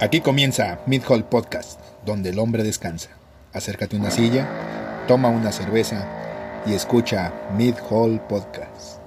Aquí 0.00 0.22
comienza 0.22 0.78
Mid 0.86 1.02
Hall 1.06 1.24
Podcast, 1.24 1.78
donde 2.06 2.30
el 2.30 2.38
hombre 2.38 2.62
descansa. 2.62 3.10
Acércate 3.52 3.96
a 3.96 3.98
una 3.98 4.10
silla, 4.10 4.48
toma 5.06 5.28
una 5.28 5.52
cerveza 5.52 6.06
y 6.66 6.72
escucha 6.72 7.30
Mid 7.58 7.74
Hall 7.90 8.18
Podcast. 8.26 8.99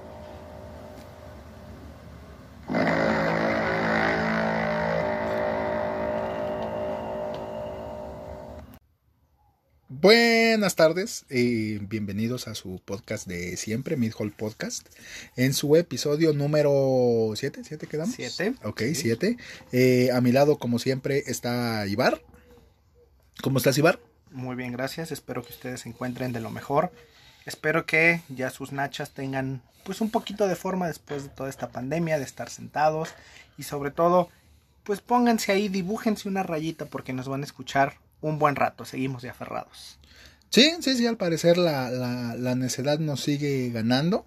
Buenas 10.64 10.76
tardes 10.76 11.26
y 11.28 11.76
bienvenidos 11.76 12.48
a 12.48 12.54
su 12.54 12.80
podcast 12.82 13.26
de 13.26 13.58
siempre, 13.58 13.98
Mid 13.98 14.14
Hall 14.18 14.32
Podcast, 14.32 14.88
en 15.36 15.52
su 15.52 15.76
episodio 15.76 16.32
número 16.32 17.34
7, 17.36 17.60
¿7 17.60 17.86
quedamos? 17.86 18.14
Siete. 18.14 18.54
Ok, 18.64 18.80
7. 18.94 19.36
a 20.10 20.20
mi 20.22 20.32
lado, 20.32 20.56
como 20.56 20.78
siempre, 20.78 21.24
está 21.26 21.86
Ibar. 21.86 22.22
¿Cómo 23.42 23.58
estás, 23.58 23.76
Ibar? 23.76 24.00
Muy 24.30 24.56
bien, 24.56 24.72
gracias. 24.72 25.12
Espero 25.12 25.44
que 25.44 25.52
ustedes 25.52 25.80
se 25.82 25.90
encuentren 25.90 26.32
de 26.32 26.40
lo 26.40 26.48
mejor. 26.48 26.90
Espero 27.44 27.84
que 27.84 28.22
ya 28.30 28.48
sus 28.48 28.72
nachas 28.72 29.10
tengan 29.10 29.60
pues 29.84 30.00
un 30.00 30.10
poquito 30.10 30.48
de 30.48 30.56
forma 30.56 30.86
después 30.86 31.24
de 31.24 31.28
toda 31.28 31.50
esta 31.50 31.68
pandemia, 31.68 32.16
de 32.16 32.24
estar 32.24 32.48
sentados 32.48 33.10
y 33.58 33.64
sobre 33.64 33.90
todo 33.90 34.30
pues 34.82 35.02
pónganse 35.02 35.52
ahí, 35.52 35.68
dibújense 35.68 36.26
una 36.26 36.42
rayita 36.42 36.86
porque 36.86 37.12
nos 37.12 37.28
van 37.28 37.42
a 37.42 37.44
escuchar 37.44 37.98
un 38.22 38.38
buen 38.38 38.56
rato. 38.56 38.86
Seguimos 38.86 39.20
de 39.20 39.28
aferrados. 39.28 39.98
Sí, 40.54 40.72
sí, 40.82 40.96
sí, 40.96 41.04
al 41.04 41.16
parecer 41.16 41.58
la, 41.58 41.90
la, 41.90 42.36
la 42.36 42.54
necedad 42.54 43.00
nos 43.00 43.20
sigue 43.20 43.70
ganando. 43.70 44.24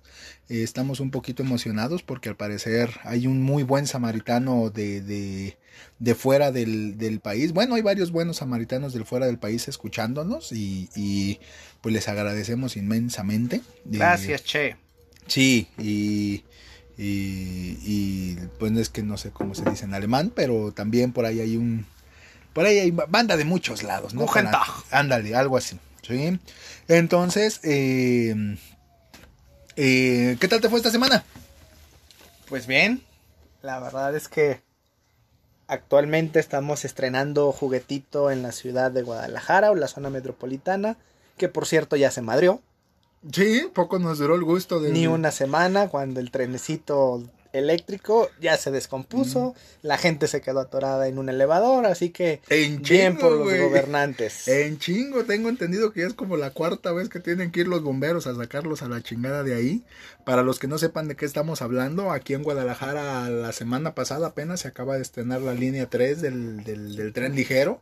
Eh, 0.50 0.62
estamos 0.62 1.00
un 1.00 1.10
poquito 1.10 1.42
emocionados 1.42 2.04
porque 2.04 2.28
al 2.28 2.36
parecer 2.36 2.90
hay 3.06 3.28
un 3.28 3.42
muy 3.42 3.64
buen 3.64 3.88
samaritano 3.88 4.70
de, 4.70 5.00
de, 5.00 5.58
de 6.00 6.16
fuera 6.16 6.52
del, 6.52 6.98
del, 6.98 7.22
país. 7.22 7.54
Bueno, 7.54 7.76
hay 7.76 7.82
varios 7.82 8.12
buenos 8.12 8.36
samaritanos 8.38 8.92
del 8.92 9.06
fuera 9.06 9.26
del 9.26 9.40
país 9.40 9.70
escuchándonos 9.70 10.52
y, 10.52 10.90
y 10.98 11.40
pues 11.80 11.94
les 11.94 12.10
agradecemos 12.10 12.76
inmensamente. 12.76 13.62
Gracias, 13.86 14.44
Che. 14.44 14.76
Sí, 15.28 15.70
y, 15.78 16.44
y, 16.98 17.78
y 17.86 18.38
pues 18.60 18.74
es 18.74 18.90
que 18.90 19.02
no 19.02 19.16
sé 19.16 19.32
cómo 19.32 19.56
se 19.56 19.64
dice 19.70 19.86
en 19.86 19.94
alemán, 19.94 20.34
pero 20.36 20.74
también 20.74 21.14
por 21.14 21.24
ahí 21.24 21.40
hay 21.40 21.56
un... 21.56 21.86
Por 22.52 22.66
ahí 22.66 22.80
hay 22.80 22.92
banda 22.92 23.38
de 23.38 23.46
muchos 23.46 23.82
lados, 23.82 24.14
¿no? 24.14 24.26
Para, 24.26 24.62
ándale, 24.92 25.34
algo 25.34 25.56
así. 25.56 25.80
¿Sí? 26.08 26.40
Entonces, 26.88 27.60
eh, 27.64 28.58
eh, 29.76 30.38
¿qué 30.40 30.48
tal 30.48 30.62
te 30.62 30.70
fue 30.70 30.80
esta 30.80 30.92
semana? 30.92 31.24
Pues 32.48 32.66
bien, 32.66 33.04
la 33.62 33.80
verdad 33.80 34.16
es 34.16 34.28
que 34.28 34.62
actualmente 35.68 36.40
estamos 36.40 36.86
estrenando 36.86 37.52
juguetito 37.52 38.32
en 38.32 38.42
la 38.42 38.52
ciudad 38.52 38.90
de 38.92 39.04
Guadalajara 39.04 39.72
o 39.72 39.76
la 39.76 39.88
zona 39.88 40.10
metropolitana, 40.10 40.98
que 41.38 41.50
por 41.50 41.66
cierto 41.66 41.96
ya 41.96 42.10
se 42.10 42.22
madrió. 42.22 42.62
Sí, 43.32 43.68
poco 43.74 44.00
nos 44.00 44.20
duró 44.20 44.36
el 44.36 44.44
gusto 44.44 44.80
de... 44.80 44.92
Ni 44.92 45.08
una 45.08 45.32
semana 45.32 45.90
cuando 45.90 46.20
el 46.20 46.32
trenecito 46.32 47.24
eléctrico 47.58 48.30
ya 48.40 48.58
se 48.58 48.72
descompuso, 48.72 49.56
mm. 49.56 49.88
la 49.88 49.98
gente 49.98 50.28
se 50.28 50.42
quedó 50.42 50.60
atorada 50.60 51.08
en 51.08 51.18
un 51.18 51.30
elevador, 51.30 51.86
así 51.86 52.10
que 52.10 52.42
en 52.50 52.82
chingo, 52.82 53.00
bien 53.00 53.18
por 53.18 53.32
los 53.32 53.58
gobernantes. 53.58 54.48
En 54.48 54.80
chingo, 54.80 55.26
tengo 55.26 55.50
entendido 55.50 55.92
que 55.92 56.02
ya 56.02 56.08
es 56.08 56.14
como 56.14 56.38
la 56.38 56.52
cuarta 56.52 56.92
vez 56.92 57.10
que 57.10 57.20
tienen 57.20 57.52
que 57.52 57.62
ir 57.62 57.68
los 57.68 57.84
bomberos 57.84 58.28
a 58.28 58.36
sacarlos 58.36 58.82
a 58.82 58.90
la 58.90 59.02
chingada 59.02 59.44
de 59.44 59.56
ahí. 59.56 59.84
Para 60.26 60.44
los 60.44 60.60
que 60.60 60.68
no 60.68 60.78
sepan 60.78 61.08
de 61.08 61.16
qué 61.16 61.26
estamos 61.26 61.62
hablando, 61.62 62.12
aquí 62.12 62.34
en 62.34 62.44
Guadalajara 62.44 63.30
la 63.30 63.52
semana 63.52 63.96
pasada 63.96 64.28
apenas 64.28 64.62
se 64.62 64.68
acaba 64.68 64.96
de 64.96 65.02
estrenar 65.02 65.42
la 65.42 65.54
línea 65.54 65.90
3 65.90 66.22
del, 66.22 66.64
del, 66.64 66.96
del 66.96 67.14
tren 67.14 67.36
ligero 67.36 67.82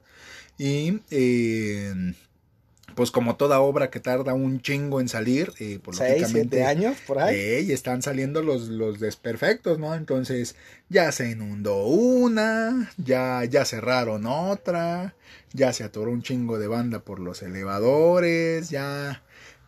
y... 0.57 0.99
Eh, 1.11 2.13
pues 2.95 3.11
como 3.11 3.35
toda 3.35 3.59
obra 3.59 3.89
que 3.89 3.99
tarda 3.99 4.33
un 4.33 4.61
chingo 4.61 4.99
en 5.01 5.09
salir, 5.09 5.51
eh, 5.59 5.79
pues 5.83 5.97
Seis, 5.97 6.21
lógicamente, 6.21 6.57
siete 6.57 6.65
años 6.65 6.97
por 7.05 7.19
ahí. 7.19 7.35
Eh, 7.35 7.61
y 7.67 7.71
están 7.73 8.01
saliendo 8.01 8.41
los, 8.41 8.69
los 8.69 8.99
desperfectos, 8.99 9.77
¿no? 9.77 9.93
Entonces 9.93 10.55
ya 10.89 11.11
se 11.11 11.29
inundó 11.29 11.85
una, 11.85 12.91
ya, 12.97 13.43
ya 13.45 13.65
cerraron 13.65 14.25
otra, 14.25 15.13
ya 15.53 15.73
se 15.73 15.83
atoró 15.83 16.11
un 16.11 16.23
chingo 16.23 16.57
de 16.57 16.67
banda 16.67 16.99
por 16.99 17.19
los 17.19 17.43
elevadores, 17.43 18.69
ya, 18.69 19.21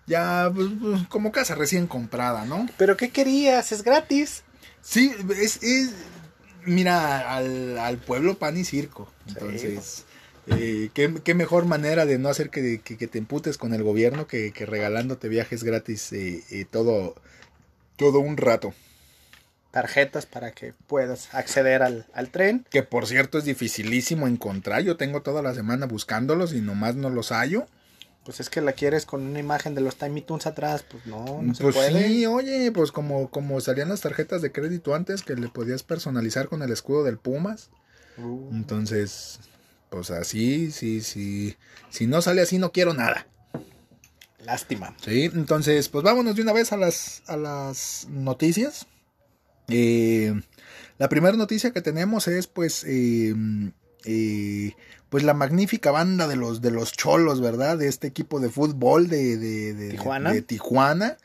ya, 0.07 0.49
pues, 0.53 0.69
pues, 0.81 1.07
como 1.07 1.31
casa 1.31 1.53
recién 1.55 1.85
comprada, 1.87 2.45
¿no? 2.45 2.67
Pero 2.77 2.97
¿qué 2.97 3.09
querías? 3.09 3.71
Es 3.71 3.83
gratis. 3.83 4.43
Sí, 4.81 5.13
es, 5.37 5.61
es 5.61 5.91
mira, 6.65 7.35
al, 7.35 7.77
al 7.77 7.97
pueblo 7.97 8.37
pan 8.39 8.57
y 8.57 8.63
circo, 8.63 9.11
entonces... 9.27 10.05
Eh, 10.49 10.89
¿qué, 10.93 11.13
¿qué, 11.23 11.33
mejor 11.33 11.65
manera 11.65 12.05
de 12.05 12.17
no 12.17 12.29
hacer 12.29 12.49
que, 12.49 12.79
que, 12.79 12.97
que 12.97 13.07
te 13.07 13.17
emputes 13.17 13.57
con 13.57 13.73
el 13.73 13.83
gobierno 13.83 14.27
que, 14.27 14.53
que 14.53 14.65
regalándote 14.65 15.27
viajes 15.27 15.63
gratis 15.63 16.13
eh, 16.13 16.43
eh, 16.51 16.65
todo, 16.69 17.15
todo 17.97 18.19
un 18.19 18.37
rato. 18.37 18.73
Tarjetas 19.71 20.25
para 20.25 20.51
que 20.51 20.73
puedas 20.87 21.33
acceder 21.35 21.83
al, 21.83 22.07
al, 22.13 22.29
tren. 22.29 22.65
Que 22.69 22.81
por 22.81 23.07
cierto 23.07 23.37
es 23.37 23.43
dificilísimo 23.43 24.27
encontrar. 24.27 24.83
Yo 24.83 24.95
tengo 24.95 25.21
toda 25.21 25.41
la 25.41 25.53
semana 25.53 25.85
buscándolos 25.85 26.53
y 26.53 26.61
nomás 26.61 26.95
no 26.95 27.09
los 27.09 27.31
hallo. 27.31 27.67
Pues 28.23 28.39
es 28.39 28.49
que 28.49 28.61
la 28.61 28.73
quieres 28.73 29.05
con 29.05 29.25
una 29.25 29.39
imagen 29.39 29.75
de 29.75 29.81
los 29.81 29.97
Tiny 29.97 30.21
Toons 30.21 30.47
atrás, 30.47 30.83
pues 30.89 31.05
no, 31.05 31.41
no 31.41 31.53
se 31.53 31.63
pues 31.63 31.75
puede. 31.75 32.07
Sí, 32.07 32.25
oye, 32.25 32.71
pues 32.71 32.91
como, 32.91 33.29
como 33.29 33.59
salían 33.61 33.89
las 33.89 34.01
tarjetas 34.01 34.41
de 34.41 34.51
crédito 34.51 34.95
antes 34.95 35.23
que 35.23 35.35
le 35.35 35.47
podías 35.49 35.83
personalizar 35.83 36.47
con 36.47 36.61
el 36.61 36.71
escudo 36.71 37.03
del 37.03 37.17
Pumas. 37.17 37.69
Uh. 38.17 38.49
Entonces, 38.51 39.39
pues 39.89 40.11
así, 40.11 40.71
sí, 40.71 41.01
sí. 41.01 41.55
Si 41.89 42.07
no 42.07 42.21
sale 42.21 42.41
así, 42.41 42.57
no 42.57 42.71
quiero 42.71 42.93
nada. 42.93 43.27
Lástima. 44.43 44.95
Sí, 45.03 45.29
entonces, 45.33 45.89
pues 45.89 46.03
vámonos 46.03 46.35
de 46.35 46.41
una 46.41 46.53
vez 46.53 46.71
a 46.71 46.77
las, 46.77 47.23
a 47.27 47.37
las 47.37 48.07
noticias. 48.09 48.87
Eh, 49.67 50.33
la 50.97 51.09
primera 51.09 51.35
noticia 51.35 51.71
que 51.71 51.81
tenemos 51.81 52.27
es, 52.27 52.47
pues, 52.47 52.83
eh, 52.87 53.35
eh, 54.05 54.73
pues 55.09 55.23
la 55.23 55.33
magnífica 55.33 55.91
banda 55.91 56.27
de 56.27 56.37
los, 56.37 56.61
de 56.61 56.71
los 56.71 56.93
cholos, 56.93 57.41
¿verdad? 57.41 57.77
De 57.77 57.87
este 57.87 58.07
equipo 58.07 58.39
de 58.39 58.49
fútbol 58.49 59.09
de, 59.09 59.37
de, 59.37 59.73
de 59.73 59.89
Tijuana. 59.89 60.31
De, 60.31 60.41
Tijuana 60.41 61.17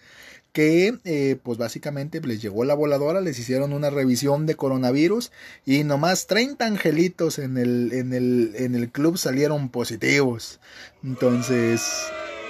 que 0.52 0.98
eh, 1.04 1.38
pues 1.42 1.58
básicamente 1.58 2.20
les 2.20 2.42
llegó 2.42 2.64
la 2.64 2.74
voladora, 2.74 3.20
les 3.20 3.38
hicieron 3.38 3.72
una 3.72 3.90
revisión 3.90 4.46
de 4.46 4.54
coronavirus 4.54 5.32
y 5.64 5.82
nomás 5.84 6.26
30 6.26 6.66
angelitos 6.66 7.38
en 7.38 7.56
el, 7.56 7.92
en 7.92 8.12
el, 8.12 8.52
en 8.56 8.74
el 8.74 8.90
club 8.90 9.16
salieron 9.16 9.70
positivos. 9.70 10.60
Entonces, 11.02 11.82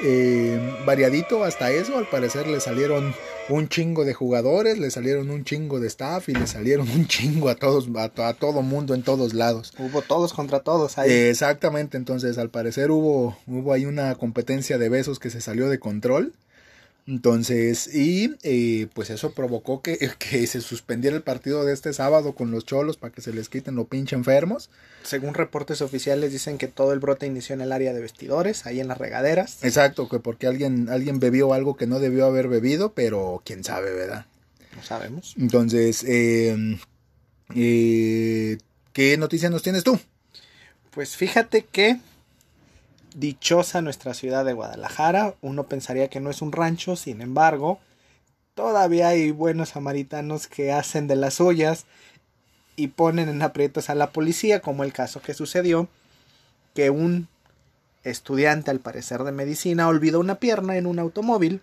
eh, 0.02 0.58
variadito 0.84 1.44
hasta 1.44 1.70
eso, 1.70 1.96
al 1.96 2.08
parecer 2.08 2.48
le 2.48 2.60
salieron 2.60 3.14
un 3.48 3.68
chingo 3.68 4.04
de 4.04 4.14
jugadores, 4.14 4.78
le 4.78 4.90
salieron 4.90 5.30
un 5.30 5.44
chingo 5.44 5.78
de 5.78 5.86
staff 5.86 6.28
y 6.28 6.34
le 6.34 6.48
salieron 6.48 6.90
un 6.90 7.06
chingo 7.06 7.48
a 7.48 7.54
todos, 7.54 7.88
a, 7.96 8.28
a 8.28 8.34
todo 8.34 8.62
mundo 8.62 8.94
en 8.94 9.04
todos 9.04 9.32
lados. 9.32 9.72
Hubo 9.78 10.02
todos 10.02 10.32
contra 10.32 10.60
todos 10.60 10.98
ahí. 10.98 11.08
Eh, 11.08 11.30
exactamente, 11.30 11.96
entonces 11.96 12.36
al 12.38 12.50
parecer 12.50 12.90
hubo, 12.90 13.38
hubo 13.46 13.72
ahí 13.72 13.86
una 13.86 14.16
competencia 14.16 14.76
de 14.76 14.88
besos 14.88 15.20
que 15.20 15.30
se 15.30 15.40
salió 15.40 15.68
de 15.68 15.78
control. 15.78 16.32
Entonces, 17.06 17.92
y 17.92 18.36
eh, 18.44 18.86
pues 18.94 19.10
eso 19.10 19.32
provocó 19.32 19.82
que, 19.82 19.98
que, 20.18 20.46
se 20.46 20.60
suspendiera 20.60 21.16
el 21.16 21.22
partido 21.22 21.64
de 21.64 21.72
este 21.72 21.92
sábado 21.92 22.34
con 22.34 22.50
los 22.50 22.64
cholos 22.64 22.96
para 22.96 23.12
que 23.12 23.20
se 23.20 23.32
les 23.32 23.48
quiten 23.48 23.74
lo 23.74 23.86
pinche 23.86 24.14
enfermos. 24.14 24.70
Según 25.02 25.34
reportes 25.34 25.82
oficiales 25.82 26.30
dicen 26.30 26.58
que 26.58 26.68
todo 26.68 26.92
el 26.92 27.00
brote 27.00 27.26
inició 27.26 27.54
en 27.54 27.60
el 27.60 27.72
área 27.72 27.92
de 27.92 28.00
vestidores, 28.00 28.66
ahí 28.66 28.80
en 28.80 28.86
las 28.86 28.98
regaderas. 28.98 29.64
Exacto, 29.64 30.08
que 30.08 30.20
porque 30.20 30.46
alguien, 30.46 30.88
alguien 30.90 31.18
bebió 31.18 31.52
algo 31.54 31.76
que 31.76 31.88
no 31.88 31.98
debió 31.98 32.26
haber 32.26 32.46
bebido, 32.46 32.92
pero 32.92 33.42
quién 33.44 33.64
sabe, 33.64 33.92
¿verdad? 33.92 34.26
No 34.76 34.82
sabemos. 34.84 35.34
Entonces, 35.38 36.04
eh, 36.04 36.78
eh, 37.54 38.58
¿qué 38.92 39.16
noticia 39.16 39.50
nos 39.50 39.62
tienes 39.62 39.82
tú? 39.82 39.98
Pues 40.92 41.16
fíjate 41.16 41.64
que 41.64 41.98
dichosa 43.14 43.82
nuestra 43.82 44.14
ciudad 44.14 44.44
de 44.44 44.52
Guadalajara. 44.52 45.34
Uno 45.40 45.64
pensaría 45.64 46.08
que 46.08 46.20
no 46.20 46.30
es 46.30 46.42
un 46.42 46.52
rancho, 46.52 46.96
sin 46.96 47.20
embargo, 47.20 47.80
todavía 48.54 49.08
hay 49.08 49.30
buenos 49.30 49.70
samaritanos 49.70 50.46
que 50.46 50.72
hacen 50.72 51.06
de 51.06 51.16
las 51.16 51.34
suyas 51.34 51.86
y 52.76 52.88
ponen 52.88 53.28
en 53.28 53.42
aprietos 53.42 53.90
a 53.90 53.94
la 53.94 54.10
policía, 54.10 54.60
como 54.60 54.84
el 54.84 54.92
caso 54.92 55.20
que 55.20 55.34
sucedió, 55.34 55.88
que 56.74 56.90
un 56.90 57.28
estudiante, 58.04 58.70
al 58.70 58.80
parecer 58.80 59.22
de 59.24 59.32
medicina, 59.32 59.88
olvidó 59.88 60.20
una 60.20 60.36
pierna 60.36 60.76
en 60.76 60.86
un 60.86 60.98
automóvil. 60.98 61.62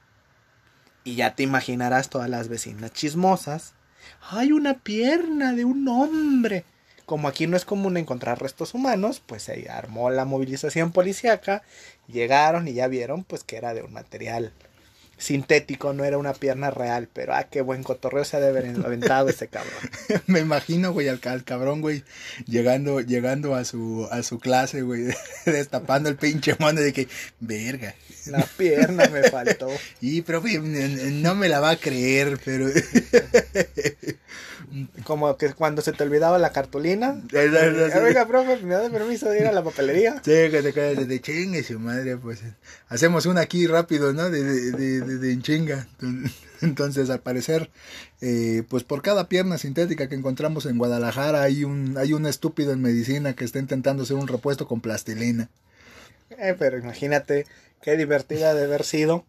Y 1.04 1.16
ya 1.16 1.36
te 1.36 1.44
imaginarás 1.44 2.10
todas 2.10 2.30
las 2.30 2.48
vecinas 2.48 2.94
chismosas. 2.94 3.74
Hay 4.30 4.52
una 4.52 4.76
pierna 4.76 5.54
de 5.54 5.66
un 5.66 5.88
hombre 5.88 6.66
como 7.10 7.28
aquí 7.28 7.48
no 7.48 7.58
es 7.58 7.66
común 7.66 7.98
encontrar 7.98 8.40
restos 8.40 8.76
humanos, 8.76 9.20
pues 9.26 9.42
se 9.42 9.68
armó 9.68 10.12
la 10.12 10.26
movilización 10.26 10.92
policíaca, 10.92 11.64
llegaron 12.08 12.68
y 12.68 12.74
ya 12.74 12.88
vieron 12.88 13.24
pues 13.24 13.44
que 13.44 13.58
era 13.58 13.74
de 13.74 13.82
un 13.82 13.92
material 13.92 14.54
sintético, 15.18 15.92
no 15.92 16.06
era 16.06 16.20
una 16.20 16.34
pierna 16.34 16.70
real, 16.70 17.10
pero 17.12 17.34
ah, 17.34 17.46
qué 17.46 17.62
buen 17.62 17.82
cotorreo 17.82 18.24
se 18.26 18.38
ha 18.38 18.40
de 18.40 18.50
haber 18.50 18.68
aventado 18.86 19.28
ese 19.28 19.48
cabrón. 19.48 19.74
Me 20.28 20.40
imagino, 20.40 20.94
güey, 20.94 21.08
al, 21.10 21.20
cabrón, 21.20 21.82
güey, 21.82 22.04
llegando, 22.46 23.02
llegando 23.02 23.56
a 23.56 23.66
su, 23.66 24.08
a 24.12 24.22
su 24.22 24.38
clase, 24.38 24.84
güey, 24.84 25.08
destapando 25.48 26.10
el 26.10 26.16
pinche 26.16 26.56
mano 26.60 26.80
de 26.80 26.94
que, 26.94 27.08
verga. 27.40 27.96
La 28.28 28.46
pierna 28.46 29.08
me 29.08 29.24
faltó. 29.24 29.68
Y, 30.00 30.22
profe, 30.22 30.60
no 30.60 31.34
me 31.34 31.50
la 31.50 31.60
va 31.60 31.72
a 31.72 31.76
creer, 31.76 32.40
pero... 32.46 32.68
Como 35.04 35.38
que 35.38 35.54
cuando 35.54 35.82
se 35.82 35.92
te 35.92 36.04
olvidaba 36.04 36.38
la 36.38 36.52
cartulina. 36.52 37.22
Oiga, 37.34 38.28
profe, 38.28 38.58
¿me 38.64 38.76
da 38.76 38.90
permiso 38.90 39.30
de 39.30 39.42
ir 39.42 39.48
a 39.48 39.52
la 39.52 39.64
papelería? 39.64 40.16
Sí, 40.24 40.32
que 40.52 40.62
te 40.62 40.74
caes 40.74 41.08
de 41.08 41.22
chingue 41.22 41.64
su 41.64 41.80
madre, 41.80 42.18
pues. 42.18 42.42
Hacemos 42.88 43.26
una 43.26 43.42
aquí 43.42 43.68
rápido, 43.68 44.14
¿no? 44.14 44.30
De, 44.30 44.44
de, 44.44 45.02
de, 45.02 45.18
de 45.18 45.42
chinga. 45.42 45.88
Entonces, 46.62 47.10
al 47.10 47.22
parecer, 47.22 47.70
eh, 48.22 48.64
pues 48.68 48.84
por 48.84 49.02
cada 49.02 49.30
pierna 49.30 49.58
sintética 49.58 50.10
que 50.10 50.16
encontramos 50.16 50.66
en 50.66 50.78
Guadalajara 50.78 51.42
hay 51.42 51.64
un, 51.64 51.98
hay 51.98 52.14
un 52.14 52.26
estúpido 52.26 52.74
en 52.74 52.82
medicina 52.82 53.34
que 53.34 53.46
está 53.46 53.60
intentando 53.60 54.04
hacer 54.04 54.18
un 54.18 54.28
repuesto 54.28 54.68
con 54.68 54.82
plastilina. 54.82 55.50
Eh, 56.32 56.56
pero 56.60 56.78
imagínate 56.78 57.46
qué 57.82 57.98
divertida 57.98 58.54
de 58.54 58.66
haber 58.66 58.84
sido 58.84 59.26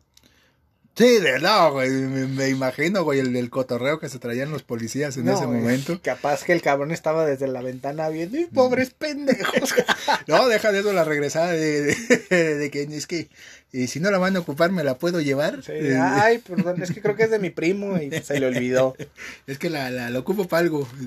Sí, 0.97 1.19
de 1.19 1.39
no, 1.39 1.73
güey, 1.73 1.89
me, 1.89 2.49
imagino, 2.49 3.05
güey, 3.05 3.21
el 3.21 3.33
del 3.33 3.49
cotorreo 3.49 3.99
que 3.99 4.09
se 4.09 4.19
traían 4.19 4.51
los 4.51 4.63
policías 4.63 5.17
en 5.17 5.29
ese 5.29 5.47
momento. 5.47 5.99
Capaz 6.03 6.45
que 6.45 6.53
el 6.53 6.61
cabrón 6.61 6.91
estaba 6.91 7.25
desde 7.25 7.49
la 7.49 7.63
ventana 7.63 8.09
viendo, 8.09 8.39
y 8.39 8.47
pobres 8.47 8.91
pendejos! 8.91 9.75
no, 10.27 10.49
deja 10.49 10.73
de 10.73 10.81
eso 10.81 10.93
la 10.93 11.05
regresada 11.05 11.53
de, 11.53 12.69
que 12.71 12.83
es 12.83 13.07
que 13.07 13.29
y 13.73 13.87
si 13.87 14.01
no 14.01 14.11
la 14.11 14.19
van 14.19 14.37
a 14.37 14.41
ocupar, 14.41 14.73
¿me 14.73 14.83
la 14.83 14.99
puedo 14.99 15.21
llevar? 15.21 15.63
Sí, 15.63 15.73
ay, 15.99 16.39
perdón, 16.39 16.83
es 16.83 16.91
que 16.91 17.01
creo 17.01 17.15
que 17.15 17.23
es 17.23 17.31
de 17.31 17.39
mi 17.39 17.51
primo 17.51 17.97
y 17.97 18.11
se 18.21 18.41
le 18.41 18.47
olvidó. 18.47 18.97
es 19.47 19.59
que 19.59 19.71
la, 19.71 19.91
la, 19.91 20.19
ocupo 20.19 20.49
para 20.49 20.63
algo. 20.63 20.89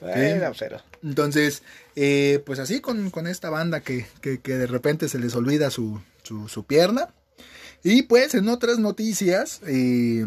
Bueno, 0.00 0.50
Entonces, 1.02 1.62
eh, 1.94 2.42
pues 2.46 2.58
así 2.58 2.80
con, 2.80 3.10
con 3.10 3.26
esta 3.26 3.50
banda 3.50 3.80
que, 3.80 4.06
que, 4.22 4.40
que, 4.40 4.54
de 4.54 4.66
repente 4.66 5.10
se 5.10 5.18
les 5.18 5.34
olvida 5.34 5.68
su, 5.68 6.00
su, 6.22 6.48
su 6.48 6.64
pierna 6.64 7.10
y 7.82 8.02
pues 8.02 8.34
en 8.34 8.48
otras 8.48 8.78
noticias, 8.78 9.60
eh, 9.66 10.26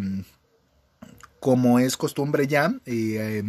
como 1.39 1.79
es 1.79 1.97
costumbre 1.97 2.47
ya, 2.47 2.75
eh, 2.85 3.43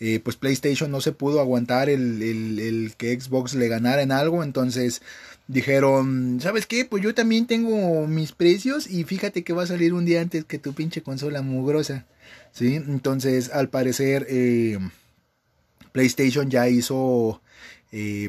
eh, 0.00 0.20
pues 0.20 0.36
PlayStation 0.36 0.90
no 0.90 1.00
se 1.00 1.12
pudo 1.12 1.40
aguantar 1.40 1.90
el, 1.90 2.92
que 2.96 3.18
Xbox 3.20 3.54
le 3.54 3.68
ganara 3.68 4.02
en 4.02 4.12
algo, 4.12 4.42
entonces 4.42 5.02
dijeron, 5.46 6.38
¿sabes 6.40 6.66
qué? 6.66 6.86
Pues 6.86 7.02
yo 7.02 7.14
también 7.14 7.46
tengo 7.46 8.06
mis 8.06 8.32
precios 8.32 8.88
y 8.88 9.04
fíjate 9.04 9.44
que 9.44 9.52
va 9.52 9.64
a 9.64 9.66
salir 9.66 9.92
un 9.92 10.06
día 10.06 10.22
antes 10.22 10.44
que 10.46 10.58
tu 10.58 10.72
pinche 10.72 11.02
consola 11.02 11.42
mugrosa, 11.42 12.06
¿sí? 12.52 12.76
Entonces, 12.76 13.50
al 13.52 13.68
parecer, 13.68 14.26
PlayStation 15.92 16.50
ya 16.50 16.68
hizo 16.68 17.42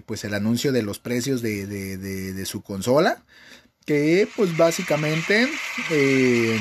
pues 0.06 0.24
el 0.26 0.34
anuncio 0.34 0.72
de 0.74 0.84
los 0.84 1.00
precios 1.00 1.42
de, 1.42 1.66
de 1.66 2.46
su 2.46 2.62
consola 2.62 3.24
que 3.86 4.28
pues 4.36 4.58
básicamente 4.58 5.48
eh, 5.92 6.60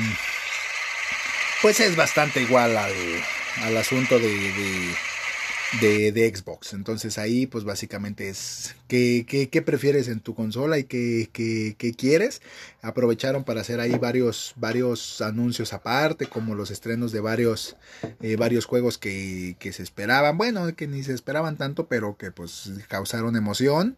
pues 1.61 1.79
es 1.79 1.95
bastante 1.95 2.41
igual 2.41 2.77
al, 2.77 3.77
asunto 3.77 4.19
de, 4.19 6.11
de, 6.11 6.35
Xbox. 6.35 6.73
Entonces 6.73 7.17
ahí 7.17 7.47
pues 7.47 7.63
básicamente 7.63 8.29
es 8.29 8.75
qué, 8.87 9.25
qué, 9.51 9.61
prefieres 9.63 10.07
en 10.07 10.19
tu 10.19 10.35
consola 10.35 10.77
y 10.77 10.83
qué, 10.83 11.29
qué, 11.33 11.93
quieres. 11.97 12.43
Aprovecharon 12.83 13.43
para 13.43 13.61
hacer 13.61 13.79
ahí 13.79 13.97
varios, 13.97 14.53
varios 14.57 15.21
anuncios 15.21 15.73
aparte, 15.73 16.27
como 16.27 16.53
los 16.53 16.69
estrenos 16.69 17.11
de 17.11 17.21
varios, 17.21 17.75
eh, 18.21 18.35
varios 18.35 18.65
juegos 18.65 18.99
que, 18.99 19.55
que 19.57 19.73
se 19.73 19.81
esperaban. 19.81 20.37
Bueno, 20.37 20.75
que 20.75 20.85
ni 20.85 21.01
se 21.01 21.13
esperaban 21.13 21.57
tanto, 21.57 21.87
pero 21.87 22.17
que 22.17 22.31
pues 22.31 22.69
causaron 22.87 23.35
emoción. 23.35 23.97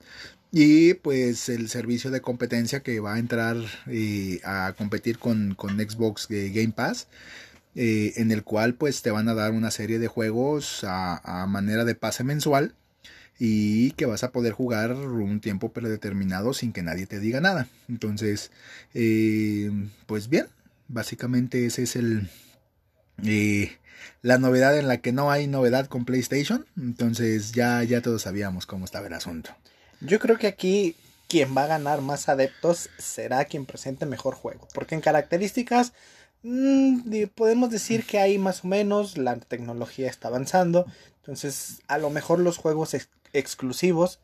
Y 0.60 0.96
pues 0.96 1.50
el 1.50 1.70
servicio 1.70 2.10
de 2.10 2.22
competencia 2.22 2.80
que 2.80 3.00
va 3.00 3.14
a 3.14 3.20
entrar 3.20 3.58
eh, 3.86 4.42
a 4.44 4.74
competir 4.76 5.20
con, 5.20 5.56
Xbox 5.56 6.26
eh, 6.32 6.50
Game 6.52 6.72
Pass. 6.72 7.08
Eh, 7.76 8.14
en 8.16 8.32
el 8.32 8.44
cual 8.44 8.74
pues 8.74 9.04
te 9.04 9.12
van 9.12 9.30
a 9.30 9.36
dar 9.36 9.52
una 9.52 9.70
serie 9.70 10.00
de 10.00 10.08
juegos 10.08 10.84
a, 10.84 11.46
manera 11.48 11.86
de 11.86 11.94
pase 11.94 12.24
mensual 12.24 12.74
y 13.38 13.92
que 13.92 14.08
vas 14.08 14.24
a 14.24 14.32
poder 14.32 14.54
jugar 14.54 14.94
un 14.94 15.42
tiempo 15.42 15.72
predeterminado 15.72 16.56
sin 16.56 16.74
que 16.74 16.82
nadie 16.82 17.06
te 17.06 17.20
diga 17.20 17.40
nada. 17.40 17.68
Entonces, 17.88 18.50
pues 20.08 20.28
bien, 20.28 20.48
básicamente 20.88 21.68
ese 21.68 21.84
es 21.84 21.96
el 21.96 22.32
la 24.24 24.40
novedad 24.40 24.76
en 24.76 24.88
la 24.88 24.98
que 25.02 25.12
no 25.12 25.30
hay 25.30 25.46
novedad 25.46 25.86
con 25.86 26.04
PlayStation. 26.04 26.66
Entonces 26.78 27.52
ya, 27.52 27.84
ya 27.84 28.02
todos 28.02 28.24
sabíamos 28.24 28.66
cómo 28.66 28.86
estaba 28.86 29.06
el 29.06 29.14
asunto. 29.14 29.52
Yo 30.02 30.20
creo 30.20 30.38
que 30.38 30.48
aquí 30.48 30.96
quien 31.28 31.56
va 31.56 31.64
a 31.64 31.68
ganar 31.68 32.02
más 32.02 32.30
adeptos 32.30 32.90
será 32.98 33.46
quien 33.46 33.66
presente 33.66 34.06
mejor 34.06 34.36
juego. 34.36 34.68
Porque 34.74 34.96
en 34.96 35.02
características 35.02 35.94
mm, 36.44 37.24
podemos 37.36 37.70
decir 37.70 38.06
que 38.06 38.20
hay 38.20 38.38
más 38.38 38.64
o 38.64 38.68
menos, 38.68 39.18
la 39.18 39.36
tecnología 39.36 40.10
está 40.10 40.30
avanzando. 40.30 40.86
Entonces 41.22 41.82
a 41.88 41.98
lo 41.98 42.10
mejor 42.10 42.40
los 42.40 42.58
juegos 42.58 42.96
exclusivos 43.34 44.20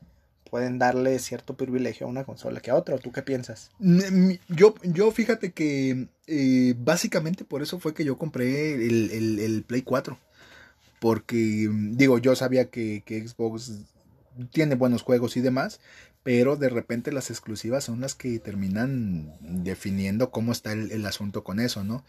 pueden 0.50 0.78
darle 0.78 1.18
cierto 1.18 1.56
privilegio 1.56 2.06
a 2.06 2.10
una 2.10 2.26
consola 2.26 2.62
que 2.62 2.72
a 2.72 2.76
otra. 2.76 3.00
¿Tú 3.00 3.12
qué 3.12 3.24
piensas? 3.24 3.72
Yo, 4.50 4.76
yo 4.84 5.12
fíjate 5.12 5.52
que 5.52 6.08
eh, 6.28 6.76
básicamente 6.78 7.44
por 7.44 7.64
eso 7.64 7.80
fue 7.80 7.94
que 7.94 8.06
yo 8.06 8.18
compré 8.18 8.76
el, 8.76 9.64
Play 9.68 9.82
4. 9.82 10.18
Porque 11.00 11.68
digo, 11.72 12.18
yo 12.20 12.36
sabía 12.36 12.70
que, 12.70 13.04
que 13.06 13.28
Xbox 13.28 13.72
tiene 14.52 14.76
buenos 14.76 15.04
juegos 15.04 15.38
y 15.38 15.42
demás, 15.42 15.80
pero 16.24 16.56
de 16.56 16.70
repente 16.70 17.12
las 17.12 17.30
exclusivas 17.30 17.84
son 17.84 18.00
las 18.00 18.16
que 18.16 18.40
terminan 18.40 19.36
definiendo 19.42 20.32
cómo 20.32 20.52
está 20.52 20.72
el, 20.72 21.06
asunto 21.06 21.44
con 21.44 21.60
eso, 21.60 21.84
¿no? 21.84 22.04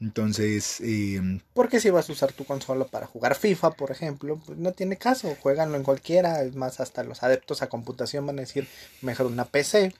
Entonces... 0.00 0.80
Eh, 0.80 1.40
Porque 1.52 1.80
si 1.80 1.90
vas 1.90 2.08
a 2.08 2.12
usar 2.12 2.32
tu 2.32 2.44
consola 2.44 2.86
para 2.86 3.06
jugar 3.06 3.34
FIFA, 3.34 3.72
por 3.72 3.90
ejemplo, 3.90 4.40
pues 4.44 4.58
no 4.58 4.72
tiene 4.72 4.96
caso, 4.96 5.36
jueganlo 5.40 5.76
en 5.76 5.82
cualquiera, 5.82 6.42
es 6.42 6.54
más, 6.54 6.80
hasta 6.80 7.04
los 7.04 7.22
adeptos 7.22 7.60
a 7.60 7.68
computación 7.68 8.26
van 8.26 8.38
a 8.38 8.42
decir, 8.42 8.66
mejor 9.02 9.26
una 9.26 9.44
PC, 9.44 9.92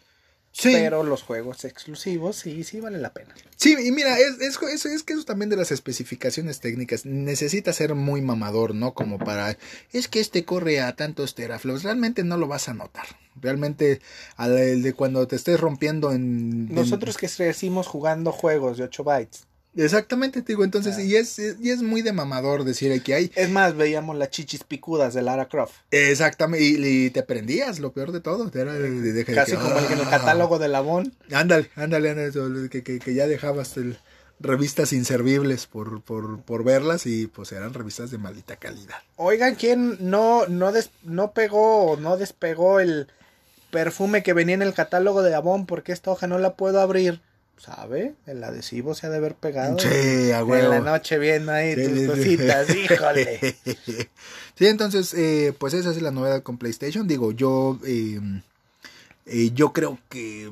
pero 0.62 1.02
los 1.02 1.22
juegos 1.22 1.64
exclusivos 1.64 2.36
sí, 2.36 2.64
sí 2.64 2.80
vale 2.80 2.98
la 2.98 3.12
pena. 3.12 3.34
Sí, 3.56 3.76
y 3.80 3.92
mira, 3.92 4.18
es, 4.18 4.40
es, 4.40 4.86
es, 4.86 5.02
que 5.02 5.12
eso 5.12 5.24
también 5.24 5.50
de 5.50 5.56
las 5.56 5.70
especificaciones 5.72 6.60
técnicas 6.60 7.06
necesita 7.06 7.72
ser 7.72 7.94
muy 7.94 8.22
mamador, 8.22 8.74
¿no? 8.74 8.94
Como 8.94 9.18
para, 9.18 9.56
es 9.92 10.08
que 10.08 10.20
este 10.20 10.44
corre 10.44 10.80
a 10.80 10.94
tantos 10.96 11.34
teraflops, 11.34 11.82
realmente 11.82 12.24
no 12.24 12.36
lo 12.36 12.48
vas 12.48 12.68
a 12.68 12.74
notar. 12.74 13.06
Realmente, 13.40 14.00
al 14.36 14.82
de 14.82 14.92
cuando 14.94 15.26
te 15.28 15.36
estés 15.36 15.60
rompiendo 15.60 16.12
en... 16.12 16.72
Nosotros 16.74 17.16
que 17.16 17.28
crecimos 17.28 17.86
jugando 17.86 18.32
juegos 18.32 18.78
de 18.78 18.84
8 18.84 19.04
bytes, 19.04 19.47
Exactamente, 19.84 20.42
te 20.42 20.52
digo, 20.52 20.64
entonces, 20.64 20.98
y, 20.98 21.14
es, 21.14 21.38
y 21.38 21.70
es 21.70 21.82
muy 21.82 22.02
de 22.02 22.12
mamador 22.12 22.64
decir 22.64 23.00
que 23.02 23.14
hay. 23.14 23.32
Es 23.36 23.48
más, 23.48 23.76
veíamos 23.76 24.16
las 24.16 24.30
chichis 24.30 24.64
picudas 24.64 25.14
de 25.14 25.22
Lara 25.22 25.48
Croft. 25.48 25.74
Exactamente, 25.92 26.64
y, 26.64 27.10
te 27.10 27.22
prendías, 27.22 27.78
lo 27.78 27.92
peor 27.92 28.10
de 28.10 28.20
todo. 28.20 28.50
Era 28.52 28.72
de, 28.72 29.24
Casi 29.24 29.54
como 29.54 29.78
en 29.78 29.92
el 29.92 30.00
ah". 30.00 30.10
catálogo 30.10 30.58
de 30.58 30.66
Labón. 30.66 31.14
Ándale, 31.32 31.70
ándale, 31.76 32.10
ándale 32.10 32.68
que, 32.68 32.82
que, 32.82 32.98
que, 32.98 33.14
ya 33.14 33.28
dejabas 33.28 33.76
el, 33.76 33.98
revistas 34.40 34.92
inservibles 34.92 35.66
por, 35.66 36.02
por, 36.02 36.40
por, 36.42 36.64
verlas 36.64 37.06
y 37.06 37.26
pues 37.26 37.52
eran 37.52 37.74
revistas 37.74 38.10
de 38.10 38.18
maldita 38.18 38.56
calidad. 38.56 38.96
Oigan, 39.16 39.54
¿quién 39.54 39.96
no, 40.00 40.46
no, 40.46 40.72
no 41.04 41.32
pegó 41.32 41.92
o 41.92 41.96
no 41.96 42.16
despegó 42.16 42.80
el 42.80 43.08
perfume 43.70 44.22
que 44.22 44.32
venía 44.32 44.54
en 44.54 44.62
el 44.62 44.74
catálogo 44.74 45.22
de 45.22 45.34
Avon 45.34 45.66
porque 45.66 45.92
esta 45.92 46.10
hoja 46.10 46.26
no 46.26 46.38
la 46.38 46.54
puedo 46.54 46.80
abrir? 46.80 47.20
¿Sabe? 47.58 48.14
El 48.26 48.42
adhesivo 48.44 48.94
se 48.94 49.06
ha 49.06 49.10
de 49.10 49.16
haber 49.16 49.34
pegado. 49.34 49.78
Sí, 49.78 49.88
En 49.88 50.70
la 50.70 50.80
noche 50.80 51.18
viendo 51.18 51.52
ahí 51.52 51.74
tus 51.74 52.06
cositas, 52.06 52.74
híjole. 52.74 53.56
Sí, 54.58 54.66
entonces, 54.66 55.14
eh, 55.14 55.54
pues 55.56 55.72
esa 55.72 55.92
es 55.92 56.02
la 56.02 56.10
novedad 56.10 56.42
con 56.42 56.58
PlayStation. 56.58 57.06
Digo, 57.06 57.30
yo, 57.30 57.78
em, 57.84 58.42
eh, 59.24 59.52
yo 59.54 59.72
creo 59.72 60.00
que 60.08 60.50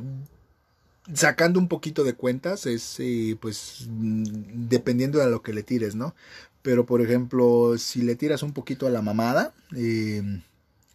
sacando 1.12 1.58
un 1.58 1.66
poquito 1.66 2.04
de 2.04 2.14
cuentas 2.14 2.66
es, 2.66 2.96
eh, 3.00 3.36
pues, 3.40 3.86
dependiendo 3.88 5.18
de 5.18 5.28
lo 5.28 5.42
que 5.42 5.52
le 5.52 5.64
tires, 5.64 5.96
¿no? 5.96 6.14
Pero, 6.62 6.86
por 6.86 7.00
ejemplo, 7.00 7.76
si 7.78 8.02
le 8.02 8.14
tiras 8.14 8.44
un 8.44 8.52
poquito 8.52 8.86
a 8.86 8.90
la 8.90 9.02
mamada, 9.02 9.52
eh, 9.76 10.22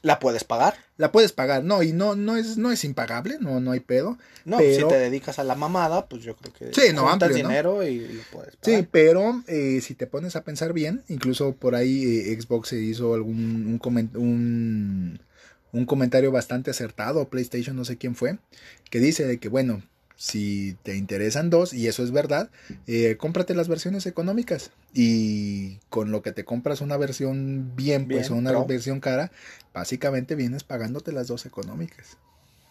¿La 0.04 0.20
puedes 0.20 0.44
pagar? 0.44 0.76
La 0.98 1.12
puedes 1.12 1.32
pagar, 1.32 1.64
no, 1.64 1.84
y 1.84 1.94
no, 1.94 2.16
no 2.16 2.36
es, 2.36 2.58
no 2.58 2.72
es 2.72 2.84
impagable, 2.84 3.38
no, 3.40 3.60
no 3.60 3.72
hay 3.72 3.82
pedo. 3.82 4.18
No, 4.46 4.58
si 4.58 4.84
te 4.84 4.98
dedicas 4.98 5.38
a 5.38 5.44
la 5.44 5.54
mamada, 5.54 6.08
pues 6.08 6.24
yo 6.24 6.36
creo 6.36 6.54
que 6.54 6.74
sí, 6.74 6.94
no, 6.94 7.08
amplio, 7.08 7.36
dinero 7.36 7.84
y 7.84 8.00
lo 8.00 8.24
puedes 8.32 8.56
pagar. 8.56 8.82
Sí, 8.82 8.88
pero 8.90 9.44
eh, 9.48 9.80
si 9.82 9.94
te 9.94 10.08
pones 10.08 10.36
a 10.36 10.44
pensar 10.44 10.74
bien, 10.74 11.04
incluso 11.08 11.54
por 11.54 11.76
ahí 11.76 12.04
eh, 12.04 12.40
Xbox 12.40 12.70
se 12.70 12.80
hizo 12.80 13.14
algún 13.14 13.80
un, 14.16 15.20
un, 15.72 15.86
comentario 15.86 16.32
bastante 16.32 16.72
acertado, 16.72 17.30
PlayStation 17.30 17.76
no 17.76 17.86
sé 17.86 17.98
quién 17.98 18.16
fue, 18.16 18.40
que 18.90 19.00
dice 19.00 19.28
de 19.28 19.38
que 19.38 19.50
bueno, 19.50 19.84
si 20.22 20.78
te 20.84 20.98
interesan 20.98 21.50
dos, 21.50 21.74
y 21.74 21.88
eso 21.88 22.04
es 22.04 22.12
verdad, 22.12 22.52
eh, 22.86 23.18
cómprate 23.18 23.56
las 23.56 23.68
versiones 23.68 24.06
económicas. 24.06 24.70
Y 24.94 25.80
con 25.90 26.12
lo 26.12 26.22
que 26.22 26.32
te 26.32 26.46
compras 26.46 26.82
una 26.82 26.96
versión 26.96 27.76
bien, 27.76 28.08
pues 28.08 28.30
una 28.30 28.52
versión 28.66 29.00
cara, 29.00 29.32
básicamente 29.74 30.36
vienes 30.36 30.64
pagándote 30.64 31.12
las 31.12 31.26
dos 31.26 31.48
económicas. 31.48 32.18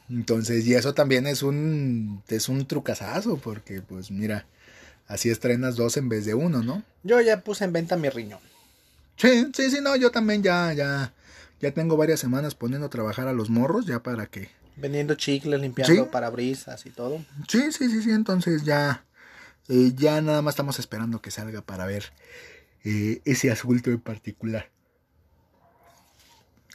Entonces, 0.08 0.64
y 0.64 0.74
eso 0.74 0.94
también 0.94 1.26
es 1.26 1.42
un, 1.42 2.22
es 2.28 2.48
un 2.48 2.68
trucazazo, 2.68 3.36
porque 3.38 3.82
pues 3.82 4.12
mira, 4.12 4.46
así 5.08 5.28
estrenas 5.28 5.74
dos 5.74 5.96
en 5.96 6.08
vez 6.08 6.24
de 6.26 6.34
uno, 6.34 6.62
¿no? 6.62 6.84
Yo 7.02 7.20
ya 7.20 7.40
puse 7.40 7.64
en 7.64 7.72
venta 7.72 7.96
mi 7.96 8.10
riñón. 8.10 8.38
Sí, 9.16 9.50
sí, 9.56 9.72
sí, 9.72 9.78
no, 9.82 9.96
yo 9.96 10.12
también 10.12 10.44
ya, 10.44 10.72
ya, 10.72 11.12
ya 11.60 11.72
tengo 11.72 11.96
varias 11.96 12.20
semanas 12.20 12.54
poniendo 12.54 12.86
a 12.86 12.90
trabajar 12.90 13.26
a 13.26 13.32
los 13.32 13.50
morros, 13.50 13.86
ya 13.86 14.04
para 14.04 14.26
que 14.26 14.50
Vendiendo 14.80 15.14
chicles, 15.14 15.60
limpiando 15.60 16.04
Sí. 16.04 16.08
parabrisas 16.10 16.86
y 16.86 16.90
todo. 16.90 17.24
Sí, 17.48 17.70
sí, 17.72 17.90
sí, 17.90 18.02
sí, 18.02 18.10
entonces 18.10 18.64
ya, 18.64 19.04
eh, 19.68 19.92
ya 19.94 20.20
nada 20.22 20.42
más 20.42 20.52
estamos 20.52 20.78
esperando 20.78 21.20
que 21.20 21.30
salga 21.30 21.60
para 21.62 21.86
ver 21.86 22.12
eh, 22.84 23.20
ese 23.26 23.50
asunto 23.50 23.90
en 23.90 24.00
particular. 24.00 24.70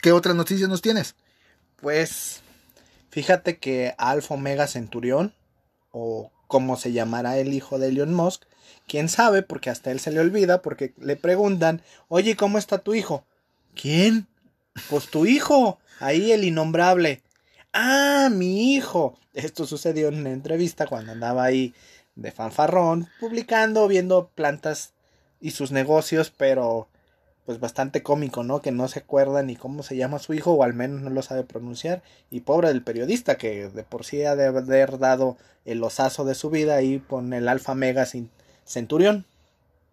¿Qué 0.01 0.11
otras 0.11 0.35
noticias 0.35 0.69
nos 0.69 0.81
tienes? 0.83 1.15
Pues 1.77 2.41
fíjate 3.09 3.57
que 3.57 3.95
Alfa 3.97 4.35
Omega 4.35 4.67
Centurión, 4.67 5.33
o 5.91 6.31
como 6.47 6.77
se 6.77 6.91
llamará 6.91 7.39
el 7.39 7.53
hijo 7.53 7.79
de 7.79 7.87
Elon 7.87 8.13
Musk, 8.13 8.43
quién 8.87 9.09
sabe, 9.09 9.41
porque 9.41 9.71
hasta 9.71 9.91
él 9.91 9.99
se 9.99 10.11
le 10.11 10.19
olvida, 10.19 10.61
porque 10.61 10.93
le 10.99 11.15
preguntan, 11.15 11.81
oye, 12.07 12.35
¿cómo 12.35 12.59
está 12.59 12.77
tu 12.77 12.93
hijo? 12.93 13.25
¿Quién? 13.73 14.27
Pues 14.89 15.07
tu 15.07 15.25
hijo, 15.25 15.79
ahí 15.99 16.31
el 16.31 16.43
innombrable. 16.43 17.23
Ah, 17.77 18.29
mi 18.31 18.73
hijo. 18.73 19.19
Esto 19.33 19.65
sucedió 19.65 20.07
en 20.07 20.21
una 20.21 20.31
entrevista 20.31 20.87
cuando 20.87 21.11
andaba 21.11 21.43
ahí 21.43 21.73
de 22.15 22.31
fanfarrón, 22.31 23.09
publicando, 23.19 23.85
viendo 23.89 24.29
plantas 24.33 24.93
y 25.41 25.51
sus 25.51 25.71
negocios, 25.71 26.31
pero 26.31 26.87
pues 27.45 27.59
bastante 27.59 28.01
cómico, 28.01 28.43
¿no? 28.45 28.61
Que 28.61 28.71
no 28.71 28.87
se 28.87 28.99
acuerda 28.99 29.43
ni 29.43 29.57
cómo 29.57 29.83
se 29.83 29.97
llama 29.97 30.19
su 30.19 30.33
hijo, 30.33 30.53
o 30.53 30.63
al 30.63 30.73
menos 30.73 31.01
no 31.01 31.09
lo 31.09 31.21
sabe 31.21 31.43
pronunciar. 31.43 32.01
Y 32.31 32.39
pobre 32.41 32.69
del 32.69 32.81
periodista, 32.81 33.35
que 33.37 33.67
de 33.67 33.83
por 33.83 34.05
sí 34.05 34.23
ha 34.23 34.37
de 34.37 34.45
haber 34.45 34.97
dado 34.97 35.35
el 35.65 35.83
osazo 35.83 36.23
de 36.23 36.35
su 36.35 36.49
vida 36.49 36.75
ahí 36.75 36.99
con 36.99 37.33
el 37.33 37.49
Alfa 37.49 37.75
Mega 37.75 38.07
Centurión. 38.63 39.25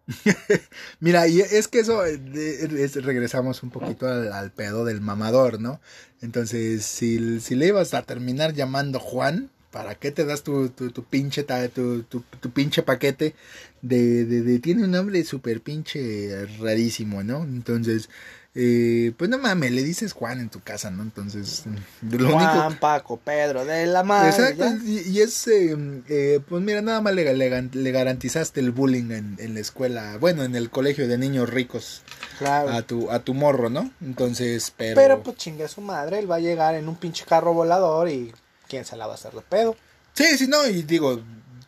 Mira, 0.99 1.27
y 1.27 1.39
es 1.41 1.67
que 1.67 1.79
eso, 1.79 2.05
eh, 2.05 2.17
de- 2.17 2.83
es- 2.83 2.95
regresamos 3.03 3.63
un 3.63 3.69
poquito 3.69 4.07
al, 4.07 4.51
pedo 4.51 4.83
del 4.85 5.01
mamador, 5.01 5.59
¿no? 5.61 5.79
Entonces, 6.21 6.85
si, 6.85 7.19
le 7.55 7.67
ibas 7.67 7.93
a 7.93 8.03
terminar 8.03 8.53
llamando 8.53 8.99
Juan, 8.99 9.49
¿para 9.71 9.95
qué 9.95 10.11
te 10.11 10.25
das 10.25 10.43
tu, 10.43 10.69
pinche, 11.09 11.43
tu, 11.43 12.51
pinche 12.53 12.83
paquete 12.83 13.35
de, 13.81 14.25
de, 14.25 14.41
de- 14.41 14.59
tiene 14.59 14.83
un 14.83 14.91
nombre 14.91 15.23
súper 15.23 15.61
pinche 15.61 16.45
rarísimo, 16.59 17.23
¿no? 17.23 17.43
Entonces, 17.43 18.09
eh, 18.55 19.13
pues 19.17 19.29
no 19.29 19.37
mames, 19.39 19.71
le 19.71 19.83
dices 19.83 20.13
Juan 20.13 20.39
en 20.39 20.49
tu 20.49 20.59
casa, 20.61 20.91
¿no? 20.91 21.01
Entonces, 21.03 21.63
lo 22.01 22.27
único... 22.35 22.51
Juan, 22.51 22.77
Paco, 22.79 23.17
Pedro, 23.17 23.65
de 23.65 23.87
la 23.87 24.03
madre. 24.03 24.29
Exacto, 24.29 24.65
y, 24.85 24.99
y 25.09 25.21
es, 25.21 25.47
eh, 25.47 25.75
eh, 26.09 26.39
pues 26.47 26.61
mira, 26.63 26.81
nada 26.81 27.01
más 27.01 27.13
le, 27.15 27.33
le, 27.35 27.61
le 27.63 27.91
garantizaste 27.91 28.59
el 28.59 28.71
bullying 28.71 29.11
en, 29.11 29.35
en 29.39 29.53
la 29.55 29.59
escuela, 29.59 30.17
bueno, 30.19 30.43
en 30.43 30.55
el 30.55 30.69
colegio 30.69 31.07
de 31.07 31.17
niños 31.17 31.49
ricos 31.49 32.01
Claro. 32.37 32.69
a 32.69 32.81
tu, 32.83 33.09
a 33.09 33.19
tu 33.19 33.33
morro, 33.33 33.69
¿no? 33.69 33.89
Entonces, 34.01 34.71
pero... 34.77 34.95
Pero 34.95 35.23
pues 35.23 35.37
chingue 35.37 35.67
su 35.67 35.81
madre, 35.81 36.19
él 36.19 36.29
va 36.29 36.35
a 36.35 36.39
llegar 36.39 36.75
en 36.75 36.87
un 36.89 36.95
pinche 36.95 37.25
carro 37.25 37.53
volador 37.53 38.09
y 38.09 38.33
quién 38.67 38.85
se 38.85 38.95
la 38.97 39.07
va 39.07 39.13
a 39.13 39.15
hacer 39.15 39.33
de 39.33 39.41
pedo. 39.41 39.75
Sí, 40.13 40.37
sí, 40.37 40.47
no, 40.47 40.67
y 40.67 40.83
digo, 40.83 41.21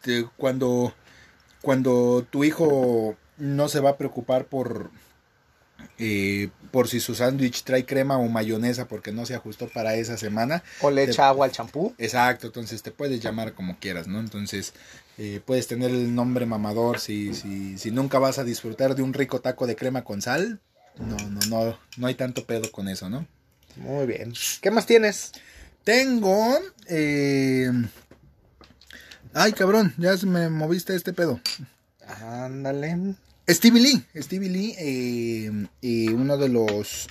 de- 0.04 0.28
cuando, 0.38 0.94
cuando 1.62 2.26
tu 2.30 2.44
hijo 2.44 3.16
no 3.38 3.70
se 3.70 3.80
va 3.80 3.92
a 3.92 3.98
preocupar 3.98 4.46
por, 4.46 4.92
eh, 5.98 6.50
por 6.72 6.88
si 6.88 7.00
su 7.00 7.16
sándwich 7.16 7.64
trae 7.64 7.86
crema 7.86 8.18
o 8.18 8.28
mayonesa 8.28 8.88
porque 8.88 9.12
no 9.12 9.26
se 9.26 9.36
ajustó 9.36 9.68
para 9.70 9.96
esa 9.96 10.18
semana, 10.18 10.64
O 10.82 10.90
le 10.92 11.06
Te- 11.06 11.12
echa 11.12 11.30
agua 11.30 11.46
al 11.46 11.52
champú. 11.52 11.94
Exacto, 11.98 12.48
entonces 12.48 12.82
te 12.84 12.92
puedes 12.92 13.22
llamar 13.22 13.54
como 13.54 13.80
quieras, 13.80 14.08
¿no? 14.08 14.20
Entonces 14.20 14.74
eh, 15.18 15.42
puedes 15.46 15.68
tener 15.68 15.92
el 15.92 16.14
nombre 16.14 16.46
mamador 16.46 17.00
si, 17.00 17.34
si, 17.34 17.78
si 17.78 17.92
nunca 17.92 18.20
vas 18.20 18.38
a 18.40 18.44
disfrutar 18.44 18.96
de 18.96 19.04
un 19.04 19.14
rico 19.14 19.40
taco 19.42 19.68
de 19.68 19.76
crema 19.76 20.04
con 20.04 20.22
sal. 20.22 20.60
No, 20.98 21.18
no, 21.30 21.40
no, 21.50 21.80
no 21.98 22.08
hay 22.08 22.16
tanto 22.16 22.46
pedo 22.46 22.72
con 22.72 22.88
eso, 22.90 23.10
¿no? 23.10 23.26
Muy 23.78 24.06
bien. 24.06 24.34
¿Qué 24.62 24.72
más 24.72 24.86
tienes? 24.86 25.32
Tengo... 25.84 26.58
eh, 26.88 27.70
Ay, 29.34 29.52
cabrón, 29.52 29.94
ya 29.98 30.16
me 30.26 30.50
moviste 30.50 30.96
este 30.96 31.12
pedo. 31.12 31.42
Ándale. 32.22 33.16
Stevie 33.48 33.82
Lee, 33.82 34.04
Stevie 34.22 34.50
Lee, 34.50 34.76
eh, 34.78 35.52
eh, 35.82 36.10
uno 36.14 36.38
de 36.38 36.50
los... 36.50 37.08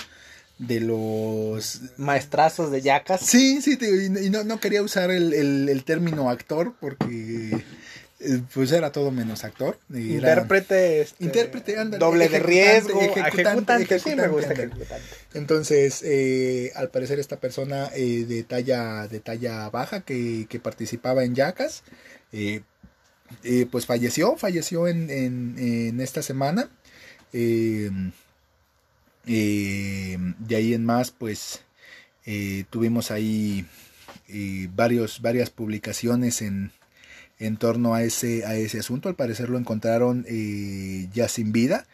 De 0.57 0.79
los 0.79 1.81
Maestrazos 1.97 2.71
de 2.71 2.81
yacas. 2.81 3.21
Sí, 3.23 3.61
sí, 3.61 3.77
te- 3.77 4.05
y, 4.07 4.31
no, 4.31 4.45
no 4.45 4.61
quería 4.61 4.83
usar 4.83 5.11
el, 5.11 5.33
el- 5.35 5.69
el 5.69 5.83
término 5.83 6.31
actor 6.31 6.75
porque 6.81 7.65
eh, 8.21 8.41
pues 8.55 8.71
era 8.71 8.93
todo 8.93 9.11
menos 9.11 9.43
actor. 9.43 9.81
Era- 9.93 10.01
Intérprete. 10.31 11.01
este, 11.01 11.25
Intérprete, 11.25 11.77
ándale, 11.77 11.99
Doble 12.05 12.29
de 12.29 12.39
riesgo. 12.39 13.01
ejecutante, 13.03 13.75
Ejecutante. 13.83 13.99
Sí, 13.99 14.15
me 14.15 14.29
gusta 14.29 14.53
ejecutante. 14.53 15.03
Entonces, 15.35 16.03
eh, 16.05 16.71
al 16.77 16.89
parecer 16.91 17.19
esta 17.19 17.41
persona 17.41 17.89
de 17.89 18.45
talla 18.49 19.09
de 19.09 19.19
talla 19.19 19.69
baja 19.71 20.03
que, 20.03 20.47
que 20.49 20.61
participaba 20.61 21.25
en 21.25 21.35
Yacas, 21.35 21.83
eh, 22.33 22.63
eh, 23.43 23.67
pues 23.71 23.87
falleció, 23.87 24.37
falleció 24.37 24.89
en, 24.89 25.11
en, 25.11 26.01
esta 26.01 26.23
semana. 26.23 26.69
Eh, 27.33 27.91
eh, 29.27 30.19
de 30.39 30.57
ahí 30.57 30.75
en 30.75 30.85
más, 30.85 31.11
pues 31.11 31.63
eh, 32.27 32.65
tuvimos 32.71 33.11
ahí 33.11 33.67
eh, 34.29 34.69
varios, 34.75 35.21
varias 35.21 35.51
publicaciones 35.51 36.43
en, 36.43 36.71
en 37.39 37.57
torno 37.57 37.95
a 37.95 38.03
ese, 38.03 38.45
a 38.45 38.57
ese 38.57 38.79
asunto. 38.79 39.09
Al 39.09 39.17
parecer 39.17 39.51
lo 39.51 39.59
encontraron 39.59 40.25
eh, 40.29 41.09
ya 41.13 41.29
sin 41.29 41.53
vida. 41.53 41.87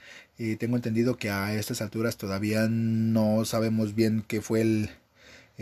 Tengo 0.58 0.76
entendido 0.76 1.18
que 1.18 1.28
a 1.28 1.52
estas 1.52 1.82
alturas 1.82 2.16
todavía 2.16 2.66
no 2.66 3.44
sabemos 3.44 3.94
bien 3.94 4.24
qué 4.26 4.40
fue 4.40 4.62
el, 4.62 4.90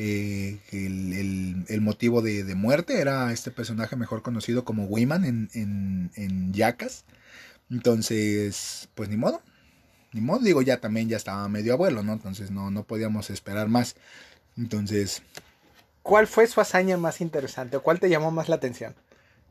eh, 0.01 0.59
el, 0.73 1.13
el- 1.13 1.65
el 1.69 1.81
motivo 1.81 2.23
de, 2.23 2.45
de 2.45 2.55
muerte. 2.55 3.01
Era 3.01 3.33
este 3.33 3.51
personaje 3.51 3.97
mejor 3.97 4.23
conocido 4.23 4.65
como 4.65 4.85
Wiman 4.87 5.25
en, 5.25 5.51
en, 5.55 6.11
en 6.15 6.53
Yacas. 6.55 7.05
Entonces, 7.71 8.89
pues 8.95 9.09
ni 9.09 9.17
modo. 9.17 9.43
Ni 10.13 10.21
modo, 10.21 10.39
digo, 10.41 10.63
ya 10.63 10.79
también 10.81 11.09
ya 11.09 11.17
estaba 11.19 11.49
medio 11.49 11.75
abuelo, 11.75 12.03
¿no? 12.03 12.15
Entonces 12.15 12.51
no, 12.51 12.71
no 12.71 12.85
podíamos 12.85 13.29
esperar 13.31 13.69
más. 13.69 13.97
Entonces, 14.57 15.23
¿Cuál 16.03 16.27
fue 16.27 16.47
su 16.47 16.61
hazaña 16.63 16.97
más 16.97 17.21
interesante 17.21 17.77
o 17.77 17.83
cuál 17.83 18.01
te 18.01 18.09
llamó 18.09 18.31
más 18.31 18.49
la 18.49 18.57
atención? 18.57 18.95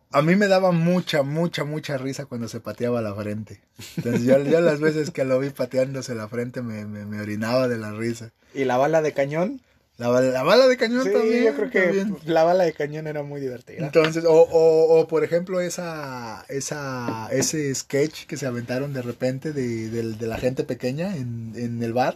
a 0.10 0.22
mí 0.22 0.38
me 0.38 0.48
daba 0.48 0.72
mucha, 0.72 1.22
mucha, 1.22 1.66
mucha 1.66 1.98
risa 1.98 2.25
cuando 2.25 2.48
se 2.48 2.62
pateaba 2.62 3.01
la 3.01 3.13
frente. 3.13 3.60
Entonces 3.98 4.24
yo, 4.24 4.42
yo 4.42 4.62
las 4.62 4.80
veces 4.80 5.12
que 5.12 5.25
lo 5.25 5.38
vi 5.39 5.50
pateándose 5.50 6.16
la 6.16 6.30
frente 6.30 6.62
me, 6.62 6.86
me, 6.86 7.06
me 7.06 7.20
orinaba 7.20 7.68
de 7.68 7.77
la 7.77 7.92
risa. 7.92 8.32
¿Y 8.54 8.63
la 8.63 8.77
bala 8.77 9.01
de 9.01 9.12
cañón? 9.12 9.60
La, 9.98 10.10
bala- 10.10 10.30
la 10.30 10.44
bala 10.44 10.68
de 10.68 10.77
cañón 10.77 11.04
sí, 11.04 11.12
también. 11.12 11.44
yo 11.46 11.56
creo 11.56 11.70
que 11.72 11.82
también. 11.82 12.18
la 12.25 12.44
bala 12.44 12.66
de 12.66 12.74
cañón 12.74 13.08
era 13.08 13.24
muy 13.24 13.42
divertida. 13.42 13.84
Entonces, 13.84 14.25
o, 14.25 14.32
o, 14.32 15.00
o 15.00 15.08
por 15.08 15.24
ejemplo, 15.24 15.60
esa, 15.60 16.46
esa, 16.50 17.27
ese 17.32 17.74
sketch 17.74 18.25
que 18.27 18.38
se 18.38 18.46
aventaron 18.46 18.94
de 18.94 19.01
repente 19.01 19.54
de, 19.54 19.89
del- 19.89 20.18
de 20.20 20.27
la 20.27 20.38
gente 20.38 20.63
pequeña 20.63 21.16
en, 21.16 21.54
en 21.56 21.82
el 21.82 21.94
bar, 21.94 22.16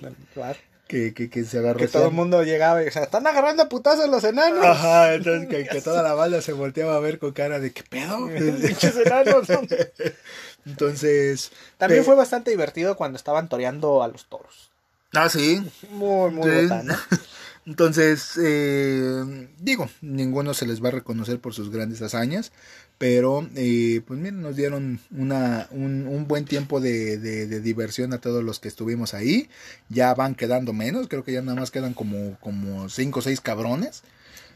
que, 0.88 1.14
que, 1.16 1.30
que 1.32 1.44
se 1.46 1.58
agarró. 1.58 1.80
Que 1.80 1.88
todo 1.88 2.06
el 2.08 2.12
mundo 2.14 2.44
llegaba 2.44 2.84
y 2.84 2.88
o 2.88 2.92
sea, 2.92 3.02
están 3.04 3.26
agarrando 3.26 3.64
a 3.64 3.70
putazos 3.70 4.10
los 4.10 4.24
enanos. 4.26 4.64
Ajá, 4.64 5.14
entonces 5.16 5.48
que, 5.50 5.66
que 5.66 5.82
toda 5.82 6.04
la 6.04 6.14
banda 6.14 6.40
se 6.42 6.54
volteaba 6.54 6.96
a 6.96 7.00
ver 7.00 7.18
con 7.18 7.32
cara 7.32 7.60
de 7.60 7.72
¿qué 7.72 7.82
pedo? 7.82 8.30
Enanos. 8.30 9.48
Entonces. 10.66 11.52
También 11.78 12.02
pe- 12.02 12.06
fue 12.06 12.16
bastante 12.16 12.52
divertido 12.52 12.96
cuando 12.96 13.16
estaban 13.18 13.50
toreando 13.50 14.04
a 14.04 14.08
los 14.08 14.26
toros. 14.26 14.70
Ah, 15.14 15.30
sí. 15.30 15.62
Muy, 15.90 16.32
muy 16.32 16.50
Sí. 16.50 16.62
botana. 16.64 17.00
Entonces, 17.72 18.38
eh, 18.44 19.48
digo, 19.60 19.90
ninguno 20.02 20.54
se 20.54 20.68
les 20.68 20.84
va 20.84 20.90
a 20.90 20.92
reconocer 20.92 21.40
por 21.40 21.54
sus 21.54 21.72
grandes 21.72 22.02
hazañas, 22.02 22.52
pero 22.98 23.48
eh, 23.56 24.02
pues 24.06 24.20
miren, 24.20 24.42
nos 24.42 24.58
dieron 24.58 25.00
una, 25.10 25.68
un, 25.72 26.06
un 26.06 26.28
buen 26.28 26.44
tiempo 26.44 26.82
de, 26.82 27.18
de- 27.18 27.48
de 27.48 27.62
diversión 27.62 28.12
a 28.12 28.20
todos 28.20 28.44
los 28.44 28.60
que 28.60 28.68
estuvimos 28.68 29.14
ahí. 29.14 29.50
Ya 29.88 30.14
van 30.14 30.36
quedando 30.36 30.74
menos, 30.74 31.08
creo 31.08 31.24
que 31.24 31.32
ya 31.32 31.42
nada 31.42 31.62
más 31.62 31.72
quedan 31.72 31.94
como, 31.94 32.38
como 32.42 32.90
cinco 32.90 33.20
o 33.20 33.22
seis 33.22 33.40
cabrones. 33.40 34.04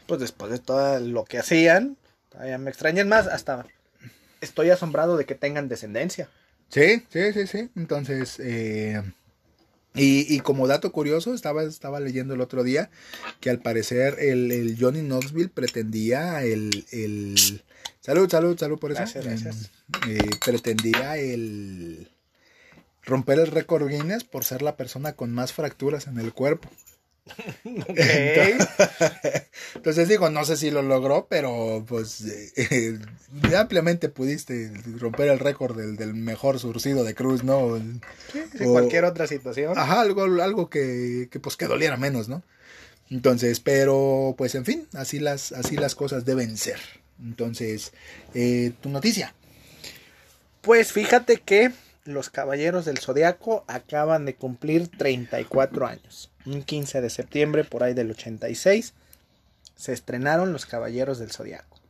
Pues 0.06 0.20
después 0.20 0.52
de 0.52 0.58
todo 0.58 1.00
lo 1.00 1.24
que 1.24 1.38
hacían, 1.38 1.96
todavía 2.30 2.58
me 2.58 2.68
extrañan 2.68 3.08
más. 3.08 3.28
Hasta 3.28 3.64
estoy 4.42 4.68
asombrado 4.68 5.16
de 5.16 5.24
que 5.24 5.34
tengan 5.34 5.70
descendencia. 5.70 6.28
Sí, 6.68 7.02
sí, 7.10 7.32
sí, 7.32 7.46
sí. 7.46 7.70
Entonces, 7.76 8.38
eh, 8.40 9.02
y, 9.96 10.34
y 10.34 10.40
como 10.40 10.66
dato 10.66 10.92
curioso, 10.92 11.34
estaba, 11.34 11.62
estaba 11.64 12.00
leyendo 12.00 12.34
el 12.34 12.40
otro 12.40 12.62
día 12.62 12.90
que 13.40 13.50
al 13.50 13.60
parecer 13.60 14.16
el, 14.20 14.52
el 14.52 14.76
Johnny 14.78 15.00
Knoxville 15.00 15.48
pretendía 15.48 16.42
el, 16.44 16.84
el 16.92 17.62
Salud, 18.06 18.30
salud, 18.30 18.56
salud 18.56 18.78
por 18.78 18.92
eso. 18.92 19.00
Gracias, 19.00 19.24
gracias. 19.24 19.70
Eh, 20.08 20.30
pretendía 20.44 21.16
el 21.16 22.08
romper 23.02 23.40
el 23.40 23.48
récord 23.48 23.88
Guinness 23.88 24.22
por 24.22 24.44
ser 24.44 24.62
la 24.62 24.76
persona 24.76 25.14
con 25.14 25.32
más 25.32 25.52
fracturas 25.52 26.06
en 26.06 26.18
el 26.20 26.32
cuerpo. 26.32 26.70
Entonces 29.74 30.08
digo, 30.08 30.30
no 30.30 30.44
sé 30.44 30.56
si 30.56 30.70
lo 30.70 30.82
logró, 30.82 31.26
pero 31.28 31.84
pues 31.86 32.24
eh, 32.56 32.98
ampliamente 33.56 34.08
pudiste 34.08 34.72
romper 34.98 35.28
el 35.28 35.38
récord 35.38 35.76
del, 35.76 35.96
del 35.96 36.14
mejor 36.14 36.58
surcido 36.58 37.04
de 37.04 37.14
cruz, 37.14 37.44
¿no? 37.44 37.76
En 37.76 38.00
O- 38.64 38.72
cualquier 38.72 39.04
otra 39.04 39.26
situación. 39.26 39.76
Ajá, 39.76 40.00
algo, 40.00 40.24
algo 40.42 40.70
que, 40.70 41.28
que 41.30 41.40
pues 41.40 41.56
que 41.56 41.66
doliera 41.66 41.96
menos, 41.96 42.28
¿no? 42.28 42.42
Entonces, 43.10 43.60
pero 43.60 44.34
pues 44.36 44.54
en 44.54 44.64
fin, 44.64 44.88
así 44.94 45.20
las, 45.20 45.52
así 45.52 45.76
las 45.76 45.94
cosas 45.94 46.24
deben 46.24 46.56
ser. 46.56 46.80
Entonces, 47.22 47.92
eh, 48.34 48.72
tu 48.80 48.88
noticia. 48.88 49.34
Pues 50.60 50.92
fíjate 50.92 51.40
que 51.44 51.70
los 52.06 52.30
Caballeros 52.30 52.84
del 52.84 52.98
Zodiaco 52.98 53.64
acaban 53.66 54.24
de 54.24 54.34
cumplir 54.34 54.88
34 54.88 55.86
años. 55.86 56.30
Un 56.44 56.62
15 56.62 57.00
de 57.00 57.10
septiembre, 57.10 57.64
por 57.64 57.82
ahí 57.82 57.94
del 57.94 58.10
86, 58.10 58.94
se 59.74 59.92
estrenaron 59.92 60.52
los 60.52 60.66
Caballeros 60.66 61.18
del 61.18 61.32
Zodiaco. 61.32 61.80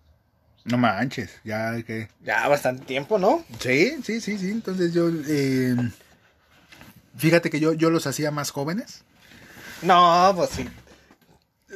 No 0.64 0.78
manches, 0.78 1.30
ya 1.44 1.80
que... 1.82 2.08
Ya 2.24 2.48
bastante 2.48 2.84
tiempo, 2.84 3.18
¿no? 3.18 3.44
Sí, 3.60 3.98
sí, 4.02 4.20
sí, 4.20 4.36
sí. 4.36 4.50
Entonces 4.50 4.92
yo, 4.92 5.08
eh, 5.28 5.76
fíjate 7.16 7.50
que 7.50 7.60
yo, 7.60 7.72
yo 7.72 7.90
los 7.90 8.06
hacía 8.08 8.32
más 8.32 8.50
jóvenes. 8.50 9.02
No, 9.82 10.32
pues 10.34 10.50
sí. 10.50 10.68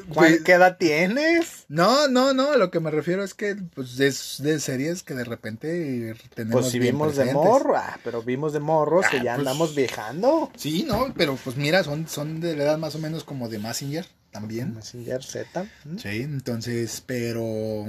¿Cuál- 0.09 0.31
Pues- 0.33 0.43
¿Qué 0.43 0.53
edad 0.53 0.77
tienes? 0.79 1.65
No, 1.69 2.09
no, 2.09 2.33
no, 2.35 2.57
lo 2.57 2.71
que 2.71 2.81
me 2.81 2.91
refiero 2.91 3.23
es 3.25 3.35
que 3.35 3.55
pues 3.75 3.99
es 4.01 4.37
de 4.43 4.59
series 4.61 5.03
que 5.03 5.15
de 5.15 5.25
repente 5.25 6.15
tenemos 6.35 6.63
Pues 6.63 6.73
si 6.73 6.79
bien 6.79 6.95
vimos 6.95 7.17
de 7.17 7.33
morro, 7.33 7.77
ah, 7.77 7.99
pero 8.05 8.23
vimos 8.23 8.53
de 8.53 8.61
morros 8.61 9.07
que 9.11 9.19
Ah, 9.19 9.23
ya 9.25 9.35
pues- 9.37 9.47
andamos 9.47 9.75
viejando. 9.75 10.51
Sí, 10.57 10.85
no, 10.87 11.13
pero 11.17 11.37
pues 11.43 11.57
mira, 11.57 11.85
son, 11.85 12.09
son 12.09 12.41
de 12.41 12.57
la 12.57 12.65
edad 12.65 12.79
más 12.79 12.95
o 12.95 12.99
menos 12.99 13.25
como 13.25 13.49
de 13.49 13.59
Massinger 13.59 14.07
también. 14.31 14.75
Messenger 14.75 15.23
Z. 15.23 15.67
Sí, 15.99 16.23
entonces, 16.23 17.03
pero 17.07 17.87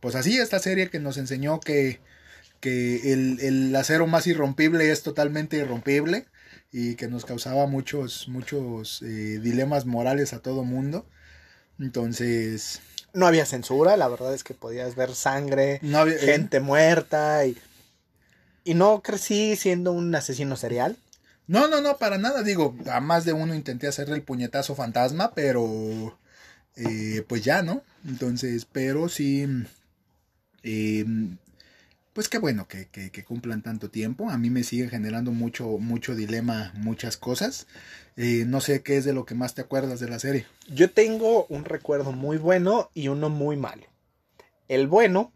pues 0.00 0.14
así 0.14 0.38
esta 0.38 0.58
serie 0.58 0.88
que 0.90 0.98
nos 0.98 1.16
enseñó 1.18 1.60
que, 1.60 2.00
que 2.60 3.12
el, 3.12 3.38
el 3.40 3.74
acero 3.76 4.06
más 4.06 4.26
irrompible 4.26 4.90
es 4.90 5.02
totalmente 5.02 5.56
irrompible 5.58 6.26
y 6.72 6.94
que 6.94 7.08
nos 7.08 7.24
causaba 7.24 7.66
muchos, 7.66 8.28
muchos 8.28 9.02
eh, 9.02 9.38
dilemas 9.42 9.86
morales 9.86 10.32
a 10.32 10.40
todo 10.40 10.62
mundo. 10.64 11.06
Entonces, 11.80 12.80
No 13.12 13.26
había 13.26 13.46
censura, 13.46 13.96
la 13.96 14.08
verdad 14.08 14.34
es 14.34 14.44
que 14.44 14.54
podías 14.54 14.94
ver 14.94 15.14
sangre, 15.14 15.80
no 15.82 15.98
había, 15.98 16.14
eh, 16.14 16.18
gente 16.18 16.60
muerta 16.60 17.46
y, 17.46 17.56
y 18.64 18.74
no 18.74 19.00
crecí 19.02 19.56
siendo 19.56 19.92
un 19.92 20.14
asesino 20.14 20.56
serial. 20.56 20.96
No, 21.46 21.66
no, 21.66 21.80
no, 21.80 21.96
para 21.98 22.18
nada. 22.18 22.44
Digo, 22.44 22.76
a 22.88 23.00
más 23.00 23.24
de 23.24 23.32
uno 23.32 23.54
intenté 23.54 23.88
hacerle 23.88 24.14
el 24.14 24.22
puñetazo 24.22 24.76
fantasma, 24.76 25.32
pero 25.34 26.16
eh, 26.76 27.24
pues 27.26 27.42
ya, 27.42 27.62
¿no? 27.62 27.82
Entonces, 28.06 28.66
pero 28.70 29.08
sí, 29.08 29.46
eh, 30.62 31.04
pues 32.12 32.28
qué 32.28 32.38
bueno 32.38 32.66
que, 32.68 32.88
que- 32.88 33.24
cumplan 33.24 33.62
tanto 33.62 33.90
tiempo. 33.90 34.30
A 34.30 34.38
mí 34.38 34.50
me 34.50 34.64
sigue 34.64 34.88
generando 34.88 35.30
mucho, 35.30 35.66
mucho 35.78 36.14
dilema, 36.14 36.72
muchas 36.76 37.16
cosas. 37.16 37.66
Eh, 38.16 38.44
no 38.46 38.60
sé 38.60 38.82
qué 38.82 38.96
es 38.96 39.04
de 39.04 39.12
lo 39.12 39.24
que 39.24 39.34
más 39.34 39.54
te 39.54 39.62
acuerdas 39.62 40.00
de 40.00 40.08
la 40.08 40.18
serie. 40.18 40.46
Yo 40.68 40.90
tengo 40.90 41.46
un 41.46 41.64
recuerdo 41.64 42.12
muy 42.12 42.38
bueno 42.38 42.90
y 42.94 43.08
uno 43.08 43.28
muy 43.28 43.56
malo. 43.56 43.84
El 44.68 44.86
bueno, 44.88 45.32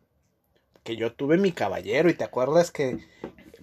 que 0.82 0.96
yo 0.96 1.12
tuve 1.12 1.38
mi 1.38 1.52
caballero 1.52 2.10
y 2.10 2.14
te 2.14 2.24
acuerdas 2.24 2.70
que 2.70 2.98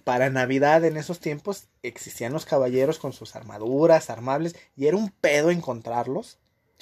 para 0.04 0.30
Navidad 0.30 0.84
en 0.84 0.96
esos 0.96 1.20
tiempos 1.20 1.68
existían 1.82 2.32
los 2.32 2.46
caballeros 2.46 2.98
con 2.98 3.12
sus 3.12 3.36
armaduras, 3.36 4.10
armables, 4.10 4.56
y 4.76 4.86
era 4.86 4.96
un 4.96 5.10
pedo 5.10 5.50
encontrarlos. 5.50 6.38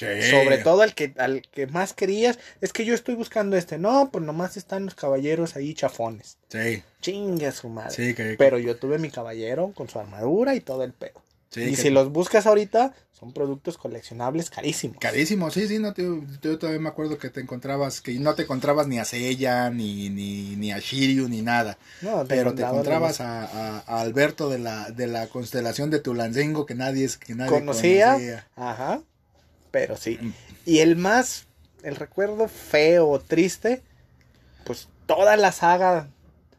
Sobre 0.07 0.59
todo 0.59 0.83
al 0.83 0.95
que, 0.95 1.15
al 1.19 1.43
que 1.51 1.67
más 1.67 1.93
querías, 1.93 2.39
es 2.61 2.73
que 2.73 2.85
yo 2.85 2.95
estoy 2.95 3.15
buscando 3.15 3.57
este. 3.57 3.79
No, 3.79 4.11
pues 4.13 4.25
nomás 4.25 4.57
están 4.57 4.85
los 4.87 4.95
caballeros 4.95 5.57
ahí 5.57 5.75
chafones. 5.75 6.39
Sí, 6.49 6.83
Chingue 7.01 7.47
a 7.47 7.53
su 7.53 7.69
madre. 7.69 7.91
sí, 7.95 8.15
que, 8.15 8.37
Pero 8.39 8.59
yo 8.59 8.77
tuve 8.77 8.99
mi 8.99 9.11
caballero 9.11 9.73
con 9.75 9.89
su 9.89 9.99
armadura 9.99 10.55
y 10.55 10.61
todo 10.61 10.85
el 10.85 10.93
pedo. 10.93 11.23
sí, 11.51 11.63
y 11.63 11.71
que- 11.71 11.77
si 11.77 11.91
los 11.91 12.11
buscas 12.13 12.47
ahorita, 12.47 12.95
son 13.13 13.33
productos 13.35 13.77
coleccionables 13.77 14.49
carísimos. 14.49 14.97
Carísimo, 14.99 15.51
sí, 15.51 15.69
sí, 15.69 15.79
no 15.79 15.93
te, 15.93 16.03
yo 16.41 16.59
todavía 16.59 16.81
me 16.81 16.89
acuerdo 16.89 17.19
que 17.19 17.29
te 17.29 17.41
encontrabas, 17.41 18.01
que 18.01 18.13
no 18.19 18.35
te 18.35 18.45
encontrabas 18.45 18.87
ni 18.87 18.99
a 18.99 19.05
Seiya, 19.05 19.69
ni, 19.69 20.09
ni, 20.09 20.57
ni 20.57 20.73
a 20.73 20.79
Shiryu, 20.79 21.29
ni 21.29 21.43
nada. 21.43 21.77
No, 22.01 22.25
Pero 22.27 22.55
te 22.55 22.63
encontraba 22.63 23.09
encontrabas 23.11 23.21
a, 23.21 23.45
a- 23.45 23.79
a 23.87 24.01
Alberto 24.01 24.49
de 24.49 24.59
la, 24.59 24.91
de 24.91 25.07
la 25.07 25.27
constelación 25.27 25.91
de 25.91 25.99
Tulancingo 26.01 26.65
que 26.65 26.75
nadie, 26.75 27.05
es, 27.05 27.19
que 27.19 27.35
nadie 27.35 27.51
Conocía. 27.51 28.07
conocía. 28.13 28.47
Ajá. 28.57 29.03
Pero 29.71 29.97
sí. 29.97 30.19
Mm. 30.21 30.33
Y 30.67 30.79
el 30.81 30.97
más, 30.97 31.47
el 31.83 31.97
recuerdo 31.97 32.49
feo 32.49 33.09
o 33.09 33.21
triste, 33.21 33.83
pues 34.65 34.89
toda 35.07 35.37
la 35.37 35.53
saga 35.53 36.09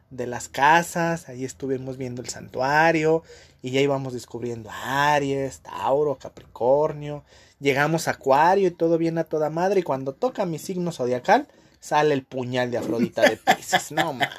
de 0.10 0.28
las 0.28 0.50
casas, 0.50 1.30
ahí 1.30 1.46
estuvimos 1.46 1.98
viendo 1.98 2.22
el 2.22 2.30
santuario 2.30 3.24
y 3.62 3.72
ya 3.72 3.80
íbamos 3.82 4.14
descubriendo 4.14 4.70
Aries, 4.72 5.60
Tauro, 5.60 6.18
Capricornio, 6.18 7.24
llegamos 7.60 8.08
a 8.08 8.12
Acuario 8.12 8.68
y 8.68 8.72
todo 8.72 8.98
bien 8.98 9.18
a 9.18 9.24
toda 9.24 9.50
madre 9.50 9.80
y 9.80 9.84
cuando 9.84 10.14
toca 10.14 10.46
mi 10.46 10.60
signo 10.60 10.92
zodiacal 10.92 11.48
sale 11.80 12.14
el 12.14 12.24
puñal 12.24 12.72
de 12.72 12.78
Afrodita 12.78 13.22
de 13.22 13.38
Pisces, 13.38 13.92
no 13.92 14.14
mames. 14.14 14.30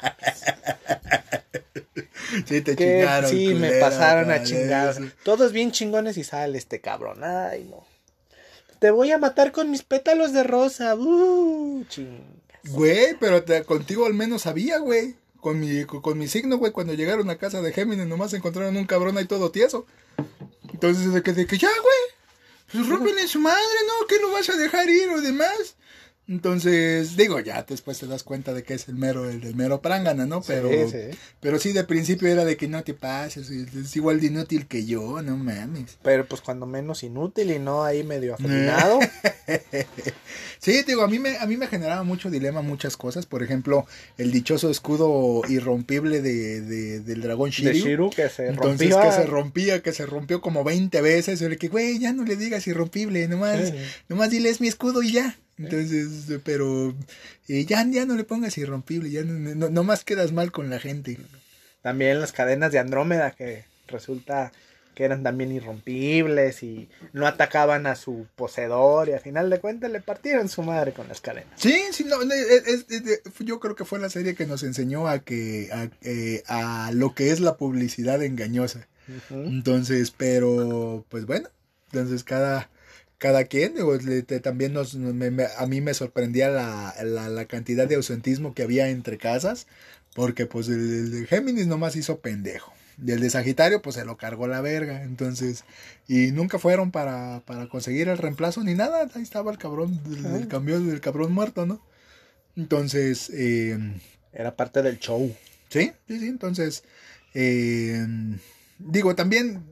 Sí, 2.47 2.61
te 2.61 2.75
Que 2.75 2.99
chingaron. 2.99 3.29
sí, 3.29 3.53
me 3.53 3.71
pasaron 3.73 4.31
a 4.31 4.43
chingar. 4.43 4.95
Todos 5.23 5.51
bien 5.51 5.71
chingones 5.71 6.17
y 6.17 6.23
sale 6.23 6.57
este 6.57 6.81
cabrón. 6.81 7.23
Ay, 7.23 7.67
no. 7.69 7.85
Te 8.83 8.91
voy 8.91 9.11
a 9.13 9.17
matar 9.17 9.53
con 9.53 9.71
mis 9.71 9.81
pétalos 9.81 10.33
de 10.33 10.43
rosa. 10.43 10.95
Uh, 10.95 11.85
chingas. 11.87 12.19
Güey, 12.65 13.15
pero 13.17 13.41
te- 13.41 13.63
contigo 13.63 14.05
al 14.05 14.13
menos 14.13 14.41
sabía, 14.41 14.79
güey. 14.79 15.15
Con 15.39 15.61
mi, 15.61 15.85
con, 15.85 16.01
con 16.01 16.17
mi 16.17 16.27
signo, 16.27 16.57
güey, 16.57 16.73
cuando 16.73 16.93
llegaron 16.93 17.29
a 17.29 17.37
casa 17.37 17.61
de 17.61 17.71
Géminis, 17.71 18.07
nomás 18.07 18.33
encontraron 18.33 18.75
un 18.75 18.85
cabrón 18.85 19.17
ahí 19.17 19.23
todo 19.23 19.51
tieso. 19.51 19.85
Entonces, 20.73 21.13
de 21.13 21.23
que, 21.23 21.31
de 21.31 21.47
que 21.47 21.57
ya, 21.57 21.69
güey, 21.69 22.73
pues 22.73 22.87
rómpenle 22.89 23.25
su 23.29 23.39
madre, 23.39 23.57
¿no? 23.87 24.05
¿Qué 24.05 24.19
lo 24.19 24.33
vas 24.33 24.49
a 24.49 24.57
dejar 24.57 24.89
ir 24.89 25.07
o 25.11 25.21
demás? 25.21 25.77
Entonces, 26.25 27.17
digo, 27.17 27.39
ya 27.41 27.63
después 27.63 27.99
te 27.99 28.07
das 28.07 28.23
cuenta 28.23 28.53
de 28.53 28.63
que 28.63 28.73
es 28.75 28.87
el 28.87 28.95
mero, 28.95 29.29
el, 29.29 29.43
el 29.43 29.55
mero 29.55 29.81
prángana, 29.81 30.25
¿no? 30.25 30.41
Pero 30.41 30.69
Sí, 30.69 30.89
sí, 30.91 31.17
pero 31.41 31.59
sí, 31.59 31.73
de 31.73 31.83
principio 31.83 32.29
era 32.29 32.45
de 32.45 32.55
que 32.55 32.69
no 32.69 32.81
te 32.83 32.93
pases, 32.93 33.49
es 33.49 33.95
igual 33.97 34.21
de 34.21 34.27
inútil 34.27 34.65
que 34.65 34.85
yo, 34.85 35.21
no 35.21 35.35
mames. 35.35 35.97
Pero 36.01 36.25
pues 36.25 36.39
cuando 36.41 36.65
menos 36.65 37.03
inútil 37.03 37.51
y 37.51 37.59
no 37.59 37.83
ahí 37.83 38.03
medio 38.05 38.33
afeminado. 38.39 38.99
Sí, 40.59 40.81
digo, 40.87 41.03
a 41.03 41.07
mí 41.09 41.19
me, 41.19 41.37
a 41.37 41.45
mí 41.45 41.57
me 41.57 41.67
generaba 41.67 42.03
mucho 42.03 42.29
dilema 42.29 42.61
muchas 42.61 42.95
cosas. 42.95 43.25
Por 43.25 43.43
ejemplo, 43.43 43.85
el 44.17 44.31
dichoso 44.31 44.69
escudo 44.69 45.41
irrompible 45.49 46.21
de, 46.21 46.61
de- 46.61 46.99
del 47.01 47.21
dragón 47.21 47.49
de 47.49 47.55
Shiryu. 47.57 47.83
Shiru 47.85 48.09
que 48.11 48.29
se 48.29 48.47
Entonces 48.47 48.89
rompía. 48.91 49.09
que 49.09 49.15
se 49.15 49.25
rompía, 49.25 49.83
que 49.83 49.91
se 49.91 50.05
rompió 50.05 50.39
como 50.39 50.63
20 50.63 51.01
veces. 51.01 51.41
Le 51.41 51.57
que, 51.57 51.67
güey, 51.67 51.99
ya 51.99 52.13
no 52.13 52.23
le 52.23 52.37
digas 52.37 52.65
irrompible, 52.67 53.27
nomás, 53.27 53.67
Sí. 53.69 53.75
nomás 54.07 54.29
dile 54.29 54.49
es 54.49 54.61
mi 54.61 54.69
escudo 54.69 55.03
y 55.03 55.11
ya. 55.11 55.37
Entonces, 55.57 56.39
pero 56.43 56.95
eh, 57.47 57.65
ya, 57.65 57.85
ya 57.89 58.05
no 58.05 58.15
le 58.15 58.23
pongas 58.23 58.57
irrompible, 58.57 59.09
ya 59.11 59.23
no, 59.23 59.33
no- 59.55 59.69
nomás 59.69 60.03
quedas 60.03 60.31
mal 60.31 60.51
con 60.51 60.69
la 60.69 60.79
gente. 60.79 61.17
También 61.81 62.19
las 62.19 62.31
cadenas 62.31 62.71
de 62.71 62.79
Andrómeda 62.79 63.31
que 63.31 63.65
resulta 63.87 64.51
que 64.95 65.05
eran 65.05 65.23
también 65.23 65.51
irrompibles 65.51 66.61
y 66.61 66.87
no 67.13 67.25
atacaban 67.25 67.87
a 67.87 67.95
su 67.95 68.27
poseedor 68.35 69.09
y 69.09 69.13
a 69.13 69.19
final 69.19 69.49
de 69.49 69.59
cuentas 69.59 69.91
le 69.91 69.99
partieron 70.01 70.49
su 70.49 70.61
madre 70.61 70.93
con 70.93 71.07
las 71.07 71.19
cadenas. 71.19 71.49
Sí, 71.55 71.75
sí, 71.91 72.03
no, 72.03 72.21
es- 72.21 72.67
es- 72.67 72.85
es- 72.91 73.21
yo 73.39 73.59
creo 73.59 73.75
que 73.75 73.85
fue 73.85 73.97
la 73.99 74.09
serie 74.11 74.35
que 74.35 74.45
nos 74.45 74.61
enseñó 74.61 75.07
a 75.07 75.19
que 75.19 75.69
a, 75.71 75.89
eh, 76.03 76.43
a 76.47 76.91
lo 76.93 77.15
que 77.15 77.31
es 77.31 77.39
la 77.39 77.57
publicidad 77.57 78.21
engañosa. 78.23 78.87
Entonces, 79.31 80.11
pero 80.11 81.05
pues 81.09 81.25
bueno, 81.25 81.49
entonces 81.91 82.23
cada 82.23 82.69
cada 83.23 83.45
quien, 83.45 83.73
digo, 83.73 83.95
le- 83.95 84.21
te- 84.23 84.41
también 84.41 84.73
nos, 84.73 84.95
me- 84.95 85.31
me- 85.31 85.47
a 85.57 85.65
mí 85.65 85.79
me 85.79 85.93
sorprendía 85.93 86.49
la, 86.49 86.93
la, 87.05 87.29
la 87.29 87.45
cantidad 87.45 87.87
de 87.87 87.95
ausentismo 87.95 88.53
que 88.53 88.63
había 88.63 88.89
entre 88.89 89.17
casas, 89.17 89.65
porque 90.13 90.45
pues 90.45 90.67
el, 90.67 90.73
el 90.81 91.11
de 91.11 91.25
Géminis 91.25 91.67
nomás 91.67 91.95
hizo 91.95 92.19
pendejo. 92.19 92.73
Y 93.01 93.11
el 93.11 93.21
de 93.21 93.29
Sagitario 93.29 93.81
pues 93.81 93.95
se 93.95 94.03
lo 94.03 94.17
cargó 94.17 94.47
la 94.47 94.59
verga, 94.59 95.03
entonces, 95.03 95.63
y 96.05 96.31
nunca 96.33 96.59
fueron 96.59 96.91
para, 96.91 97.41
para 97.45 97.69
conseguir 97.69 98.09
el 98.09 98.17
reemplazo 98.17 98.61
ni 98.61 98.73
nada, 98.73 99.09
ahí 99.15 99.21
estaba 99.23 99.53
el 99.53 99.57
cabrón, 99.57 100.03
del, 100.03 100.21
del 100.23 100.43
Ah. 100.43 100.47
cambio 100.49 100.81
del 100.81 100.99
cabrón 100.99 101.31
muerto, 101.31 101.65
¿no? 101.65 101.81
Entonces, 102.57 103.29
eh, 103.33 103.77
Era 104.33 104.55
parte 104.57 104.81
del 104.81 104.99
show. 104.99 105.33
Sí, 105.69 105.93
sí, 106.09 106.19
sí. 106.19 106.27
Entonces, 106.27 106.83
eh, 107.33 108.05
digo, 108.79 109.15
también 109.15 109.63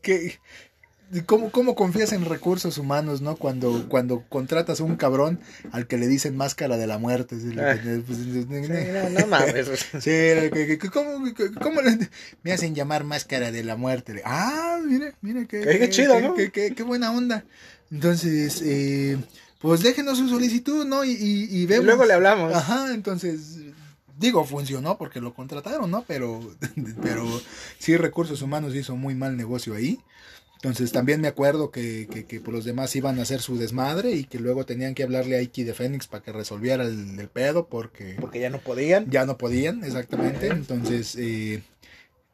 que 0.00 0.38
¿Cómo, 1.26 1.50
¿Cómo 1.50 1.74
confías 1.74 2.12
en 2.12 2.24
recursos 2.24 2.78
humanos, 2.78 3.20
no? 3.20 3.34
Cuando, 3.34 3.88
cuando 3.88 4.22
contratas 4.28 4.80
a 4.80 4.84
un 4.84 4.94
cabrón 4.96 5.40
al 5.72 5.88
que 5.88 5.96
le 5.98 6.06
dicen 6.06 6.36
máscara 6.36 6.76
de 6.76 6.86
la 6.86 6.98
muerte. 6.98 7.36
¿sí? 7.40 7.50
Ah. 7.58 7.76
Pues, 8.06 8.18
no, 8.18 9.10
no 9.20 9.26
mames. 9.26 9.66
Sí, 9.94 10.00
que- 10.04 10.78
que- 10.80 10.90
¿cómo, 10.90 11.24
que- 11.34 11.50
cómo 11.54 11.80
le- 11.82 12.08
me 12.44 12.52
hacen 12.52 12.74
llamar 12.76 13.02
máscara 13.02 13.50
de 13.50 13.64
la 13.64 13.74
muerte? 13.76 14.22
Ah, 14.24 14.78
mire, 14.86 15.14
mire, 15.20 15.46
qué, 15.48 15.60
Qué 15.62 15.90
chido, 15.90 16.20
¿no? 16.20 16.34
qué- 16.34 16.52
qué- 16.52 16.74
qué 16.76 16.82
buena 16.84 17.10
onda. 17.10 17.44
Entonces, 17.90 18.62
eh, 18.64 19.18
pues 19.60 19.82
déjenos 19.82 20.18
su 20.18 20.28
solicitud, 20.28 20.86
¿no? 20.86 21.04
Y, 21.04 21.10
y, 21.10 21.44
y 21.50 21.62
Y 21.62 21.66
vemos. 21.66 21.86
luego 21.86 22.04
le 22.04 22.12
hablamos. 22.14 22.54
Ajá, 22.54 22.94
entonces, 22.94 23.56
digo, 24.16 24.44
funcionó 24.44 24.96
porque 24.96 25.20
lo 25.20 25.34
contrataron, 25.34 25.90
¿no? 25.90 26.04
Pero, 26.06 26.40
pero 27.02 27.26
sí, 27.80 27.96
Recursos 27.96 28.42
Humanos 28.42 28.76
hizo 28.76 28.94
muy 28.94 29.16
mal 29.16 29.36
negocio 29.36 29.74
ahí. 29.74 29.98
Entonces 30.62 30.92
también 30.92 31.22
me 31.22 31.28
acuerdo 31.28 31.70
que, 31.70 32.06
que, 32.12 32.26
que 32.26 32.38
por 32.40 32.52
los 32.52 32.66
demás 32.66 32.94
iban 32.94 33.18
a 33.18 33.22
hacer 33.22 33.40
su 33.40 33.56
desmadre 33.56 34.12
y 34.12 34.24
que 34.24 34.38
luego 34.38 34.66
tenían 34.66 34.94
que 34.94 35.02
hablarle 35.02 35.36
a 35.36 35.42
Iki 35.42 35.64
de 35.64 35.72
Fénix 35.72 36.06
para 36.06 36.22
que 36.22 36.32
resolviera 36.32 36.84
el, 36.84 37.18
el 37.18 37.28
pedo 37.28 37.66
porque 37.66 38.16
Porque 38.20 38.40
ya 38.40 38.50
no 38.50 38.58
podían. 38.58 39.10
ya 39.10 39.24
no 39.24 39.38
podían, 39.38 39.82
exactamente. 39.84 40.48
Entonces, 40.48 41.16
eh, 41.16 41.62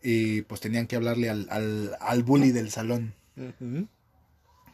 eh, 0.03 0.43
pues 0.49 0.61
tenían 0.61 0.89
que 0.89 0.97
hablarle 0.97 1.31
al, 1.31 1.47
al, 1.51 1.97
al 2.01 2.23
bully 2.25 2.51
del 2.51 2.71
salón. 2.71 3.15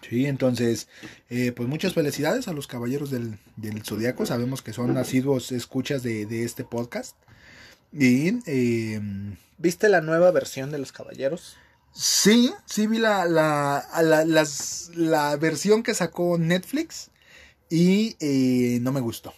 Sí, 0.09 0.27
entonces, 0.27 0.89
eh, 1.31 1.53
pues 1.53 1.69
muchas 1.69 1.93
felicidades 1.95 2.49
a 2.49 2.53
los 2.53 2.67
caballeros 2.67 3.11
del, 3.11 3.39
del 3.57 3.83
Zodíaco. 3.85 4.25
Sabemos 4.27 4.63
que 4.63 4.73
son 4.73 4.97
asiduos 4.97 5.53
escuchas 5.53 6.03
de, 6.03 6.27
de 6.27 6.45
este 6.45 6.65
podcast. 6.65 7.17
Y 7.93 8.41
eh, 8.47 9.01
¿Viste 9.59 9.89
la 9.91 10.01
nueva 10.01 10.31
versión 10.31 10.71
de 10.71 10.79
Los 10.79 10.91
Caballeros? 10.93 11.57
Sí, 11.93 12.53
sí 12.67 12.87
vi 12.87 12.99
la, 12.99 13.25
la, 13.27 13.85
la, 14.03 14.25
las- 14.25 14.91
la 14.95 15.37
versión 15.37 15.83
que 15.83 15.95
sacó 15.95 16.39
Netflix 16.39 17.11
y 17.71 18.17
eh, 18.21 18.79
no 18.81 18.93
me 18.93 19.01
gustó. 19.01 19.35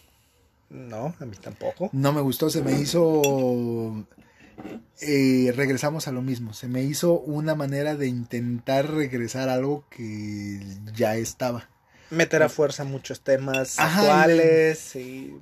No, 0.70 1.14
a 1.20 1.24
mí 1.24 1.36
tampoco. 1.40 1.90
No 1.92 2.12
me 2.12 2.20
gustó, 2.20 2.50
se 2.50 2.62
me 2.62 2.72
hizo... 2.72 4.06
eh, 5.00 5.52
regresamos 5.54 6.08
a 6.08 6.12
lo 6.12 6.22
mismo, 6.22 6.52
se 6.54 6.68
me 6.68 6.82
hizo 6.82 7.20
una 7.20 7.54
manera 7.54 7.96
de 7.96 8.08
intentar 8.08 8.90
regresar 8.90 9.48
a 9.48 9.54
algo 9.54 9.84
que 9.90 10.60
ya 10.94 11.16
estaba. 11.16 11.68
Meter 12.10 12.42
a 12.42 12.48
fuerza 12.48 12.84
muchos 12.84 13.20
temas 13.20 13.78
Ajá, 13.78 14.22
actuales 14.22 14.94
y... 14.96 15.32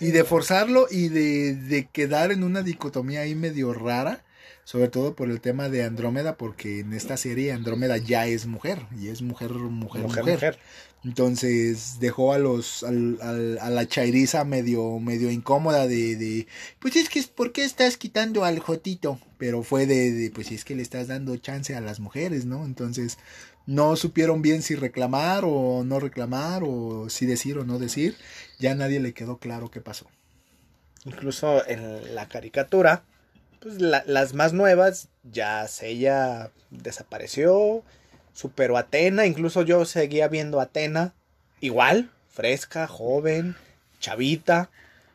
Y 0.00 0.12
de 0.12 0.22
forzarlo 0.24 0.86
y 0.90 1.08
de, 1.08 1.54
de 1.54 1.86
quedar 1.88 2.30
en 2.30 2.44
una 2.44 2.62
dicotomía 2.62 3.22
ahí 3.22 3.34
medio 3.34 3.72
rara, 3.72 4.22
sobre 4.70 4.88
todo 4.88 5.14
por 5.16 5.30
el 5.30 5.40
tema 5.40 5.70
de 5.70 5.82
Andrómeda, 5.82 6.36
porque 6.36 6.80
en 6.80 6.92
esta 6.92 7.16
serie 7.16 7.52
Andrómeda 7.52 7.96
ya 7.96 8.26
es 8.26 8.44
mujer, 8.44 8.82
y 9.00 9.08
es 9.08 9.22
mujer, 9.22 9.52
mujer, 9.52 10.02
mujer. 10.02 10.02
mujer, 10.02 10.34
mujer. 10.34 10.58
Entonces 11.04 12.00
dejó 12.00 12.34
a 12.34 12.38
los 12.38 12.82
al- 12.82 13.18
al- 13.22 13.58
a 13.62 13.70
la 13.70 13.86
chairiza 13.88 14.44
medio 14.44 14.98
medio 14.98 15.30
incómoda 15.30 15.86
de, 15.86 16.16
de 16.16 16.46
pues 16.80 16.96
es 16.96 17.08
que 17.08 17.22
¿por 17.22 17.52
qué 17.52 17.64
estás 17.64 17.96
quitando 17.96 18.44
al 18.44 18.58
Jotito? 18.58 19.18
Pero 19.38 19.62
fue 19.62 19.86
de, 19.86 20.12
de, 20.12 20.30
pues 20.30 20.52
es 20.52 20.66
que 20.66 20.74
le 20.74 20.82
estás 20.82 21.06
dando 21.08 21.34
chance 21.38 21.74
a 21.74 21.80
las 21.80 21.98
mujeres, 21.98 22.44
¿no? 22.44 22.66
Entonces 22.66 23.16
no 23.64 23.96
supieron 23.96 24.42
bien 24.42 24.60
si 24.60 24.74
reclamar 24.74 25.44
o 25.46 25.82
no 25.82 25.98
reclamar 25.98 26.62
o 26.62 27.08
si 27.08 27.24
decir 27.24 27.56
o 27.56 27.64
no 27.64 27.78
decir. 27.78 28.16
Ya 28.58 28.72
a 28.72 28.74
nadie 28.74 29.00
le 29.00 29.14
quedó 29.14 29.38
claro 29.38 29.70
qué 29.70 29.80
pasó. 29.80 30.08
Incluso 31.06 31.66
en 31.66 32.14
la 32.14 32.28
caricatura, 32.28 33.04
pues 33.60 33.80
la- 33.80 34.04
las 34.06 34.34
más 34.34 34.52
nuevas, 34.52 35.08
ya 35.24 35.66
ella 35.82 36.50
desapareció, 36.70 37.82
superó 38.32 38.76
a 38.76 38.80
Atena, 38.80 39.26
incluso 39.26 39.62
yo 39.62 39.84
seguía 39.84 40.28
viendo 40.28 40.60
a 40.60 40.64
Atena 40.64 41.14
igual, 41.60 42.10
fresca, 42.30 42.86
joven, 42.86 43.56
chavita, 44.00 44.70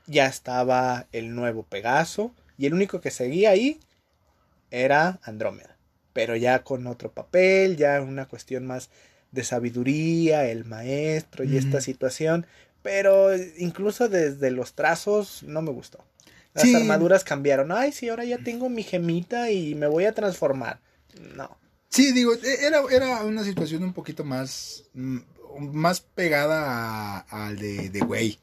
ya 0.08 0.26
estaba 0.26 1.08
el 1.12 1.36
nuevo 1.36 1.64
Pegaso, 1.64 2.34
y 2.58 2.66
el 2.66 2.74
único 2.74 3.02
que 3.02 3.12
seguía 3.12 3.52
ahí 3.52 3.80
era 4.72 5.20
Andrómeda, 5.24 5.78
pero 6.12 6.36
ya 6.36 6.64
con 6.64 6.88
otro 6.88 7.12
papel, 7.12 7.78
ya 7.78 8.02
una 8.02 8.28
cuestión 8.28 8.66
más 8.66 8.90
de 9.32 9.44
sabiduría, 9.44 10.46
el 10.46 10.66
maestro 10.66 11.44
y 11.44 11.58
esta 11.58 11.82
situación, 11.82 12.46
pero 12.82 13.36
incluso 13.58 14.10
desde 14.10 14.52
los 14.52 14.74
trazos 14.74 15.44
no 15.44 15.62
me 15.62 15.72
gustó. 15.72 16.04
Las 16.54 16.64
Sí. 16.66 16.76
armaduras 16.76 17.24
cambiaron. 17.24 17.72
Ay, 17.72 17.92
sí, 17.92 18.10
ahora 18.10 18.26
ya 18.26 18.38
tengo 18.38 18.70
mi 18.70 18.84
gemita 18.84 19.50
y 19.52 19.76
me 19.76 19.88
voy 19.88 20.06
a 20.06 20.14
transformar. 20.14 20.80
No. 21.36 21.58
Sí, 21.90 22.12
digo, 22.12 22.34
e- 22.34 22.66
era, 22.66 22.82
era 22.92 23.24
una 23.24 23.44
situación 23.44 23.84
un 23.84 23.94
poquito 23.94 24.24
más, 24.24 24.84
mm, 24.94 25.18
más 25.72 26.02
pegada 26.02 27.20
al 27.20 27.58
de, 27.60 27.90
de 27.90 28.00
güey. 28.02 28.40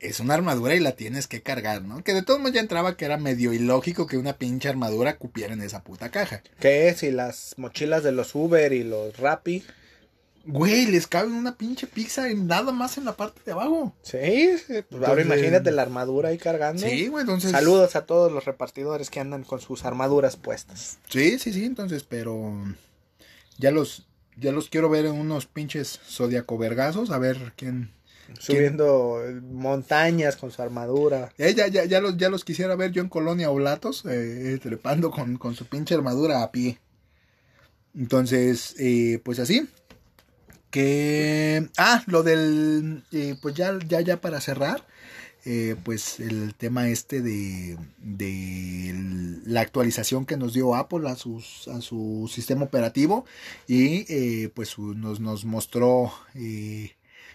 Es 0.00 0.18
una 0.18 0.34
armadura 0.34 0.74
y 0.74 0.80
la 0.80 0.92
tienes 0.92 1.28
que 1.28 1.42
cargar, 1.42 1.82
¿no? 1.82 2.02
Que 2.02 2.12
de 2.12 2.22
todos 2.22 2.40
modos 2.40 2.54
ya 2.54 2.60
entraba 2.60 2.96
que 2.96 3.04
era 3.04 3.18
medio 3.18 3.52
ilógico 3.52 4.06
que 4.06 4.16
una 4.18 4.32
pinche 4.32 4.68
armadura 4.68 5.16
cupiera 5.16 5.52
en 5.54 5.62
esa 5.62 5.84
puta 5.84 6.10
caja. 6.10 6.42
¿Qué? 6.58 6.92
Si 6.98 7.10
las 7.12 7.54
mochilas 7.56 8.02
de 8.02 8.10
los 8.12 8.34
Uber 8.34 8.72
y 8.72 8.82
los 8.82 9.16
Rappi. 9.18 9.62
Güey, 10.44 10.86
les 10.86 11.06
cabe 11.06 11.28
una 11.28 11.56
pinche 11.56 11.86
pizza 11.86 12.28
en 12.28 12.48
nada 12.48 12.72
más 12.72 12.98
en 12.98 13.04
la 13.04 13.16
parte 13.16 13.40
de 13.44 13.52
abajo. 13.52 13.94
Sí, 14.02 14.58
sí, 14.58 14.82
pues 14.90 15.02
ahora 15.04 15.22
imagínate 15.22 15.70
la 15.70 15.82
armadura 15.82 16.30
ahí 16.30 16.38
cargando. 16.38 16.82
Sí, 16.82 17.06
güey, 17.06 17.22
entonces. 17.22 17.52
Saludos 17.52 17.94
a 17.94 18.06
todos 18.06 18.32
los 18.32 18.44
repartidores 18.44 19.08
que 19.08 19.20
andan 19.20 19.44
con 19.44 19.60
sus 19.60 19.84
armaduras 19.84 20.36
puestas. 20.36 20.98
Sí, 21.08 21.38
sí, 21.38 21.52
sí, 21.52 21.64
entonces, 21.64 22.02
pero 22.02 22.52
ya 23.58 23.70
los, 23.70 24.08
ya 24.36 24.50
los 24.50 24.68
quiero 24.68 24.88
ver 24.88 25.06
en 25.06 25.12
unos 25.12 25.46
pinches 25.46 26.00
zodiaco 26.08 26.58
vergazos, 26.58 27.10
a 27.10 27.18
ver 27.18 27.52
quién. 27.56 27.92
Subiendo 28.38 29.20
montañas 29.42 30.36
con 30.36 30.50
su 30.50 30.62
armadura. 30.62 31.32
Eh, 31.38 31.54
ya, 31.54 31.68
ya, 31.68 31.84
ya, 31.84 32.00
los, 32.00 32.16
ya 32.16 32.30
los 32.30 32.44
quisiera 32.44 32.74
ver 32.76 32.90
yo 32.90 33.02
en 33.02 33.10
Colonia 33.10 33.50
Oblatos, 33.50 34.04
eh, 34.08 34.58
trepando 34.62 35.10
con, 35.10 35.36
con 35.36 35.54
su 35.54 35.66
pinche 35.66 35.94
armadura 35.94 36.42
a 36.42 36.50
pie. 36.50 36.78
Entonces, 37.94 38.74
eh, 38.78 39.20
pues 39.22 39.38
así. 39.38 39.68
Que. 40.72 41.68
Ah, 41.76 42.02
lo 42.06 42.22
del. 42.24 43.04
eh, 43.12 43.36
pues 43.40 43.54
ya, 43.54 43.78
ya, 43.86 44.00
ya 44.00 44.20
para 44.20 44.40
cerrar. 44.40 44.84
eh, 45.44 45.76
pues 45.84 46.18
el 46.20 46.54
tema 46.54 46.88
este 46.88 47.20
de, 47.20 47.76
de 47.98 48.94
la 49.44 49.60
actualización 49.60 50.24
que 50.24 50.36
nos 50.36 50.54
dio 50.54 50.74
Apple 50.76 51.08
a, 51.10 51.16
sus, 51.16 51.66
a 51.68 51.80
su 51.80 52.30
sistema 52.32 52.64
operativo 52.64 53.24
y 53.66 54.04
eh, 54.12 54.50
pues 54.54 54.78
nos, 54.78 55.18
nos 55.20 55.44
mostró 55.44 56.12
eh, 56.34 56.92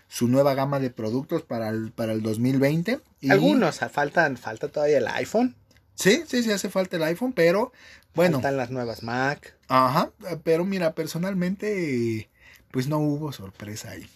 su 0.08 0.30
nueva 0.30 0.54
gama 0.54 0.80
de 0.80 0.90
productos 0.90 1.44
para 1.44 1.68
el, 1.70 1.92
para 1.92 2.14
el 2.14 2.22
2020. 2.22 3.00
Y- 3.22 3.30
Algunos, 3.30 3.82
ah, 3.84 3.90
faltan, 3.90 4.38
falta 4.38 4.70
todavía 4.70 5.00
el 5.00 5.08
iPhone. 5.08 5.56
Sí, 5.96 6.24
sí, 6.28 6.44
sí 6.44 6.52
hace 6.52 6.70
falta 6.70 6.96
el 6.98 7.04
iPhone, 7.04 7.34
pero 7.34 7.72
bueno, 8.16 8.38
Faltan 8.38 8.56
las 8.58 8.72
nuevas 8.72 9.04
Mac. 9.04 9.56
ajá, 9.68 10.12
pero 10.44 10.64
mira, 10.64 10.94
personalmente, 10.96 12.30
pues 12.78 12.88
no 12.88 13.00
hubo 13.00 13.32
sorpresa 13.32 13.90
ahí. 13.90 14.08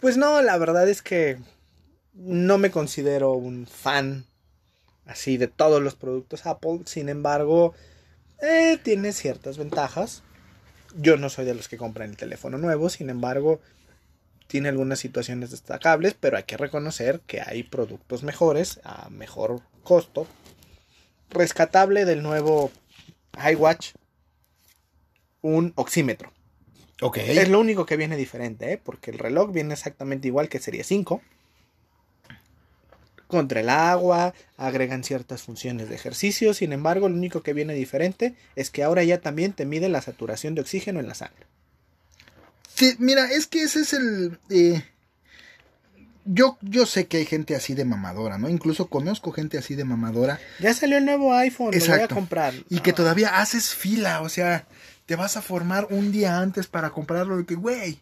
Pues 0.00 0.16
no, 0.16 0.42
la 0.42 0.58
verdad 0.58 0.88
es 0.88 1.00
que 1.00 1.38
no 2.12 2.58
me 2.58 2.72
considero 2.72 3.34
un 3.34 3.68
fan 3.68 4.24
así 5.06 5.36
de 5.36 5.46
todos 5.46 5.80
los 5.80 5.94
productos 5.94 6.44
Apple. 6.44 6.80
Sin 6.86 7.08
embargo, 7.08 7.72
eh, 8.42 8.80
tiene 8.82 9.12
ciertas 9.12 9.58
ventajas. 9.58 10.24
Yo 10.96 11.18
no 11.18 11.28
soy 11.28 11.44
de 11.44 11.54
los 11.54 11.68
que 11.68 11.76
compran 11.76 12.10
el 12.10 12.16
teléfono 12.16 12.58
nuevo, 12.58 12.88
sin 12.88 13.10
embargo, 13.10 13.60
tiene 14.48 14.70
algunas 14.70 14.98
situaciones 14.98 15.52
destacables, 15.52 16.16
pero 16.18 16.36
hay 16.36 16.42
que 16.42 16.56
reconocer 16.56 17.20
que 17.28 17.40
hay 17.40 17.62
productos 17.62 18.24
mejores 18.24 18.80
a 18.82 19.08
mejor 19.08 19.60
costo. 19.84 20.26
Rescatable 21.28 22.04
del 22.06 22.24
nuevo 22.24 22.72
iWatch, 23.52 23.92
un 25.42 25.72
oxímetro. 25.76 26.32
Es 27.40 27.48
lo 27.48 27.60
único 27.60 27.86
que 27.86 27.96
viene 27.96 28.16
diferente, 28.16 28.72
¿eh? 28.72 28.80
porque 28.82 29.10
el 29.10 29.18
reloj 29.18 29.52
viene 29.52 29.74
exactamente 29.74 30.28
igual 30.28 30.48
que 30.48 30.58
Serie 30.58 30.84
5. 30.84 31.22
Contra 33.26 33.60
el 33.60 33.68
agua, 33.68 34.34
agregan 34.56 35.04
ciertas 35.04 35.42
funciones 35.42 35.88
de 35.88 35.94
ejercicio, 35.94 36.52
sin 36.52 36.72
embargo, 36.72 37.08
lo 37.08 37.14
único 37.14 37.42
que 37.42 37.52
viene 37.52 37.74
diferente 37.74 38.34
es 38.56 38.70
que 38.70 38.82
ahora 38.82 39.04
ya 39.04 39.20
también 39.20 39.52
te 39.52 39.64
mide 39.66 39.88
la 39.88 40.02
saturación 40.02 40.56
de 40.56 40.62
oxígeno 40.62 40.98
en 40.98 41.06
la 41.06 41.14
sangre. 41.14 41.46
Sí, 42.74 42.96
mira, 42.98 43.30
es 43.30 43.46
que 43.46 43.62
ese 43.62 43.80
es 43.82 43.92
el... 43.92 44.38
eh, 44.50 44.82
yo, 46.24 46.58
yo 46.60 46.86
sé 46.86 47.06
que 47.06 47.16
hay 47.18 47.24
gente 47.26 47.54
así 47.56 47.74
de 47.74 47.84
mamadora, 47.84 48.36
¿no? 48.36 48.48
Incluso 48.48 48.88
conozco 48.88 49.32
gente 49.32 49.58
así 49.58 49.74
de 49.74 49.84
mamadora 49.84 50.38
Ya 50.58 50.74
salió 50.74 50.98
el 50.98 51.04
nuevo 51.04 51.32
iPhone, 51.34 51.72
lo 51.72 51.86
voy 51.86 52.00
a 52.00 52.08
comprar. 52.08 52.54
y 52.68 52.80
que 52.80 52.90
No, 52.90 52.96
todavía 52.96 53.38
haces 53.40 53.74
fila, 53.74 54.20
o 54.22 54.28
sea, 54.28 54.66
te 55.10 55.16
vas 55.16 55.36
a 55.36 55.42
formar 55.42 55.88
un 55.90 56.12
día 56.12 56.38
antes 56.38 56.68
para 56.68 56.90
comprarlo, 56.90 57.36
de 57.36 57.44
que, 57.44 57.56
güey, 57.56 57.98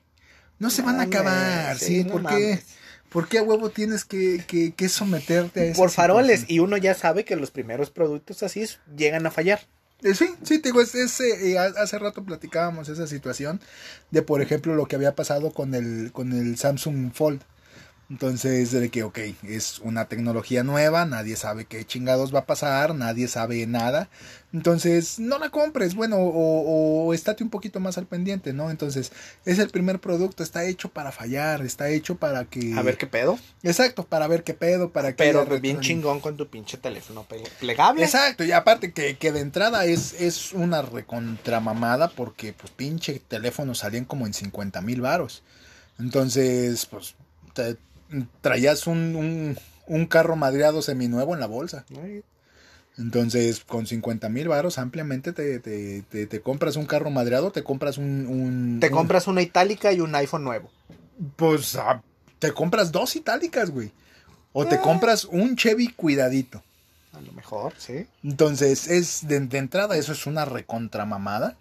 no 0.58 0.68
se 0.68 0.82
van 0.82 1.00
a 1.00 1.04
acabar, 1.04 1.78
¿sí? 1.78 2.04
no 2.04 2.12
¿Por 2.12 2.26
qué? 2.26 2.60
¿Por 3.08 3.28
qué 3.28 3.38
a 3.38 3.42
huevo 3.42 3.70
tienes 3.70 4.04
que, 4.04 4.44
que, 4.46 4.74
que 4.74 4.90
someterte 4.90 5.60
a 5.60 5.64
esa 5.64 5.78
Por 5.78 5.90
faroles, 5.90 6.40
situación? 6.40 6.54
y 6.54 6.58
uno 6.58 6.76
ya 6.76 6.92
sabe 6.92 7.24
que 7.24 7.34
los 7.36 7.50
primeros 7.50 7.88
productos 7.88 8.42
así 8.42 8.66
llegan 8.94 9.24
a 9.24 9.30
fallar. 9.30 9.60
Eh, 10.02 10.14
sí, 10.14 10.28
sí, 10.42 10.58
te 10.58 10.68
digo, 10.68 10.82
es, 10.82 10.94
es, 10.94 11.18
eh, 11.20 11.52
eh, 11.52 11.58
hace 11.58 11.98
rato 11.98 12.22
platicábamos 12.24 12.90
esa 12.90 13.06
situación 13.06 13.58
de, 14.10 14.20
por 14.20 14.42
ejemplo, 14.42 14.74
lo 14.74 14.84
que 14.84 14.96
había 14.96 15.14
pasado 15.14 15.50
con 15.54 15.74
el, 15.74 16.12
con 16.12 16.34
el 16.34 16.58
Samsung 16.58 17.14
Fold. 17.14 17.40
Entonces, 18.10 18.72
de 18.72 18.88
que, 18.88 19.02
ok, 19.02 19.18
es 19.42 19.80
una 19.80 20.06
tecnología 20.08 20.62
nueva, 20.62 21.04
nadie 21.04 21.36
sabe 21.36 21.66
qué 21.66 21.84
chingados 21.84 22.34
va 22.34 22.40
a 22.40 22.46
pasar, 22.46 22.94
nadie 22.94 23.28
sabe 23.28 23.66
nada. 23.66 24.08
Entonces, 24.50 25.18
no 25.18 25.38
la 25.38 25.50
compres, 25.50 25.94
bueno, 25.94 26.16
o, 26.16 27.04
o 27.04 27.12
estate 27.12 27.44
un 27.44 27.50
poquito 27.50 27.80
más 27.80 27.98
al 27.98 28.06
pendiente, 28.06 28.54
¿no? 28.54 28.70
Entonces, 28.70 29.12
es 29.44 29.58
el 29.58 29.68
primer 29.68 29.98
producto, 29.98 30.42
está 30.42 30.64
hecho 30.64 30.88
para 30.88 31.12
fallar, 31.12 31.60
está 31.60 31.90
hecho 31.90 32.16
para 32.16 32.46
que... 32.46 32.72
A 32.78 32.80
ver 32.80 32.96
qué 32.96 33.06
pedo. 33.06 33.38
Exacto, 33.62 34.06
para 34.06 34.26
ver 34.26 34.42
qué 34.42 34.54
pedo, 34.54 34.90
para 34.90 35.10
que... 35.10 35.24
Pero 35.24 35.44
bien 35.60 35.80
chingón 35.80 36.20
con 36.20 36.38
tu 36.38 36.48
pinche 36.48 36.78
teléfono 36.78 37.26
plegable. 37.60 38.04
Exacto, 38.04 38.42
y 38.42 38.52
aparte 38.52 38.92
que, 38.92 39.18
que 39.18 39.32
de 39.32 39.40
entrada 39.40 39.84
es, 39.84 40.18
es 40.18 40.54
una 40.54 40.80
recontramamada 40.80 42.08
porque, 42.08 42.54
pues, 42.54 42.70
pinche 42.70 43.20
teléfono 43.20 43.74
salían 43.74 44.06
como 44.06 44.26
en 44.26 44.32
50 44.32 44.80
mil 44.80 45.02
varos. 45.02 45.42
Entonces, 45.98 46.86
pues, 46.86 47.14
te, 47.52 47.76
traías 48.40 48.86
un, 48.86 49.56
un, 49.86 50.06
carro 50.06 50.36
madreado 50.36 50.82
seminuevo 50.82 51.34
en 51.34 51.40
la 51.40 51.46
bolsa. 51.46 51.84
Entonces, 52.98 53.62
con 53.64 53.86
50 53.86 54.28
mil 54.28 54.48
varos, 54.48 54.78
ampliamente 54.78 55.32
te, 55.32 55.60
te, 55.60 56.02
te, 56.02 56.40
compras 56.40 56.76
un 56.76 56.86
carro 56.86 57.10
madreado, 57.10 57.52
te 57.52 57.62
compras 57.62 57.96
un... 57.96 58.78
te 58.80 58.90
compras 58.90 59.28
una 59.28 59.40
itálica 59.40 59.92
y 59.92 60.00
un 60.00 60.14
iPhone 60.16 60.42
nuevo. 60.42 60.70
Pues 61.36 61.76
ah, 61.76 62.02
te 62.40 62.52
compras 62.52 62.90
dos 62.90 63.14
itálicas, 63.14 63.70
güey. 63.70 63.92
O 64.52 64.66
te 64.66 64.76
eh. 64.76 64.80
compras 64.80 65.24
un 65.24 65.54
Chevy 65.54 65.88
cuidadito. 65.88 66.62
A 67.12 67.20
lo 67.20 67.32
mejor, 67.32 67.72
sí. 67.78 68.06
Entonces, 68.24 68.88
es 68.88 69.26
de, 69.28 69.40
de 69.40 69.58
entrada, 69.58 69.96
eso 69.96 70.12
es 70.12 70.26
una 70.26 70.44
recontramamada. 70.44 71.56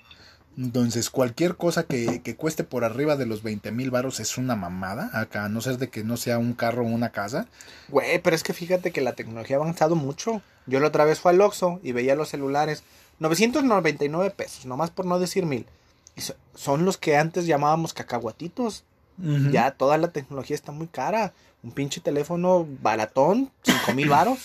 Entonces, 0.58 1.12
cualquier 1.12 1.56
cosa 1.56 1.84
que, 1.84 2.24
que, 2.24 2.36
cueste 2.36 2.64
por 2.64 2.84
arriba 2.84 3.16
de 3.16 3.28
los 3.28 3.44
20 3.44 3.72
mil 3.72 3.92
varos 3.92 4.20
es 4.20 4.40
una 4.40 4.56
mamada. 4.56 5.12
Acá, 5.14 5.46
a 5.46 5.50
no 5.50 5.62
ser 5.62 5.78
de 5.78 5.90
que 5.90 6.04
no 6.04 6.18
sea 6.18 6.40
un 6.40 6.54
carro 6.54 6.82
o 6.82 6.88
una 6.88 7.12
casa. 7.12 7.48
Güey, 7.90 8.20
pero 8.24 8.36
es 8.36 8.42
que 8.42 8.54
fíjate 8.54 8.92
que 8.92 9.02
la 9.02 9.14
tecnología 9.14 9.58
ha 9.58 9.60
avanzado 9.60 9.96
mucho. 9.96 10.42
Yo 10.66 10.80
la 10.80 10.88
otra 10.88 11.06
vez 11.06 11.20
fui 11.20 11.30
al 11.30 11.42
Oxxo 11.42 11.80
y 11.84 11.92
veía 11.92 12.16
los 12.16 12.30
celulares. 12.30 12.84
999 13.20 14.32
pesos, 14.32 14.66
nomás 14.66 14.90
por 14.90 15.06
no 15.06 15.20
decir 15.20 15.46
mil. 15.46 15.68
Y 16.16 16.22
son 16.56 16.86
los 16.86 16.98
que 16.98 17.18
antes 17.18 17.46
llamábamos 17.46 17.94
cacahuatitos. 17.94 18.84
Ya 19.52 19.72
toda 19.72 19.98
la 19.98 20.12
tecnología 20.12 20.56
está 20.56 20.72
muy 20.72 20.88
cara. 20.88 21.34
Un 21.64 21.72
pinche 21.72 22.02
teléfono 22.02 22.68
baratón, 22.82 23.52
5 23.64 23.94
mil 23.94 24.10
varos. 24.10 24.40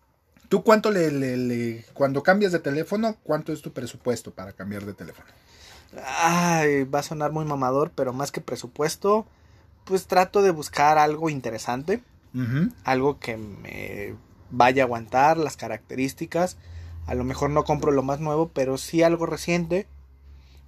¿Tú 0.48 0.62
cuánto 0.62 0.90
le, 0.90 1.10
le, 1.10 1.84
cuando 1.92 2.22
cambias 2.22 2.52
de 2.52 2.58
teléfono, 2.58 3.16
cuánto 3.22 3.52
es 3.52 3.60
tu 3.60 3.72
presupuesto 3.72 4.30
para 4.30 4.52
cambiar 4.52 4.84
de 4.86 4.94
teléfono? 4.94 5.28
Ay, 6.04 6.84
va 6.84 7.00
a 7.00 7.02
sonar 7.02 7.32
muy 7.32 7.44
mamador, 7.44 7.90
pero 7.94 8.12
más 8.12 8.30
que 8.30 8.40
presupuesto, 8.40 9.26
pues 9.84 10.06
trato 10.06 10.42
de 10.42 10.50
buscar 10.50 10.98
algo 10.98 11.30
interesante, 11.30 12.02
algo 12.84 13.18
que 13.18 13.36
me 13.36 14.14
vaya 14.50 14.82
a 14.82 14.86
aguantar 14.86 15.38
las 15.38 15.56
características. 15.56 16.56
A 17.06 17.14
lo 17.14 17.24
mejor 17.24 17.50
no 17.50 17.64
compro 17.64 17.90
lo 17.90 18.02
más 18.02 18.20
nuevo, 18.20 18.48
pero 18.48 18.76
sí 18.76 19.02
algo 19.02 19.26
reciente. 19.26 19.86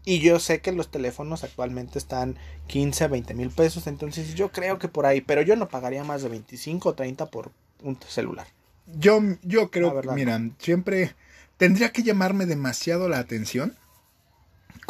Y 0.05 0.21
yo 0.21 0.41
sé 0.41 0.61
que 0.61 0.73
los 0.73 0.91
teléfonos 0.91 1.45
actualmente 1.45 1.99
están 1.99 2.37
15, 2.69 3.09
20 3.09 3.35
mil 3.35 3.51
pesos, 3.51 3.87
entonces 3.87 4.35
yo 4.35 4.51
creo 4.51 4.79
que 4.79 4.89
por 4.89 5.05
ahí, 5.05 5.21
pero 5.21 5.43
yo 5.43 5.57
no 5.57 5.69
pagaría 5.69 6.03
más 6.05 6.23
de 6.23 6.31
25 6.31 6.89
o 6.89 6.95
30 6.95 7.27
por 7.27 7.53
un 7.83 7.99
celular. 8.09 8.47
Yo, 8.87 9.21
yo 9.43 9.71
creo, 9.71 10.01
mira, 10.15 10.41
siempre 10.59 11.15
tendría 11.59 11.93
que 11.93 12.03
llamarme 12.03 12.47
demasiado 12.47 13.11
la 13.11 13.19
atención 13.19 13.77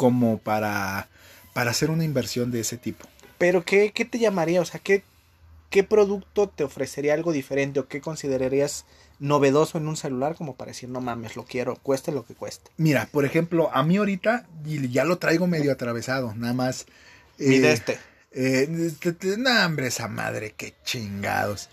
como 0.01 0.39
para, 0.39 1.11
para 1.53 1.73
hacer 1.73 1.91
una 1.91 2.05
inversión 2.05 2.51
de 2.51 2.61
ese 2.61 2.79
tipo. 2.79 3.07
Pero 3.37 3.67
¿qué, 3.67 3.93
qué 3.93 4.07
te 4.07 4.19
llamaría? 4.19 4.63
O 4.63 4.65
sea, 4.65 4.81
¿qué, 4.81 5.03
¿qué 5.69 5.85
producto 5.85 6.49
te 6.49 6.65
ofrecería 6.65 7.13
algo 7.13 7.33
diferente 7.33 7.81
o 7.81 7.87
qué 7.87 8.01
considerarías 8.01 8.87
novedoso 9.19 9.77
en 9.77 9.89
un 9.89 9.99
celular 9.99 10.37
como 10.37 10.57
para 10.57 10.71
decir, 10.71 10.89
no 10.89 11.03
mames, 11.03 11.37
lo 11.37 11.45
quiero, 11.45 11.77
cueste 11.77 12.13
lo 12.13 12.25
que 12.25 12.35
cueste? 12.35 12.71
Mira, 12.79 13.11
por 13.13 13.27
ejemplo, 13.27 13.69
a 13.75 13.83
mí 13.83 13.99
ahorita, 13.99 14.47
y 14.65 14.89
ya 14.89 15.05
lo 15.05 15.19
traigo 15.19 15.47
medio 15.47 15.71
atravesado, 15.71 16.33
nada 16.35 16.55
más. 16.55 16.87
Mide 17.37 17.69
eh, 17.69 17.73
este. 17.75 17.99
Eh, 18.33 18.95
no, 19.37 19.67
hombre, 19.67 19.89
esa 19.89 20.09
madre, 20.09 20.55
qué 20.57 20.73
chingados. 20.83 21.69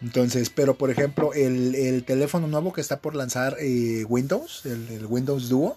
Entonces, 0.00 0.48
pero 0.48 0.78
por 0.78 0.90
ejemplo, 0.90 1.34
el, 1.34 1.74
el 1.74 2.04
teléfono 2.04 2.46
nuevo 2.46 2.72
que 2.72 2.80
está 2.80 3.00
por 3.02 3.14
lanzar 3.14 3.58
eh, 3.60 4.06
Windows, 4.08 4.64
el, 4.64 4.88
el 4.88 5.04
Windows 5.04 5.50
Duo, 5.50 5.76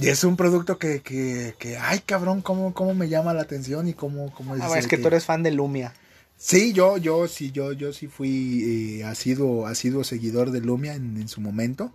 y 0.00 0.08
es 0.08 0.24
un 0.24 0.36
producto 0.36 0.78
que, 0.78 1.02
que, 1.02 1.54
que 1.58 1.76
ay 1.76 2.00
cabrón, 2.00 2.40
cómo, 2.40 2.72
cómo 2.72 2.94
me 2.94 3.08
llama 3.08 3.34
la 3.34 3.42
atención 3.42 3.86
y 3.88 3.92
cómo, 3.92 4.32
cómo 4.32 4.56
es. 4.56 4.62
Ah, 4.62 4.78
es 4.78 4.86
que, 4.86 4.96
tú 4.96 5.08
eres 5.08 5.24
fan 5.24 5.42
de 5.42 5.50
Lumia. 5.50 5.92
Sí, 6.36 6.72
yo, 6.72 6.96
yo, 6.96 7.28
sí, 7.28 7.50
yo, 7.50 7.72
yo 7.72 7.92
sí 7.92 8.06
fui, 8.06 9.02
eh, 9.02 9.14
sido, 9.14 9.66
ha 9.66 9.74
sido 9.74 10.02
seguidor 10.04 10.52
de 10.52 10.62
Lumia 10.62 10.94
en, 10.94 11.28
su 11.28 11.42
momento. 11.42 11.92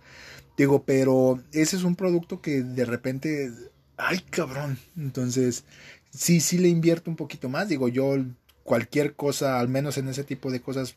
Digo, 0.56 0.84
pero 0.84 1.42
ese 1.52 1.76
es 1.76 1.82
un 1.82 1.96
producto 1.96 2.40
que 2.40 2.62
de 2.62 2.84
repente, 2.84 3.50
ay 3.96 4.20
cabrón. 4.30 4.78
Entonces, 4.96 5.64
sí, 6.10 6.40
sí 6.40 6.58
le 6.58 6.68
invierto 6.68 7.10
un 7.10 7.16
poquito 7.16 7.48
más. 7.48 7.68
Digo, 7.68 7.88
yo 7.88 8.16
cualquier 8.62 9.14
cosa, 9.14 9.58
al 9.58 9.68
menos 9.68 9.98
en 9.98 10.08
ese 10.08 10.22
tipo 10.22 10.52
de 10.52 10.60
cosas, 10.60 10.94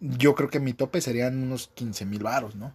yo 0.00 0.34
creo 0.34 0.48
que 0.48 0.60
mi 0.60 0.72
tope 0.72 1.02
serían 1.02 1.42
unos 1.42 1.68
15 1.74 2.06
mil 2.06 2.22
varos, 2.22 2.56
¿no? 2.56 2.74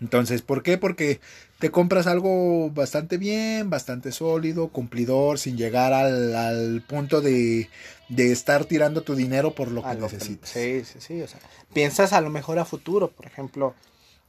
Entonces, 0.00 0.42
¿por 0.42 0.62
qué? 0.62 0.78
Porque 0.78 1.20
te 1.58 1.70
compras 1.70 2.06
algo 2.06 2.70
bastante 2.70 3.18
bien, 3.18 3.68
bastante 3.68 4.12
sólido, 4.12 4.68
cumplidor, 4.68 5.38
sin 5.38 5.56
llegar 5.56 5.92
al, 5.92 6.82
punto 6.86 7.20
de, 7.20 7.68
de, 8.08 8.32
estar 8.32 8.64
tirando 8.64 9.02
tu 9.02 9.14
dinero 9.14 9.54
por 9.54 9.70
lo 9.70 9.82
que 9.82 9.94
necesitas. 9.96 10.50
Sí, 10.50 10.84
sí, 10.84 11.00
sí. 11.00 11.20
O 11.22 11.26
sea, 11.26 11.40
piensas 11.72 12.12
a 12.12 12.20
lo 12.20 12.30
mejor 12.30 12.58
a 12.58 12.64
futuro, 12.64 13.10
por 13.10 13.26
ejemplo, 13.26 13.74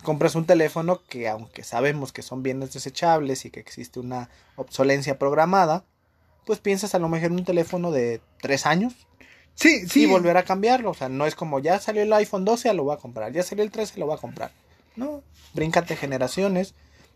compras 0.04 0.36
un 0.36 0.46
teléfono 0.46 1.02
que 1.08 1.28
aunque 1.28 1.64
sabemos 1.64 2.12
que 2.12 2.22
son 2.22 2.42
bienes 2.42 2.74
desechables 2.74 3.46
y 3.46 3.52
que 3.52 3.60
existe 3.60 4.00
una 4.00 4.30
obsolencia 4.56 5.20
programada, 5.20 5.84
pues 6.46 6.60
piensas 6.60 6.96
a 6.96 7.00
lo 7.00 7.10
mejor 7.10 7.28
en 7.28 7.34
un 7.34 7.46
teléfono 7.46 7.92
de 7.92 8.22
tres 8.42 8.66
años. 8.66 8.94
Sí, 9.54 9.88
sí. 9.88 10.04
Y 10.04 10.06
volver 10.06 10.38
a 10.38 10.44
cambiarlo. 10.44 10.92
O 10.92 10.94
sea, 10.94 11.10
no 11.10 11.26
es 11.28 11.36
como 11.36 11.60
ya 11.60 11.80
salió 11.80 12.02
el 12.02 12.14
iPhone 12.14 12.46
12, 12.46 12.74
lo 12.74 12.86
voy 12.86 12.96
a 12.96 12.98
comprar. 12.98 13.32
Ya 13.34 13.44
salió 13.44 13.64
el 13.64 13.72
13, 13.72 14.00
lo 14.00 14.06
voy 14.06 14.16
a 14.16 14.22
comprar. 14.22 14.52
No, 14.96 15.22
bríncate 15.54 15.96
generaciones. 15.96 16.74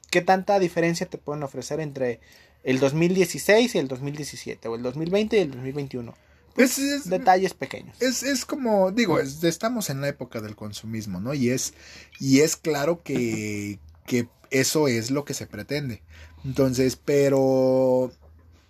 ¿Qué 0.09 0.21
tanta 0.21 0.59
diferencia 0.59 1.07
te 1.07 1.17
pueden 1.17 1.43
ofrecer 1.43 1.79
entre 1.79 2.19
el 2.63 2.79
2016 2.79 3.75
y 3.75 3.77
el 3.79 3.87
2017? 3.87 4.67
O 4.67 4.75
el 4.75 4.83
2020 4.83 5.37
y 5.37 5.39
el 5.39 5.51
2021. 5.51 6.13
Pues 6.53 7.09
detalles 7.09 7.53
pequeños. 7.55 7.99
Es, 7.99 8.21
es 8.21 8.45
como, 8.45 8.91
digo, 8.91 9.19
estamos 9.19 9.89
en 9.89 10.01
la 10.01 10.07
época 10.07 10.39
del 10.39 10.55
consumismo, 10.55 11.19
¿no? 11.19 11.33
Y 11.33 11.49
es, 11.49 11.73
y 12.19 12.41
es 12.41 12.55
claro 12.55 13.01
que, 13.01 13.79
que 14.05 14.27
eso 14.51 14.87
es 14.87 15.09
lo 15.09 15.25
que 15.25 15.33
se 15.33 15.47
pretende. 15.47 16.03
Entonces, 16.45 16.95
pero 16.95 18.11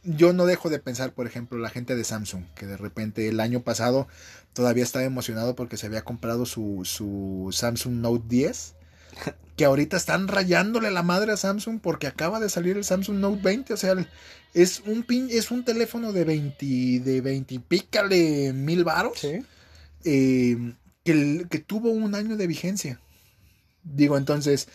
yo 0.03 0.31
no 0.31 0.45
dejo 0.45 0.69
de 0.69 0.79
pensar, 0.79 1.13
por 1.13 1.27
ejemplo, 1.27 1.57
la 1.57 1.69
gente 1.69 1.95
de 1.95 2.05
Samsung, 2.05 2.45
que 2.55 2.65
de 2.65 2.77
repente 2.77 3.27
el 3.27 3.41
año 3.41 3.63
pasado 3.63 4.07
todavía 4.53 4.83
estaba 4.83 5.03
emocionado 5.03 5.55
porque 5.55 5.75
se 5.75 5.87
había 5.87 6.03
comprado 6.03 6.45
su, 6.45 6.81
su 6.85 7.49
Samsung 7.51 7.95
Note 7.95 8.23
10 8.29 8.75
que 9.55 9.65
ahorita 9.65 9.97
están 9.97 10.27
rayándole 10.27 10.91
la 10.91 11.03
madre 11.03 11.31
a 11.31 11.37
Samsung 11.37 11.79
porque 11.81 12.07
acaba 12.07 12.39
de 12.39 12.49
salir 12.49 12.77
el 12.77 12.83
Samsung 12.83 13.17
Note 13.17 13.41
20, 13.41 13.73
o 13.73 13.77
sea, 13.77 13.95
es 14.53 14.81
un 14.85 15.03
pin, 15.03 15.27
es 15.29 15.51
un 15.51 15.63
teléfono 15.63 16.13
de 16.13 16.23
20 16.23 16.65
de 16.99 17.21
20 17.21 17.59
pícale 17.61 18.53
mil 18.53 18.83
baros. 18.83 19.23
Eh, 20.05 20.73
que, 21.03 21.45
que 21.49 21.59
tuvo 21.59 21.89
un 21.91 22.15
año 22.15 22.37
de 22.37 22.47
vigencia. 22.47 22.99
Digo, 23.83 24.17
entonces, 24.17 24.67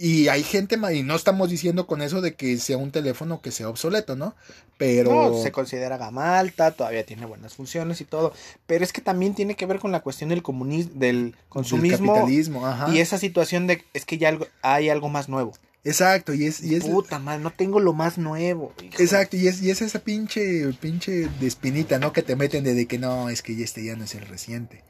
y 0.00 0.28
hay 0.28 0.44
gente, 0.44 0.78
y 0.94 1.02
no 1.02 1.16
estamos 1.16 1.50
diciendo 1.50 1.88
con 1.88 2.02
eso 2.02 2.20
de 2.20 2.34
que 2.34 2.56
sea 2.58 2.76
un 2.76 2.92
teléfono 2.92 3.40
que 3.40 3.50
sea 3.50 3.68
obsoleto, 3.68 4.14
¿no? 4.14 4.36
Pero... 4.76 5.30
No, 5.30 5.42
se 5.42 5.50
considera 5.50 5.96
gama 5.96 6.38
alta, 6.38 6.70
todavía 6.70 7.04
tiene 7.04 7.26
buenas 7.26 7.54
funciones 7.54 8.00
y 8.00 8.04
todo. 8.04 8.32
Pero 8.68 8.84
es 8.84 8.92
que 8.92 9.00
también 9.00 9.34
tiene 9.34 9.56
que 9.56 9.66
ver 9.66 9.80
con 9.80 9.90
la 9.90 10.00
cuestión 10.00 10.30
del 10.30 10.42
comunismo, 10.42 10.92
del 10.94 11.34
consumismo. 11.48 12.14
capitalismo, 12.14 12.64
ajá. 12.64 12.94
Y 12.94 13.00
esa 13.00 13.18
situación 13.18 13.66
de, 13.66 13.84
es 13.92 14.04
que 14.04 14.18
ya 14.18 14.38
hay 14.62 14.88
algo 14.88 15.08
más 15.08 15.28
nuevo. 15.28 15.52
Exacto, 15.82 16.32
y 16.32 16.44
es... 16.44 16.62
Y 16.62 16.76
es 16.76 16.84
Puta 16.84 17.18
madre, 17.18 17.42
no 17.42 17.50
tengo 17.50 17.80
lo 17.80 17.92
más 17.92 18.18
nuevo. 18.18 18.72
Exacto, 18.98 19.36
y 19.36 19.48
es, 19.48 19.60
y 19.62 19.70
es 19.70 19.82
esa 19.82 19.98
pinche, 19.98 20.72
pinche 20.80 21.28
de 21.40 21.46
espinita, 21.48 21.98
¿no? 21.98 22.12
Que 22.12 22.22
te 22.22 22.36
meten 22.36 22.62
de, 22.62 22.74
de 22.74 22.86
que 22.86 22.98
no, 22.98 23.30
es 23.30 23.42
que 23.42 23.60
este 23.60 23.84
ya 23.84 23.96
no 23.96 24.04
es 24.04 24.14
el 24.14 24.26
reciente. 24.26 24.84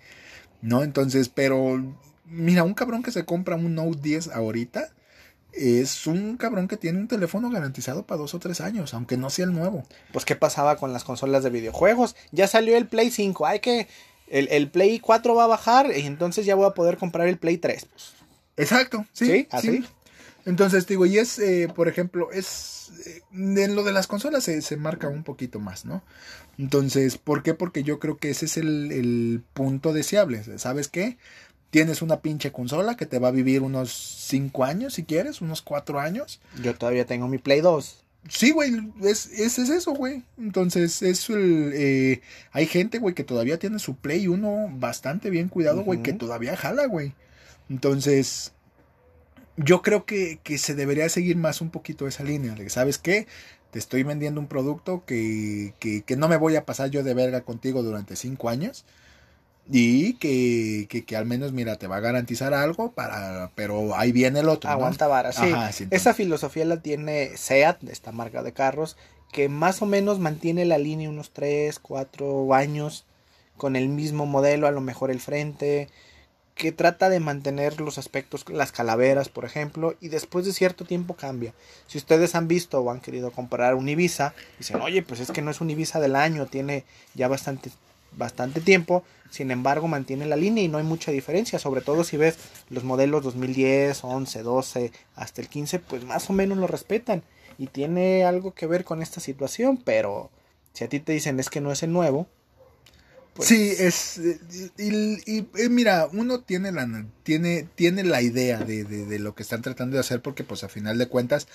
¿No? 0.61 0.83
Entonces, 0.83 1.31
pero... 1.31 1.83
Mira, 2.27 2.63
un 2.63 2.75
cabrón 2.75 3.03
que 3.03 3.11
se 3.11 3.25
compra 3.25 3.57
un 3.57 3.75
Note 3.75 4.01
10 4.03 4.29
ahorita 4.29 4.91
es 5.53 6.07
un 6.07 6.37
cabrón 6.37 6.69
que 6.69 6.77
tiene 6.77 6.99
un 6.99 7.09
teléfono 7.09 7.51
garantizado 7.51 8.07
para 8.07 8.21
dos 8.21 8.35
o 8.35 8.39
tres 8.39 8.61
años, 8.61 8.95
aunque 8.95 9.17
no 9.17 9.31
sea 9.31 9.47
el 9.47 9.53
nuevo. 9.53 9.85
Pues, 10.13 10.25
¿qué 10.25 10.37
pasaba 10.37 10.77
con 10.77 10.93
las 10.93 11.05
consolas 11.05 11.43
de 11.43 11.51
videojuegos? 11.51 12.17
Ya 12.33 12.47
salió 12.47 12.77
el 12.77 12.87
Play 12.87 13.11
5, 13.11 13.47
hay 13.47 13.61
que. 13.61 13.89
El, 14.29 14.71
Play 14.71 15.01
4 15.01 15.35
va 15.35 15.45
a 15.45 15.49
bajar 15.49 15.91
y 15.97 16.07
entonces 16.07 16.45
ya 16.45 16.55
voy 16.55 16.67
a 16.67 16.75
poder 16.75 16.99
comprar 16.99 17.29
el 17.29 17.39
Play 17.39 17.57
3. 17.57 17.87
Exacto, 18.59 19.07
sí. 19.13 19.27
¿Sí? 19.27 19.49
¿Así? 19.51 19.85
Entonces, 20.45 20.87
digo, 20.87 21.07
y 21.07 21.19
es, 21.19 21.39
eh, 21.39 21.69
por 21.75 21.89
ejemplo, 21.89 22.31
es. 22.33 22.91
eh, 23.07 23.23
en 23.33 23.75
lo 23.75 23.85
de 23.85 23.93
las 23.93 24.07
consolas 24.07 24.45
se, 24.45 24.61
se 24.63 24.77
marca 24.77 25.09
un 25.09 25.25
poquito 25.25 25.61
más, 25.61 25.85
¿no? 25.85 26.03
Entonces, 26.59 27.19
¿por 27.19 27.43
qué? 27.43 27.55
Porque 27.55 27.83
yo 27.83 27.99
creo 27.99 28.17
que 28.17 28.31
ese 28.31 28.47
es 28.47 28.57
el, 28.57 28.91
el 28.93 29.43
punto 29.55 29.93
deseable. 29.93 30.43
¿Sabes 30.59 30.89
qué? 30.89 31.17
Tienes 31.71 32.01
una 32.01 32.21
pinche 32.21 32.51
consola 32.51 32.97
que 32.97 33.07
te 33.07 33.19
va 33.19 33.29
a 33.29 33.33
vivir 33.33 33.63
unos 33.63 33.93
5 33.93 34.65
años, 34.65 34.95
si 34.95 35.05
quieres, 35.05 35.41
unos 35.41 35.61
4 35.63 36.01
años. 36.01 36.41
Yo 36.63 36.75
todavía 36.75 37.05
tengo 37.05 37.29
mi 37.29 37.39
Play 37.39 37.61
2. 37.61 38.05
Sí, 38.29 38.51
güey, 38.51 38.75
es, 39.03 39.27
es, 39.27 39.59
es 39.59 39.69
eso, 39.69 39.93
güey. 39.93 40.23
Entonces, 40.39 41.03
es 41.03 41.29
el. 41.31 41.73
eh, 41.75 42.21
hay 42.53 42.67
gente, 42.67 42.99
güey, 42.99 43.15
que 43.15 43.25
todavía 43.25 43.59
tiene 43.59 43.79
su 43.79 43.97
Play 43.97 44.29
1 44.29 44.71
bastante 44.79 45.31
bien 45.31 45.49
cuidado, 45.49 45.83
güey, 45.83 46.03
que 46.03 46.13
todavía 46.13 46.57
jala, 46.57 46.87
güey. 46.87 47.15
Entonces, 47.71 48.53
yo 49.57 49.83
creo 49.83 50.05
que, 50.05 50.41
que 50.43 50.59
se 50.59 50.75
debería 50.75 51.09
seguir 51.09 51.37
más 51.37 51.61
un 51.61 51.71
poquito 51.71 52.07
esa 52.07 52.23
línea. 52.25 52.55
De 52.55 52.69
¿sabes 52.71 52.99
qué? 52.99 53.27
Te 53.71 53.79
estoy 53.79 54.03
vendiendo 54.03 54.41
un 54.41 54.47
producto 54.47 55.05
que, 55.07 55.75
que, 55.79 56.03
que 56.03 56.17
no 56.17 56.29
me 56.29 56.37
voy 56.37 56.57
a 56.57 56.65
pasar 56.65 56.91
yo 56.91 57.03
de 57.03 57.15
verga 57.15 57.43
contigo 57.43 57.83
durante 57.83 58.17
cinco 58.17 58.49
años. 58.49 58.85
Y 59.71 60.15
que, 60.15 60.87
que, 60.89 61.05
que 61.05 61.17
al 61.17 61.27
menos, 61.27 61.53
mira, 61.53 61.77
te 61.77 61.87
va 61.87 61.97
a 61.97 62.01
garantizar 62.01 62.55
algo 62.55 62.93
para. 62.93 63.51
Pero 63.55 63.95
ahí 63.97 64.13
viene 64.13 64.41
el 64.41 64.49
otro. 64.49 64.71
¿no? 64.71 64.77
Aguanta 64.77 65.07
vara, 65.09 65.33
sí. 65.33 65.41
Ajá, 65.53 65.73
sí, 65.73 65.85
entonces- 65.85 65.89
Esa 65.91 66.15
filosofía 66.15 66.65
la 66.65 66.79
tiene 66.81 67.37
SEAT, 67.37 67.81
de 67.83 67.93
esta 67.93 68.11
marca 68.13 68.43
de 68.43 68.53
carros, 68.53 68.97
que 69.33 69.49
más 69.51 69.83
o 69.83 69.87
menos 69.87 70.19
mantiene 70.19 70.65
la 70.65 70.79
línea 70.79 71.11
unos 71.11 71.31
3, 71.33 71.79
4 71.81 72.55
años 72.55 73.05
con 73.59 73.77
el 73.77 73.89
mismo 73.89 74.25
modelo, 74.25 74.67
a 74.67 74.71
lo 74.71 74.81
mejor 74.81 75.11
el 75.11 75.21
frente, 75.21 75.89
que 76.55 76.73
trata 76.73 77.09
de 77.11 77.21
mantener 77.21 77.81
los 77.81 77.99
aspectos, 77.99 78.45
las 78.49 78.73
calaveras, 78.73 79.29
por 79.29 79.45
ejemplo, 79.45 79.97
y 80.01 80.09
después 80.09 80.45
de 80.47 80.53
cierto 80.53 80.85
tiempo 80.85 81.15
cambia. 81.15 81.53
Si 81.87 81.99
ustedes 81.99 82.35
han 82.35 82.49
visto 82.49 82.81
o 82.81 82.91
han 82.91 83.01
querido 83.01 83.31
comprar 83.33 83.75
un 83.75 83.89
Ibiza, 83.89 84.33
dicen, 84.59 84.81
oye, 84.81 85.03
pues 85.03 85.21
es 85.21 85.31
que 85.31 85.43
no 85.43 85.51
es 85.51 85.61
un 85.61 85.71
Ibiza 85.71 86.01
del 86.01 86.17
año, 86.17 86.47
tiene 86.47 86.85
ya 87.15 87.29
bastante, 87.29 87.71
bastante 88.19 88.61
tiempo, 88.61 89.05
sin 89.31 89.51
embargo 89.51 89.89
mantiene 89.89 90.27
la 90.27 90.37
línea 90.37 90.65
y 90.65 90.69
no 90.69 90.79
hay 90.79 90.85
mucha 90.85 91.13
diferencia, 91.13 91.59
sobre 91.59 91.81
todo 91.81 92.05
si 92.05 92.17
ves 92.17 92.37
los 92.69 92.85
modelos 92.85 93.23
2010, 93.23 94.05
11, 94.05 94.43
12, 94.43 94.93
hasta 95.15 95.41
el 95.41 95.49
15, 95.49 95.79
pues 95.79 96.05
más 96.05 96.29
o 96.29 96.33
menos 96.33 96.59
lo 96.59 96.67
respetan. 96.67 97.23
Y 97.59 97.69
tiene 97.69 98.25
algo 98.25 98.53
que 98.53 98.67
ver 98.67 98.85
con 98.85 99.03
esta 99.03 99.21
situación, 99.21 99.79
pero 99.79 100.31
si 100.73 100.85
a 100.85 100.89
ti 100.89 101.01
te 101.01 101.13
dicen 101.13 101.41
es 101.41 101.49
que 101.51 101.61
no 101.61 101.73
es 101.73 101.83
el 101.83 101.93
nuevo, 101.93 102.27
pues 103.39 103.49
Sí, 103.51 103.73
es. 103.79 104.21
Y, 104.79 105.39
y, 105.39 105.69
mira, 105.71 106.09
uno 106.13 106.41
tiene 106.41 106.73
la, 106.73 107.07
tiene, 107.23 107.69
tiene 107.77 108.03
la 108.03 108.21
idea 108.21 108.59
de, 108.59 108.83
de, 108.83 109.07
de 109.07 109.19
lo 109.21 109.37
que 109.37 109.45
están 109.45 109.63
tratando 109.63 109.95
de 109.95 110.01
hacer, 110.01 110.21
porque, 110.23 110.43
pues, 110.43 110.65
a 110.65 110.69
final 110.69 110.99
de 110.99 111.07
cuentas, 111.07 111.47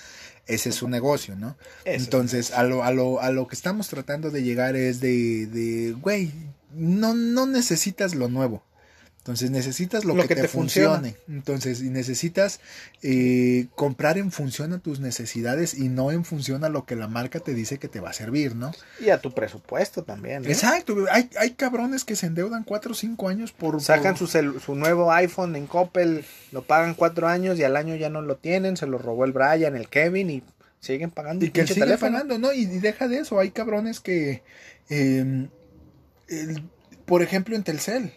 ese 0.46 0.70
es 0.70 0.76
su 0.76 0.88
negocio, 0.88 1.36
¿no? 1.36 1.58
Eso 1.84 2.04
Entonces, 2.04 2.52
a 2.52 2.62
lo, 2.62 2.84
a, 2.84 2.90
lo, 2.90 3.20
a 3.20 3.30
lo 3.32 3.46
que 3.48 3.54
estamos 3.54 3.88
tratando 3.88 4.30
de 4.30 4.42
llegar 4.42 4.76
es 4.76 5.00
de, 5.00 5.46
de 5.46 5.92
güey, 5.92 6.32
no, 6.72 7.12
no 7.12 7.44
necesitas 7.44 8.14
lo 8.14 8.28
nuevo. 8.28 8.64
Entonces 9.24 9.50
necesitas 9.50 10.04
lo, 10.04 10.14
Lo 10.14 10.20
que, 10.22 10.28
que 10.28 10.34
te, 10.34 10.42
te 10.42 10.48
funciona. 10.48 10.96
funcione. 10.98 11.16
Entonces, 11.34 11.80
y 11.80 11.88
necesitas 11.88 12.60
eh, 13.02 13.68
comprar 13.74 14.18
en 14.18 14.30
función 14.30 14.74
a 14.74 14.80
tus 14.80 15.00
necesidades 15.00 15.72
y 15.72 15.88
no 15.88 16.10
en 16.12 16.26
función 16.26 16.62
a 16.62 16.68
lo 16.68 16.84
que 16.84 16.94
la 16.94 17.08
marca 17.08 17.40
te 17.40 17.54
dice 17.54 17.78
que 17.78 17.88
te 17.88 18.00
va 18.00 18.10
a 18.10 18.12
servir, 18.12 18.54
¿no? 18.54 18.70
y 19.00 19.08
a 19.08 19.18
tu 19.22 19.32
presupuesto 19.32 20.02
también. 20.04 20.44
Exacto, 20.44 20.94
hay, 21.10 21.30
hay 21.40 21.52
cabrones 21.52 22.04
que 22.04 22.16
se 22.16 22.26
endeudan 22.26 22.64
4 22.64 22.92
o 22.92 22.94
5 22.94 23.28
años 23.30 23.52
por... 23.52 23.80
Sacan 23.80 24.14
por- 24.14 24.28
su, 24.28 24.60
su 24.60 24.74
nuevo 24.74 25.10
iPhone 25.10 25.56
en 25.56 25.66
Coppel, 25.68 26.22
lo 26.52 26.62
pagan 26.66 26.92
cuatro 26.94 27.26
años 27.26 27.58
y 27.58 27.64
al 27.64 27.76
año 27.76 27.96
ya 27.96 28.10
no 28.10 28.20
lo 28.20 28.36
tienen, 28.36 28.76
se 28.76 28.86
lo 28.86 28.98
robó 28.98 29.24
el 29.24 29.32
Brian, 29.32 29.74
el 29.74 29.88
Kevin 29.88 30.28
y 30.28 30.42
siguen 30.80 31.10
pagando 31.10 31.46
Y 31.46 31.48
que 31.50 31.60
pinche 31.62 31.72
sigue 31.72 31.86
teléfono. 31.86 32.12
pagando, 32.12 32.38
¿no? 32.38 32.52
Y, 32.52 32.64
y 32.64 32.78
deja 32.78 33.08
de 33.08 33.20
eso, 33.20 33.40
hay 33.40 33.52
cabrones 33.52 34.00
que... 34.00 34.42
eh, 34.90 35.48
el- 36.28 36.62
por 37.06 37.22
ejemplo, 37.22 37.56
en 37.56 37.62
Telcel. 37.62 38.12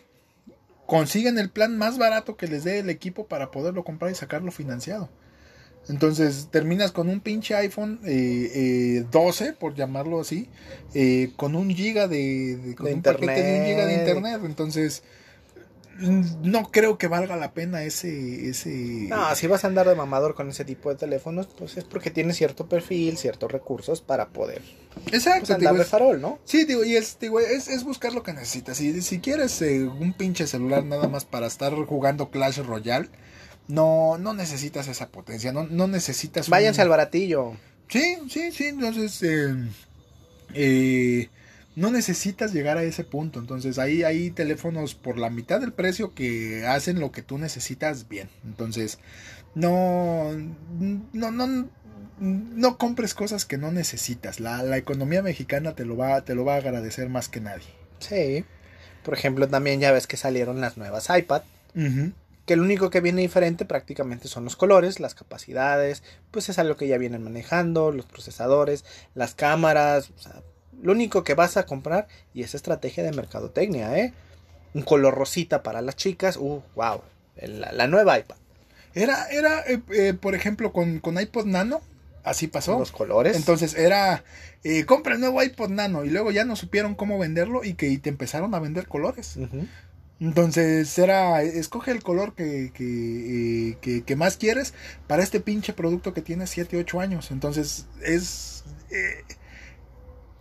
Consiguen 0.88 1.38
el 1.38 1.50
plan 1.52 1.78
más 1.78 1.97
barato 2.00 2.36
que 2.38 2.47
les 2.47 2.63
dé 2.63 2.80
el 2.80 2.89
equipo 2.89 3.28
para 3.28 3.52
poderlo 3.52 3.84
comprar 3.84 4.12
y 4.12 4.15
sacarlo 4.15 4.52
financiado. 4.52 5.10
Entonces 5.89 6.47
terminas 6.52 6.91
con 6.91 7.08
un 7.08 7.21
pinche 7.21 7.56
iPhone 7.56 8.00
eh, 8.06 8.52
eh, 9.00 9.06
12, 9.12 9.54
por 9.54 9.76
llamarlo 9.76 10.19
así, 10.19 10.50
eh, 10.93 11.32
con 11.38 11.56
un 11.56 11.69
giga 11.69 12.08
de, 12.08 12.58
de- 12.58 12.76
con 12.76 12.88
De 12.88 12.93
un 12.95 13.02
paquete 13.02 13.41
de 13.43 13.60
un 13.60 13.65
giga 13.67 13.86
de 13.86 13.93
internet. 14.00 14.41
Entonces 14.43 15.04
no 15.99 16.69
creo 16.71 16.97
que 16.97 17.07
valga 17.07 17.36
la 17.38 17.53
pena 17.53 17.83
ese 17.83 18.49
ese 18.49 18.69
No, 19.10 19.33
si 19.36 19.47
vas 19.47 19.63
a 19.63 19.67
andar 19.67 19.88
de 19.88 19.95
mamador 19.95 20.36
con 20.36 20.49
ese 20.49 20.63
tipo 20.65 20.89
de 20.89 20.95
teléfonos, 20.95 21.47
pues 21.47 21.77
es 21.77 21.83
porque 21.83 22.12
tienes 22.12 22.38
cierto 22.38 22.67
perfil, 22.67 23.17
ciertos 23.17 23.51
recursos 23.51 24.01
para 24.01 24.29
poder 24.29 24.62
exacto 25.12 25.39
pues, 25.39 25.51
andar 25.51 25.60
digo, 25.73 25.75
de 25.77 25.81
es- 25.83 25.88
farol, 25.89 26.21
¿no? 26.21 26.39
Sí, 26.45 26.65
digo, 26.65 26.83
y 26.83 26.95
es, 26.95 27.17
digo, 27.19 27.39
es, 27.39 27.67
es 27.67 27.83
buscar 27.83 28.13
lo 28.13 28.23
que 28.23 28.33
necesitas. 28.33 28.77
Si, 28.77 29.01
si 29.01 29.19
quieres 29.19 29.62
eh, 29.62 29.83
un 29.83 30.13
pinche 30.13 30.45
celular 30.47 30.83
nada 30.86 31.07
más 31.07 31.25
para 31.25 31.47
estar 31.47 31.73
jugando 31.73 32.29
Clash 32.29 32.60
Royale, 32.60 33.10
no, 33.67 34.17
no 34.17 34.33
necesitas 34.33 34.88
esa 34.88 35.10
potencia, 35.10 35.51
no, 35.51 35.63
no 35.63 35.88
necesitas... 35.88 36.47
un- 36.47 36.51
Váyanse 36.51 36.81
al 36.81 36.89
baratillo. 36.89 37.53
Sí, 37.89 38.17
sí, 38.29 38.51
sí, 38.51 38.65
entonces... 38.65 39.21
eh, 39.23 39.55
eh, 40.53 41.29
no 41.77 41.91
necesitas 41.91 42.53
llegar 42.53 42.79
a 42.79 42.83
ese 42.83 43.03
punto. 43.03 43.39
Entonces 43.39 43.77
ahí 43.77 44.01
hay 44.01 44.31
teléfonos 44.31 44.95
por 44.95 45.19
la 45.19 45.29
mitad 45.29 45.61
del 45.61 45.73
precio 45.73 46.15
que 46.15 46.65
hacen 46.65 46.99
lo 46.99 47.11
que 47.11 47.21
tú 47.21 47.37
necesitas 47.37 48.09
bien. 48.09 48.29
Entonces 48.43 48.97
no, 49.53 50.31
no, 51.13 51.31
no, 51.31 51.69
no 52.19 52.77
compres 52.79 53.13
cosas 53.13 53.45
que 53.45 53.59
no 53.59 53.71
necesitas. 53.71 54.39
La, 54.39 54.63
la 54.63 54.77
economía 54.77 55.21
mexicana 55.21 55.75
te 55.75 55.85
lo 55.85 55.95
va, 55.95 56.21
te 56.21 56.33
lo 56.33 56.45
va 56.45 56.55
a 56.55 56.57
agradecer 56.57 57.09
más 57.09 57.29
que 57.29 57.41
nadie. 57.41 57.67
Sí. 57.99 58.43
Por 59.03 59.13
ejemplo, 59.13 59.47
también 59.47 59.79
ya 59.79 59.91
ves 59.91 60.07
que 60.07 60.17
salieron 60.17 60.59
las 60.59 60.77
nuevas 60.77 61.07
iPad. 61.15 61.43
que 62.47 62.55
lo 62.55 62.63
único 62.63 62.89
que 62.89 63.01
viene 63.01 63.21
diferente 63.21 63.65
prácticamente 63.65 64.27
son 64.27 64.45
los 64.45 64.55
colores, 64.55 64.99
las 64.99 65.13
capacidades, 65.13 66.01
pues 66.31 66.49
es 66.49 66.57
algo 66.57 66.75
que 66.75 66.87
ya 66.87 66.97
vienen 66.97 67.21
manejando, 67.21 67.91
los 67.91 68.05
procesadores, 68.05 68.83
las 69.13 69.35
cámaras, 69.35 70.09
o 70.17 70.19
sea, 70.19 70.41
lo 70.81 70.91
único 70.93 71.23
que 71.23 71.33
vas 71.33 71.57
a 71.57 71.65
comprar 71.65 72.07
y 72.33 72.43
es 72.43 72.55
estrategia 72.55 73.03
de 73.03 73.11
mercadotecnia, 73.11 73.97
¿eh? 73.97 74.13
Un 74.73 74.83
color 74.83 75.15
rosita 75.15 75.63
para 75.63 75.81
las 75.81 75.95
chicas, 75.95 76.37
uh, 76.37 76.61
wow, 76.75 77.01
la, 77.41 77.71
la 77.71 77.87
nueva 77.87 78.19
iPad, 78.19 78.37
Era, 78.93 79.27
era 79.29 79.61
eh, 79.67 79.81
eh, 79.91 80.13
por 80.13 80.35
ejemplo, 80.35 80.71
con, 80.73 80.99
con 80.99 81.19
iPod 81.19 81.45
Nano, 81.45 81.81
así 82.23 82.47
pasó. 82.47 82.77
los 82.79 82.91
colores. 82.91 83.35
Entonces 83.37 83.75
era, 83.75 84.23
eh, 84.63 84.85
compra 84.85 85.13
el 85.15 85.19
nuevo 85.21 85.41
iPod 85.41 85.69
Nano 85.69 86.03
y 86.05 86.09
luego 86.09 86.31
ya 86.31 86.45
no 86.45 86.55
supieron 86.55 86.95
cómo 86.95 87.17
venderlo 87.19 87.63
y 87.63 87.73
que 87.75 87.87
y 87.89 87.97
te 87.97 88.09
empezaron 88.09 88.53
a 88.55 88.59
vender 88.59 88.87
colores. 88.87 89.37
Entonces 90.19 90.97
era, 90.97 91.43
escoge 91.43 91.91
el 91.91 92.01
color 92.01 92.33
que, 92.33 92.71
que, 92.73 93.69
eh, 93.71 93.77
que, 93.81 94.03
que 94.03 94.15
más 94.15 94.37
quieres 94.37 94.73
para 95.05 95.21
este 95.23 95.39
pinche 95.39 95.73
producto 95.73 96.13
que 96.13 96.23
tiene 96.23 96.47
7, 96.47 96.77
8 96.77 96.99
años. 96.99 97.31
Entonces 97.31 97.87
es... 98.03 98.63
eh, 98.89 99.23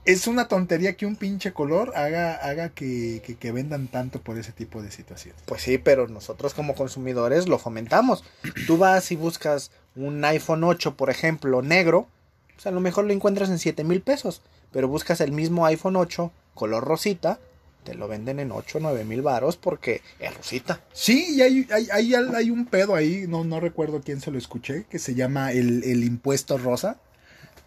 es 0.06 0.28
una 0.28 0.46
tontería 0.46 0.96
que 0.96 1.04
un 1.04 1.16
pinche 1.16 1.52
color 1.52 1.92
haga, 1.96 2.36
haga 2.36 2.68
que, 2.70 3.20
que, 3.26 3.34
que 3.34 3.52
vendan 3.52 3.88
tanto 3.88 4.20
por 4.20 4.38
ese 4.38 4.52
tipo 4.52 4.80
de 4.80 4.92
situaciones. 4.92 5.42
Pues 5.44 5.62
sí, 5.62 5.78
pero 5.78 6.06
nosotros 6.06 6.54
como 6.54 6.74
consumidores 6.74 7.48
lo 7.48 7.58
fomentamos. 7.58 8.24
Tú 8.68 8.78
vas 8.78 9.10
y 9.10 9.16
buscas 9.16 9.72
un 9.96 10.24
iPhone 10.24 10.62
8, 10.62 10.96
por 10.96 11.10
ejemplo, 11.10 11.60
negro, 11.60 12.06
pues 12.54 12.66
a 12.66 12.70
lo 12.70 12.80
mejor 12.80 13.04
lo 13.04 13.12
encuentras 13.12 13.50
en 13.50 13.58
7 13.58 13.82
mil 13.82 14.00
pesos, 14.00 14.42
pero 14.70 14.86
buscas 14.86 15.20
el 15.20 15.32
mismo 15.32 15.66
iPhone 15.66 15.96
8, 15.96 16.30
color 16.54 16.84
rosita, 16.84 17.40
te 17.82 17.94
lo 17.94 18.06
venden 18.06 18.38
en 18.38 18.52
8 18.52 18.78
o 18.78 18.80
9 18.80 19.04
mil 19.04 19.22
varos 19.22 19.56
porque 19.56 20.02
es 20.20 20.36
rosita. 20.36 20.80
Sí, 20.92 21.36
y 21.36 21.42
hay, 21.42 21.66
hay, 21.72 21.88
hay, 21.90 22.14
hay 22.14 22.50
un 22.50 22.66
pedo 22.66 22.94
ahí, 22.94 23.26
no, 23.28 23.42
no 23.42 23.58
recuerdo 23.58 24.00
quién 24.00 24.20
se 24.20 24.30
lo 24.30 24.38
escuché, 24.38 24.84
que 24.88 25.00
se 25.00 25.14
llama 25.14 25.50
el, 25.50 25.82
el 25.82 26.04
impuesto 26.04 26.58
rosa, 26.58 26.98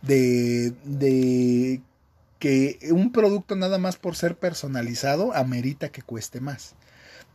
de, 0.01 0.71
de 0.85 1.81
que 2.39 2.79
un 2.91 3.11
producto 3.11 3.55
nada 3.55 3.77
más 3.77 3.97
por 3.97 4.15
ser 4.15 4.37
personalizado 4.37 5.35
amerita 5.35 5.89
que 5.89 6.01
cueste 6.01 6.39
más. 6.39 6.75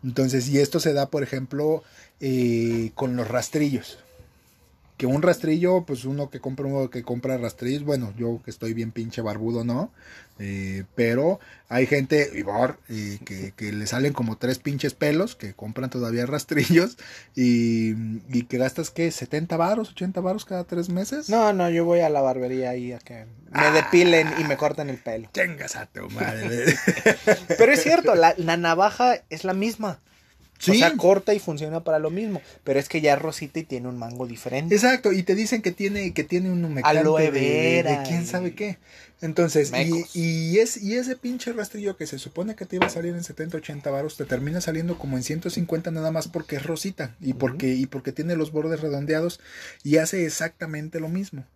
Entonces, 0.02 0.48
y 0.48 0.58
esto 0.58 0.80
se 0.80 0.92
da, 0.92 1.10
por 1.10 1.22
ejemplo, 1.22 1.82
eh, 2.20 2.90
con 2.94 3.16
los 3.16 3.28
rastrillos. 3.28 4.03
Que 4.96 5.06
un 5.06 5.22
rastrillo, 5.22 5.82
pues 5.84 6.04
uno 6.04 6.30
que 6.30 6.38
compra 6.38 6.66
uno 6.66 6.88
que 6.88 7.02
compra 7.02 7.36
rastrillos, 7.36 7.82
bueno, 7.82 8.12
yo 8.16 8.40
que 8.44 8.50
estoy 8.52 8.74
bien 8.74 8.92
pinche 8.92 9.22
barbudo, 9.22 9.64
¿no? 9.64 9.90
Eh, 10.38 10.84
pero 10.94 11.40
hay 11.68 11.86
gente, 11.86 12.30
Ivor, 12.34 12.78
eh, 12.88 13.18
que, 13.24 13.52
que 13.56 13.72
le 13.72 13.86
salen 13.88 14.12
como 14.12 14.36
tres 14.38 14.58
pinches 14.60 14.94
pelos, 14.94 15.34
que 15.34 15.52
compran 15.54 15.90
todavía 15.90 16.26
rastrillos 16.26 16.96
y, 17.34 17.90
y 18.32 18.44
que 18.48 18.58
gastas, 18.58 18.90
¿qué? 18.90 19.08
¿70 19.08 19.56
varos, 19.56 19.90
80 19.90 20.20
varos 20.20 20.44
cada 20.44 20.62
tres 20.64 20.88
meses? 20.88 21.28
No, 21.28 21.52
no, 21.52 21.68
yo 21.70 21.84
voy 21.84 22.00
a 22.00 22.08
la 22.08 22.20
barbería 22.20 22.70
ahí 22.70 22.92
a 22.92 22.98
que 22.98 23.24
me 23.50 23.66
Ah. 23.66 23.72
depilen 23.72 24.28
y 24.40 24.44
me 24.44 24.56
corten 24.56 24.90
el 24.90 24.98
pelo. 24.98 25.28
Chingas 25.32 25.74
a 25.76 25.86
tu 25.86 26.08
madre. 26.10 26.66
Pero 27.58 27.72
es 27.72 27.82
cierto, 27.82 28.14
la, 28.14 28.34
la 28.36 28.56
navaja 28.56 29.22
es 29.30 29.42
la 29.44 29.54
misma. 29.54 29.98
O 30.60 30.72
sea, 30.72 30.96
corta 30.96 31.34
y 31.34 31.38
funciona 31.38 31.84
para 31.84 31.98
lo 31.98 32.10
mismo. 32.10 32.40
Pero 32.62 32.78
es 32.78 32.88
que 32.88 33.00
ya 33.00 33.14
es 33.14 33.18
rosita 33.20 33.58
y 33.58 33.64
tiene 33.64 33.88
un 33.88 33.98
mango 33.98 34.26
diferente. 34.26 34.74
Exacto, 34.74 35.12
y 35.12 35.22
te 35.22 35.34
dicen 35.34 35.62
que 35.62 35.72
tiene, 35.72 36.12
que 36.14 36.24
tiene 36.24 36.50
un 36.50 36.64
humectante 36.64 37.00
Aloe 37.00 37.22
de, 37.22 37.30
vera 37.30 38.00
de 38.00 38.08
quién 38.08 38.26
sabe 38.26 38.54
qué. 38.54 38.78
Entonces, 39.20 39.72
y, 40.14 40.58
es, 40.58 40.82
y 40.82 40.96
ese 40.96 41.16
pinche 41.16 41.52
rastrillo 41.52 41.96
que 41.96 42.06
se 42.06 42.18
supone 42.18 42.56
que 42.56 42.66
te 42.66 42.76
iba 42.76 42.86
a 42.86 42.90
salir 42.90 43.14
en 43.14 43.24
70, 43.24 43.56
80 43.58 43.90
varos, 43.90 44.16
te 44.16 44.24
termina 44.24 44.60
saliendo 44.60 44.98
como 44.98 45.16
en 45.16 45.22
150 45.22 45.90
nada 45.90 46.10
más 46.10 46.28
porque 46.28 46.56
es 46.56 46.64
rosita 46.64 47.14
y 47.20 47.32
porque, 47.34 47.74
y 47.74 47.86
porque 47.86 48.12
tiene 48.12 48.36
los 48.36 48.52
bordes 48.52 48.80
redondeados 48.80 49.40
y 49.82 49.96
hace 49.96 50.26
exactamente 50.26 51.00
lo 51.00 51.08
mismo. 51.08 51.46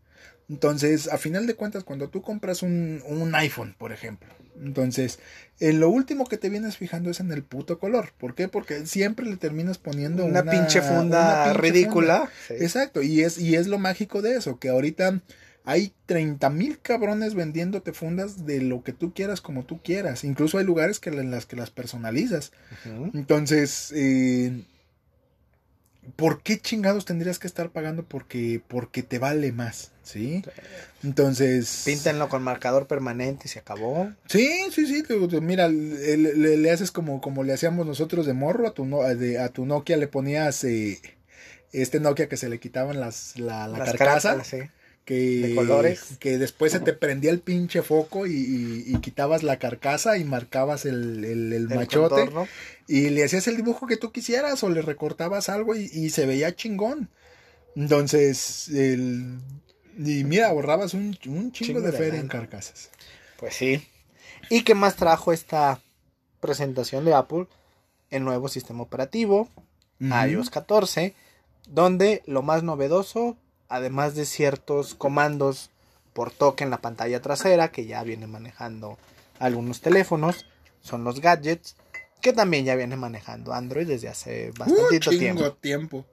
Entonces, 0.48 1.08
a 1.08 1.18
final 1.18 1.46
de 1.46 1.54
cuentas, 1.54 1.84
cuando 1.84 2.08
tú 2.08 2.22
compras 2.22 2.62
un, 2.62 3.02
un 3.06 3.34
iPhone, 3.34 3.74
por 3.76 3.92
ejemplo, 3.92 4.28
entonces, 4.62 5.18
eh, 5.60 5.72
lo 5.72 5.88
último 5.90 6.26
que 6.26 6.36
te 6.38 6.48
vienes 6.48 6.76
fijando 6.76 7.10
es 7.10 7.20
en 7.20 7.32
el 7.32 7.42
puto 7.42 7.78
color. 7.78 8.12
¿Por 8.18 8.34
qué? 8.34 8.48
Porque 8.48 8.86
siempre 8.86 9.26
le 9.26 9.36
terminas 9.36 9.78
poniendo 9.78 10.24
Una, 10.24 10.42
una, 10.42 10.50
pinche 10.52 10.82
funda 10.82 11.42
una 11.42 11.44
pinche 11.52 11.60
ridícula. 11.60 12.18
funda. 12.18 12.32
Sí. 12.48 12.54
Exacto, 12.64 13.02
y 13.02 13.22
es, 13.22 13.38
y 13.38 13.56
es 13.56 13.66
lo 13.66 13.78
mágico 13.78 14.22
de 14.22 14.36
eso, 14.36 14.58
que 14.58 14.68
ahorita 14.68 15.20
hay 15.64 15.92
30 16.06 16.48
mil 16.50 16.78
cabrones 16.80 17.34
vendiéndote 17.34 17.92
fundas 17.92 18.46
de 18.46 18.62
lo 18.62 18.82
que 18.82 18.94
tú 18.94 19.12
quieras 19.12 19.42
como 19.42 19.64
tú 19.66 19.82
quieras. 19.82 20.24
Incluso 20.24 20.56
hay 20.56 20.64
lugares 20.64 20.98
que, 20.98 21.10
en 21.10 21.30
las 21.30 21.44
que 21.44 21.56
las 21.56 21.70
personalizas. 21.70 22.52
Entonces, 23.12 23.92
eh, 23.94 24.64
¿por 26.16 26.42
qué 26.42 26.58
chingados 26.60 27.04
tendrías 27.04 27.38
que 27.38 27.46
estar 27.46 27.70
pagando 27.70 28.02
porque, 28.04 28.60
porque 28.68 29.02
te 29.02 29.18
vale 29.18 29.52
más? 29.52 29.90
¿Sí? 30.02 30.42
Entonces... 31.04 31.82
Píntenlo 31.84 32.28
con 32.28 32.42
marcador 32.42 32.86
permanente 32.86 33.42
y 33.44 33.48
se 33.48 33.58
acabó. 33.58 34.10
Sí, 34.26 34.48
sí, 34.72 34.86
sí. 34.86 35.02
mira, 35.40 35.68
le, 35.68 36.16
le- 36.16 36.56
le 36.56 36.70
haces 36.70 36.90
como, 36.90 37.20
como 37.20 37.44
le 37.44 37.52
hacíamos 37.52 37.86
nosotros 37.86 38.26
de 38.26 38.32
morro. 38.32 38.66
A 38.66 38.72
tu, 38.74 38.84
no- 38.86 39.02
a 39.02 39.14
de- 39.14 39.38
a 39.38 39.48
tu 39.50 39.66
Nokia 39.66 39.96
le 39.96 40.08
ponías 40.08 40.64
eh, 40.64 41.00
este 41.72 42.00
Nokia 42.00 42.28
que 42.28 42.36
se 42.38 42.48
le 42.48 42.58
quitaban 42.58 42.98
las, 43.00 43.38
la, 43.38 43.68
la 43.68 43.78
Las 43.78 43.88
carcasa. 43.94 44.42
sí. 44.44 44.58
Que, 45.08 45.48
de 45.48 45.54
colores. 45.54 46.16
que 46.20 46.36
después 46.38 46.72
se 46.72 46.80
te 46.80 46.92
prendía 46.92 47.30
el 47.30 47.40
pinche 47.40 47.82
foco 47.82 48.26
y, 48.26 48.32
y- 48.34 48.84
y 48.94 48.98
quitabas 49.00 49.42
la 49.42 49.58
carcasa 49.58 50.18
y 50.18 50.24
marcabas 50.24 50.84
el, 50.84 51.24
el- 51.24 51.68
machote 51.68 52.14
contorno. 52.14 52.46
y 52.86 53.08
le 53.10 53.24
hacías 53.24 53.46
el 53.48 53.56
dibujo 53.56 53.86
que 53.86 53.96
tú 53.96 54.12
quisieras 54.12 54.62
o 54.62 54.68
le 54.68 54.82
recortabas 54.82 55.48
algo 55.48 55.74
y, 55.74 55.90
y 55.92 56.10
se 56.10 56.26
veía 56.26 56.54
chingón. 56.54 57.08
Entonces, 57.74 58.68
el, 58.68 59.38
y 59.98 60.24
mira, 60.24 60.48
ahorrabas 60.48 60.94
un, 60.94 61.16
un 61.26 61.52
chingo, 61.52 61.52
Chingo 61.52 61.80
de 61.80 61.92
de 61.92 61.96
feria 61.98 62.20
en 62.20 62.28
carcasas. 62.28 62.90
Pues 63.38 63.54
sí. 63.54 63.86
¿Y 64.50 64.62
qué 64.62 64.74
más 64.74 64.96
trajo 64.96 65.32
esta 65.32 65.80
presentación 66.40 67.04
de 67.04 67.14
Apple? 67.14 67.46
El 68.10 68.24
nuevo 68.24 68.48
sistema 68.48 68.82
operativo, 68.82 69.48
iOS 70.00 70.50
14, 70.50 71.14
donde 71.68 72.22
lo 72.26 72.42
más 72.42 72.62
novedoso, 72.62 73.36
además 73.68 74.14
de 74.14 74.24
ciertos 74.24 74.94
comandos 74.94 75.70
por 76.12 76.30
toque 76.30 76.64
en 76.64 76.70
la 76.70 76.80
pantalla 76.80 77.22
trasera, 77.22 77.70
que 77.70 77.86
ya 77.86 78.02
viene 78.02 78.26
manejando 78.26 78.98
algunos 79.38 79.80
teléfonos, 79.80 80.46
son 80.80 81.04
los 81.04 81.20
gadgets, 81.20 81.76
que 82.20 82.32
también 82.32 82.64
ya 82.64 82.74
viene 82.74 82.96
manejando 82.96 83.52
Android 83.52 83.86
desde 83.86 84.08
hace 84.08 84.52
Uh, 84.58 84.98
chingo 84.98 85.18
tiempo. 85.18 85.52
tiempo. 85.52 86.04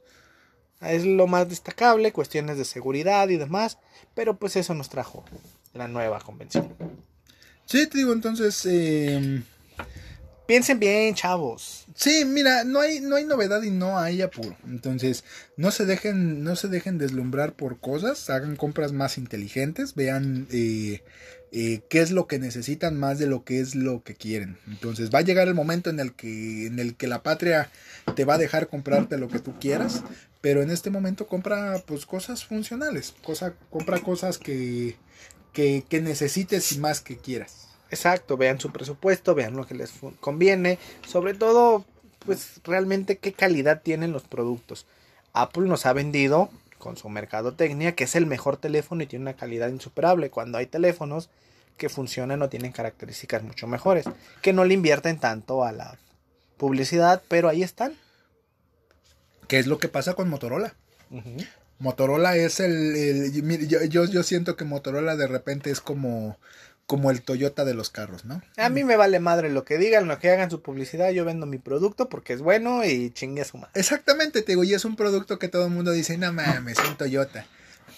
Es 0.81 1.05
lo 1.05 1.25
más 1.25 1.49
destacable, 1.49 2.11
cuestiones 2.11 2.57
de 2.57 2.65
seguridad 2.65 3.29
y 3.29 3.37
demás, 3.37 3.79
pero 4.13 4.37
pues 4.37 4.55
eso 4.55 4.73
nos 4.73 4.89
trajo 4.89 5.23
la 5.73 5.87
nueva 5.87 6.19
convención. 6.19 6.75
Sí, 7.65 7.87
te 7.87 7.97
digo, 7.97 8.13
entonces, 8.13 8.63
eh, 8.67 9.41
Piensen 10.47 10.79
bien, 10.79 11.15
chavos. 11.15 11.85
sí, 11.95 12.23
mira, 12.25 12.63
no 12.63 12.79
hay, 12.79 12.99
no 12.99 13.15
hay 13.15 13.25
novedad 13.25 13.63
y 13.63 13.71
no 13.71 13.97
hay 13.97 14.21
apuro. 14.21 14.55
Entonces, 14.67 15.23
no 15.57 15.71
se 15.71 15.85
dejen, 15.85 16.43
no 16.43 16.55
se 16.55 16.67
dejen 16.67 16.99
deslumbrar 16.99 17.53
por 17.53 17.79
cosas, 17.79 18.29
hagan 18.29 18.55
compras 18.55 18.91
más 18.91 19.17
inteligentes, 19.17 19.95
vean 19.95 20.47
eh, 20.51 21.01
eh, 21.51 21.81
qué 21.89 22.01
es 22.01 22.11
lo 22.11 22.27
que 22.27 22.37
necesitan 22.37 22.99
más 22.99 23.17
de 23.17 23.25
lo 23.25 23.43
que 23.43 23.59
es 23.59 23.73
lo 23.73 24.03
que 24.03 24.13
quieren. 24.13 24.57
Entonces, 24.67 25.09
va 25.09 25.19
a 25.19 25.23
llegar 25.23 25.47
el 25.47 25.55
momento 25.55 25.89
en 25.89 25.99
el 25.99 26.13
que, 26.13 26.67
en 26.67 26.77
el 26.77 26.95
que 26.95 27.07
la 27.07 27.23
patria 27.23 27.71
te 28.15 28.25
va 28.25 28.35
a 28.35 28.39
dejar 28.39 28.67
comprarte 28.67 29.17
lo 29.17 29.29
que 29.29 29.39
tú 29.39 29.53
quieras, 29.59 30.03
pero 30.41 30.61
en 30.61 30.69
este 30.69 30.91
momento 30.91 31.25
compra 31.27 31.81
pues 31.87 32.05
cosas 32.05 32.45
funcionales, 32.45 33.15
cosa, 33.23 33.55
compra 33.71 33.99
cosas 33.99 34.37
que, 34.37 34.95
que, 35.53 35.83
que 35.89 36.01
necesites 36.01 36.71
y 36.71 36.77
más 36.77 37.01
que 37.01 37.17
quieras. 37.17 37.64
Exacto, 37.91 38.37
vean 38.37 38.59
su 38.59 38.71
presupuesto, 38.71 39.35
vean 39.35 39.55
lo 39.55 39.67
que 39.67 39.75
les 39.75 39.93
conviene, 40.19 40.79
sobre 41.07 41.33
todo, 41.33 41.85
pues 42.25 42.59
realmente 42.63 43.17
qué 43.17 43.33
calidad 43.33 43.81
tienen 43.81 44.11
los 44.11 44.23
productos. 44.23 44.85
Apple 45.33 45.67
nos 45.67 45.85
ha 45.85 45.93
vendido 45.93 46.49
con 46.77 46.97
su 46.97 47.09
mercadotecnia 47.09 47.95
que 47.95 48.03
es 48.03 48.15
el 48.15 48.25
mejor 48.25 48.57
teléfono 48.57 49.03
y 49.03 49.07
tiene 49.07 49.23
una 49.23 49.35
calidad 49.35 49.69
insuperable, 49.69 50.29
cuando 50.29 50.57
hay 50.57 50.65
teléfonos 50.65 51.29
que 51.77 51.89
funcionan 51.89 52.41
o 52.41 52.49
tienen 52.49 52.71
características 52.71 53.43
mucho 53.43 53.67
mejores, 53.67 54.05
que 54.41 54.53
no 54.53 54.65
le 54.65 54.73
invierten 54.73 55.19
tanto 55.19 55.63
a 55.63 55.71
la 55.71 55.97
publicidad, 56.57 57.21
pero 57.27 57.49
ahí 57.49 57.63
están. 57.63 57.93
¿Qué 59.47 59.59
es 59.59 59.67
lo 59.67 59.77
que 59.77 59.89
pasa 59.89 60.13
con 60.13 60.29
Motorola? 60.29 60.75
Motorola 61.79 62.35
es 62.37 62.59
el, 62.59 63.31
yo, 63.67 63.83
yo, 63.83 64.05
yo 64.05 64.23
siento 64.23 64.55
que 64.55 64.63
Motorola 64.63 65.15
de 65.15 65.27
repente 65.27 65.69
es 65.69 65.81
como, 65.81 66.37
como 66.87 67.09
el 67.09 67.21
Toyota 67.23 67.65
de 67.65 67.73
los 67.73 67.89
carros, 67.89 68.25
¿no? 68.25 68.41
A 68.57 68.69
mí 68.69 68.83
me 68.83 68.95
vale 68.95 69.19
madre 69.19 69.49
lo 69.49 69.65
que 69.65 69.77
digan, 69.79 70.07
lo 70.07 70.19
que 70.19 70.29
hagan 70.29 70.51
su 70.51 70.61
publicidad, 70.61 71.09
yo 71.09 71.25
vendo 71.25 71.45
mi 71.47 71.57
producto 71.57 72.09
porque 72.09 72.33
es 72.33 72.41
bueno 72.41 72.85
y 72.85 73.09
chingue 73.11 73.41
a 73.41 73.45
su 73.45 73.57
madre. 73.57 73.71
Exactamente, 73.79 74.41
te 74.43 74.51
digo, 74.51 74.63
y 74.63 74.73
es 74.73 74.85
un 74.85 74.95
producto 74.95 75.39
que 75.39 75.47
todo 75.47 75.65
el 75.65 75.71
mundo 75.71 75.91
dice, 75.91 76.17
no 76.17 76.31
mames, 76.31 76.77
un 76.87 76.95
Toyota. 76.95 77.45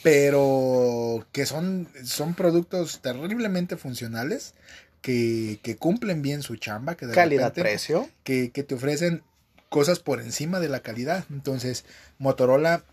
Pero 0.04 1.26
que 1.34 1.46
son, 1.46 1.90
son 2.04 2.34
productos 2.34 3.02
terriblemente 3.02 3.76
funcionales, 3.78 4.54
que, 5.02 5.60
que 5.64 5.76
cumplen 5.76 6.22
bien 6.22 6.42
su 6.44 6.56
chamba, 6.56 6.96
que 6.96 7.06
de 7.08 7.14
repente- 7.14 7.36
Calidad-precio. 7.36 8.10
que, 8.24 8.52
que 8.52 8.64
te 8.64 8.76
ofrecen 8.76 9.22
cosas 9.70 10.00
por 10.00 10.22
encima 10.22 10.60
de 10.62 10.70
la 10.70 10.80
calidad. 10.80 11.26
Entonces, 11.30 11.84
Motorola 12.20 12.84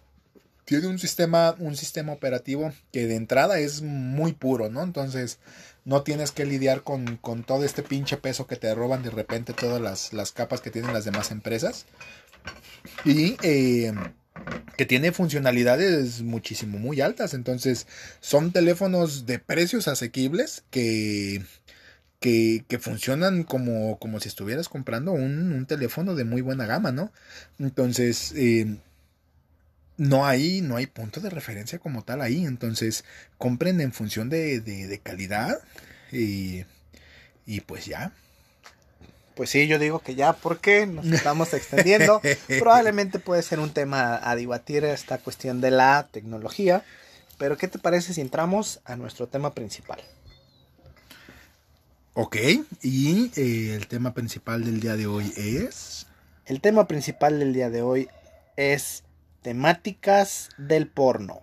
tiene 0.64 0.88
un 0.88 0.98
sistema, 0.98 1.54
un 1.58 1.76
sistema 1.76 2.12
operativo 2.12 2.72
que 2.92 3.06
de 3.06 3.14
entrada 3.16 3.58
es 3.58 3.82
muy 3.82 4.32
puro, 4.32 4.68
¿no? 4.70 4.82
Entonces, 4.82 5.38
no 5.84 6.02
tienes 6.02 6.32
que 6.32 6.44
lidiar 6.44 6.82
con, 6.82 7.16
con 7.18 7.44
todo 7.44 7.64
este 7.64 7.82
pinche 7.82 8.16
peso 8.16 8.46
que 8.46 8.56
te 8.56 8.74
roban 8.74 9.02
de 9.02 9.10
repente 9.10 9.52
todas 9.52 9.80
las, 9.80 10.12
las 10.12 10.32
capas 10.32 10.60
que 10.60 10.70
tienen 10.70 10.92
las 10.92 11.04
demás 11.04 11.30
empresas. 11.30 11.86
Y 13.04 13.36
eh, 13.42 13.92
que 14.76 14.86
tiene 14.86 15.12
funcionalidades 15.12 16.22
muchísimo 16.22 16.78
muy 16.78 17.00
altas. 17.00 17.34
Entonces, 17.34 17.86
son 18.20 18.52
teléfonos 18.52 19.26
de 19.26 19.38
precios 19.38 19.88
asequibles 19.88 20.64
que 20.70 21.42
que, 22.68 22.78
funcionan 22.80 23.42
como, 23.42 23.98
como 23.98 24.18
si 24.18 24.28
estuvieras 24.28 24.70
comprando 24.70 25.12
un, 25.12 25.52
un 25.52 25.66
teléfono 25.66 26.14
de 26.14 26.24
muy 26.24 26.40
buena 26.40 26.64
gama, 26.64 26.90
¿no? 26.90 27.12
Entonces, 27.58 28.32
eh, 28.34 28.78
no 29.96 30.26
hay, 30.26 30.60
no 30.60 30.76
hay 30.76 30.86
punto 30.86 31.20
de 31.20 31.30
referencia 31.30 31.78
como 31.78 32.02
tal 32.02 32.20
ahí. 32.20 32.44
Entonces, 32.44 33.04
compren 33.38 33.80
en 33.80 33.92
función 33.92 34.28
de, 34.28 34.60
de, 34.60 34.86
de 34.86 34.98
calidad 34.98 35.58
y, 36.12 36.64
y 37.46 37.60
pues 37.60 37.86
ya. 37.86 38.12
Pues 39.34 39.50
sí, 39.50 39.66
yo 39.66 39.78
digo 39.78 39.98
que 39.98 40.14
ya, 40.14 40.32
porque 40.32 40.86
nos 40.86 41.06
estamos 41.06 41.52
extendiendo. 41.54 42.22
Probablemente 42.60 43.18
puede 43.18 43.42
ser 43.42 43.58
un 43.58 43.70
tema 43.70 44.20
a 44.22 44.36
debatir 44.36 44.84
esta 44.84 45.18
cuestión 45.18 45.60
de 45.60 45.72
la 45.72 46.08
tecnología. 46.10 46.84
Pero, 47.36 47.56
¿qué 47.56 47.66
te 47.66 47.80
parece 47.80 48.14
si 48.14 48.20
entramos 48.20 48.80
a 48.84 48.94
nuestro 48.94 49.26
tema 49.26 49.52
principal? 49.54 50.00
Ok, 52.14 52.36
y 52.80 53.32
eh, 53.34 53.74
el 53.74 53.88
tema 53.88 54.14
principal 54.14 54.64
del 54.64 54.78
día 54.78 54.94
de 54.96 55.08
hoy 55.08 55.32
es... 55.36 56.06
El 56.46 56.60
tema 56.60 56.86
principal 56.86 57.40
del 57.40 57.52
día 57.52 57.70
de 57.70 57.82
hoy 57.82 58.08
es 58.56 59.02
temáticas 59.44 60.48
del 60.56 60.88
porno. 60.88 61.42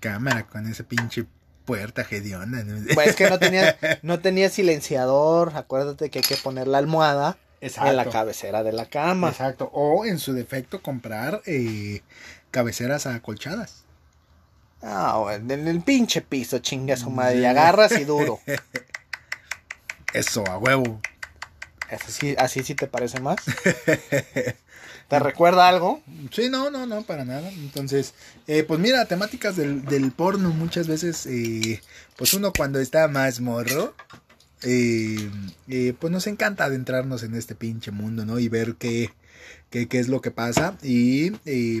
Cámara 0.00 0.48
con 0.48 0.66
esa 0.66 0.82
pinche 0.82 1.26
puerta 1.64 2.04
hedionda. 2.10 2.64
¿no? 2.64 2.84
Pues 2.92 3.10
es 3.10 3.14
que 3.16 3.30
no 3.30 3.38
tenía, 3.38 3.78
no 4.02 4.18
tenía 4.18 4.50
silenciador. 4.50 5.52
Acuérdate 5.54 6.10
que 6.10 6.18
hay 6.18 6.24
que 6.24 6.36
poner 6.36 6.66
la 6.66 6.78
almohada 6.78 7.38
en 7.60 7.96
la 7.96 8.10
cabecera 8.10 8.64
de 8.64 8.72
la 8.72 8.86
cama. 8.86 9.28
Exacto. 9.28 9.70
O 9.72 10.04
en 10.04 10.18
su 10.18 10.32
defecto 10.32 10.82
comprar 10.82 11.40
eh, 11.46 12.02
cabeceras 12.50 13.06
acolchadas. 13.06 13.84
Ah, 14.82 15.24
en 15.30 15.68
el 15.68 15.82
pinche 15.82 16.20
piso, 16.20 16.58
chinga 16.58 16.96
su 16.96 17.10
madre. 17.10 17.38
Y 17.38 17.44
agarras 17.44 17.92
y 17.92 18.04
duro. 18.04 18.40
Eso, 20.12 20.44
a 20.48 20.58
huevo. 20.58 21.00
Así, 21.92 22.34
así 22.38 22.62
sí 22.62 22.74
te 22.74 22.86
parece 22.86 23.20
más. 23.20 23.36
¿Te 25.08 25.18
recuerda 25.18 25.68
algo? 25.68 26.02
Sí, 26.30 26.48
no, 26.48 26.70
no, 26.70 26.86
no, 26.86 27.02
para 27.02 27.24
nada. 27.24 27.50
Entonces, 27.50 28.14
eh, 28.46 28.62
pues 28.62 28.80
mira, 28.80 29.04
temáticas 29.04 29.56
del, 29.56 29.84
del 29.84 30.10
porno 30.10 30.50
muchas 30.50 30.88
veces, 30.88 31.26
eh, 31.26 31.82
pues 32.16 32.32
uno 32.32 32.52
cuando 32.56 32.80
está 32.80 33.08
más 33.08 33.40
morro, 33.40 33.94
eh, 34.62 35.30
eh, 35.68 35.94
pues 35.98 36.10
nos 36.10 36.26
encanta 36.26 36.64
adentrarnos 36.64 37.22
en 37.24 37.34
este 37.34 37.54
pinche 37.54 37.90
mundo, 37.90 38.24
¿no? 38.24 38.38
Y 38.38 38.48
ver 38.48 38.76
qué, 38.76 39.10
qué, 39.70 39.86
qué 39.86 39.98
es 39.98 40.08
lo 40.08 40.20
que 40.22 40.30
pasa 40.30 40.78
y 40.82 41.30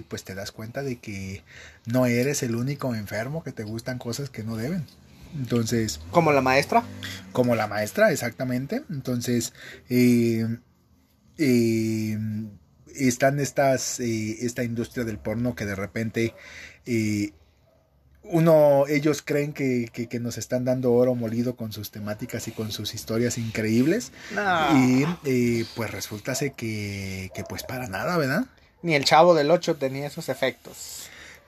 pues 0.02 0.24
te 0.24 0.34
das 0.34 0.52
cuenta 0.52 0.82
de 0.82 0.98
que 0.98 1.42
no 1.86 2.06
eres 2.06 2.42
el 2.42 2.54
único 2.54 2.94
enfermo 2.94 3.42
que 3.42 3.52
te 3.52 3.62
gustan 3.64 3.98
cosas 3.98 4.30
que 4.30 4.42
no 4.44 4.56
deben. 4.56 4.84
Entonces, 5.34 6.00
Como 6.10 6.32
la 6.32 6.40
maestra. 6.40 6.82
como 7.32 7.54
la 7.54 7.66
maestra, 7.66 8.12
exactamente. 8.12 8.82
Entonces, 8.90 9.52
eh, 9.88 10.46
eh, 11.38 12.18
están 12.94 13.40
estas, 13.40 14.00
eh, 14.00 14.44
esta 14.44 14.62
industria 14.64 15.04
del 15.04 15.18
porno 15.18 15.54
que 15.54 15.64
de 15.64 15.74
repente 15.74 16.34
eh, 16.84 17.32
uno, 18.24 18.84
ellos 18.88 19.22
creen 19.22 19.52
que, 19.52 19.88
que- 19.92 20.08
que 20.08 20.20
nos 20.20 20.38
están 20.38 20.64
dando 20.64 20.92
oro 20.92 21.14
molido 21.14 21.56
con 21.56 21.72
sus 21.72 21.90
temáticas 21.90 22.46
y 22.48 22.52
con 22.52 22.70
sus 22.70 22.94
historias 22.94 23.36
increíbles. 23.38 24.12
No. 24.32 24.78
Y 24.78 25.06
eh, 25.24 25.64
pues 25.74 25.90
resulta 25.90 26.34
que, 26.36 27.30
que 27.34 27.44
pues 27.48 27.62
para 27.64 27.88
nada, 27.88 28.16
¿verdad? 28.18 28.44
Ni 28.82 28.94
el 28.94 29.04
chavo 29.04 29.34
del 29.34 29.50
8 29.50 29.76
tenía 29.76 30.06
esos 30.06 30.28
efectos. 30.28 31.01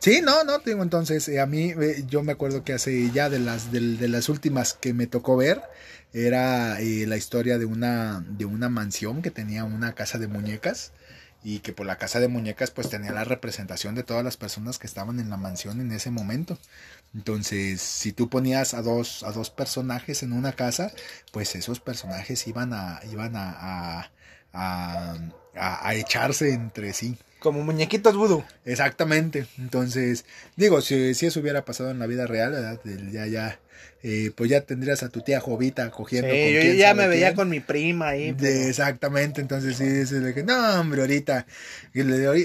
Sí, 0.04 0.20
no, 0.20 0.44
no, 0.44 0.60
tengo 0.60 0.82
entonces, 0.82 1.26
eh, 1.30 1.40
a 1.40 1.46
mí, 1.46 1.70
eh, 1.80 2.04
yo 2.06 2.22
me 2.22 2.32
acuerdo 2.32 2.62
que 2.62 2.74
hace 2.74 3.10
ya 3.10 3.30
de 3.30 3.38
las, 3.38 3.72
de, 3.72 3.80
las 4.06 4.28
últimas 4.28 4.74
que 4.74 4.92
me 4.92 5.06
tocó 5.06 5.34
ver, 5.34 5.62
era 6.12 6.78
eh, 6.82 7.06
la 7.06 7.16
historia 7.16 7.56
de 7.56 7.64
una, 7.64 8.22
de 8.28 8.44
una 8.44 8.68
mansión 8.68 9.22
que 9.22 9.30
tenía 9.30 9.64
una 9.64 9.94
casa 9.94 10.18
de 10.18 10.28
muñecas 10.28 10.92
y 11.42 11.60
que 11.60 11.72
por 11.72 11.86
la 11.86 11.96
casa 11.96 12.20
de 12.20 12.28
muñecas 12.28 12.70
pues 12.70 12.90
tenía 12.90 13.12
la 13.12 13.24
representación 13.24 13.94
de 13.94 14.02
todas 14.02 14.22
las 14.22 14.36
personas 14.36 14.78
que 14.78 14.86
estaban 14.86 15.20
en 15.20 15.30
la 15.30 15.38
mansión 15.38 15.80
en 15.80 15.90
ese 15.90 16.10
momento. 16.10 16.58
Entonces, 17.14 17.80
si 17.80 18.12
tú 18.12 18.28
ponías 18.28 18.74
a 18.74 18.82
dos, 18.82 19.22
a 19.24 19.32
dos 19.32 19.48
personajes 19.50 20.22
en 20.22 20.32
una 20.34 20.52
casa, 20.52 20.92
pues 21.32 21.54
esos 21.54 21.80
personajes 21.80 22.46
iban 22.46 22.74
a, 22.74 23.00
iban 23.10 23.36
a, 23.36 24.10
a- 24.52 25.88
a 25.88 25.94
echarse 25.94 26.52
entre 26.52 26.92
sí. 26.92 27.16
Como 27.44 27.62
muñequitos 27.62 28.16
vudú. 28.16 28.42
Exactamente. 28.64 29.46
Entonces, 29.58 30.24
digo, 30.56 30.80
si, 30.80 31.12
si 31.12 31.26
eso 31.26 31.40
hubiera 31.40 31.66
pasado 31.66 31.90
en 31.90 31.98
la 31.98 32.06
vida 32.06 32.26
real, 32.26 32.52
¿verdad? 32.52 32.80
Ya, 33.12 33.26
ya, 33.26 33.60
eh, 34.02 34.30
pues 34.34 34.48
ya 34.48 34.62
tendrías 34.62 35.02
a 35.02 35.10
tu 35.10 35.20
tía 35.20 35.40
Jovita 35.40 35.90
cogiendo 35.90 36.28
con 36.30 36.38
Sí, 36.38 36.54
yo 36.54 36.60
quién 36.62 36.76
ya 36.78 36.94
me 36.94 37.06
veía 37.06 37.26
quién. 37.26 37.36
con 37.36 37.50
mi 37.50 37.60
prima 37.60 38.08
ahí. 38.08 38.32
De- 38.32 38.70
exactamente, 38.70 39.42
entonces 39.42 39.76
sí, 39.76 39.84
dices 39.84 40.32
que, 40.34 40.42
no, 40.42 40.80
hombre, 40.80 41.02
ahorita, 41.02 41.44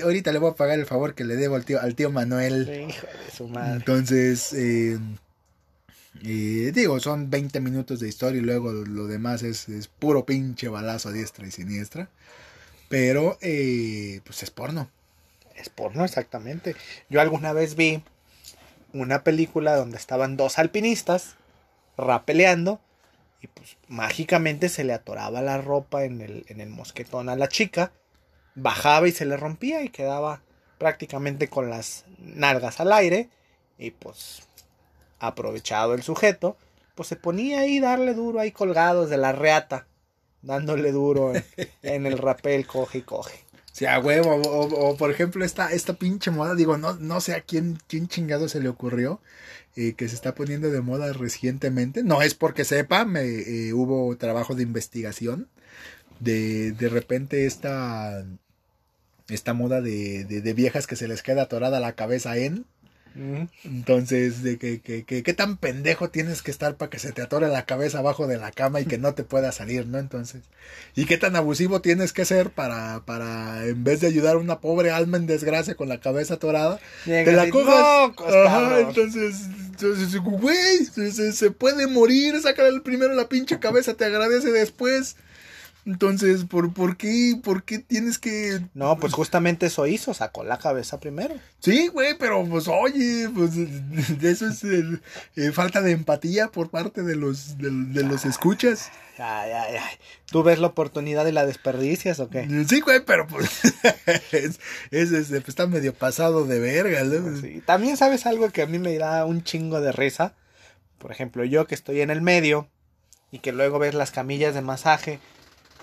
ahorita 0.04 0.34
le 0.34 0.40
voy 0.40 0.52
a 0.52 0.56
pagar 0.56 0.78
el 0.78 0.86
favor 0.86 1.16
que 1.16 1.24
le 1.24 1.38
debo 1.38 1.56
al 1.56 1.64
tío, 1.64 1.80
al 1.80 1.96
tío 1.96 2.12
Manuel. 2.12 2.70
Hijo 2.90 3.08
de 3.08 3.32
su 3.34 3.48
madre. 3.48 3.78
Entonces, 3.78 4.52
eh, 4.52 5.00
eh, 6.26 6.72
digo, 6.76 7.00
son 7.00 7.30
20 7.30 7.62
minutos 7.62 8.02
de 8.02 8.10
historia 8.10 8.42
y 8.42 8.44
luego 8.44 8.74
lo 8.74 9.08
demás 9.08 9.44
es, 9.44 9.70
es 9.70 9.88
puro 9.88 10.26
pinche 10.26 10.68
balazo 10.68 11.08
a 11.08 11.12
diestra 11.14 11.48
y 11.48 11.52
siniestra. 11.52 12.10
Pero, 12.90 13.38
eh, 13.42 14.20
pues 14.26 14.44
es 14.44 14.52
porno. 14.52 14.90
Es 15.56 15.70
porno, 15.70 16.04
exactamente. 16.04 16.76
Yo 17.10 17.22
alguna 17.22 17.54
vez 17.54 17.76
vi 17.76 18.04
una 18.94 19.24
película 19.24 19.76
donde 19.76 19.98
estaban 19.98 20.36
dos 20.36 20.58
alpinistas 20.58 21.36
rapeleando 21.98 22.80
y 23.42 23.48
pues 23.48 23.78
mágicamente 23.88 24.70
se 24.70 24.84
le 24.84 24.94
atoraba 24.94 25.42
la 25.42 25.60
ropa 25.60 26.04
en 26.04 26.22
el, 26.22 26.46
en 26.48 26.62
el 26.62 26.70
mosquetón 26.70 27.30
a 27.30 27.36
la 27.36 27.48
chica, 27.48 27.92
bajaba 28.56 29.08
y 29.08 29.12
se 29.12 29.26
le 29.26 29.38
rompía 29.38 29.84
y 29.84 29.90
quedaba 29.90 30.42
prácticamente 30.78 31.48
con 31.48 31.70
las 31.70 32.06
nalgas 32.20 32.80
al 32.80 32.92
aire 32.92 33.30
y 33.78 33.92
pues 33.92 34.48
aprovechado 35.20 35.94
el 35.94 36.04
sujeto, 36.04 36.58
pues 36.96 37.08
se 37.08 37.16
ponía 37.16 37.60
ahí 37.60 37.80
darle 37.80 38.14
duro 38.14 38.40
ahí 38.40 38.52
colgados 38.52 39.10
de 39.10 39.18
la 39.18 39.32
reata, 39.32 39.86
dándole 40.42 40.92
duro 40.92 41.34
en, 41.82 42.06
el 42.06 42.18
rapel, 42.18 42.66
coge 42.66 43.00
y 43.00 43.02
coge. 43.02 43.40
Sí, 43.72 43.86
a 43.86 44.00
huevo, 44.00 44.36
o, 44.36 44.98
por 44.98 45.12
ejemplo 45.12 45.46
esta, 45.46 45.72
esta 45.72 45.94
pinche 45.94 46.32
moda, 46.32 46.56
digo, 46.56 46.78
no, 46.78 46.96
no 46.96 47.22
sé 47.22 47.36
a 47.36 47.42
quién, 47.42 47.78
quién 47.88 48.08
chingado 48.08 48.50
se 48.50 48.60
le 48.60 48.68
ocurrió, 48.68 49.22
eh, 49.76 49.94
que 49.94 50.10
se 50.10 50.16
está 50.16 50.36
poniendo 50.36 50.70
de 50.70 50.82
moda 50.82 51.14
recientemente, 51.14 52.04
no 52.04 52.22
es 52.22 52.34
porque 52.34 52.66
sepa, 52.66 53.06
me, 53.06 53.22
eh, 53.22 53.74
hubo 53.74 54.16
trabajo 54.18 54.56
de 54.56 54.64
investigación, 54.64 55.48
de, 56.20 56.72
de 56.74 56.90
repente 56.90 57.46
esta, 57.46 58.26
esta 59.30 59.54
moda 59.54 59.82
de, 59.82 60.26
de, 60.26 60.42
de 60.42 60.54
viejas 60.54 60.88
que 60.88 60.96
se 60.96 61.08
les 61.08 61.24
queda 61.24 61.44
atorada 61.44 61.80
la 61.80 61.94
cabeza 61.94 62.38
en. 62.38 62.66
Entonces, 63.64 64.44
de 64.44 64.58
que, 64.58 64.80
que, 64.82 65.04
que- 65.04 65.24
qué 65.24 65.34
tan 65.34 65.58
pendejo 65.58 66.10
tienes 66.10 66.42
que 66.42 66.52
estar 66.52 66.76
para 66.76 66.90
que 66.90 67.00
se 67.00 67.12
te 67.12 67.22
atore 67.22 67.48
la 67.48 67.66
cabeza 67.66 68.00
abajo 68.00 68.28
de 68.28 68.38
la 68.38 68.52
cama 68.52 68.80
y 68.82 68.86
que 68.86 68.98
no 68.98 69.14
te 69.14 69.24
pueda 69.24 69.52
salir, 69.52 69.88
¿no? 69.88 69.98
Entonces, 70.00 70.42
y 70.96 71.06
qué 71.06 71.18
tan 71.18 71.36
abusivo 71.36 71.82
tienes 71.82 72.14
que 72.14 72.26
ser 72.26 72.50
para, 72.52 73.02
para 73.06 73.66
en 73.66 73.84
vez 73.84 74.02
de 74.02 74.08
ayudar 74.08 74.36
a 74.36 74.40
una 74.40 74.60
pobre 74.60 74.92
alma 74.92 75.18
en 75.18 75.28
desgracia 75.28 75.76
con 75.76 75.90
la 75.90 76.00
cabeza 76.00 76.36
atorada, 76.36 76.80
te 77.26 77.32
la 77.34 77.44
cojas. 77.52 78.08
"Mocos, 78.10 78.28
Ajá, 78.34 78.44
cabrón". 78.70 78.88
entonces, 78.90 79.36
entonces, 79.72 80.16
güey, 80.20 80.86
se, 80.86 81.12
se- 81.12 81.32
se 81.34 81.52
puede 81.52 81.88
morir, 81.88 82.40
sácale 82.42 82.80
primero 82.82 83.14
la 83.14 83.28
pinche 83.30 83.60
cabeza, 83.60 83.94
te 83.96 84.06
agradece 84.06 84.52
después. 84.52 85.16
Entonces, 85.90 86.46
¿por, 86.46 86.72
por 86.72 86.98
qué? 86.98 87.34
¿Por 87.44 87.64
qué 87.64 87.80
tienes 87.80 88.20
que 88.20 88.62
No, 88.76 89.00
pues 89.00 89.12
justamente 89.12 89.66
eso 89.66 89.88
hizo, 89.88 90.14
sacó 90.14 90.44
la 90.44 90.60
cabeza 90.60 91.00
primero. 91.00 91.34
Sí, 91.62 91.88
güey, 91.88 92.16
pero 92.16 92.46
pues 92.46 92.68
oye, 92.68 93.28
pues 93.34 93.54
eso 94.22 94.50
es 94.50 94.64
el, 94.64 95.02
eh, 95.36 95.52
falta 95.52 95.82
de 95.82 95.94
empatía 95.94 96.50
por 96.50 96.70
parte 96.70 97.02
de 97.02 97.16
los 97.16 97.58
de, 97.58 97.72
de 97.72 98.04
los 98.04 98.26
escuchas. 98.26 98.92
Ay, 99.18 99.52
ay, 99.52 99.76
ay. 99.78 99.96
¿Tú 100.28 100.44
ves 100.44 100.60
la 100.60 100.68
oportunidad 100.68 101.26
y 101.26 101.32
la 101.32 101.48
desperdicias 101.48 102.20
o 102.20 102.30
qué? 102.30 102.48
Sí, 102.70 102.82
güey, 102.82 103.04
pero 103.04 103.26
pues 103.26 103.50
es, 104.32 104.60
es, 104.92 105.12
este, 105.12 105.42
pues, 105.42 105.50
está 105.50 105.66
medio 105.66 105.96
pasado 105.96 106.46
de 106.46 106.60
verga, 106.60 107.04
¿no? 107.04 107.36
Sí. 107.42 107.64
También 107.66 107.98
sabes 107.98 108.28
algo 108.28 108.52
que 108.52 108.62
a 108.62 108.68
mí 108.68 108.78
me 108.78 108.96
da 109.00 109.26
un 109.26 109.44
chingo 109.44 109.82
de 109.82 109.92
risa. 109.92 110.36
Por 111.00 111.12
ejemplo, 111.12 111.44
yo 111.46 111.66
que 111.66 111.74
estoy 111.74 112.02
en 112.02 112.12
el 112.12 112.22
medio 112.22 112.70
y 113.32 113.40
que 113.40 113.54
luego 113.54 113.80
ves 113.80 113.96
las 113.96 114.12
camillas 114.12 114.54
de 114.54 114.62
masaje, 114.62 115.20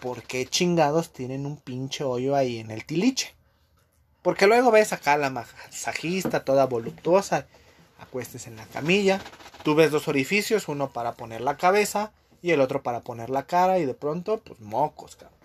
¿por 0.00 0.22
qué 0.22 0.46
chingados 0.46 1.12
tienen 1.12 1.46
un 1.46 1.56
pinche 1.56 2.04
hoyo 2.04 2.36
ahí 2.36 2.58
en 2.58 2.70
el 2.70 2.84
tiliche? 2.84 3.34
Porque 4.22 4.46
luego 4.46 4.70
ves 4.70 4.92
acá 4.92 5.16
la 5.16 5.30
masajista 5.30 6.44
toda 6.44 6.66
voluptuosa, 6.66 7.46
acuestes 7.98 8.46
en 8.46 8.56
la 8.56 8.66
camilla, 8.66 9.20
tú 9.62 9.74
ves 9.74 9.90
dos 9.90 10.08
orificios, 10.08 10.68
uno 10.68 10.92
para 10.92 11.12
poner 11.12 11.40
la 11.40 11.56
cabeza 11.56 12.12
y 12.42 12.50
el 12.50 12.60
otro 12.60 12.82
para 12.82 13.00
poner 13.00 13.30
la 13.30 13.46
cara 13.46 13.78
y 13.78 13.86
de 13.86 13.94
pronto, 13.94 14.38
pues 14.38 14.60
mocos, 14.60 15.16
cabrón. 15.16 15.36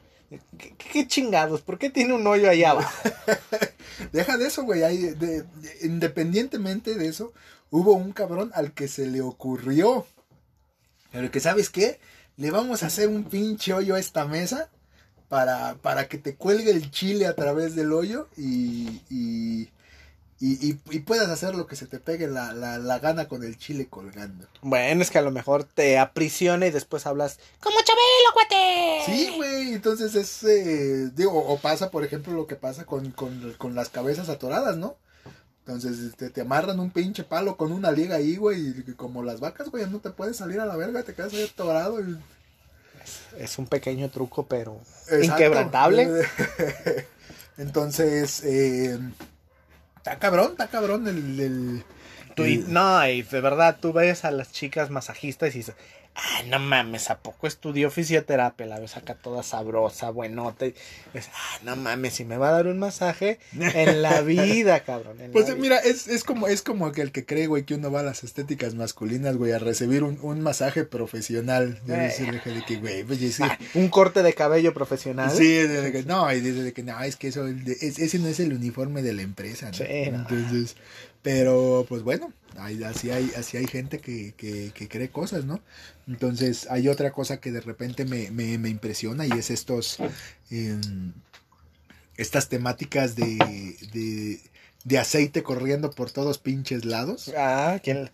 ¿Qué, 0.57 1.07
chingados? 1.07 1.61
¿Por 1.61 1.77
qué 1.77 1.89
tiene 1.89 2.13
un 2.13 2.25
hoyo 2.25 2.49
ahí 2.49 2.63
abajo? 2.63 3.09
Deja 4.13 4.37
de 4.37 4.47
eso, 4.47 4.63
güey. 4.63 4.81
independientemente 5.81 6.95
de 6.95 7.07
eso, 7.07 7.33
hubo 7.69 7.93
un 7.93 8.13
cabrón 8.13 8.51
al 8.55 8.71
que 8.71 8.87
se 8.87 9.07
le 9.07 9.21
ocurrió. 9.21 10.05
Pero 11.11 11.29
que, 11.31 11.41
¿sabes 11.41 11.69
qué? 11.69 11.99
Le 12.37 12.51
vamos 12.51 12.83
a 12.83 12.87
hacer 12.87 13.07
un 13.09 13.23
pinche 13.25 13.73
hoyo 13.73 13.95
a 13.95 13.99
esta 13.99 14.25
mesa 14.25 14.69
para, 15.29 15.75
para 15.75 16.07
que 16.07 16.17
te 16.17 16.35
cuelgue 16.35 16.71
el 16.71 16.91
chile 16.91 17.25
a 17.27 17.35
través 17.35 17.75
del 17.75 17.93
hoyo 17.93 18.27
y, 18.37 19.01
y, 19.09 19.69
y, 20.39 20.77
y- 20.89 20.99
puedas 20.99 21.29
hacer 21.29 21.55
lo 21.55 21.67
que 21.67 21.75
se 21.75 21.85
te 21.85 21.99
pegue 21.99 22.27
la, 22.27 22.53
la, 22.53 22.77
la 22.79 22.99
gana 22.99 23.27
con 23.27 23.43
el 23.43 23.57
chile 23.57 23.87
colgando. 23.89 24.47
Bueno, 24.61 25.01
es 25.01 25.11
que 25.11 25.19
a 25.19 25.21
lo 25.21 25.31
mejor 25.31 25.63
te 25.63 25.99
aprisiona 25.99 26.65
y 26.67 26.71
después 26.71 27.05
hablas 27.05 27.39
como 27.59 27.77
Chabelo, 27.81 28.33
cuate. 28.33 29.01
Sí, 29.05 29.33
güey, 29.35 29.73
entonces 29.73 30.15
es, 30.15 30.43
eh, 30.43 31.11
digo, 31.13 31.33
o 31.37 31.57
pasa, 31.59 31.91
por 31.91 32.03
ejemplo, 32.03 32.33
lo 32.33 32.47
que 32.47 32.55
pasa 32.55 32.85
con, 32.85 33.11
con, 33.11 33.53
con 33.57 33.75
las 33.75 33.89
cabezas 33.89 34.29
atoradas, 34.29 34.77
¿no? 34.77 34.95
Entonces 35.65 36.15
te, 36.15 36.29
te 36.29 36.41
amarran 36.41 36.79
un 36.79 36.89
pinche 36.89 37.23
palo 37.23 37.55
con 37.55 37.71
una 37.71 37.91
liga 37.91 38.15
ahí, 38.15 38.35
güey, 38.35 38.69
y 38.87 38.93
como 38.93 39.23
las 39.23 39.39
vacas, 39.39 39.69
güey, 39.69 39.87
no 39.89 39.99
te 39.99 40.09
puedes 40.09 40.37
salir 40.37 40.59
a 40.59 40.65
la 40.65 40.75
verga, 40.75 41.03
te 41.03 41.13
quedas 41.13 41.33
ahí 41.33 41.43
atorado. 41.43 42.01
y- 42.01 42.17
Es 43.37 43.57
un 43.59 43.67
pequeño 43.67 44.09
truco, 44.09 44.45
pero 44.47 44.79
Exacto. 45.09 45.23
inquebrantable. 45.25 46.09
Entonces, 47.57 48.43
eh, 48.43 48.97
está 49.97 50.17
cabrón, 50.19 50.51
está 50.51 50.67
cabrón 50.67 51.07
el... 51.07 51.39
el- 51.39 51.83
Tú 52.35 52.43
el- 52.43 52.71
no, 52.71 53.05
y 53.07 53.21
de 53.23 53.41
verdad, 53.41 53.77
tú 53.79 53.91
ves 53.93 54.23
a 54.25 54.31
las 54.31 54.51
chicas 54.51 54.89
masajistas 54.89 55.53
y 55.55 55.63
ah, 56.15 56.43
no 56.47 56.59
mames, 56.59 57.09
¿a 57.09 57.19
poco 57.19 57.47
estudió 57.47 57.89
fisioterapia? 57.89 58.65
La 58.65 58.79
ves 58.79 58.97
acá 58.97 59.15
toda 59.15 59.43
sabrosa, 59.43 60.09
buenota. 60.09 60.65
Y 60.67 60.73
ah, 61.15 61.59
no 61.63 61.75
mames, 61.75 62.13
si 62.13 62.25
me 62.25 62.37
va 62.37 62.49
a 62.49 62.51
dar 62.51 62.67
un 62.67 62.79
masaje 62.79 63.39
en 63.59 64.01
la 64.01 64.21
vida, 64.21 64.81
cabrón. 64.81 65.19
en 65.21 65.31
Pues 65.31 65.47
la 65.47 65.53
vida". 65.55 65.61
mira, 65.61 65.77
es, 65.79 66.07
es 66.07 66.23
como 66.23 66.47
es 66.47 66.61
como 66.61 66.91
que 66.91 67.01
el 67.01 67.11
que 67.11 67.25
cree, 67.25 67.47
güey, 67.47 67.63
que 67.63 67.75
uno 67.75 67.91
va 67.91 68.01
a 68.01 68.03
las 68.03 68.23
estéticas 68.23 68.75
masculinas, 68.75 69.37
güey, 69.37 69.51
a 69.53 69.59
recibir 69.59 70.03
un, 70.03 70.19
un 70.21 70.41
masaje 70.41 70.83
profesional. 70.83 71.79
Yo 71.87 71.95
Eh. 71.95 72.41
de 72.45 72.63
que, 72.67 72.77
güey, 72.77 73.03
pues 73.03 73.19
Ah, 73.41 73.57
un 73.75 73.87
corte 73.89 74.23
de 74.23 74.33
cabello 74.33 74.73
profesional. 74.73 75.31
Sí, 75.31 75.47
de 75.53 75.91
que, 75.91 76.03
no, 76.03 76.31
y 76.33 76.39
dice 76.41 76.63
de 76.63 76.73
que 76.73 76.83
no, 76.83 76.99
es 77.01 77.15
que 77.15 77.27
eso, 77.29 77.47
es- 77.47 77.99
ese 77.99 78.19
no 78.19 78.27
es 78.27 78.39
el 78.39 78.53
uniforme 78.53 79.01
de 79.01 79.13
la 79.13 79.21
empresa, 79.21 79.67
¿no? 79.67 79.73
Sí, 79.73 79.83
no. 80.11 80.19
Entonces, 80.19 80.75
Pero, 81.21 81.85
pues 81.87 82.01
bueno, 82.03 82.33
hay, 82.57 82.83
así, 82.83 83.11
hay, 83.11 83.31
así 83.37 83.57
hay 83.57 83.67
gente 83.67 83.99
que, 83.99 84.33
que, 84.35 84.71
que, 84.73 84.87
cree 84.87 85.09
cosas, 85.09 85.45
¿no? 85.45 85.61
Entonces, 86.07 86.67
hay 86.69 86.87
otra 86.87 87.11
cosa 87.11 87.39
que 87.39 87.51
de 87.51 87.61
repente 87.61 88.05
me, 88.05 88.31
me, 88.31 88.57
me 88.57 88.69
impresiona 88.69 89.25
y 89.25 89.31
es 89.31 89.51
estos... 89.51 89.97
Eh, 90.49 90.79
estas 92.17 92.49
temáticas 92.49 93.15
de, 93.15 93.37
de, 93.93 94.39
de, 94.83 94.99
aceite 94.99 95.41
corriendo 95.41 95.89
por 95.89 96.11
todos 96.11 96.37
pinches 96.37 96.85
lados. 96.85 97.31
Ah, 97.35 97.79
¿quién, 97.83 98.11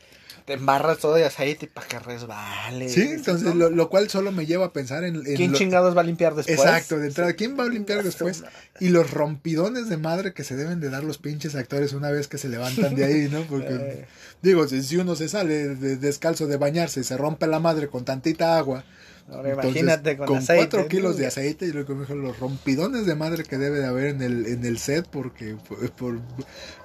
te 0.47 0.53
embarras 0.53 0.99
todo 0.99 1.15
de 1.15 1.25
aceite 1.25 1.67
para 1.67 1.85
que 1.89 1.99
resbale. 1.99 2.87
Sí, 2.87 3.01
entonces 3.01 3.53
lo, 3.53 3.69
lo, 3.69 3.89
cual 3.89 4.09
solo 4.09 4.31
me 4.31 4.45
lleva 4.45 4.67
a 4.67 4.71
pensar 4.71 5.03
en... 5.03 5.17
en 5.17 5.35
¿Quién 5.35 5.51
chingados 5.51 5.95
va 5.95 5.99
a 5.99 6.03
limpiar 6.05 6.35
después? 6.35 6.57
Exacto, 6.57 6.97
de 6.97 7.07
entrada, 7.07 7.33
¿quién 7.33 7.59
va 7.59 7.65
a 7.65 7.67
limpiar 7.67 8.01
después? 8.01 8.45
Y 8.79 8.87
los 8.87 9.11
rompidones 9.11 9.89
de 9.89 9.97
madre 9.97 10.31
que 10.31 10.45
se 10.45 10.55
deben 10.55 10.79
de 10.79 10.89
dar 10.89 11.03
los 11.03 11.17
pinches 11.17 11.55
actores 11.55 11.91
una 11.91 12.11
vez 12.11 12.29
que 12.29 12.37
se 12.37 12.47
levantan 12.47 12.95
de 12.95 13.03
ahí, 13.03 13.27
¿no? 13.29 13.41
Porque, 13.41 13.67
eh. 13.73 14.05
digo, 14.41 14.65
si, 14.69 14.81
si 14.83 14.95
uno 14.95 15.17
se 15.17 15.27
sale 15.27 15.75
de, 15.75 15.97
descalzo 15.97 16.47
de 16.47 16.55
bañarse 16.55 17.01
y 17.01 17.03
se 17.03 17.17
rompe 17.17 17.45
la 17.45 17.59
madre 17.59 17.89
con 17.89 18.05
tantita 18.05 18.57
agua 18.57 18.85
Ahora 19.29 19.53
imagínate 19.53 20.15
con, 20.15 20.27
con 20.27 20.37
aceite. 20.37 20.77
4 20.77 20.87
kilos 20.87 21.17
de 21.17 21.27
aceite 21.27 21.65
y 21.65 21.71
luego 21.73 21.93
los 21.93 22.39
rompidones 22.39 23.05
de 23.05 23.15
madre 23.15 23.43
que 23.43 23.57
debe 23.57 23.79
de 23.79 23.85
haber 23.85 24.05
en 24.07 24.21
el, 24.21 24.45
en 24.45 24.63
el 24.63 24.77
set 24.79 25.05
porque 25.07 25.57
por, 25.97 26.19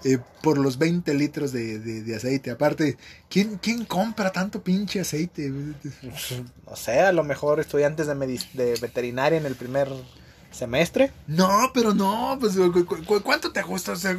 eh, 0.05 0.19
por 0.43 0.59
los 0.59 0.79
20 0.79 1.15
litros 1.15 1.53
de, 1.53 1.79
de, 1.79 2.17
aceite. 2.17 2.51
Aparte, 2.51 2.97
¿quién, 3.29 3.59
¿quién 3.63 3.85
compra 3.85 4.33
tanto 4.33 4.63
pinche 4.63 5.01
aceite? 5.01 5.51
No 5.51 6.77
sé, 6.77 7.01
a 7.01 7.13
lo 7.13 7.23
mejor 7.23 7.61
estudiantes 7.61 8.09
de, 8.09 8.15
de 8.55 8.75
veterinaria 8.81 9.39
en 9.39 9.47
el 9.47 9.55
primer 9.55 9.89
semestre. 10.51 11.13
No, 11.27 11.71
pero 11.73 11.95
no, 11.95 12.37
pues 12.41 12.57
¿cuánto 13.23 13.53
te 13.53 13.63
gusta? 13.63 13.93
O 13.93 13.97
sea, 13.97 14.17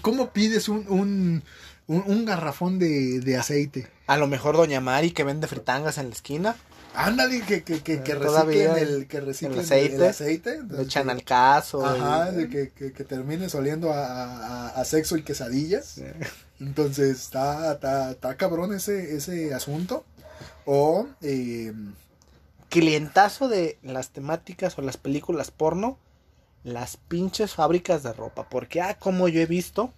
¿cómo 0.00 0.30
pides 0.30 0.68
un, 0.68 0.86
un, 0.88 1.42
un, 1.86 2.24
garrafón 2.24 2.78
de, 2.78 3.20
de 3.20 3.36
aceite? 3.36 3.88
A 4.06 4.16
lo 4.16 4.26
mejor 4.26 4.56
Doña 4.56 4.80
Mari 4.80 5.10
que 5.10 5.24
vende 5.24 5.46
fritangas 5.46 5.98
en 5.98 6.08
la 6.08 6.14
esquina. 6.14 6.56
Ándale, 6.94 7.42
que, 7.42 7.62
que, 7.62 7.80
que, 7.80 8.02
que 8.02 8.14
reciclen 8.14 8.76
el, 8.76 9.06
que 9.06 9.20
reciclen 9.20 9.54
el 9.54 9.60
aceite. 9.60 9.96
El, 9.96 10.04
aceite 10.04 10.60
lo 10.68 10.80
echan 10.82 11.08
al 11.08 11.22
caso. 11.22 11.84
Ajá, 11.86 12.32
de 12.32 12.48
que, 12.48 12.70
que, 12.70 12.92
que 12.92 13.04
termines 13.04 13.54
oliendo 13.54 13.92
a, 13.92 14.04
a, 14.04 14.68
a, 14.68 14.84
sexo 14.84 15.16
y 15.16 15.22
quesadillas. 15.22 16.00
Entonces, 16.58 17.20
está, 17.20 17.72
está, 17.72 18.10
está 18.10 18.36
cabrón 18.36 18.74
ese, 18.74 19.16
ese 19.16 19.54
asunto. 19.54 20.04
O... 20.64 21.06
Eh, 21.22 21.72
Clientazo 22.70 23.48
de 23.48 23.78
las 23.82 24.10
temáticas 24.10 24.78
o 24.78 24.82
las 24.82 24.96
películas 24.96 25.50
porno. 25.50 25.98
Las 26.62 26.96
pinches 26.96 27.52
fábricas 27.52 28.04
de 28.04 28.12
ropa. 28.12 28.48
Porque, 28.48 28.80
ah, 28.80 28.96
como 28.96 29.26
yo 29.26 29.40
he 29.40 29.46
visto 29.46 29.92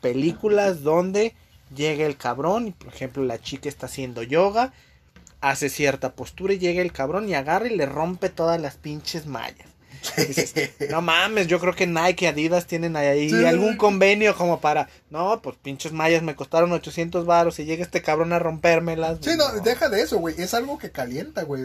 películas 0.00 0.82
donde 0.82 1.34
llega 1.74 2.06
el 2.06 2.16
cabrón 2.16 2.66
y, 2.66 2.72
por 2.72 2.88
ejemplo, 2.88 3.22
la 3.22 3.38
chica 3.38 3.68
está 3.68 3.86
haciendo 3.86 4.24
yoga 4.24 4.72
hace 5.40 5.68
cierta 5.68 6.12
postura 6.14 6.54
y 6.54 6.58
llega 6.58 6.82
el 6.82 6.92
cabrón 6.92 7.28
y 7.28 7.34
agarra 7.34 7.68
y 7.68 7.76
le 7.76 7.86
rompe 7.86 8.28
todas 8.28 8.60
las 8.60 8.76
pinches 8.76 9.26
mallas. 9.26 9.68
Dices, 10.16 10.54
no 10.90 11.02
mames, 11.02 11.46
yo 11.46 11.60
creo 11.60 11.74
que 11.74 11.86
Nike 11.86 12.24
y 12.24 12.28
Adidas 12.28 12.66
tienen 12.66 12.96
ahí 12.96 13.30
sí, 13.30 13.44
algún 13.44 13.76
convenio 13.76 14.34
como 14.34 14.60
para, 14.60 14.88
no, 15.10 15.40
pues 15.42 15.56
pinches 15.62 15.92
mallas 15.92 16.22
me 16.22 16.34
costaron 16.34 16.72
800 16.72 17.26
varos 17.26 17.58
y 17.58 17.64
llega 17.64 17.82
este 17.82 18.02
cabrón 18.02 18.32
a 18.32 18.38
rompérmelas. 18.38 19.18
Sí, 19.20 19.30
no, 19.36 19.52
no, 19.52 19.60
deja 19.60 19.88
de 19.88 20.02
eso, 20.02 20.18
güey, 20.18 20.34
es 20.38 20.54
algo 20.54 20.78
que 20.78 20.90
calienta, 20.90 21.42
güey, 21.42 21.64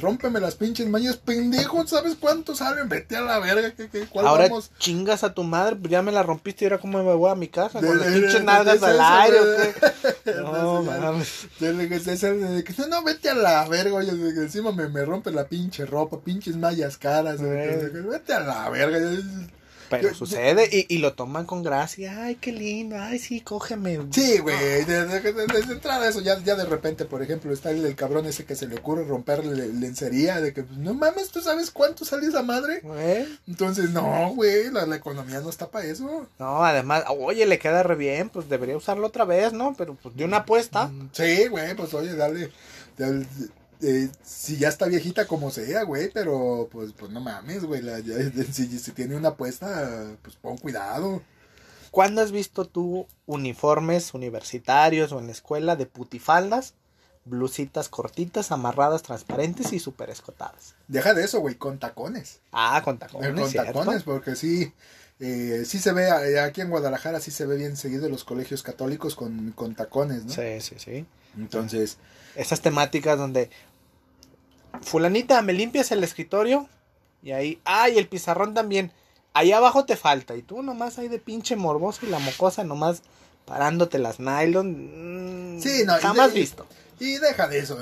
rómpeme 0.00 0.40
las 0.40 0.54
pinches 0.54 0.88
mallas, 0.88 1.16
pendejo, 1.16 1.86
¿sabes 1.86 2.16
cuánto 2.18 2.54
salen? 2.54 2.88
Vete 2.88 3.16
a 3.16 3.22
la 3.22 3.38
verga, 3.38 3.72
¿qué, 3.72 3.88
qué, 3.88 4.06
cuál 4.06 4.26
ahora 4.26 4.44
vamos? 4.44 4.70
chingas 4.78 5.24
a 5.24 5.34
tu 5.34 5.42
madre, 5.42 5.76
pues 5.76 5.90
ya 5.90 6.02
me 6.02 6.12
la 6.12 6.22
rompiste 6.22 6.64
y 6.64 6.66
ahora 6.66 6.78
cómo 6.78 7.02
me 7.02 7.14
voy 7.14 7.30
a 7.30 7.34
mi 7.34 7.48
casa, 7.48 7.80
con 7.80 7.98
las 7.98 8.08
pinches 8.08 8.44
nalgas 8.44 8.82
al 8.82 9.00
aire, 9.00 9.38
No, 10.36 10.82
mames. 10.82 11.48
No, 11.60 12.86
no, 12.88 13.02
vete 13.04 13.30
a 13.30 13.34
la 13.34 13.68
verga, 13.68 13.94
oye, 13.94 14.10
encima 14.10 14.72
me, 14.72 14.88
me 14.88 15.04
rompe 15.04 15.30
la 15.30 15.48
pinche 15.48 15.84
ropa, 15.86 16.20
pinches 16.20 16.56
mallas 16.56 16.96
caras, 16.96 17.40
güey. 17.40 17.55
Vete 17.56 18.32
a 18.32 18.40
la 18.40 18.70
verga. 18.70 19.00
Pero 19.88 20.08
yo, 20.08 20.14
sucede 20.14 20.68
yo, 20.70 20.78
y, 20.78 20.86
y, 20.96 20.98
lo 20.98 21.14
toman 21.14 21.46
con 21.46 21.62
gracia. 21.62 22.24
Ay, 22.24 22.36
qué 22.36 22.52
lindo. 22.52 22.96
Ay, 22.98 23.18
sí, 23.18 23.40
cógeme. 23.40 24.00
Sí, 24.10 24.38
güey. 24.38 24.56
Desde 24.56 25.06
de, 25.06 25.32
de, 25.32 25.46
de, 25.46 25.72
entrada 25.72 26.08
eso, 26.08 26.20
ya, 26.20 26.38
ya 26.40 26.56
de 26.56 26.64
repente, 26.64 27.04
por 27.04 27.22
ejemplo, 27.22 27.52
está 27.52 27.70
el, 27.70 27.84
el, 27.84 27.94
cabrón 27.94 28.26
ese 28.26 28.44
que 28.44 28.56
se 28.56 28.66
le 28.66 28.76
ocurre 28.76 29.04
romperle 29.04 29.68
lencería. 29.68 30.40
De 30.40 30.52
que, 30.52 30.64
no 30.76 30.94
mames, 30.94 31.30
¿tú 31.30 31.40
sabes 31.40 31.70
cuánto 31.70 32.04
sale 32.04 32.26
esa 32.26 32.42
madre? 32.42 32.82
¿Eh? 32.96 33.28
Entonces, 33.46 33.90
no, 33.90 34.32
güey, 34.34 34.70
la, 34.70 34.86
la, 34.86 34.96
economía 34.96 35.40
no 35.40 35.50
está 35.50 35.70
para 35.70 35.86
eso. 35.86 36.26
No, 36.38 36.64
además, 36.64 37.04
oye, 37.08 37.46
le 37.46 37.58
queda 37.58 37.82
re 37.82 37.94
bien. 37.94 38.28
Pues 38.28 38.48
debería 38.48 38.76
usarlo 38.76 39.06
otra 39.06 39.24
vez, 39.24 39.52
¿no? 39.52 39.74
Pero 39.76 39.94
pues 39.94 40.16
de 40.16 40.24
una 40.24 40.38
apuesta. 40.38 40.90
Sí, 41.12 41.46
güey, 41.48 41.74
pues 41.76 41.94
oye, 41.94 42.14
dale. 42.14 42.50
dale 42.98 43.26
eh, 43.82 44.08
si 44.22 44.56
ya 44.56 44.68
está 44.68 44.86
viejita 44.86 45.26
como 45.26 45.50
sea, 45.50 45.82
güey, 45.84 46.10
pero 46.12 46.68
pues, 46.70 46.92
pues 46.92 47.10
no 47.10 47.20
mames, 47.20 47.64
güey, 47.64 47.82
la, 47.82 47.98
ya, 48.00 48.14
si, 48.52 48.66
si, 48.78 48.92
tiene 48.92 49.16
una 49.16 49.30
apuesta, 49.30 50.16
pues 50.22 50.36
pon 50.36 50.58
cuidado. 50.58 51.22
¿Cuándo 51.90 52.20
has 52.20 52.30
visto 52.30 52.66
tú 52.66 53.06
uniformes 53.24 54.12
universitarios 54.12 55.12
o 55.12 55.18
en 55.18 55.26
la 55.26 55.32
escuela 55.32 55.76
de 55.76 55.86
putifaldas, 55.86 56.74
blusitas 57.24 57.88
cortitas, 57.88 58.52
amarradas, 58.52 59.02
transparentes 59.02 59.72
y 59.72 59.78
súper 59.78 60.10
escotadas? 60.10 60.74
Deja 60.88 61.14
de 61.14 61.24
eso, 61.24 61.40
güey, 61.40 61.54
con 61.54 61.78
tacones. 61.78 62.40
Ah, 62.52 62.82
con 62.84 62.98
tacones. 62.98 63.32
con 63.32 63.48
¿cierto? 63.48 63.72
tacones, 63.72 64.02
porque 64.02 64.36
sí, 64.36 64.72
eh, 65.20 65.62
sí 65.64 65.78
se 65.78 65.92
ve, 65.92 66.08
eh, 66.08 66.40
aquí 66.40 66.60
en 66.60 66.68
Guadalajara 66.68 67.20
sí 67.20 67.30
se 67.30 67.46
ve 67.46 67.56
bien 67.56 67.76
seguido 67.76 68.08
los 68.08 68.24
colegios 68.24 68.62
católicos 68.62 69.16
con, 69.16 69.52
con 69.52 69.74
tacones, 69.74 70.24
¿no? 70.24 70.32
Sí, 70.32 70.60
sí, 70.60 70.74
sí. 70.78 71.06
Entonces... 71.36 71.98
Esas 72.34 72.60
temáticas 72.60 73.18
donde... 73.18 73.48
Fulanita, 74.82 75.42
me 75.42 75.52
limpias 75.52 75.90
el 75.92 76.04
escritorio. 76.04 76.68
Y 77.22 77.32
ahí... 77.32 77.60
¡Ay, 77.64 77.98
el 77.98 78.08
pizarrón 78.08 78.54
también! 78.54 78.92
Ahí 79.32 79.52
abajo 79.52 79.84
te 79.84 79.96
falta. 79.96 80.34
Y 80.36 80.42
tú 80.42 80.62
nomás 80.62 80.98
ahí 80.98 81.08
de 81.08 81.18
pinche 81.18 81.56
morboso 81.56 82.06
y 82.06 82.08
la 82.08 82.18
mocosa 82.18 82.64
nomás 82.64 83.02
parándote 83.44 83.98
las 83.98 84.18
nylon. 84.18 85.56
Mm, 85.56 85.60
sí, 85.60 85.82
no. 85.84 85.94
Jamás 85.98 86.32
visto. 86.32 86.66
Y 86.98 87.18
deja 87.18 87.46
de 87.46 87.58
eso. 87.58 87.78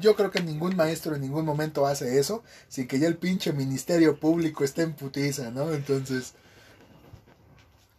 Yo 0.00 0.16
creo 0.16 0.30
que 0.30 0.40
ningún 0.40 0.76
maestro 0.76 1.14
en 1.14 1.20
ningún 1.20 1.44
momento 1.44 1.86
hace 1.86 2.18
eso. 2.18 2.42
Sin 2.68 2.88
que 2.88 2.98
ya 2.98 3.06
el 3.06 3.16
pinche 3.16 3.52
ministerio 3.52 4.18
público 4.18 4.64
esté 4.64 4.82
en 4.82 4.94
putiza, 4.94 5.50
¿no? 5.50 5.72
Entonces... 5.74 6.32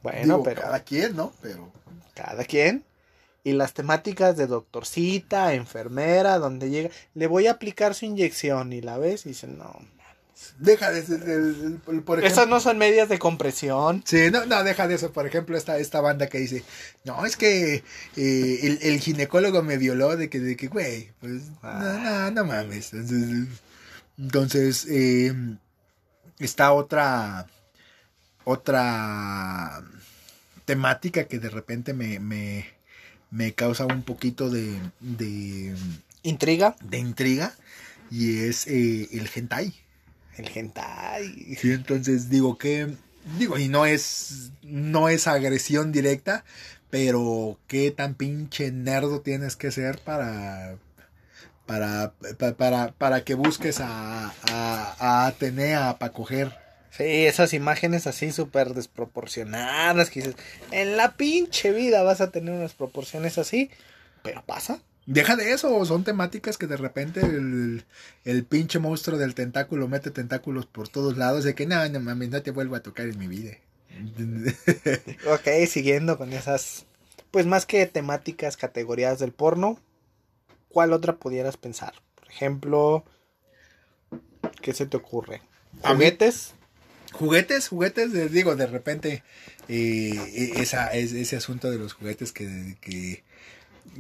Bueno, 0.01 0.21
digo, 0.21 0.43
pero... 0.43 0.61
Cada 0.61 0.79
quien, 0.79 1.15
¿no? 1.15 1.33
Pero... 1.41 1.69
Cada 2.15 2.43
quien 2.45 2.83
y 3.45 3.53
las 3.53 3.73
temáticas 3.73 4.35
de 4.35 4.47
doctorcita, 4.47 5.53
enfermera, 5.53 6.39
donde 6.39 6.71
llega, 6.71 6.89
le 7.13 7.27
voy 7.27 7.45
a 7.45 7.51
aplicar 7.51 7.93
su 7.93 8.05
inyección 8.05 8.73
y 8.73 8.81
la 8.81 8.97
ves 8.97 9.27
y 9.27 9.29
dice, 9.29 9.47
no. 9.47 9.79
Deja 10.57 10.91
de 10.91 10.99
el, 10.99 11.79
por 11.83 11.93
ejemplo, 11.95 12.25
Esas 12.25 12.47
no 12.47 12.59
son 12.59 12.79
medias 12.79 13.07
de 13.07 13.19
compresión. 13.19 14.03
Sí, 14.05 14.31
no, 14.31 14.47
no, 14.47 14.63
deja 14.63 14.87
de 14.87 14.95
eso. 14.95 15.11
Por 15.11 15.27
ejemplo, 15.27 15.55
esta, 15.57 15.77
esta 15.77 16.01
banda 16.01 16.27
que 16.27 16.39
dice, 16.39 16.63
no, 17.03 17.23
es 17.23 17.37
que 17.37 17.75
eh, 17.75 18.59
el, 18.63 18.79
el, 18.81 18.99
ginecólogo 18.99 19.61
me 19.61 19.77
violó 19.77 20.17
de 20.17 20.27
que, 20.27 20.39
de 20.39 20.57
que, 20.57 20.67
güey, 20.67 21.11
pues, 21.21 21.43
ah. 21.61 21.79
no, 21.81 21.99
no, 21.99 22.31
no 22.31 22.45
mames. 22.45 22.93
Entonces, 22.93 23.47
entonces 24.17 24.87
eh, 24.89 25.33
está 26.39 26.73
otra, 26.73 27.45
otra 28.43 29.83
temática 30.65 31.25
que 31.25 31.37
de 31.37 31.49
repente 31.49 31.93
me, 31.93 32.19
me, 32.19 32.74
me 33.35 33.53
causa 33.53 33.85
un 33.85 34.03
poquito 34.03 34.49
de, 34.49 34.79
de 35.01 35.75
intriga. 36.23 36.75
de 36.81 36.99
intriga 36.99 37.53
y 38.09 38.45
es 38.45 38.65
eh, 38.67 39.09
el 39.11 39.29
hentai. 39.33 39.73
El 40.37 40.49
hentai. 40.53 41.55
Sí 41.59 41.71
entonces 41.71 42.29
digo 42.29 42.57
que 42.57 42.95
digo 43.37 43.57
y 43.57 43.67
no 43.67 43.85
es 43.85 44.51
no 44.63 45.09
es 45.09 45.27
agresión 45.27 45.91
directa 45.91 46.45
pero 46.89 47.59
qué 47.67 47.91
tan 47.91 48.13
pinche 48.13 48.71
nerdo 48.71 49.19
tienes 49.19 49.55
que 49.57 49.71
ser 49.71 49.99
para 49.99 50.77
para 51.65 52.13
para 52.57 52.93
para, 52.93 53.23
que 53.23 53.33
busques 53.33 53.81
a, 53.81 54.31
a, 54.49 54.95
a 54.99 55.27
Atenea 55.27 55.97
para 55.97 56.13
coger 56.13 56.64
Sí, 56.97 57.25
esas 57.25 57.53
imágenes 57.53 58.07
así 58.07 58.31
súper 58.31 58.73
desproporcionadas 58.73 60.09
que 60.09 60.21
dices, 60.21 60.35
en 60.71 60.95
la 60.95 61.17
pinche 61.17 61.71
vida 61.71 62.03
vas 62.03 62.21
a 62.21 62.31
tener 62.31 62.53
unas 62.53 62.73
proporciones 62.73 63.37
así, 63.37 63.69
pero 64.23 64.43
pasa. 64.45 64.79
Deja 65.05 65.35
de 65.35 65.51
eso, 65.51 65.85
son 65.85 66.03
temáticas 66.03 66.57
que 66.57 66.67
de 66.67 66.77
repente 66.77 67.19
el, 67.19 67.83
el 68.23 68.45
pinche 68.45 68.79
monstruo 68.79 69.19
del 69.19 69.35
tentáculo 69.35 69.87
mete 69.87 70.09
tentáculos 70.09 70.65
por 70.65 70.87
todos 70.87 71.17
lados, 71.17 71.43
de 71.43 71.53
que 71.53 71.67
no, 71.67 71.87
no 71.89 71.99
mames, 71.99 72.29
no 72.29 72.41
te 72.41 72.51
vuelvo 72.51 72.75
a 72.75 72.81
tocar 72.81 73.07
en 73.07 73.19
mi 73.19 73.27
vida. 73.27 73.57
ok, 75.27 75.67
siguiendo 75.67 76.17
con 76.17 76.33
esas, 76.33 76.85
pues 77.29 77.45
más 77.45 77.65
que 77.65 77.85
temáticas, 77.85 78.57
categorías 78.57 79.19
del 79.19 79.31
porno, 79.31 79.79
¿cuál 80.69 80.93
otra 80.93 81.17
pudieras 81.17 81.57
pensar? 81.57 81.93
Por 82.15 82.29
ejemplo, 82.29 83.05
¿qué 84.61 84.73
se 84.73 84.85
te 84.85 84.97
ocurre? 84.97 85.41
¿Juguetes? 85.83 86.54
Juguetes, 87.19 87.69
juguetes, 87.69 88.11
de- 88.11 88.29
digo, 88.29 88.55
de 88.55 88.67
repente, 88.67 89.23
eh, 89.69 90.53
esa, 90.57 90.87
es- 90.93 91.13
ese 91.13 91.37
asunto 91.37 91.71
de 91.71 91.77
los 91.77 91.93
juguetes 91.93 92.31
que, 92.31 92.75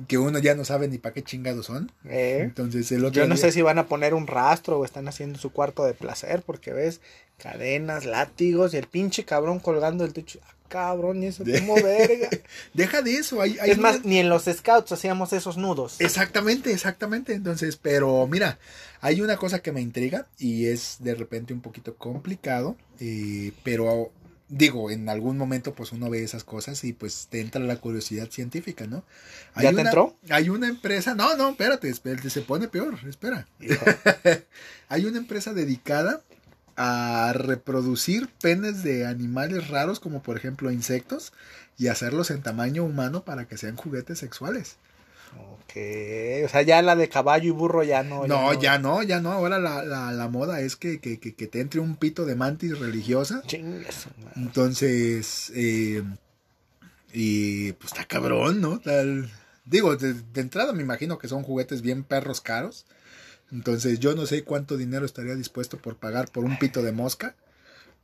que 0.07 0.17
uno 0.17 0.39
ya 0.39 0.55
no 0.55 0.65
sabe 0.65 0.87
ni 0.87 0.97
para 0.97 1.13
qué 1.13 1.23
chingados 1.23 1.67
son. 1.67 1.91
Eh, 2.05 2.39
Entonces, 2.41 2.91
el 2.91 3.05
otro 3.05 3.21
Yo 3.23 3.27
no 3.27 3.35
día- 3.35 3.43
sé 3.45 3.51
si 3.51 3.61
van 3.61 3.79
a 3.79 3.87
poner 3.87 4.13
un 4.13 4.27
rastro 4.27 4.79
o 4.79 4.85
están 4.85 5.07
haciendo 5.07 5.39
su 5.39 5.51
cuarto 5.51 5.85
de 5.85 5.93
placer, 5.93 6.41
porque 6.45 6.73
ves 6.73 7.01
cadenas, 7.37 8.05
látigos 8.05 8.73
y 8.73 8.77
el 8.77 8.87
pinche 8.87 9.25
cabrón 9.25 9.59
colgando 9.59 10.03
del 10.03 10.13
techo. 10.13 10.39
Ah, 10.43 10.51
cabrón, 10.67 11.21
y 11.23 11.27
eso 11.27 11.43
como 11.59 11.75
verga. 11.75 12.29
Deja 12.73 13.01
de 13.01 13.15
eso. 13.17 13.41
Hay, 13.41 13.57
hay 13.59 13.71
es 13.71 13.77
más, 13.77 13.97
una- 13.97 14.05
ni 14.05 14.17
en 14.19 14.29
los 14.29 14.45
scouts 14.45 14.91
hacíamos 14.91 15.31
esos 15.33 15.57
nudos. 15.57 15.95
Exactamente, 15.99 16.71
exactamente. 16.71 17.33
Entonces, 17.33 17.77
pero 17.77 18.25
mira, 18.27 18.57
hay 19.01 19.21
una 19.21 19.37
cosa 19.37 19.59
que 19.59 19.71
me 19.71 19.81
intriga 19.81 20.27
y 20.39 20.65
es 20.65 20.97
de 20.99 21.13
repente 21.15 21.53
un 21.53 21.61
poquito 21.61 21.95
complicado, 21.95 22.75
eh, 22.99 23.51
pero 23.63 24.11
digo, 24.47 24.91
en 24.91 25.09
algún 25.09 25.37
momento 25.37 25.73
pues 25.73 25.91
uno 25.91 26.09
ve 26.09 26.23
esas 26.23 26.43
cosas 26.43 26.83
y 26.83 26.93
pues 26.93 27.27
te 27.29 27.41
entra 27.41 27.61
la 27.61 27.77
curiosidad 27.77 28.29
científica, 28.29 28.85
¿no? 28.87 29.03
¿Ya 29.55 29.69
te 29.69 29.75
una, 29.75 29.81
entró? 29.81 30.15
Hay 30.29 30.49
una 30.49 30.67
empresa, 30.67 31.15
no, 31.15 31.35
no, 31.35 31.49
espérate, 31.49 31.89
espérate, 31.89 32.29
se 32.29 32.41
pone 32.41 32.67
peor, 32.67 32.97
espera. 33.07 33.47
Hay 34.89 35.05
una 35.05 35.17
empresa 35.17 35.53
dedicada 35.53 36.21
a 36.75 37.31
reproducir 37.33 38.27
penes 38.41 38.83
de 38.83 39.05
animales 39.05 39.69
raros 39.69 39.99
como 39.99 40.21
por 40.21 40.37
ejemplo 40.37 40.71
insectos 40.71 41.31
y 41.77 41.87
hacerlos 41.87 42.31
en 42.31 42.41
tamaño 42.41 42.83
humano 42.83 43.23
para 43.23 43.47
que 43.47 43.57
sean 43.57 43.75
juguetes 43.75 44.19
sexuales. 44.19 44.77
Ok, 45.39 46.45
o 46.45 46.49
sea, 46.49 46.61
ya 46.63 46.81
la 46.81 46.95
de 46.95 47.09
caballo 47.09 47.47
y 47.47 47.51
burro 47.51 47.83
ya 47.83 48.03
no. 48.03 48.27
No, 48.27 48.53
ya 48.59 48.77
no, 48.79 49.03
ya 49.03 49.19
no. 49.19 49.31
Ahora 49.31 49.59
la, 49.59 49.83
la, 49.83 50.11
la 50.11 50.27
moda 50.29 50.61
es 50.61 50.75
que, 50.75 50.99
que, 50.99 51.19
que, 51.19 51.35
que 51.35 51.47
te 51.47 51.59
entre 51.61 51.79
un 51.79 51.95
pito 51.95 52.25
de 52.25 52.35
mantis 52.35 52.79
religiosa. 52.79 53.41
Madre. 54.17 54.31
Entonces, 54.35 55.51
eh, 55.55 56.03
y 57.13 57.71
pues 57.73 57.91
está 57.93 58.05
cabrón, 58.05 58.61
¿no? 58.61 58.79
Tal- 58.79 59.29
digo, 59.65 59.95
de, 59.95 60.13
de 60.13 60.41
entrada 60.41 60.73
me 60.73 60.83
imagino 60.83 61.17
que 61.17 61.27
son 61.27 61.43
juguetes 61.43 61.81
bien 61.81 62.03
perros 62.03 62.41
caros. 62.41 62.85
Entonces 63.51 63.99
yo 63.99 64.15
no 64.15 64.25
sé 64.25 64.43
cuánto 64.43 64.75
dinero 64.77 65.05
estaría 65.05 65.35
dispuesto 65.35 65.77
por 65.77 65.97
pagar 65.97 66.29
por 66.31 66.43
un 66.43 66.57
pito 66.57 66.81
de 66.81 66.91
mosca. 66.91 67.35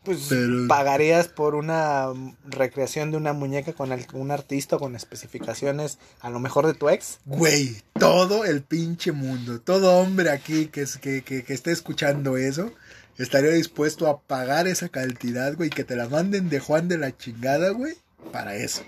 Pues 0.04 0.26
Pero- 0.30 0.68
pagarías 0.68 1.28
por 1.28 1.54
una 1.54 2.08
recreación 2.50 3.12
de 3.12 3.18
una 3.18 3.34
muñeca 3.34 3.74
con 3.74 3.92
un 4.14 4.32
artista 4.32 4.78
con 4.80 4.96
especificaciones 4.96 6.00
a 6.22 6.30
lo 6.32 6.40
mejor 6.40 6.66
de 6.66 6.74
tu 6.74 6.90
ex. 6.90 7.20
Güey, 7.26 7.82
todo 8.00 8.46
el 8.46 8.64
pinche 8.64 9.12
mundo, 9.12 9.62
todo 9.62 9.98
hombre 9.98 10.32
aquí 10.32 10.68
que, 10.68 10.82
es, 10.82 10.98
que, 10.98 11.22
que, 11.24 11.44
que 11.44 11.54
esté 11.54 11.72
escuchando 11.72 12.36
eso, 12.38 12.72
estaría 13.20 13.52
dispuesto 13.52 14.08
a 14.08 14.20
pagar 14.22 14.68
esa 14.68 14.90
cantidad, 14.90 15.54
güey, 15.56 15.70
que 15.70 15.84
te 15.84 15.96
la 15.96 16.10
manden 16.10 16.50
de 16.50 16.60
Juan 16.60 16.88
de 16.88 16.98
la 16.98 17.16
chingada, 17.16 17.70
güey, 17.70 17.94
para 18.32 18.56
eso. 18.56 18.82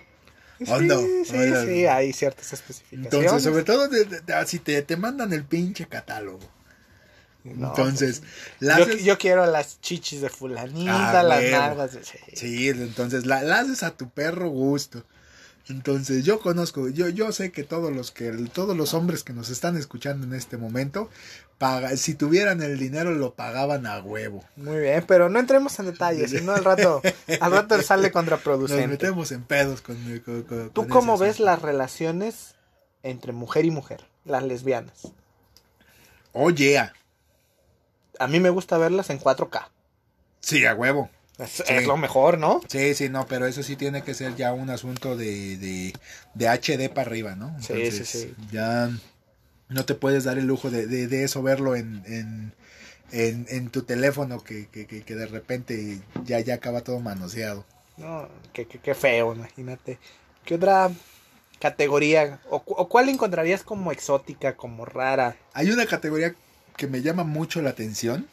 ¿O 0.68 0.80
sí, 0.80 0.86
no? 0.86 1.00
sí, 1.00 1.54
sí, 1.66 1.86
hay 1.86 2.12
ciertas 2.14 2.54
especificaciones. 2.54 3.14
Entonces, 3.14 3.44
sobre 3.44 3.64
todo 3.64 3.88
de- 3.88 4.06
de- 4.06 4.22
de- 4.22 4.46
si 4.48 4.58
te, 4.60 4.82
te 4.82 4.98
mandan 4.98 5.32
el 5.34 5.44
pinche 5.44 5.86
catálogo. 5.88 6.40
Entonces, 7.46 8.22
pues, 8.22 8.62
la 8.62 8.80
yo, 8.80 8.94
yo 8.94 9.18
quiero 9.18 9.46
las 9.46 9.82
chichis 9.82 10.22
de 10.22 10.30
fulanita, 10.30 11.20
Ah, 11.20 11.24
las 11.24 11.44
nalgas 11.52 11.94
de... 11.94 12.04
sí. 12.36 12.70
Entonces 12.70 13.26
la, 13.26 13.44
la 13.44 13.60
haces 13.60 13.84
a 13.84 13.92
tu 13.92 14.10
perro 14.10 14.50
gusto. 14.50 15.04
Entonces, 15.70 16.26
yo 16.26 16.42
conozco, 16.42 16.90
yo, 16.90 17.08
yo 17.08 17.32
sé 17.32 17.52
que 17.54 17.64
todos 17.64 17.94
los 17.94 18.12
que, 18.12 18.32
todos 18.54 18.76
los 18.76 18.94
hombres 18.94 19.24
que 19.24 19.32
nos 19.32 19.50
están 19.50 19.78
escuchando 19.78 20.28
en 20.28 20.34
este 20.34 20.58
momento, 20.58 21.10
paga, 21.58 21.96
si 21.96 22.16
tuvieran 22.16 22.62
el 22.62 22.78
dinero 22.78 23.12
lo 23.14 23.34
pagaban 23.34 23.88
a 23.88 24.02
huevo. 24.02 24.44
Muy 24.58 24.80
bien, 24.80 25.06
pero 25.08 25.30
no 25.30 25.40
entremos 25.40 25.80
en 25.80 25.86
detalles, 25.86 26.32
si 26.32 26.42
no 26.42 26.52
al 26.54 26.66
rato, 26.66 27.02
al 27.40 27.52
rato 27.54 27.82
sale 27.82 28.04
Nos 28.04 28.12
contraproducente. 28.12 28.88
metemos 28.90 29.32
en 29.32 29.44
pedos 29.44 29.82
con, 29.82 29.96
con- 30.20 30.44
con- 30.44 30.70
¿Tú 30.72 30.82
con 30.82 30.90
cómo 30.90 31.18
ves 31.18 31.36
asunto. 31.36 31.46
las 31.52 31.62
relaciones 31.62 32.56
entre 33.02 33.32
mujer 33.32 33.64
y 33.64 33.72
mujer, 33.72 34.06
las 34.26 34.44
lesbianas? 34.44 35.14
Oh, 36.34 36.50
yeah. 36.50 36.92
A 38.20 38.28
mí 38.28 38.40
me 38.40 38.50
gusta 38.50 38.78
verlas 38.78 39.10
en 39.10 39.20
4K. 39.20 39.70
Sí, 40.42 40.66
a 40.66 40.74
huevo. 40.74 41.10
Es, 41.40 41.52
Sí. 41.52 41.64
es 41.68 41.86
lo 41.88 41.98
mejor, 41.98 42.38
¿no? 42.38 42.62
Sí, 42.68 42.94
sí, 42.94 43.10
no, 43.10 43.26
pero 43.28 43.48
eso 43.48 43.64
sí 43.64 43.76
tiene 43.76 44.04
que 44.04 44.14
ser 44.14 44.36
ya 44.36 44.54
un 44.54 44.70
asunto 44.70 45.16
de, 45.18 45.58
de, 45.58 45.94
de 46.36 46.48
HD 46.48 46.90
para 46.90 47.08
arriba, 47.10 47.36
¿no? 47.36 47.56
Sí, 47.62 47.92
sí, 47.92 48.06
sí. 48.06 48.36
Ya 48.52 48.90
no 49.70 49.86
te 49.86 49.96
puedes 49.96 50.26
dar 50.26 50.38
el 50.38 50.46
lujo 50.46 50.70
de, 50.70 50.86
de, 50.86 51.08
de 51.08 51.24
eso 51.24 51.42
verlo 51.42 51.76
en, 51.76 52.04
en, 52.06 52.54
en, 53.12 53.48
en 53.50 53.70
tu 53.70 53.82
teléfono 53.84 54.44
que, 54.44 54.68
que, 54.68 54.86
que, 54.86 55.04
que 55.04 55.16
de 55.16 55.26
repente 55.26 56.02
ya, 56.26 56.40
ya 56.42 56.56
acaba 56.56 56.82
todo 56.82 57.00
manoseado. 57.00 57.66
No, 57.98 58.28
qué, 58.54 58.68
qué- 58.68 58.80
qué 58.80 58.94
feo, 58.94 59.34
imagínate. 59.34 59.98
¿Qué 60.46 60.56
otra 60.56 60.92
categoría 61.60 62.40
o, 62.50 62.58
o 62.66 62.90
cuál 62.90 63.10
encontrarías 63.10 63.64
como 63.64 63.92
exótica, 63.92 64.56
como 64.56 64.86
rara? 64.86 65.36
Hay 65.54 65.70
una 65.72 65.86
categoría 65.86 66.36
que 66.78 66.88
me 66.88 67.02
llama 67.02 67.24
mucho 67.24 67.62
la 67.62 67.72
atención. 67.72 68.28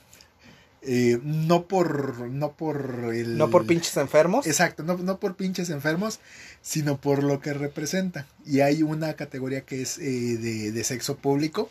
eh, 0.82 1.18
no 1.22 1.66
por 1.68 2.20
no 2.30 2.52
por 2.56 3.10
el 3.14 3.36
No 3.36 3.50
por 3.50 3.66
pinches 3.66 3.96
enfermos. 3.98 4.46
Exacto, 4.46 4.82
no, 4.82 4.96
no 4.96 5.20
por 5.20 5.36
pinches 5.36 5.68
enfermos, 5.70 6.20
sino 6.62 7.00
por 7.00 7.22
lo 7.22 7.40
que 7.40 7.52
representa. 7.52 8.26
Y 8.46 8.60
hay 8.60 8.82
una 8.82 9.14
categoría 9.14 9.62
que 9.62 9.82
es 9.82 9.98
eh, 9.98 10.38
de, 10.38 10.72
de 10.72 10.84
sexo 10.84 11.18
público, 11.18 11.70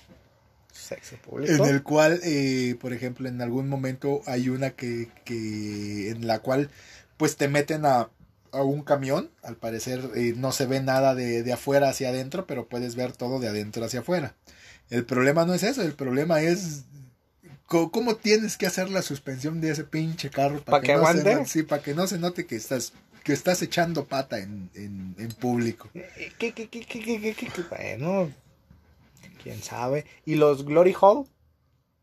Sexo 0.71 1.17
público. 1.17 1.53
en 1.53 1.65
el 1.65 1.83
cual, 1.83 2.19
eh, 2.23 2.75
por 2.79 2.93
ejemplo, 2.93 3.27
en 3.27 3.41
algún 3.41 3.67
momento 3.69 4.21
hay 4.25 4.49
una 4.49 4.71
que, 4.71 5.09
que 5.25 6.09
en 6.09 6.27
la 6.27 6.39
cual 6.39 6.69
pues 7.17 7.35
te 7.37 7.47
meten 7.47 7.85
a, 7.85 8.09
a 8.51 8.63
un 8.63 8.83
camión, 8.83 9.31
al 9.43 9.57
parecer 9.57 10.11
eh, 10.15 10.33
no 10.37 10.51
se 10.51 10.65
ve 10.67 10.81
nada 10.81 11.15
de, 11.15 11.43
de 11.43 11.53
afuera 11.53 11.89
hacia 11.89 12.09
adentro, 12.09 12.45
pero 12.47 12.67
puedes 12.67 12.95
ver 12.95 13.11
todo 13.13 13.39
de 13.39 13.49
adentro 13.49 13.83
hacia 13.85 14.01
afuera. 14.01 14.35
El 14.89 15.05
problema 15.05 15.45
no 15.45 15.53
es 15.53 15.63
eso, 15.63 15.81
el 15.81 15.93
problema 15.93 16.41
es 16.41 16.83
cómo 17.65 18.15
tienes 18.15 18.57
que 18.57 18.65
hacer 18.65 18.89
la 18.89 19.01
suspensión 19.01 19.61
de 19.61 19.71
ese 19.71 19.83
pinche 19.83 20.29
carro 20.29 20.63
¿Pa' 20.63 20.81
que 20.81 20.95
no 20.95 21.05
se 21.05 21.45
sí, 21.45 21.63
para 21.63 21.83
que 21.83 21.93
no 21.93 22.07
se 22.07 22.17
note 22.17 22.45
que 22.45 22.55
estás 22.55 22.93
que 23.23 23.33
estás 23.33 23.61
echando 23.61 24.05
pata 24.05 24.39
en, 24.39 24.69
en, 24.73 25.15
en 25.19 25.31
público. 25.33 25.89
Eh, 25.93 26.31
¿Qué, 26.39 26.53
qué, 26.53 26.67
qué, 26.67 26.81
qué, 26.81 26.99
qué, 26.99 27.21
qué, 27.21 27.33
qué, 27.35 27.47
qué? 27.47 27.61
Bueno, 27.69 28.31
quién 29.43 29.61
sabe. 29.61 30.05
¿Y 30.25 30.35
los 30.35 30.65
Glory 30.65 30.95
Hall? 30.99 31.27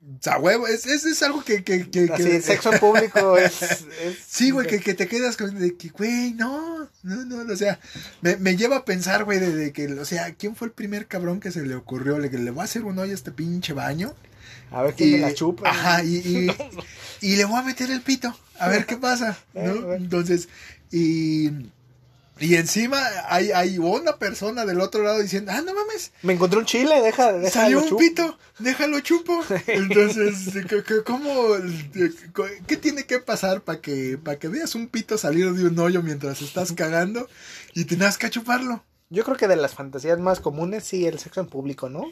O 0.08 0.22
sea, 0.22 0.38
huevo, 0.38 0.68
es, 0.68 0.86
es, 0.86 1.04
es 1.04 1.20
algo 1.24 1.42
que... 1.42 1.64
que, 1.64 1.90
que, 1.90 2.08
Así, 2.12 2.22
que- 2.22 2.40
sexo 2.40 2.72
en 2.72 2.78
público 2.80 3.36
es... 3.36 3.60
es- 3.62 3.84
Sí, 4.26 4.50
güey, 4.52 4.66
que, 4.68 4.78
que 4.80 4.94
te 4.94 5.08
quedas 5.08 5.36
con 5.36 5.58
de 5.58 5.76
que, 5.76 5.88
güey, 5.88 6.32
no, 6.34 6.88
no, 7.02 7.24
no, 7.24 7.52
o 7.52 7.56
sea, 7.56 7.80
me, 8.20 8.36
me 8.36 8.56
lleva 8.56 8.76
a 8.76 8.84
pensar, 8.84 9.24
güey, 9.24 9.40
de, 9.40 9.52
de 9.54 9.72
que, 9.72 9.86
o 9.94 10.04
sea, 10.04 10.32
¿quién 10.34 10.54
fue 10.54 10.68
el 10.68 10.72
primer 10.72 11.06
cabrón 11.08 11.40
que 11.40 11.50
se 11.50 11.64
le 11.66 11.74
ocurrió? 11.74 12.18
Le, 12.20 12.30
que 12.30 12.38
le 12.38 12.50
voy 12.52 12.60
a 12.62 12.64
hacer 12.64 12.84
un 12.84 12.98
hoyo 12.98 13.10
a 13.12 13.14
este 13.16 13.32
pinche 13.32 13.72
baño. 13.72 14.14
A 14.70 14.82
ver 14.82 14.94
quién 14.94 15.08
Y, 15.08 15.12
me 15.14 15.18
la 15.20 15.34
chupa. 15.34 15.68
Ajá, 15.70 16.04
y, 16.04 16.16
y, 16.18 16.48
y 17.32 17.36
le 17.36 17.44
voy 17.44 17.58
a 17.58 17.62
meter 17.62 17.90
el 17.90 18.00
pito, 18.02 18.36
a 18.60 18.68
ver 18.68 18.86
qué 18.86 18.96
pasa, 18.96 19.36
Eh, 19.54 19.64
¿no? 19.66 19.74
bueno. 19.82 19.94
Entonces, 20.04 20.48
y, 20.92 21.50
y 22.38 22.56
encima 22.56 23.00
hay, 23.28 23.50
hay 23.52 23.78
una 23.78 24.16
persona 24.18 24.64
del 24.66 24.80
otro 24.80 25.02
lado 25.02 25.20
diciendo, 25.20 25.52
ah, 25.54 25.62
no 25.62 25.72
mames, 25.74 26.12
Me 26.22 26.34
encontré 26.34 26.58
un 26.58 26.66
chile, 26.66 27.00
deja, 27.00 27.32
deja 27.32 27.50
salió 27.62 27.78
un 27.78 27.84
chupo. 27.88 27.98
pito, 27.98 28.38
déjalo 28.58 29.00
chupo. 29.00 29.42
Entonces, 29.66 30.52
¿qué- 30.68 30.82
qué- 30.82 31.02
¿cómo, 31.04 31.32
qué 32.66 32.76
tiene 32.76 33.04
que 33.04 33.18
pasar 33.20 33.62
para 33.62 33.80
que, 33.80 34.18
para 34.22 34.38
que 34.38 34.48
veas 34.48 34.74
un 34.74 34.88
pito 34.88 35.16
salir 35.18 35.52
de 35.52 35.66
un 35.66 35.78
hoyo 35.78 36.02
mientras 36.02 36.42
estás 36.42 36.72
cagando 36.72 37.28
y 37.74 37.84
tengas 37.84 38.18
que 38.18 38.30
chuparlo? 38.30 38.82
Yo 39.08 39.24
creo 39.24 39.36
que 39.36 39.48
de 39.48 39.56
las 39.56 39.74
fantasías 39.74 40.18
más 40.18 40.40
comunes, 40.40 40.84
sí, 40.84 41.06
el 41.06 41.18
sexo 41.18 41.40
en 41.40 41.46
público, 41.46 41.88
¿no? 41.88 42.04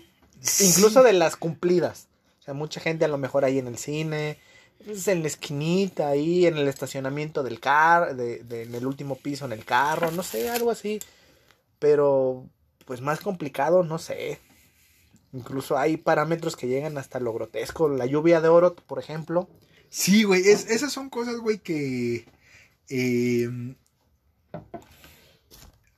Incluso 0.61 1.03
de 1.03 1.13
las 1.13 1.37
cumplidas. 1.37 2.07
O 2.41 2.45
sea, 2.45 2.55
mucha 2.55 2.81
gente 2.81 3.05
a 3.05 3.09
lo 3.09 3.19
mejor 3.19 3.45
ahí 3.45 3.59
en 3.59 3.67
el 3.67 3.79
cine, 3.79 4.39
pues, 4.85 5.09
en 5.09 5.23
la 5.23 5.29
esquinita, 5.29 6.09
ahí 6.09 6.47
en 6.47 6.57
el 6.57 6.69
estacionamiento 6.69 7.43
del 7.43 7.61
carro, 7.61 8.15
de, 8.15 8.45
en 8.63 8.75
el 8.75 8.87
último 8.87 9.17
piso 9.17 9.45
en 9.47 9.53
el 9.53 9.65
carro, 9.65 10.11
no 10.11 10.23
sé, 10.23 10.49
algo 10.51 10.71
así. 10.71 11.01
Pero, 11.79 12.49
pues 12.87 13.01
más 13.01 13.21
complicado, 13.21 13.83
no 13.83 13.99
sé. 13.99 14.41
Incluso 15.33 15.77
hay 15.79 15.97
parámetros 15.97 16.57
que 16.57 16.69
llegan 16.69 16.97
hasta 16.99 17.21
lo 17.21 17.33
grotesco. 17.33 17.89
La 17.89 18.07
lluvia 18.07 18.41
de 18.41 18.49
oro, 18.49 18.75
por 18.77 18.99
ejemplo. 18.99 19.49
Sí, 19.91 20.25
güey, 20.25 20.49
es- 20.49 20.69
esas 20.71 20.93
son 20.93 21.11
cosas, 21.11 21.37
güey, 21.37 21.59
que 21.59 22.27
eh, 22.89 23.49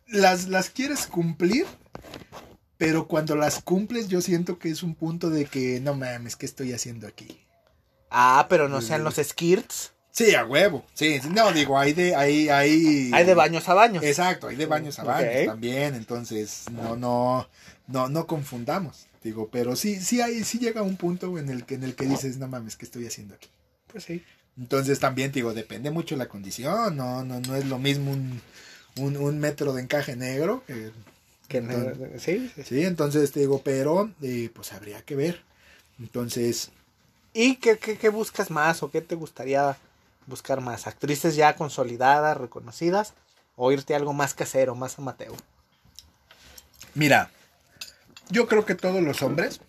las, 0.08 0.48
las 0.48 0.70
quieres 0.70 1.06
cumplir, 1.06 1.66
pero 2.78 3.08
cuando 3.08 3.36
las 3.36 3.62
cumples 3.62 4.08
yo 4.08 4.20
siento 4.20 4.58
que 4.58 4.70
es 4.70 4.82
un 4.82 4.94
punto 4.94 5.30
de 5.30 5.46
que, 5.46 5.80
no 5.80 5.94
mames, 5.94 6.36
¿qué 6.36 6.46
estoy 6.46 6.72
haciendo 6.72 7.06
aquí? 7.06 7.45
Ah, 8.10 8.46
pero 8.48 8.68
no 8.68 8.80
sean 8.80 9.04
los 9.04 9.16
skirts. 9.16 9.92
Sí, 10.10 10.34
a 10.34 10.46
huevo. 10.46 10.84
Sí, 10.94 11.20
sí, 11.20 11.28
no, 11.28 11.52
digo, 11.52 11.78
hay 11.78 11.92
de, 11.92 12.14
hay, 12.14 12.48
hay. 12.48 13.10
Hay 13.12 13.24
de 13.26 13.34
baños 13.34 13.68
a 13.68 13.74
baños. 13.74 14.02
Exacto, 14.02 14.48
hay 14.48 14.56
de 14.56 14.64
baños 14.66 14.98
a 14.98 15.04
baños 15.04 15.46
también, 15.46 15.94
entonces 15.94 16.64
no, 16.72 16.96
no, 16.96 17.46
no, 17.86 18.08
no 18.08 18.26
confundamos. 18.26 19.08
Digo, 19.22 19.48
pero 19.50 19.76
sí, 19.76 20.00
sí 20.00 20.20
hay, 20.20 20.44
sí 20.44 20.58
llega 20.58 20.82
un 20.82 20.96
punto 20.96 21.36
en 21.38 21.50
el 21.50 21.64
que, 21.66 21.74
en 21.74 21.84
el 21.84 21.94
que 21.94 22.06
dices, 22.06 22.38
no 22.38 22.48
mames, 22.48 22.76
¿qué 22.76 22.84
estoy 22.86 23.06
haciendo 23.06 23.34
aquí? 23.34 23.48
Pues 23.88 24.04
sí. 24.04 24.24
Entonces 24.56 25.00
también 25.00 25.32
digo, 25.32 25.52
depende 25.52 25.90
mucho 25.90 26.16
la 26.16 26.28
condición, 26.28 26.96
no, 26.96 27.24
no, 27.24 27.40
no 27.40 27.56
es 27.56 27.66
lo 27.66 27.78
mismo 27.78 28.12
un, 28.12 28.40
un, 28.96 29.16
un 29.18 29.38
metro 29.38 29.74
de 29.74 29.82
encaje 29.82 30.16
negro 30.16 30.64
que 30.66 30.92
sí. 32.18 32.50
Sí, 32.64 32.84
entonces 32.84 33.32
te 33.32 33.40
digo, 33.40 33.60
pero 33.62 34.10
eh, 34.22 34.50
pues 34.54 34.72
habría 34.72 35.02
que 35.02 35.14
ver. 35.14 35.42
Entonces, 35.98 36.70
¿Y 37.38 37.56
qué, 37.56 37.76
qué, 37.76 37.98
qué 37.98 38.08
buscas 38.08 38.50
más 38.50 38.82
o 38.82 38.90
qué 38.90 39.02
te 39.02 39.14
gustaría 39.14 39.76
buscar 40.26 40.62
más? 40.62 40.86
¿Actrices 40.86 41.36
ya 41.36 41.54
consolidadas, 41.54 42.34
reconocidas? 42.38 43.12
¿O 43.56 43.70
irte 43.72 43.92
a 43.92 43.98
algo 43.98 44.14
más 44.14 44.32
casero, 44.32 44.74
más 44.74 44.98
amateur? 44.98 45.32
mira, 46.94 47.30
yo 48.30 48.48
creo 48.48 48.64
que 48.64 48.74
todos 48.74 49.02
los 49.02 49.20
hombres 49.22 49.60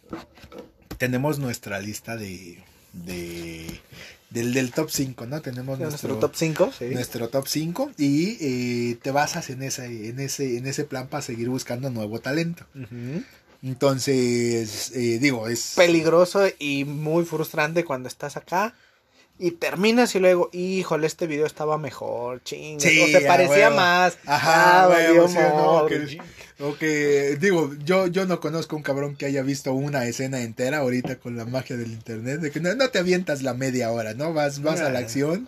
tenemos 0.98 1.40
nuestra 1.40 1.80
lista 1.80 2.16
de, 2.16 2.64
de 2.94 3.82
del, 4.30 4.54
del 4.54 4.72
top 4.72 4.90
5, 4.90 5.26
¿no? 5.26 5.42
Tenemos 5.42 5.78
Nuestro, 5.78 6.10
nuestro, 6.10 6.20
top 6.20 6.36
5, 6.36 6.72
sí. 6.78 6.86
nuestro 6.92 7.30
top 7.30 7.48
5 7.48 7.92
y 7.98 8.38
eh, 8.92 8.96
te 9.02 9.12
basas 9.12 9.50
en 9.50 9.62
ese, 9.64 10.10
en 10.10 10.20
ese, 10.20 10.58
en 10.58 10.68
ese 10.68 10.86
plan 10.86 11.08
para 11.08 11.22
seguir 11.22 11.50
buscando 11.50 11.90
nuevo 11.90 12.20
talento. 12.20 12.66
Entonces, 13.64 14.92
eh, 14.96 15.20
digo, 15.20 15.48
es 15.48 15.74
Peligroso 15.76 16.48
y 16.60 16.86
muy 16.86 17.26
frustrante 17.26 17.84
cuando 17.84 18.08
estás 18.08 18.38
acá 18.38 18.74
y 19.40 19.52
terminas 19.52 20.16
y 20.16 20.20
luego, 20.20 20.50
híjole, 20.54 21.08
este 21.08 21.28
video 21.28 21.46
estaba 21.46 21.78
mejor, 21.78 22.44
ching. 22.44 22.80
Sí, 22.80 23.02
o 23.02 23.08
se 23.08 23.22
parecía 23.26 23.68
huevo. 23.68 23.76
más. 23.76 24.18
Ajá, 24.26 24.84
Ah, 24.84 24.90
huevo, 24.90 25.28
sí, 25.28 25.36
no, 25.38 25.86
que- 25.88 26.18
O 26.60 26.76
que, 26.76 27.38
digo, 27.40 27.72
yo, 27.86 28.08
yo 28.08 28.26
no 28.26 28.40
conozco 28.40 28.76
un 28.76 28.82
cabrón 28.82 29.16
que 29.16 29.28
haya 29.28 29.44
visto 29.44 29.74
una 29.74 30.06
escena 30.08 30.42
entera 30.42 30.80
ahorita 30.80 31.18
con 31.18 31.38
la 31.38 31.46
magia 31.46 31.78
del 31.78 31.92
internet, 31.92 32.40
de 32.42 32.50
que 32.50 32.60
no, 32.60 32.74
no 32.74 32.90
te 32.90 32.98
avientas 32.98 33.44
la 33.44 33.54
media 33.54 33.92
hora, 33.92 34.16
¿no? 34.16 34.34
Vas, 34.34 34.64
vas 34.64 34.80
a 34.82 34.90
la 34.90 34.98
Ah. 34.98 35.02
acción. 35.04 35.48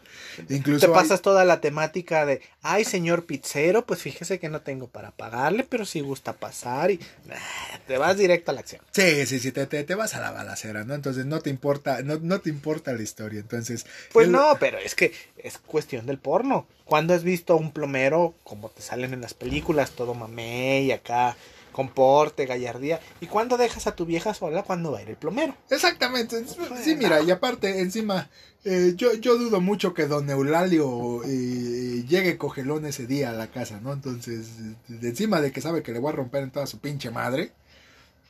Incluso 0.49 0.81
Te 0.81 0.85
hay- 0.85 0.93
pasas 0.93 1.23
toda 1.23 1.45
la 1.45 1.61
temática 1.61 2.27
de, 2.27 2.41
ay, 2.61 2.83
señor 2.85 3.25
pizzero, 3.25 3.87
pues 3.87 4.03
fíjese 4.03 4.37
que 4.37 4.49
no 4.49 4.61
tengo 4.61 4.85
para 4.87 5.09
pagarle, 5.09 5.65
pero 5.67 5.83
si 5.83 6.01
gusta 6.01 6.33
pasar 6.33 6.91
y 6.91 6.99
ah, 7.31 7.79
te 7.87 7.97
vas 7.97 8.15
directo 8.15 8.51
a 8.51 8.53
la 8.53 8.59
acción. 8.59 8.81
Sí, 8.91 9.25
sí, 9.25 9.39
sí, 9.39 9.51
te, 9.51 9.65
te, 9.65 9.83
te 9.83 9.95
vas 9.95 10.13
a 10.13 10.19
la 10.19 10.29
balacera, 10.29 10.83
¿no? 10.83 10.93
Entonces 10.93 11.25
no 11.25 11.39
te 11.39 11.49
importa, 11.49 12.03
no, 12.03 12.19
no 12.21 12.39
te 12.39 12.51
importa 12.51 12.93
la 12.93 13.01
historia. 13.01 13.39
Entonces. 13.39 13.78
Pues 14.13 14.27
el- 14.27 14.31
no, 14.33 14.57
pero 14.59 14.77
es 14.77 14.95
que 14.95 15.13
es 15.37 15.57
cuestión 15.57 16.05
del 16.05 16.17
porno. 16.19 16.67
¿Cuándo 16.85 17.13
has 17.13 17.23
visto 17.23 17.53
a 17.53 17.57
un 17.57 17.71
plomero 17.71 18.33
como 18.43 18.69
te 18.69 18.81
salen 18.81 19.13
en 19.13 19.21
las 19.21 19.33
películas, 19.33 19.91
todo 19.91 20.13
mamey 20.15 20.85
y 20.85 20.91
acá, 20.91 21.37
con 21.71 21.89
porte, 21.89 22.45
gallardía? 22.45 22.99
¿Y 23.21 23.27
cuándo 23.27 23.57
dejas 23.57 23.85
a 23.87 23.95
tu 23.95 24.05
vieja 24.05 24.33
sola 24.33 24.63
cuando 24.63 24.91
va 24.91 24.99
a 24.99 25.01
ir 25.03 25.09
el 25.09 25.15
plomero? 25.15 25.55
Exactamente. 25.69 26.43
Sí, 26.83 26.95
mira, 26.95 27.21
y 27.21 27.29
aparte, 27.31 27.79
encima, 27.79 28.29
eh, 28.65 28.93
yo, 28.95 29.13
yo 29.13 29.37
dudo 29.37 29.61
mucho 29.61 29.93
que 29.93 30.07
don 30.07 30.27
Eulalio 30.29 31.23
eh, 31.25 32.03
llegue 32.07 32.37
cogelón 32.37 32.85
ese 32.85 33.05
día 33.05 33.29
a 33.29 33.33
la 33.33 33.47
casa, 33.47 33.79
¿no? 33.81 33.93
Entonces, 33.93 34.47
de 34.87 35.09
encima 35.09 35.41
de 35.41 35.51
que 35.51 35.61
sabe 35.61 35.83
que 35.83 35.91
le 35.91 35.99
voy 35.99 36.11
a 36.11 36.15
romper 36.15 36.43
en 36.43 36.51
toda 36.51 36.65
su 36.67 36.79
pinche 36.79 37.11
madre. 37.11 37.51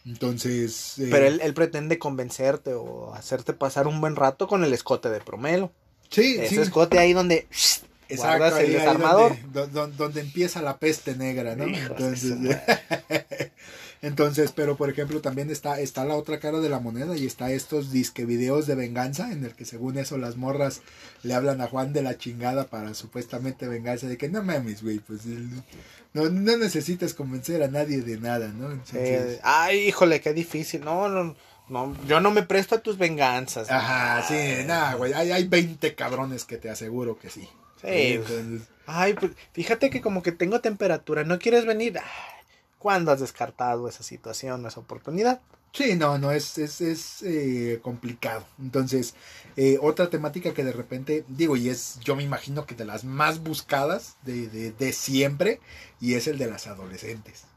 Entonces. 0.06 0.98
eh, 1.00 1.08
Pero 1.12 1.28
él, 1.28 1.40
él 1.44 1.54
pretende 1.54 2.00
convencerte 2.00 2.74
o 2.74 3.14
hacerte 3.14 3.54
pasar 3.54 3.88
un 3.88 4.00
buen 4.02 4.16
rato 4.16 4.48
con 4.48 4.64
el 4.64 4.74
escote 4.74 5.10
de 5.10 5.20
promelo. 5.20 5.72
Sí, 6.10 6.38
Ese 6.40 6.56
sí. 6.56 6.62
escote 6.62 6.98
ahí 6.98 7.14
donde 7.14 7.48
Exacto, 8.08 8.38
guardas 8.40 8.54
ahí- 8.54 8.66
el 8.66 8.72
ahí 8.72 8.78
desarmador. 8.80 9.38
donde, 9.52 9.60
do- 9.60 9.68
do- 9.68 9.88
donde 9.96 10.22
empieza 10.22 10.62
la 10.64 10.78
peste 10.78 11.16
negra, 11.16 11.56
¿no? 11.56 11.66
Entonces, 11.66 12.34
entonces, 14.02 14.52
pero 14.56 14.78
por 14.78 14.90
ejemplo 14.90 15.22
también 15.22 15.50
está, 15.50 15.80
está 15.80 16.06
la 16.06 16.16
otra 16.16 16.40
cara 16.40 16.60
de 16.60 16.70
la 16.70 16.80
moneda 16.80 17.16
y 17.18 17.26
está 17.26 17.52
estos 17.52 17.92
disque 17.92 18.26
videos 18.26 18.66
de 18.66 18.76
venganza 18.76 19.32
en 19.32 19.44
el 19.44 19.54
que 19.54 19.66
según 19.66 19.98
eso 19.98 20.18
las 20.18 20.38
morras 20.38 20.82
le 21.22 21.34
hablan 21.34 21.62
a 21.62 21.68
Juan 21.68 21.92
de 21.94 22.02
la 22.02 22.18
chingada 22.18 22.68
para 22.68 22.94
supuestamente 22.94 23.68
vengarse 23.68 24.08
de 24.08 24.18
que 24.18 24.30
no 24.30 24.42
mames, 24.42 24.82
güey, 24.82 25.00
pues 25.00 25.22
no, 26.14 26.30
no 26.30 26.58
necesitas 26.58 27.14
convencer 27.14 27.62
a 27.64 27.68
nadie 27.68 28.02
de 28.02 28.18
nada, 28.18 28.48
¿no? 28.50 28.72
Entonces, 28.72 29.38
Eh, 29.38 29.40
ay, 29.44 29.88
híjole, 29.88 30.22
qué 30.22 30.34
difícil. 30.34 30.84
No, 30.84 31.08
no, 31.10 31.36
no, 31.70 31.96
yo 32.08 32.20
no 32.20 32.32
me 32.32 32.44
presto 32.44 32.76
a 32.76 32.80
tus 32.80 32.98
venganzas. 32.98 33.70
Ajá, 33.70 34.24
sí, 34.28 34.64
nada, 34.66 34.96
güey, 34.96 35.14
hay, 35.14 35.32
hay 35.32 35.48
20 35.48 35.96
cabrones 35.96 36.46
que 36.46 36.58
te 36.58 36.70
aseguro 36.70 37.18
que 37.20 37.30
sí. 37.30 37.48
Sí. 37.82 37.88
Entonces, 37.88 38.62
Ay, 38.86 39.14
pues 39.14 39.34
fíjate 39.54 39.92
que 39.92 40.02
como 40.02 40.24
que 40.24 40.32
tengo 40.32 40.62
temperatura, 40.62 41.24
¿no 41.24 41.38
quieres 41.38 41.66
venir? 41.66 42.00
Ay, 42.00 42.04
¿Cuándo 42.80 43.12
has 43.12 43.20
descartado 43.20 43.88
esa 43.88 44.04
situación, 44.04 44.66
esa 44.66 44.80
oportunidad? 44.80 45.42
Sí, 45.74 45.96
no, 45.96 46.18
no, 46.18 46.32
es, 46.32 46.58
es, 46.58 46.82
es 46.82 47.22
eh, 47.24 47.80
complicado. 47.82 48.48
Entonces, 48.60 49.16
eh, 49.56 49.78
otra 49.82 50.10
temática 50.10 50.54
que 50.54 50.64
de 50.64 50.72
repente, 50.74 51.26
digo, 51.28 51.56
y 51.58 51.70
es, 51.70 52.00
yo 52.04 52.16
me 52.16 52.24
imagino 52.24 52.66
que 52.66 52.76
de 52.76 52.86
las 52.86 53.04
más 53.04 53.40
buscadas 53.44 54.18
de, 54.24 54.50
de, 54.50 54.72
de 54.72 54.94
siempre, 54.94 55.62
y 56.00 56.16
es 56.16 56.28
el 56.28 56.38
de 56.40 56.48
las 56.48 56.68
adolescentes. 56.68 57.49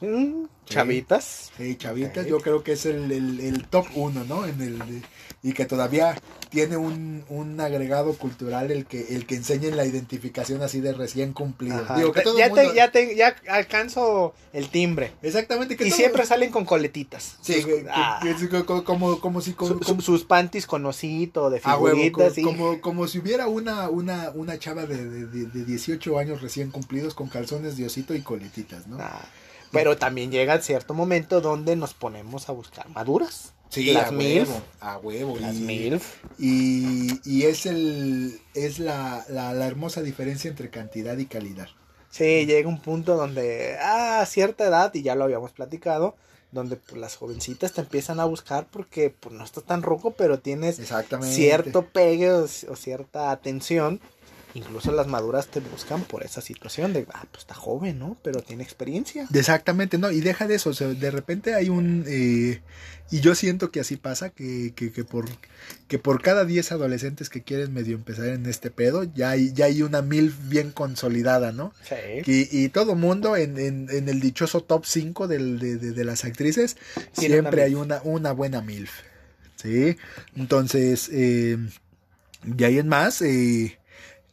Mm, 0.00 0.44
Sí. 0.66 0.72
Chavitas. 0.76 1.50
Sí, 1.58 1.76
chavitas, 1.76 2.24
Ok. 2.24 2.30
yo 2.30 2.38
creo 2.38 2.62
que 2.64 2.72
es 2.72 2.86
el, 2.86 3.12
el, 3.12 3.38
el 3.40 3.66
top 3.68 3.86
uno, 3.96 4.24
¿no? 4.24 4.46
En 4.46 4.62
el, 4.62 5.02
y 5.42 5.52
que 5.52 5.66
todavía 5.66 6.16
tiene 6.48 6.78
un, 6.78 7.22
un 7.28 7.60
agregado 7.60 8.14
cultural 8.14 8.70
el 8.70 8.86
que, 8.86 9.14
el 9.14 9.26
que 9.26 9.34
enseñen 9.34 9.76
la 9.76 9.84
identificación 9.84 10.62
así 10.62 10.80
de 10.80 10.94
recién 10.94 11.34
cumplido. 11.34 11.76
Ajá. 11.82 11.96
Digo, 11.98 12.12
que 12.12 12.22
todo 12.22 12.38
ya, 12.38 12.48
mundo- 12.48 12.62
te, 12.70 12.74
ya, 12.74 12.90
te, 12.90 13.14
ya 13.14 13.36
alcanzo 13.50 14.32
el 14.54 14.70
timbre. 14.70 15.12
Exactamente, 15.20 15.76
que 15.76 15.84
Y 15.86 15.90
todo- 15.90 15.98
siempre 15.98 16.24
salen 16.24 16.50
con 16.50 16.64
coletitas. 16.64 17.36
Sí, 17.42 17.60
Sus- 17.60 17.70
ah, 17.90 18.20
que 18.22 18.30
es 18.30 18.64
co- 18.64 18.84
como, 18.84 19.20
como 19.20 19.42
si... 19.42 19.50
su- 19.50 19.56
como- 19.56 19.82
su- 19.82 20.00
sus 20.00 20.24
panties 20.24 20.66
con 20.66 20.86
osito, 20.86 21.50
de 21.50 21.60
Ah, 21.62 21.76
huevo, 21.76 21.98
figuritas. 22.00 22.32
co- 22.32 22.40
y- 22.40 22.42
como, 22.42 22.80
como 22.80 23.06
si 23.06 23.18
hubiera 23.18 23.48
una, 23.48 23.90
una, 23.90 24.30
una 24.34 24.58
chava 24.58 24.86
de, 24.86 24.96
de, 25.10 25.26
de- 25.26 25.46
de 25.46 25.64
18 25.66 26.18
años 26.18 26.40
recién 26.40 26.70
cumplidos 26.70 27.12
con 27.12 27.28
calzones 27.28 27.76
de 27.76 27.84
osito 27.84 28.14
y 28.14 28.22
coletitas, 28.22 28.86
¿no? 28.86 28.96
Ah, 28.98 29.20
pero 29.74 29.96
también 29.96 30.30
llega 30.30 30.60
cierto 30.62 30.94
momento 30.94 31.40
donde 31.42 31.76
nos 31.76 31.92
ponemos 31.92 32.48
a 32.48 32.52
buscar 32.52 32.88
maduras. 32.88 33.52
las 33.76 34.08
a 34.08 34.12
MILF. 34.12 34.48
huevo, 34.48 34.62
a 34.80 34.98
huevo. 34.98 35.36
Las 35.38 35.56
y, 35.56 35.60
MILF. 35.60 36.14
Y, 36.38 37.20
y 37.28 37.42
es, 37.42 37.66
el, 37.66 38.40
es 38.54 38.78
la, 38.78 39.24
la, 39.28 39.52
la 39.52 39.66
hermosa 39.66 40.00
diferencia 40.00 40.48
entre 40.48 40.70
cantidad 40.70 41.18
y 41.18 41.26
calidad. 41.26 41.68
Sí, 42.10 42.46
llega 42.46 42.68
un 42.68 42.80
punto 42.80 43.16
donde, 43.16 43.76
ah, 43.80 44.20
a 44.20 44.26
cierta 44.26 44.64
edad, 44.64 44.94
y 44.94 45.02
ya 45.02 45.16
lo 45.16 45.24
habíamos 45.24 45.50
platicado, 45.50 46.14
donde 46.52 46.76
pues, 46.76 47.00
las 47.00 47.16
jovencitas 47.16 47.72
te 47.72 47.80
empiezan 47.80 48.20
a 48.20 48.24
buscar 48.24 48.68
porque 48.70 49.10
pues, 49.10 49.34
no 49.34 49.44
estás 49.44 49.64
tan 49.64 49.82
roco, 49.82 50.12
pero 50.12 50.38
tienes 50.38 50.80
cierto 51.22 51.86
pegue 51.86 52.30
o, 52.30 52.44
o 52.44 52.76
cierta 52.76 53.32
atención. 53.32 54.00
Incluso 54.54 54.92
las 54.92 55.08
maduras 55.08 55.48
te 55.48 55.58
buscan 55.58 56.02
por 56.04 56.22
esa 56.22 56.40
situación 56.40 56.92
de, 56.92 57.06
ah, 57.12 57.24
pues 57.30 57.42
está 57.42 57.54
joven, 57.54 57.98
¿no? 57.98 58.16
Pero 58.22 58.40
tiene 58.40 58.62
experiencia. 58.62 59.26
Exactamente, 59.34 59.98
no, 59.98 60.12
y 60.12 60.20
deja 60.20 60.46
de 60.46 60.54
eso, 60.54 60.70
o 60.70 60.74
sea, 60.74 60.86
de 60.88 61.10
repente 61.10 61.54
hay 61.54 61.68
un, 61.70 62.04
eh, 62.06 62.60
y 63.10 63.20
yo 63.20 63.34
siento 63.34 63.72
que 63.72 63.80
así 63.80 63.96
pasa, 63.96 64.30
que, 64.30 64.72
que, 64.76 64.92
que, 64.92 65.02
por, 65.02 65.26
que 65.88 65.98
por 65.98 66.22
cada 66.22 66.44
10 66.44 66.70
adolescentes 66.70 67.30
que 67.30 67.42
quieren 67.42 67.74
medio 67.74 67.96
empezar 67.96 68.28
en 68.28 68.46
este 68.46 68.70
pedo, 68.70 69.02
ya 69.02 69.30
hay, 69.30 69.52
ya 69.52 69.64
hay 69.64 69.82
una 69.82 70.02
mil 70.02 70.32
bien 70.44 70.70
consolidada, 70.70 71.50
¿no? 71.50 71.72
Sí. 71.88 72.22
Y, 72.24 72.64
y 72.64 72.68
todo 72.68 72.94
mundo 72.94 73.36
en, 73.36 73.58
en, 73.58 73.88
en 73.90 74.08
el 74.08 74.20
dichoso 74.20 74.62
top 74.62 74.84
5 74.86 75.26
del, 75.26 75.58
de, 75.58 75.78
de- 75.78 75.90
de 75.92 76.04
las 76.04 76.24
actrices, 76.24 76.76
Tiene 77.16 77.34
siempre 77.34 77.56
una 77.56 77.64
hay 77.64 77.74
una, 77.74 78.00
una 78.04 78.30
buena 78.32 78.60
MILF, 78.60 78.92
¿sí? 79.56 79.96
Entonces, 80.36 81.08
eh, 81.12 81.58
de 82.44 82.64
ahí 82.66 82.78
en 82.78 82.88
más, 82.88 83.20
eh, 83.22 83.78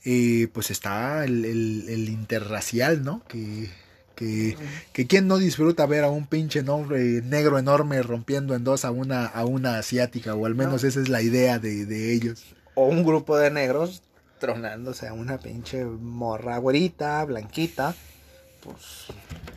eh, 0.05 0.47
pues 0.53 0.71
está 0.71 1.23
el, 1.25 1.45
el, 1.45 1.85
el 1.89 2.09
interracial, 2.09 3.03
¿no? 3.03 3.23
Que, 3.27 3.69
que, 4.15 4.55
que 4.93 5.07
quién 5.07 5.27
no 5.27 5.37
disfruta 5.37 5.85
ver 5.85 6.03
a 6.03 6.09
un 6.09 6.27
pinche 6.27 6.63
nombre 6.63 7.21
negro 7.23 7.57
enorme 7.59 8.01
rompiendo 8.03 8.55
en 8.55 8.63
dos 8.63 8.85
a 8.85 8.91
una, 8.91 9.25
a 9.25 9.45
una 9.45 9.77
asiática, 9.77 10.35
o 10.35 10.45
al 10.45 10.55
menos 10.55 10.83
No. 10.83 10.87
esa 10.89 10.99
es 11.01 11.09
la 11.09 11.21
idea 11.21 11.59
de, 11.59 11.85
de 11.85 12.13
ellos. 12.13 12.43
O 12.75 12.85
un 12.87 13.03
grupo 13.03 13.37
de 13.37 13.51
negros 13.51 14.01
tronándose 14.39 15.07
a 15.07 15.13
una 15.13 15.37
pinche 15.39 15.83
morra 15.85 16.57
güerita, 16.57 17.23
blanquita, 17.25 17.95
pues 18.63 19.07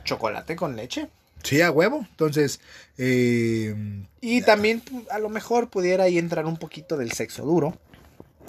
chocolate 0.04 0.56
con 0.56 0.76
leche. 0.76 1.08
Sí, 1.42 1.60
a 1.60 1.70
huevo. 1.70 2.06
Entonces, 2.10 2.58
eh, 2.96 3.74
Y 4.22 4.40
también 4.42 4.82
pu- 4.82 5.06
a 5.10 5.18
lo 5.18 5.28
mejor 5.28 5.68
pudiera 5.68 6.04
ahí 6.04 6.16
entrar 6.18 6.46
un 6.46 6.56
poquito 6.56 6.96
del 6.96 7.12
sexo 7.12 7.44
duro. 7.44 7.78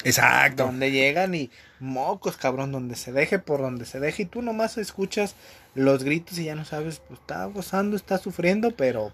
Exacto. 0.03 0.65
Donde 0.65 0.91
llegan 0.91 1.33
y 1.35 1.49
mocos, 1.79 2.37
cabrón, 2.37 2.71
donde 2.71 2.95
se 2.95 3.11
deje 3.11 3.39
por 3.39 3.61
donde 3.61 3.85
se 3.85 3.99
deje. 3.99 4.23
Y 4.23 4.25
tú 4.25 4.41
nomás 4.41 4.77
escuchas 4.77 5.35
los 5.73 6.03
gritos 6.03 6.37
y 6.39 6.45
ya 6.45 6.55
no 6.55 6.65
sabes, 6.65 7.01
pues 7.07 7.19
está 7.19 7.45
gozando, 7.45 7.95
está 7.95 8.17
sufriendo, 8.17 8.71
pero 8.71 9.11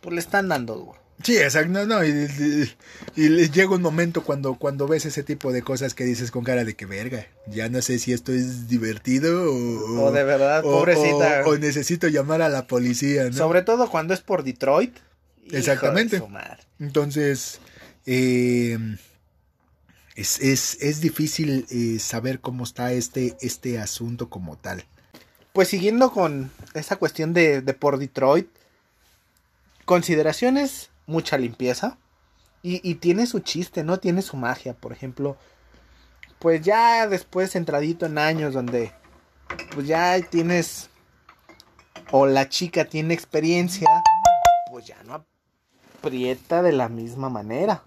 pues 0.00 0.14
le 0.14 0.20
están 0.20 0.48
dando 0.48 0.74
duro. 0.76 0.98
Sí, 1.24 1.36
exacto. 1.36 1.70
No, 1.72 1.84
no, 1.84 2.04
y, 2.04 2.10
y- 2.10 2.76
y 3.16 3.28
le 3.28 3.48
llega 3.50 3.74
un 3.74 3.82
momento 3.82 4.22
cuando, 4.22 4.54
cuando 4.54 4.86
ves 4.86 5.04
ese 5.04 5.24
tipo 5.24 5.50
de 5.50 5.62
cosas 5.62 5.92
que 5.94 6.04
dices 6.04 6.30
con 6.30 6.44
cara 6.44 6.64
de 6.64 6.76
que 6.76 6.86
verga. 6.86 7.26
Ya 7.48 7.68
no 7.68 7.82
sé 7.82 7.98
si 7.98 8.12
esto 8.12 8.32
es 8.32 8.68
divertido 8.68 9.52
o, 9.52 10.02
O 10.04 10.12
de 10.12 10.22
verdad, 10.22 10.60
o- 10.64 10.70
pobrecita. 10.70 11.42
o- 11.44 11.50
o 11.50 11.58
necesito 11.58 12.06
llamar 12.06 12.40
a 12.42 12.48
la 12.48 12.68
policía, 12.68 13.24
¿no? 13.24 13.32
Sobre 13.32 13.62
todo 13.62 13.90
cuando 13.90 14.14
es 14.14 14.20
por 14.20 14.44
Detroit. 14.44 14.96
Hijo 15.42 15.52
de 15.52 15.58
Exactamente. 15.58 16.18
su 16.18 16.28
madre. 16.28 16.58
Entonces, 16.78 17.58
eh, 18.06 18.78
es, 20.18 20.40
es, 20.40 20.78
es 20.80 21.00
difícil 21.00 21.64
eh, 21.70 22.00
saber 22.00 22.40
cómo 22.40 22.64
está 22.64 22.90
este, 22.90 23.36
este 23.40 23.78
asunto 23.78 24.28
como 24.28 24.56
tal. 24.58 24.84
Pues 25.52 25.68
siguiendo 25.68 26.10
con 26.10 26.50
esa 26.74 26.96
cuestión 26.96 27.32
de, 27.32 27.62
de 27.62 27.72
por 27.72 27.98
Detroit, 27.98 28.48
consideraciones, 29.84 30.90
mucha 31.06 31.38
limpieza. 31.38 31.98
Y, 32.62 32.80
y, 32.88 32.96
tiene 32.96 33.26
su 33.26 33.38
chiste, 33.38 33.84
¿no? 33.84 34.00
Tiene 34.00 34.22
su 34.22 34.36
magia. 34.36 34.74
Por 34.74 34.90
ejemplo, 34.90 35.36
pues 36.40 36.62
ya 36.62 37.06
después 37.06 37.54
entradito 37.54 38.06
en 38.06 38.18
años 38.18 38.54
donde 38.54 38.90
pues 39.72 39.86
ya 39.86 40.20
tienes 40.20 40.90
o 42.10 42.26
la 42.26 42.48
chica 42.48 42.86
tiene 42.86 43.14
experiencia, 43.14 43.86
pues 44.68 44.84
ya 44.84 45.00
no 45.04 45.24
aprieta 46.00 46.60
de 46.62 46.72
la 46.72 46.88
misma 46.88 47.28
manera. 47.28 47.84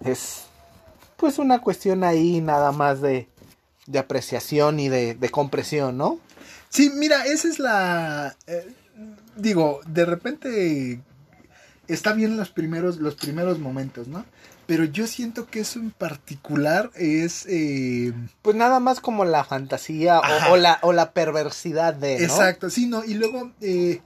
Es 0.00 0.48
pues 1.18 1.38
una 1.38 1.58
cuestión 1.58 2.04
ahí 2.04 2.40
nada 2.40 2.70
más 2.72 3.02
de, 3.02 3.28
de 3.86 3.98
apreciación 3.98 4.78
y 4.78 4.88
de, 4.88 5.14
de, 5.14 5.28
compresión, 5.30 5.98
¿no? 5.98 6.20
Sí, 6.70 6.90
mira, 6.94 7.26
esa 7.26 7.48
es 7.48 7.58
la... 7.58 8.36
Eh, 8.46 8.72
digo, 9.36 9.80
de 9.86 10.04
repente 10.04 11.00
está 11.88 12.12
bien 12.12 12.36
los 12.36 12.50
primeros, 12.50 12.98
los 12.98 13.16
primeros 13.16 13.58
momentos, 13.58 14.06
¿no? 14.06 14.24
Pero 14.66 14.84
yo 14.84 15.06
siento 15.08 15.46
que 15.46 15.60
eso 15.60 15.80
en 15.80 15.90
particular 15.90 16.92
es... 16.94 17.46
Eh... 17.48 18.12
Pues 18.42 18.54
nada 18.54 18.78
más 18.78 19.00
como 19.00 19.24
la 19.24 19.42
fantasía 19.42 20.20
o, 20.20 20.52
o, 20.52 20.56
la, 20.56 20.78
o 20.82 20.92
la 20.92 21.10
perversidad 21.12 21.94
de... 21.94 22.18
¿no? 22.18 22.24
Exacto, 22.24 22.70
sí, 22.70 22.86
no, 22.86 23.04
y 23.04 23.14
luego... 23.14 23.50
Eh, 23.60 24.00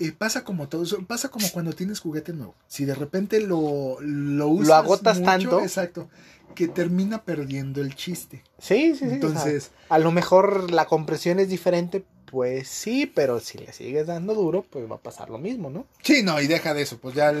eh, 0.00 0.12
pasa 0.12 0.44
como 0.44 0.68
todo, 0.68 0.84
pasa 1.06 1.28
como 1.28 1.50
cuando 1.50 1.72
tienes 1.72 1.98
juguete 1.98 2.32
nuevo. 2.32 2.54
Si 2.68 2.84
de 2.84 2.94
repente 2.94 3.40
lo, 3.40 3.96
lo 4.00 4.46
usas. 4.46 4.68
Lo 4.68 4.74
agotas 4.76 5.18
mucho, 5.18 5.30
tanto. 5.30 5.60
Exacto. 5.60 6.08
Que 6.54 6.68
termina 6.68 7.22
perdiendo 7.22 7.80
el 7.80 7.94
chiste. 7.94 8.42
Sí, 8.58 8.94
sí, 8.94 9.06
sí. 9.06 9.14
Entonces. 9.14 9.66
O 9.66 9.88
sea, 9.88 9.96
a 9.96 9.98
lo 9.98 10.10
mejor 10.10 10.70
la 10.70 10.86
compresión 10.86 11.38
es 11.38 11.48
diferente, 11.48 12.04
pues 12.30 12.68
sí, 12.68 13.06
pero 13.06 13.40
si 13.40 13.58
le 13.58 13.72
sigues 13.72 14.06
dando 14.06 14.34
duro, 14.34 14.64
pues 14.68 14.90
va 14.90 14.96
a 14.96 15.00
pasar 15.00 15.30
lo 15.30 15.38
mismo, 15.38 15.70
¿no? 15.70 15.86
Sí, 16.02 16.22
no, 16.22 16.40
y 16.40 16.46
deja 16.46 16.74
de 16.74 16.82
eso, 16.82 16.98
pues 16.98 17.14
ya 17.14 17.32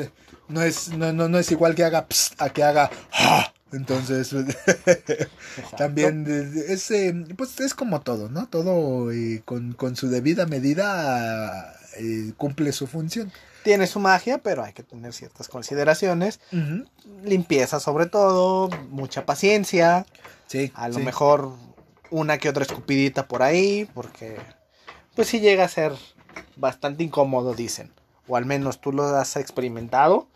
no 0.48 0.62
es, 0.62 0.88
no, 0.90 1.12
no, 1.12 1.28
no 1.28 1.38
es 1.38 1.50
igual 1.50 1.74
que 1.74 1.84
haga 1.84 2.06
ps, 2.06 2.34
a 2.38 2.50
que 2.50 2.62
haga 2.62 2.90
¡ah! 3.12 3.52
Entonces, 3.70 4.34
también 5.76 6.24
es, 6.68 6.90
eh, 6.90 7.14
pues 7.36 7.60
es 7.60 7.74
como 7.74 8.00
todo, 8.00 8.30
¿no? 8.30 8.48
Todo 8.48 9.12
eh, 9.12 9.42
con, 9.44 9.74
con, 9.74 9.94
su 9.94 10.08
debida 10.08 10.46
medida 10.46 11.76
eh, 11.98 12.32
cumple 12.38 12.72
su 12.72 12.86
función. 12.86 13.30
Tiene 13.68 13.86
su 13.86 14.00
magia, 14.00 14.38
pero 14.38 14.64
hay 14.64 14.72
que 14.72 14.82
tener 14.82 15.12
ciertas 15.12 15.46
consideraciones. 15.46 16.40
Uh 16.52 16.56
-huh. 16.56 16.88
Limpieza 17.22 17.80
sobre 17.80 18.06
todo, 18.06 18.70
mucha 18.88 19.26
paciencia. 19.26 20.06
Sí. 20.46 20.72
A 20.74 20.88
lo 20.88 20.94
sí. 20.94 21.02
mejor 21.02 21.52
una 22.08 22.38
que 22.38 22.48
otra 22.48 22.62
escupidita 22.62 23.28
por 23.28 23.42
ahí, 23.42 23.86
porque 23.92 24.38
pues 25.14 25.28
sí 25.28 25.40
llega 25.40 25.64
a 25.64 25.68
ser 25.68 25.92
bastante 26.56 27.04
incómodo, 27.04 27.52
dicen. 27.52 27.92
O 28.26 28.38
al 28.38 28.46
menos 28.46 28.80
tú 28.80 28.90
lo 28.90 29.04
has 29.04 29.36
experimentado. 29.36 30.28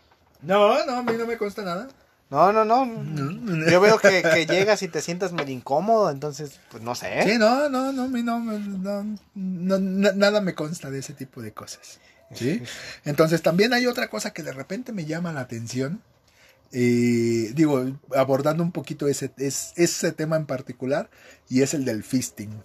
No, 0.43 0.85
no, 0.85 0.97
a 0.97 1.01
mí 1.01 1.13
no 1.17 1.25
me 1.25 1.39
consta 1.39 1.63
nada. 1.63 1.87
No, 2.29 2.53
no, 2.53 2.63
no. 2.63 2.85
Yo 3.67 3.81
veo 3.81 3.97
que, 3.97 4.21
que, 4.21 4.45
llegas 4.45 4.83
y 4.83 4.89
te 4.89 5.01
sientas 5.01 5.33
medio 5.33 5.55
incómodo, 5.55 6.11
entonces, 6.11 6.59
pues 6.69 6.83
no 6.83 6.93
sé. 6.93 7.23
Sí, 7.23 7.39
no, 7.39 7.67
no, 7.67 7.91
no, 7.91 8.07
no, 8.07 8.39
no, 8.39 9.17
no, 9.33 9.79
no 9.79 10.11
nada 10.13 10.39
me 10.39 10.53
consta 10.53 10.91
de 10.91 10.99
ese 10.99 11.13
tipo 11.13 11.41
de 11.41 11.51
cosas. 11.51 11.99
¿Sí? 12.33 12.61
Entonces 13.05 13.41
también 13.41 13.73
hay 13.73 13.87
otra 13.87 14.09
cosa 14.09 14.33
que 14.33 14.43
de 14.43 14.53
repente 14.53 14.91
me 14.91 15.05
llama 15.05 15.33
la 15.33 15.41
atención. 15.41 16.01
Eh, 16.71 17.51
digo, 17.53 17.99
abordando 18.15 18.63
un 18.63 18.71
poquito 18.71 19.07
ese, 19.07 19.31
es, 19.37 19.73
ese 19.75 20.11
tema 20.11 20.37
en 20.37 20.45
particular, 20.45 21.09
y 21.47 21.61
es 21.61 21.73
el 21.73 21.85
del 21.85 22.03
fisting. 22.03 22.61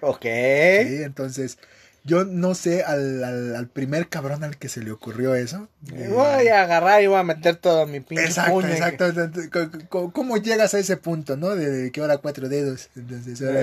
Ok. 0.00 0.22
¿sí? 0.22 1.02
Entonces, 1.02 1.58
yo 2.04 2.24
no 2.24 2.54
sé 2.54 2.84
al, 2.84 3.22
al, 3.22 3.56
al, 3.56 3.68
primer 3.68 4.08
cabrón 4.08 4.42
al 4.42 4.56
que 4.56 4.68
se 4.68 4.82
le 4.82 4.90
ocurrió 4.90 5.34
eso. 5.34 5.68
Eh, 5.92 6.08
voy 6.10 6.48
a 6.48 6.62
agarrar 6.62 7.02
y 7.02 7.06
voy 7.06 7.18
a 7.18 7.22
meter 7.22 7.56
todo 7.56 7.86
mi 7.86 8.00
pinche 8.00 8.24
Exacto, 8.24 8.52
puño 8.52 8.68
exacto. 8.68 9.12
Que... 9.12 9.86
¿Cómo, 9.88 10.12
¿Cómo, 10.12 10.36
llegas 10.38 10.74
a 10.74 10.78
ese 10.78 10.96
punto, 10.96 11.36
no? 11.36 11.50
De 11.50 11.92
que 11.92 12.00
ahora 12.00 12.18
cuatro 12.18 12.48
dedos. 12.48 12.88
Entonces, 12.96 13.42
ahora. 13.42 13.62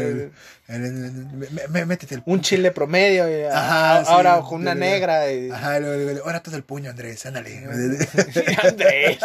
Eh, 0.67 1.85
métete 1.85 2.15
el 2.15 2.21
puño. 2.21 2.35
Un 2.35 2.41
chile 2.41 2.71
promedio. 2.71 3.27
Y 3.29 3.45
ajá, 3.45 4.01
ahora 4.01 4.37
sí, 4.37 4.43
con 4.47 4.61
una 4.61 4.75
negra. 4.75 5.31
Y... 5.31 5.49
Ajá, 5.49 5.77
ahora 6.23 6.41
todo 6.41 6.55
el 6.55 6.63
puño, 6.63 6.89
Andrés. 6.89 7.25
Ándale. 7.25 7.65
Andrés. 8.63 9.19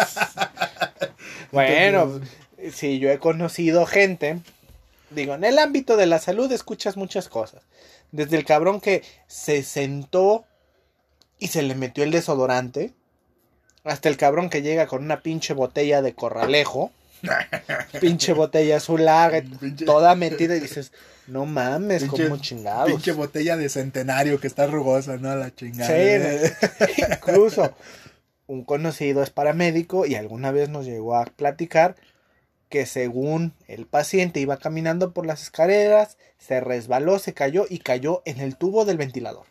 bueno, 1.52 2.20
sí, 2.72 2.98
yo 2.98 3.11
he 3.11 3.18
conocido 3.18 3.84
gente. 3.86 4.40
Digo, 5.11 5.34
en 5.34 5.44
el 5.44 5.58
ámbito 5.58 5.96
de 5.96 6.06
la 6.06 6.20
salud 6.20 6.50
escuchas 6.52 6.96
muchas 6.96 7.28
cosas. 7.28 7.62
Desde 8.12 8.36
el 8.36 8.44
cabrón 8.44 8.80
que 8.80 9.02
se 9.26 9.62
sentó 9.62 10.44
y 11.38 11.48
se 11.48 11.62
le 11.62 11.74
metió 11.74 12.04
el 12.04 12.11
desodorante. 12.11 12.92
Hasta 13.84 14.08
el 14.08 14.16
cabrón 14.16 14.50
que 14.50 14.62
llega 14.62 14.86
con 14.86 15.02
una 15.02 15.22
pinche 15.22 15.54
botella 15.54 16.02
de 16.02 16.14
corralejo. 16.14 16.92
pinche 18.00 18.32
botella 18.32 18.78
azul 18.78 19.04
larga, 19.04 19.42
pinche... 19.42 19.84
toda 19.84 20.14
metida 20.14 20.56
y 20.56 20.61
dices, 20.61 20.92
no 21.26 21.46
mames, 21.46 22.02
pinche, 22.04 22.24
como 22.24 22.36
chingados. 22.38 22.90
Pinche 22.90 23.12
botella 23.12 23.56
de 23.56 23.68
centenario 23.68 24.40
que 24.40 24.46
está 24.46 24.66
rugosa, 24.66 25.16
¿no? 25.16 25.34
La 25.36 25.54
chingada. 25.54 25.88
Sí, 25.88 26.52
incluso 27.11 27.74
un 28.46 28.64
conocido 28.64 29.22
es 29.22 29.30
paramédico 29.30 30.06
y 30.06 30.16
alguna 30.16 30.50
vez 30.50 30.68
nos 30.68 30.84
llegó 30.84 31.14
a 31.14 31.24
platicar 31.24 31.96
que 32.71 32.87
según 32.87 33.53
el 33.66 33.87
paciente 33.87 34.41
iba 34.41 34.57
caminando 34.57 35.12
por 35.12 35.27
las 35.27 35.43
escaleras, 35.43 36.16
se 36.39 36.61
resbaló, 36.61 37.18
se 37.18 37.35
cayó 37.35 37.66
y 37.68 37.81
cayó 37.81 38.23
en 38.25 38.41
el 38.41 38.57
tubo 38.57 38.87
del 38.87 38.97
ventilador. 38.97 39.45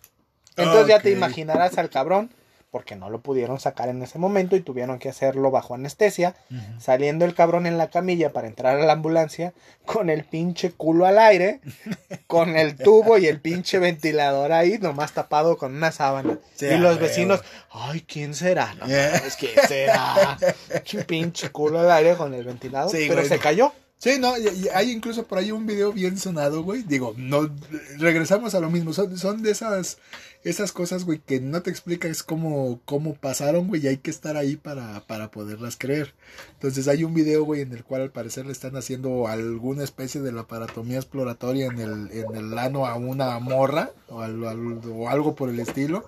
Entonces 0.51 0.83
okay. 0.83 0.95
ya 0.95 1.01
te 1.01 1.11
imaginarás 1.11 1.77
al 1.77 1.89
cabrón, 1.89 2.33
porque 2.71 2.95
no 2.95 3.09
lo 3.09 3.21
pudieron 3.21 3.59
sacar 3.59 3.89
en 3.89 4.01
ese 4.03 4.19
momento 4.19 4.55
y 4.55 4.61
tuvieron 4.61 4.99
que 4.99 5.09
hacerlo 5.09 5.51
bajo 5.51 5.73
anestesia, 5.73 6.35
uh 6.51 6.53
-huh. 6.53 6.79
saliendo 6.79 7.25
el 7.25 7.33
cabrón 7.33 7.65
en 7.65 7.77
la 7.77 7.89
camilla 7.89 8.31
para 8.31 8.47
entrar 8.47 8.79
a 8.79 8.85
la 8.85 8.93
ambulancia 8.93 9.53
con 9.85 10.09
el 10.09 10.23
pinche 10.23 10.71
culo 10.71 11.05
al 11.05 11.17
aire, 11.17 11.61
con 12.27 12.55
el 12.55 12.75
tubo 12.75 13.17
y 13.17 13.27
el 13.27 13.41
pinche 13.41 13.79
ventilador 13.79 14.51
ahí, 14.51 14.77
nomás 14.79 15.13
tapado 15.13 15.57
con 15.57 15.75
una 15.75 15.91
sábana. 15.91 16.37
Y 16.59 16.77
los 16.77 16.99
vecinos, 16.99 17.41
ay, 17.71 18.01
¿quién 18.01 18.35
será? 18.35 18.73
No, 18.75 18.85
yeah. 18.85 19.21
¿quién 19.39 19.67
será? 19.67 20.37
pinche 21.07 21.49
culo 21.49 21.79
al 21.79 21.91
aire 21.91 22.15
con 22.15 22.33
el 22.33 22.43
ventilador, 22.43 22.91
sí, 22.91 23.05
pero 23.07 23.21
güey. 23.21 23.29
se 23.29 23.39
cayó. 23.39 23.73
Sí, 24.01 24.11
no, 24.17 24.37
y, 24.37 24.47
y 24.47 24.67
hay 24.73 24.91
incluso 24.91 25.27
por 25.27 25.39
ahí 25.39 25.51
un 25.51 25.65
video 25.65 25.91
bien 25.91 26.17
sonado, 26.17 26.63
güey. 26.63 26.83
Digo, 26.83 27.13
no, 27.17 27.49
regresamos 27.97 28.55
a 28.55 28.61
lo 28.61 28.69
mismo. 28.69 28.93
Son, 28.93 29.17
son 29.17 29.43
de 29.43 29.51
esas, 29.51 29.97
esas 30.45 30.71
cosas, 30.71 31.03
güey, 31.03 31.19
que 31.19 31.41
no 31.41 31.61
te 31.61 31.69
explicas 31.69 32.23
cómo, 32.23 32.79
cómo 32.85 33.15
pasaron, 33.15 33.67
güey, 33.67 33.83
y 33.83 33.87
hay 33.87 33.97
que 33.97 34.09
estar 34.09 34.37
ahí 34.37 34.55
para, 34.55 35.05
para 35.05 35.31
poderlas 35.31 35.75
creer. 35.77 36.13
Entonces 36.53 36.87
hay 36.87 37.03
un 37.03 37.13
video, 37.13 37.43
güey, 37.43 37.59
en 37.59 37.73
el 37.73 37.83
cual 37.83 38.03
al 38.03 38.11
parecer 38.11 38.45
le 38.45 38.53
están 38.53 38.77
haciendo 38.77 39.27
alguna 39.27 39.83
especie 39.83 40.21
de 40.21 40.31
laparatomía 40.31 40.95
exploratoria 40.95 41.65
en 41.65 41.79
el, 41.79 42.09
en 42.11 42.35
el 42.37 42.57
a 42.57 42.95
una 42.95 43.37
morra, 43.39 43.91
o, 44.07 44.21
al, 44.21 44.41
o 44.45 45.09
algo 45.09 45.35
por 45.35 45.49
el 45.49 45.59
estilo. 45.59 46.07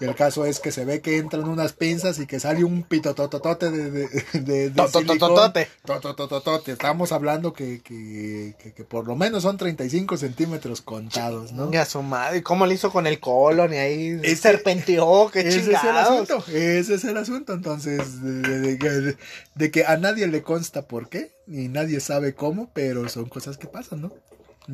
El 0.00 0.14
caso 0.14 0.46
es 0.46 0.60
que 0.60 0.72
se 0.72 0.86
ve 0.86 1.02
que 1.02 1.18
entran 1.18 1.46
unas 1.46 1.74
pinzas 1.74 2.18
y 2.18 2.26
que 2.26 2.40
sale 2.40 2.64
un 2.64 2.84
pitotototote 2.84 3.70
de, 3.70 3.90
de, 3.90 4.08
de, 4.32 4.40
de 4.40 4.70
Totototote. 4.70 5.68
Totototote. 5.84 6.72
Estamos 6.72 7.12
hablando 7.12 7.52
que, 7.52 7.82
que, 7.82 8.54
que, 8.58 8.72
que, 8.72 8.84
por 8.84 9.06
lo 9.06 9.14
menos 9.14 9.42
son 9.42 9.58
35 9.58 10.16
centímetros 10.16 10.80
contados, 10.80 11.52
¿no? 11.52 11.70
Ya 11.70 11.84
su 11.84 12.02
madre, 12.02 12.42
¿cómo 12.42 12.66
le 12.66 12.74
hizo 12.74 12.90
con 12.90 13.06
el 13.06 13.20
colon? 13.20 13.74
Y 13.74 13.76
ahí 13.76 14.20
ese, 14.22 14.36
serpenteó, 14.36 15.30
qué 15.30 15.40
ese 15.40 15.60
chingados. 15.60 15.84
es 15.84 15.90
el 15.90 15.96
asunto, 15.96 16.44
ese 16.50 16.94
es 16.94 17.04
el 17.04 17.16
asunto. 17.18 17.52
Entonces, 17.52 18.22
de, 18.22 18.76
de, 18.76 19.16
de, 19.54 19.70
que 19.70 19.84
a 19.84 19.98
nadie 19.98 20.26
le 20.28 20.42
consta 20.42 20.82
por 20.82 21.10
qué, 21.10 21.32
ni 21.46 21.68
nadie 21.68 22.00
sabe 22.00 22.34
cómo, 22.34 22.70
pero 22.72 23.06
son 23.10 23.26
cosas 23.28 23.58
que 23.58 23.66
pasan, 23.66 24.00
¿no? 24.00 24.12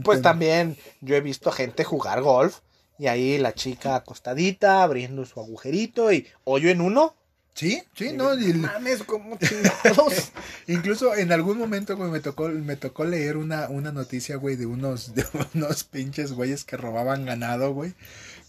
Pues 0.05 0.23
también 0.23 0.77
yo 1.01 1.17
he 1.17 1.21
visto 1.21 1.51
gente 1.51 1.83
jugar 1.83 2.21
golf 2.23 2.59
y 2.99 3.07
ahí 3.07 3.39
la 3.39 3.55
chica 3.55 3.97
acostadita, 3.97 4.83
abriendo 4.83 5.25
su 5.25 5.41
agujerito 5.41 6.13
y 6.13 6.27
hoyo 6.45 6.71
en 6.71 6.81
uno. 6.81 7.15
Sí, 7.55 7.83
sí, 7.95 8.13
no. 8.13 8.39
Y, 8.39 8.53
mames, 8.53 9.03
como 9.03 9.39
chingados. 9.39 10.31
Incluso 10.67 11.15
en 11.15 11.33
algún 11.33 11.57
momento, 11.57 11.97
güey, 11.97 12.11
me 12.11 12.21
tocó, 12.21 12.49
me 12.51 12.77
tocó 12.77 13.07
leer 13.07 13.39
una, 13.39 13.69
una 13.71 13.93
noticia, 13.93 14.37
güey, 14.37 14.57
de 14.57 14.67
unos, 14.67 15.15
de 15.15 15.25
unos 15.55 15.85
pinches 15.85 16.33
güeyes 16.33 16.65
que 16.65 16.77
robaban 16.77 17.25
ganado, 17.25 17.73
güey. 17.73 17.95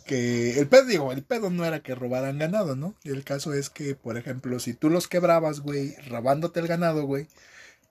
Que 0.05 0.59
el 0.59 0.67
pedo, 0.67 0.85
digo, 0.85 1.11
el 1.13 1.23
pedo 1.23 1.49
no 1.49 1.63
era 1.63 1.81
que 1.81 1.95
robaran 1.95 2.37
ganado, 2.37 2.75
¿no? 2.75 2.95
El 3.05 3.23
caso 3.23 3.53
es 3.53 3.69
que, 3.69 3.95
por 3.95 4.17
ejemplo, 4.17 4.59
si 4.59 4.73
tú 4.73 4.89
los 4.89 5.07
quebrabas, 5.07 5.61
güey, 5.61 5.95
robándote 6.09 6.59
el 6.59 6.67
ganado, 6.67 7.05
güey, 7.05 7.27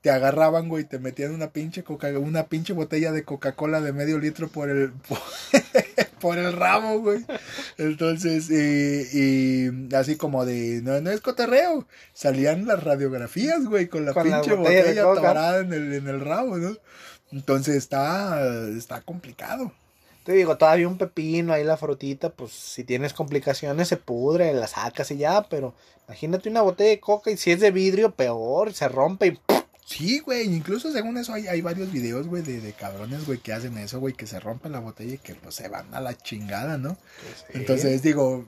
te 0.02 0.10
agarraban, 0.10 0.68
güey, 0.68 0.84
te 0.84 0.98
metían 0.98 1.34
una 1.34 1.50
pinche 1.50 1.82
coca, 1.82 2.08
una 2.18 2.46
pinche 2.46 2.72
botella 2.72 3.12
de 3.12 3.24
Coca-Cola 3.24 3.80
de 3.80 3.92
medio 3.92 4.18
litro 4.18 4.48
por 4.48 4.70
el, 4.70 4.92
por, 5.08 5.18
por 6.20 6.38
el 6.38 6.52
ramo, 6.52 7.00
güey. 7.00 7.24
Entonces, 7.78 8.48
eh, 8.50 9.08
y 9.12 9.94
así 9.94 10.16
como 10.16 10.44
de, 10.44 10.80
no, 10.82 11.00
no 11.00 11.10
es 11.10 11.20
cotorreo. 11.20 11.86
Salían 12.12 12.66
las 12.66 12.82
radiografías, 12.82 13.64
güey, 13.66 13.88
con 13.88 14.04
la 14.04 14.12
Con 14.12 14.30
la 14.30 14.40
pinche 14.40 14.56
botella 14.56 15.04
botella 15.04 15.58
en 15.58 15.72
el, 15.72 15.92
en 15.94 16.08
el 16.08 16.20
rabo, 16.20 16.56
¿no? 16.56 16.76
Entonces 17.32 17.76
está, 17.76 18.68
está 18.68 19.00
complicado. 19.02 19.72
Te 20.24 20.32
digo, 20.32 20.56
todavía 20.56 20.88
un 20.88 20.98
pepino, 20.98 21.52
ahí 21.52 21.62
la 21.62 21.76
frutita, 21.76 22.30
pues 22.30 22.50
si 22.50 22.82
tienes 22.82 23.12
complicaciones 23.12 23.86
se 23.86 23.96
pudre, 23.96 24.52
la 24.54 24.66
sacas 24.66 25.10
y 25.12 25.18
ya, 25.18 25.42
pero 25.48 25.72
imagínate 26.08 26.48
una 26.48 26.62
botella 26.62 26.90
de 26.90 27.00
coca 27.00 27.30
y 27.30 27.36
si 27.36 27.52
es 27.52 27.60
de 27.60 27.70
vidrio, 27.70 28.10
peor, 28.10 28.72
se 28.72 28.88
rompe 28.88 29.26
y 29.28 29.38
Sí, 29.88 30.18
güey, 30.18 30.52
incluso 30.52 30.92
según 30.92 31.16
eso 31.16 31.32
hay, 31.32 31.46
hay 31.46 31.60
varios 31.60 31.92
videos, 31.92 32.26
güey, 32.26 32.42
de, 32.42 32.60
de 32.60 32.72
cabrones, 32.72 33.24
güey, 33.24 33.38
que 33.38 33.52
hacen 33.52 33.78
eso, 33.78 34.00
güey, 34.00 34.14
que 34.14 34.26
se 34.26 34.40
rompen 34.40 34.72
la 34.72 34.80
botella 34.80 35.14
y 35.14 35.18
que 35.18 35.36
pues 35.36 35.54
se 35.54 35.68
van 35.68 35.94
a 35.94 36.00
la 36.00 36.18
chingada, 36.18 36.76
¿no? 36.76 36.98
Entonces 37.54 38.02
digo, 38.02 38.44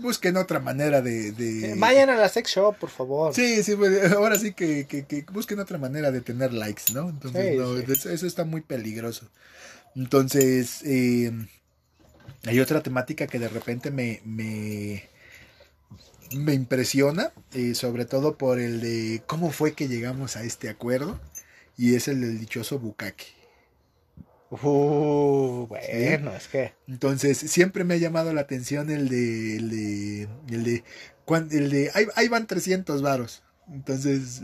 busquen 0.00 0.36
otra 0.36 0.60
manera 0.60 1.02
de... 1.02 1.32
de- 1.32 1.72
Eh, 1.72 1.74
Vayan 1.76 2.08
a 2.10 2.14
la 2.14 2.28
sex 2.28 2.50
shop, 2.54 2.76
por 2.78 2.88
favor. 2.90 3.34
Sí, 3.34 3.64
sí, 3.64 3.72
güey, 3.72 3.98
ahora 4.14 4.38
sí 4.38 4.52
que, 4.52 4.86
que, 4.86 5.04
que 5.06 5.24
busquen 5.32 5.58
otra 5.58 5.76
manera 5.76 6.12
de 6.12 6.20
tener 6.20 6.52
likes, 6.52 6.92
¿no? 6.94 7.08
Entonces, 7.10 7.52
Sí, 7.52 7.58
no, 7.58 7.76
sí. 7.76 7.84
Eso, 7.92 8.08
eso 8.10 8.26
está 8.26 8.44
muy 8.44 8.60
peligroso. 8.60 9.28
Entonces, 9.96 10.82
eh, 10.84 11.32
hay 12.44 12.60
otra 12.60 12.80
temática 12.80 13.26
que 13.26 13.40
de 13.40 13.48
repente 13.48 13.90
me, 13.90 14.20
me, 14.24 15.08
me 16.34 16.54
impresiona, 16.54 17.32
eh, 17.52 17.74
sobre 17.74 18.04
todo 18.04 18.36
por 18.36 18.58
el 18.58 18.80
de 18.80 19.22
cómo 19.26 19.50
fue 19.50 19.72
que 19.72 19.88
llegamos 19.88 20.36
a 20.36 20.44
este 20.44 20.68
acuerdo, 20.68 21.20
y 21.76 21.94
es 21.94 22.08
el 22.08 22.20
del 22.20 22.38
dichoso 22.38 22.78
bucaque. 22.78 23.38
Uh, 24.50 25.66
bueno, 25.68 26.34
es 26.34 26.48
que. 26.48 26.72
Entonces, 26.86 27.38
siempre 27.38 27.84
me 27.84 27.94
ha 27.94 27.98
llamado 27.98 28.32
la 28.32 28.40
atención 28.40 28.90
el 28.90 29.08
de. 29.08 29.56
El 29.56 29.70
de. 29.70 30.28
El 30.48 30.64
de. 30.64 30.84
el 31.50 31.70
de 31.70 31.90
ahí, 31.94 32.06
ahí 32.16 32.28
van 32.28 32.46
300 32.46 33.02
varos. 33.02 33.42
Entonces, 33.70 34.42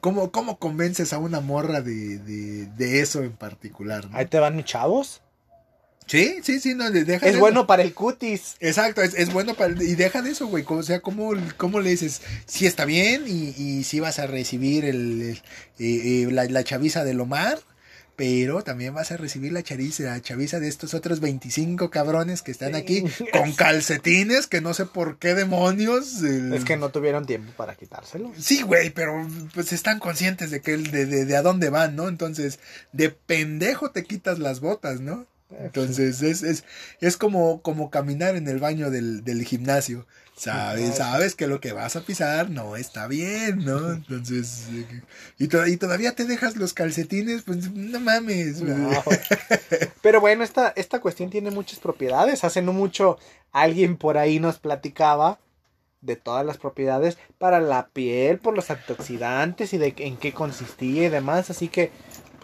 ¿cómo, 0.00 0.32
¿cómo 0.32 0.58
convences 0.58 1.12
a 1.12 1.18
una 1.18 1.40
morra 1.40 1.82
de, 1.82 2.18
de, 2.18 2.66
de 2.66 3.00
eso 3.00 3.22
en 3.22 3.32
particular? 3.32 4.10
no? 4.10 4.16
Ahí 4.16 4.26
te 4.26 4.38
van 4.38 4.56
mis 4.56 4.64
chavos. 4.64 5.22
Sí, 6.06 6.36
sí, 6.42 6.60
sí, 6.60 6.74
no, 6.74 6.90
de- 6.90 7.04
deja 7.04 7.26
Es 7.26 7.34
de 7.34 7.40
bueno 7.40 7.60
eso. 7.60 7.66
para 7.66 7.82
el 7.82 7.94
cutis. 7.94 8.56
Exacto, 8.60 9.02
es, 9.02 9.14
es 9.14 9.32
bueno 9.32 9.54
para. 9.54 9.72
Y 9.82 9.94
deja 9.94 10.20
de 10.22 10.30
eso, 10.32 10.46
güey. 10.48 10.64
O 10.68 10.82
sea, 10.82 11.00
¿cómo, 11.00 11.32
cómo 11.56 11.80
le 11.80 11.90
dices? 11.90 12.20
Si 12.46 12.66
está 12.66 12.84
bien 12.84 13.24
y, 13.26 13.54
y 13.56 13.84
si 13.84 14.00
vas 14.00 14.18
a 14.18 14.26
recibir 14.26 14.84
el, 14.84 15.22
el- 15.22 15.42
eh, 15.78 16.22
eh, 16.24 16.28
la, 16.30 16.44
la 16.44 16.62
chaviza 16.64 17.04
del 17.04 17.20
Omar. 17.20 17.58
Pero 18.16 18.62
también 18.62 18.94
vas 18.94 19.10
a 19.10 19.16
recibir 19.16 19.52
la 19.52 19.64
chaviza, 19.64 20.04
la 20.04 20.22
chaviza 20.22 20.60
de 20.60 20.68
estos 20.68 20.94
otros 20.94 21.18
25 21.18 21.90
cabrones 21.90 22.42
que 22.42 22.52
están 22.52 22.76
aquí 22.76 23.02
con 23.32 23.50
calcetines 23.54 24.46
que 24.46 24.60
no 24.60 24.72
sé 24.72 24.86
por 24.86 25.18
qué 25.18 25.34
demonios. 25.34 26.22
Es 26.22 26.64
que 26.64 26.76
no 26.76 26.90
tuvieron 26.90 27.26
tiempo 27.26 27.50
para 27.56 27.74
quitárselo. 27.74 28.30
Sí, 28.38 28.62
güey, 28.62 28.90
pero 28.90 29.26
pues 29.52 29.72
están 29.72 29.98
conscientes 29.98 30.52
de 30.52 30.60
que 30.60 30.74
el- 30.74 30.92
de, 30.92 31.06
de, 31.06 31.24
de 31.24 31.36
a 31.36 31.42
dónde 31.42 31.70
van, 31.70 31.96
¿no? 31.96 32.06
Entonces, 32.06 32.60
de 32.92 33.08
pendejo 33.10 33.90
te 33.90 34.04
quitas 34.04 34.38
las 34.38 34.60
botas, 34.60 35.00
¿no? 35.00 35.26
Entonces, 35.60 36.22
es, 36.22 36.42
es, 36.42 36.64
es 37.00 37.16
como, 37.16 37.60
como 37.62 37.90
caminar 37.90 38.36
en 38.36 38.48
el 38.48 38.58
baño 38.58 38.90
del, 38.90 39.24
del 39.24 39.44
gimnasio. 39.44 40.06
Sabes, 40.36 40.96
sabes 40.96 41.36
que 41.36 41.46
lo 41.46 41.60
que 41.60 41.72
vas 41.72 41.94
a 41.94 42.00
pisar 42.00 42.50
no 42.50 42.74
está 42.74 43.06
bien, 43.06 43.64
¿no? 43.64 43.92
Entonces, 43.92 44.64
eh, 44.72 45.02
y, 45.38 45.46
to- 45.46 45.64
y 45.68 45.76
todavía 45.76 46.16
te 46.16 46.24
dejas 46.24 46.56
los 46.56 46.72
calcetines, 46.74 47.42
pues 47.42 47.70
no 47.72 48.00
mames. 48.00 48.60
No. 48.60 48.90
Pero 50.02 50.20
bueno, 50.20 50.42
esta, 50.42 50.72
esta 50.74 51.00
cuestión 51.00 51.30
tiene 51.30 51.52
muchas 51.52 51.78
propiedades. 51.78 52.42
Hace 52.42 52.62
no 52.62 52.72
mucho 52.72 53.16
alguien 53.52 53.96
por 53.96 54.18
ahí 54.18 54.40
nos 54.40 54.58
platicaba 54.58 55.38
de 56.00 56.16
todas 56.16 56.44
las 56.44 56.58
propiedades 56.58 57.16
para 57.38 57.60
la 57.60 57.86
piel, 57.86 58.38
por 58.38 58.54
los 58.56 58.70
antioxidantes 58.70 59.72
y 59.72 59.78
de 59.78 59.94
en 59.98 60.16
qué 60.16 60.32
consistía 60.32 61.04
y 61.04 61.10
demás. 61.10 61.48
Así 61.48 61.68
que, 61.68 61.92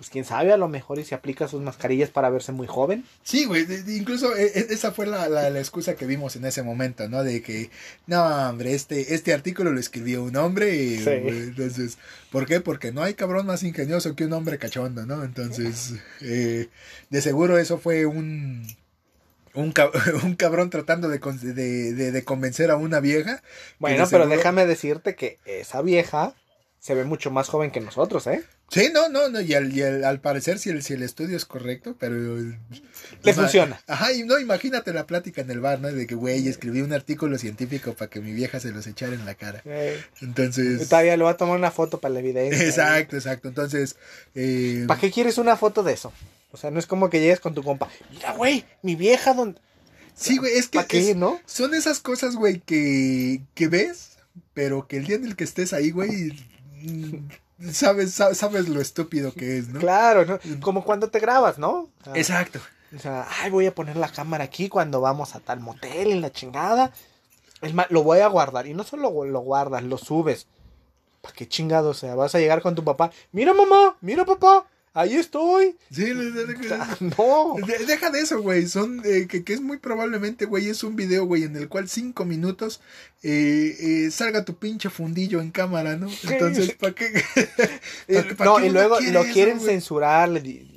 pues 0.00 0.08
quién 0.08 0.24
sabe, 0.24 0.50
a 0.50 0.56
lo 0.56 0.66
mejor 0.66 0.98
y 0.98 1.04
se 1.04 1.14
aplica 1.14 1.46
sus 1.46 1.60
mascarillas 1.60 2.08
para 2.08 2.30
verse 2.30 2.52
muy 2.52 2.66
joven. 2.66 3.04
Sí, 3.22 3.44
güey, 3.44 3.66
incluso 3.88 4.34
eh, 4.34 4.50
eh, 4.54 4.66
esa 4.70 4.92
fue 4.92 5.06
la, 5.06 5.28
la, 5.28 5.50
la 5.50 5.58
excusa 5.58 5.94
que 5.94 6.06
vimos 6.06 6.36
en 6.36 6.46
ese 6.46 6.62
momento, 6.62 7.06
¿no? 7.08 7.22
De 7.22 7.42
que, 7.42 7.68
no, 8.06 8.24
hombre, 8.48 8.72
este, 8.74 9.14
este 9.14 9.34
artículo 9.34 9.72
lo 9.72 9.78
escribió 9.78 10.22
un 10.24 10.34
hombre, 10.36 10.74
y, 10.74 10.96
Sí. 11.00 11.10
entonces, 11.10 11.98
¿por 12.32 12.46
qué? 12.46 12.62
Porque 12.62 12.92
no 12.92 13.02
hay 13.02 13.12
cabrón 13.12 13.44
más 13.44 13.62
ingenioso 13.62 14.16
que 14.16 14.24
un 14.24 14.32
hombre 14.32 14.56
cachondo, 14.56 15.04
¿no? 15.04 15.22
Entonces, 15.22 15.96
eh, 16.22 16.68
de 17.10 17.20
seguro 17.20 17.58
eso 17.58 17.76
fue 17.76 18.06
un... 18.06 18.66
Un, 19.52 19.74
cab- 19.74 19.92
un 20.24 20.34
cabrón 20.36 20.70
tratando 20.70 21.08
de, 21.10 21.20
con- 21.20 21.38
de, 21.40 21.52
de- 21.92 22.12
de 22.12 22.24
convencer 22.24 22.70
a 22.70 22.76
una 22.76 23.00
vieja. 23.00 23.42
Bueno, 23.80 23.96
pero 24.08 24.22
seguro- 24.24 24.28
déjame 24.36 24.64
decirte 24.64 25.14
que 25.16 25.38
esa 25.44 25.82
vieja 25.82 26.34
se 26.78 26.94
ve 26.94 27.04
mucho 27.04 27.30
más 27.30 27.48
joven 27.48 27.70
que 27.70 27.80
nosotros, 27.80 28.26
¿eh? 28.28 28.42
Sí, 28.72 28.88
no, 28.94 29.08
no, 29.08 29.28
no, 29.28 29.40
y 29.40 29.52
al, 29.54 29.76
y 29.76 29.82
al, 29.82 30.04
al 30.04 30.20
parecer 30.20 30.60
si 30.60 30.70
el, 30.70 30.84
si 30.84 30.92
el 30.92 31.02
estudio 31.02 31.36
es 31.36 31.44
correcto, 31.44 31.96
pero... 31.98 32.38
Le 33.24 33.34
funciona. 33.34 33.80
Ajá, 33.88 34.12
y 34.12 34.22
no, 34.22 34.38
imagínate 34.38 34.92
la 34.92 35.08
plática 35.08 35.40
en 35.40 35.50
el 35.50 35.58
bar, 35.58 35.80
¿no? 35.80 35.90
De 35.90 36.06
que, 36.06 36.14
güey, 36.14 36.46
escribí 36.46 36.80
un 36.80 36.92
artículo 36.92 37.36
científico 37.36 37.94
para 37.94 38.08
que 38.08 38.20
mi 38.20 38.32
vieja 38.32 38.60
se 38.60 38.70
los 38.70 38.86
echara 38.86 39.14
en 39.14 39.24
la 39.26 39.34
cara. 39.34 39.60
Eh, 39.64 40.00
Entonces... 40.20 40.88
todavía 40.88 41.16
le 41.16 41.24
voy 41.24 41.32
a 41.32 41.36
tomar 41.36 41.58
una 41.58 41.72
foto 41.72 41.98
para 41.98 42.14
la 42.14 42.20
evidencia. 42.20 42.64
Exacto, 42.64 43.16
exacto. 43.16 43.48
Entonces... 43.48 43.96
Eh, 44.36 44.84
¿Para 44.86 45.00
qué 45.00 45.10
quieres 45.10 45.38
una 45.38 45.56
foto 45.56 45.82
de 45.82 45.92
eso? 45.94 46.12
O 46.52 46.56
sea, 46.56 46.70
no 46.70 46.78
es 46.78 46.86
como 46.86 47.10
que 47.10 47.18
llegues 47.18 47.40
con 47.40 47.54
tu 47.54 47.64
compa. 47.64 47.88
Mira, 48.12 48.34
güey, 48.34 48.64
mi 48.82 48.94
vieja, 48.94 49.34
donde... 49.34 49.60
sí, 50.14 50.38
güey, 50.38 50.52
es 50.56 50.68
que... 50.68 50.78
¿Para 50.78 50.86
qué, 50.86 51.10
es- 51.10 51.16
no? 51.16 51.40
Son 51.44 51.74
esas 51.74 51.98
cosas, 51.98 52.36
güey, 52.36 52.60
que, 52.60 53.40
que 53.54 53.66
ves, 53.66 54.10
pero 54.54 54.86
que 54.86 54.98
el 54.98 55.06
día 55.06 55.16
en 55.16 55.24
el 55.24 55.34
que 55.34 55.42
estés 55.42 55.72
ahí, 55.72 55.90
güey, 55.90 56.32
mm, 57.60 57.70
sabes, 57.70 58.12
sa- 58.14 58.34
sabes 58.34 58.68
lo 58.68 58.80
estúpido 58.80 59.32
que 59.32 59.58
es, 59.58 59.68
¿no? 59.68 59.78
Claro, 59.80 60.24
¿no? 60.26 60.38
Como 60.60 60.84
cuando 60.84 61.08
te 61.10 61.20
grabas, 61.20 61.58
¿no? 61.58 61.88
Exacto. 62.14 62.58
O 62.94 62.98
sea, 62.98 63.26
ay, 63.40 63.50
voy 63.50 63.66
a 63.66 63.74
poner 63.74 63.96
la 63.96 64.08
cámara 64.08 64.42
aquí 64.44 64.68
cuando 64.68 65.00
vamos 65.00 65.36
a 65.36 65.40
tal 65.40 65.60
motel 65.60 66.10
en 66.10 66.20
la 66.20 66.32
chingada. 66.32 66.92
Es 67.62 67.72
más, 67.72 67.86
lo 67.90 68.02
voy 68.02 68.18
a 68.20 68.26
guardar. 68.26 68.66
Y 68.66 68.74
no 68.74 68.82
solo 68.82 69.24
lo 69.24 69.40
guardas, 69.40 69.84
lo 69.84 69.96
subes. 69.98 70.46
¿Para 71.20 71.34
qué 71.34 71.46
chingado? 71.46 71.90
O 71.90 71.94
sea, 71.94 72.14
vas 72.16 72.34
a 72.34 72.38
llegar 72.40 72.62
con 72.62 72.74
tu 72.74 72.82
papá. 72.82 73.10
Mira, 73.32 73.52
mamá, 73.54 73.96
mira, 74.00 74.24
papá. 74.24 74.66
Ahí 74.92 75.14
estoy. 75.14 75.76
Sí, 75.92 76.12
le- 76.14 76.30
no. 77.00 77.54
de- 77.64 77.86
deja 77.86 78.10
de 78.10 78.20
eso, 78.22 78.40
güey. 78.42 78.66
Son, 78.66 79.00
eh, 79.04 79.26
que, 79.28 79.44
que 79.44 79.52
es 79.52 79.60
muy 79.60 79.76
probablemente, 79.78 80.46
güey, 80.46 80.68
es 80.68 80.82
un 80.82 80.96
video, 80.96 81.26
güey, 81.26 81.44
en 81.44 81.54
el 81.56 81.68
cual 81.68 81.88
cinco 81.88 82.24
minutos 82.24 82.80
eh, 83.22 83.76
eh, 83.78 84.10
salga 84.10 84.44
tu 84.44 84.56
pinche 84.56 84.90
fundillo 84.90 85.40
en 85.40 85.52
cámara, 85.52 85.96
¿no? 85.96 86.08
Entonces, 86.28 86.72
¿para 86.74 86.94
qué? 86.94 87.06
Y- 88.08 88.14
¿pa' 88.14 88.22
qué- 88.24 88.34
pa' 88.34 88.44
no, 88.44 88.56
qué 88.56 88.66
y 88.66 88.70
luego 88.70 88.96
quiere 88.98 89.12
lo 89.12 89.22
eso, 89.22 89.32
quieren 89.32 89.60
censurar. 89.60 90.30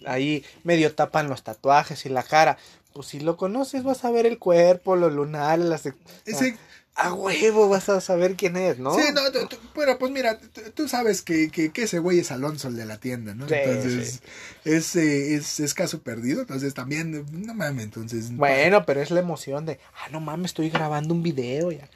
Ahí 0.05 0.45
medio 0.63 0.93
tapan 0.93 1.27
los 1.27 1.43
tatuajes 1.43 2.05
y 2.05 2.09
la 2.09 2.21
cara. 2.23 2.57
Pues 2.93 3.07
si 3.07 3.19
lo 3.19 3.37
conoces, 3.37 3.81
vas 3.83 4.05
a 4.05 4.11
ver 4.11 4.27
el 4.27 4.37
cuerpo, 4.37 4.95
los 4.95 5.11
lunares, 5.11 5.65
las. 5.65 5.87
Ese- 6.25 6.55
A 6.95 7.11
huevo 7.13 7.69
vas 7.69 7.89
a 7.89 8.01
saber 8.01 8.35
quién 8.35 8.55
es, 8.55 8.77
¿no? 8.77 8.93
Sí, 8.95 9.01
no, 9.13 9.31
tú- 9.31 9.47
tú- 9.47 9.57
pero 9.73 9.97
pues 9.97 10.11
mira, 10.11 10.37
tú- 10.39 10.61
tú 10.75 10.87
sabes 10.87 11.23
que, 11.23 11.49
que, 11.49 11.71
que 11.71 11.83
ese 11.83 11.97
güey 11.97 12.19
es 12.19 12.31
Alonso, 12.31 12.67
el 12.67 12.75
de 12.75 12.85
la 12.85 12.99
tienda, 12.99 13.33
¿no? 13.33 13.47
Sí, 13.49 13.55
entonces, 13.55 14.21
Es, 14.63 14.95
eh, 14.95 15.33
es, 15.35 15.59
es 15.59 15.73
caso 15.73 16.03
perdido, 16.03 16.41
entonces 16.41 16.75
también, 16.75 17.25
no 17.31 17.53
mames, 17.55 17.85
entonces... 17.85 18.31
Bueno, 18.35 18.85
pero 18.85 19.01
es 19.01 19.09
la 19.09 19.21
emoción 19.21 19.65
de, 19.65 19.79
ah, 19.95 20.09
no 20.11 20.19
mames, 20.19 20.51
estoy 20.51 20.69
grabando 20.69 21.15
un 21.15 21.23
video. 21.23 21.71
Ya. 21.71 21.89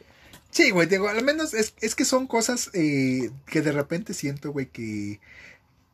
Sí, 0.49 0.71
güey, 0.71 0.87
digo, 0.87 1.07
al 1.09 1.23
menos 1.23 1.53
es, 1.53 1.75
es 1.79 1.93
que 1.93 2.03
son 2.03 2.25
cosas 2.25 2.71
eh, 2.73 3.29
que 3.45 3.61
de 3.61 3.71
repente 3.73 4.15
siento, 4.15 4.51
güey, 4.51 4.65
que, 4.65 5.19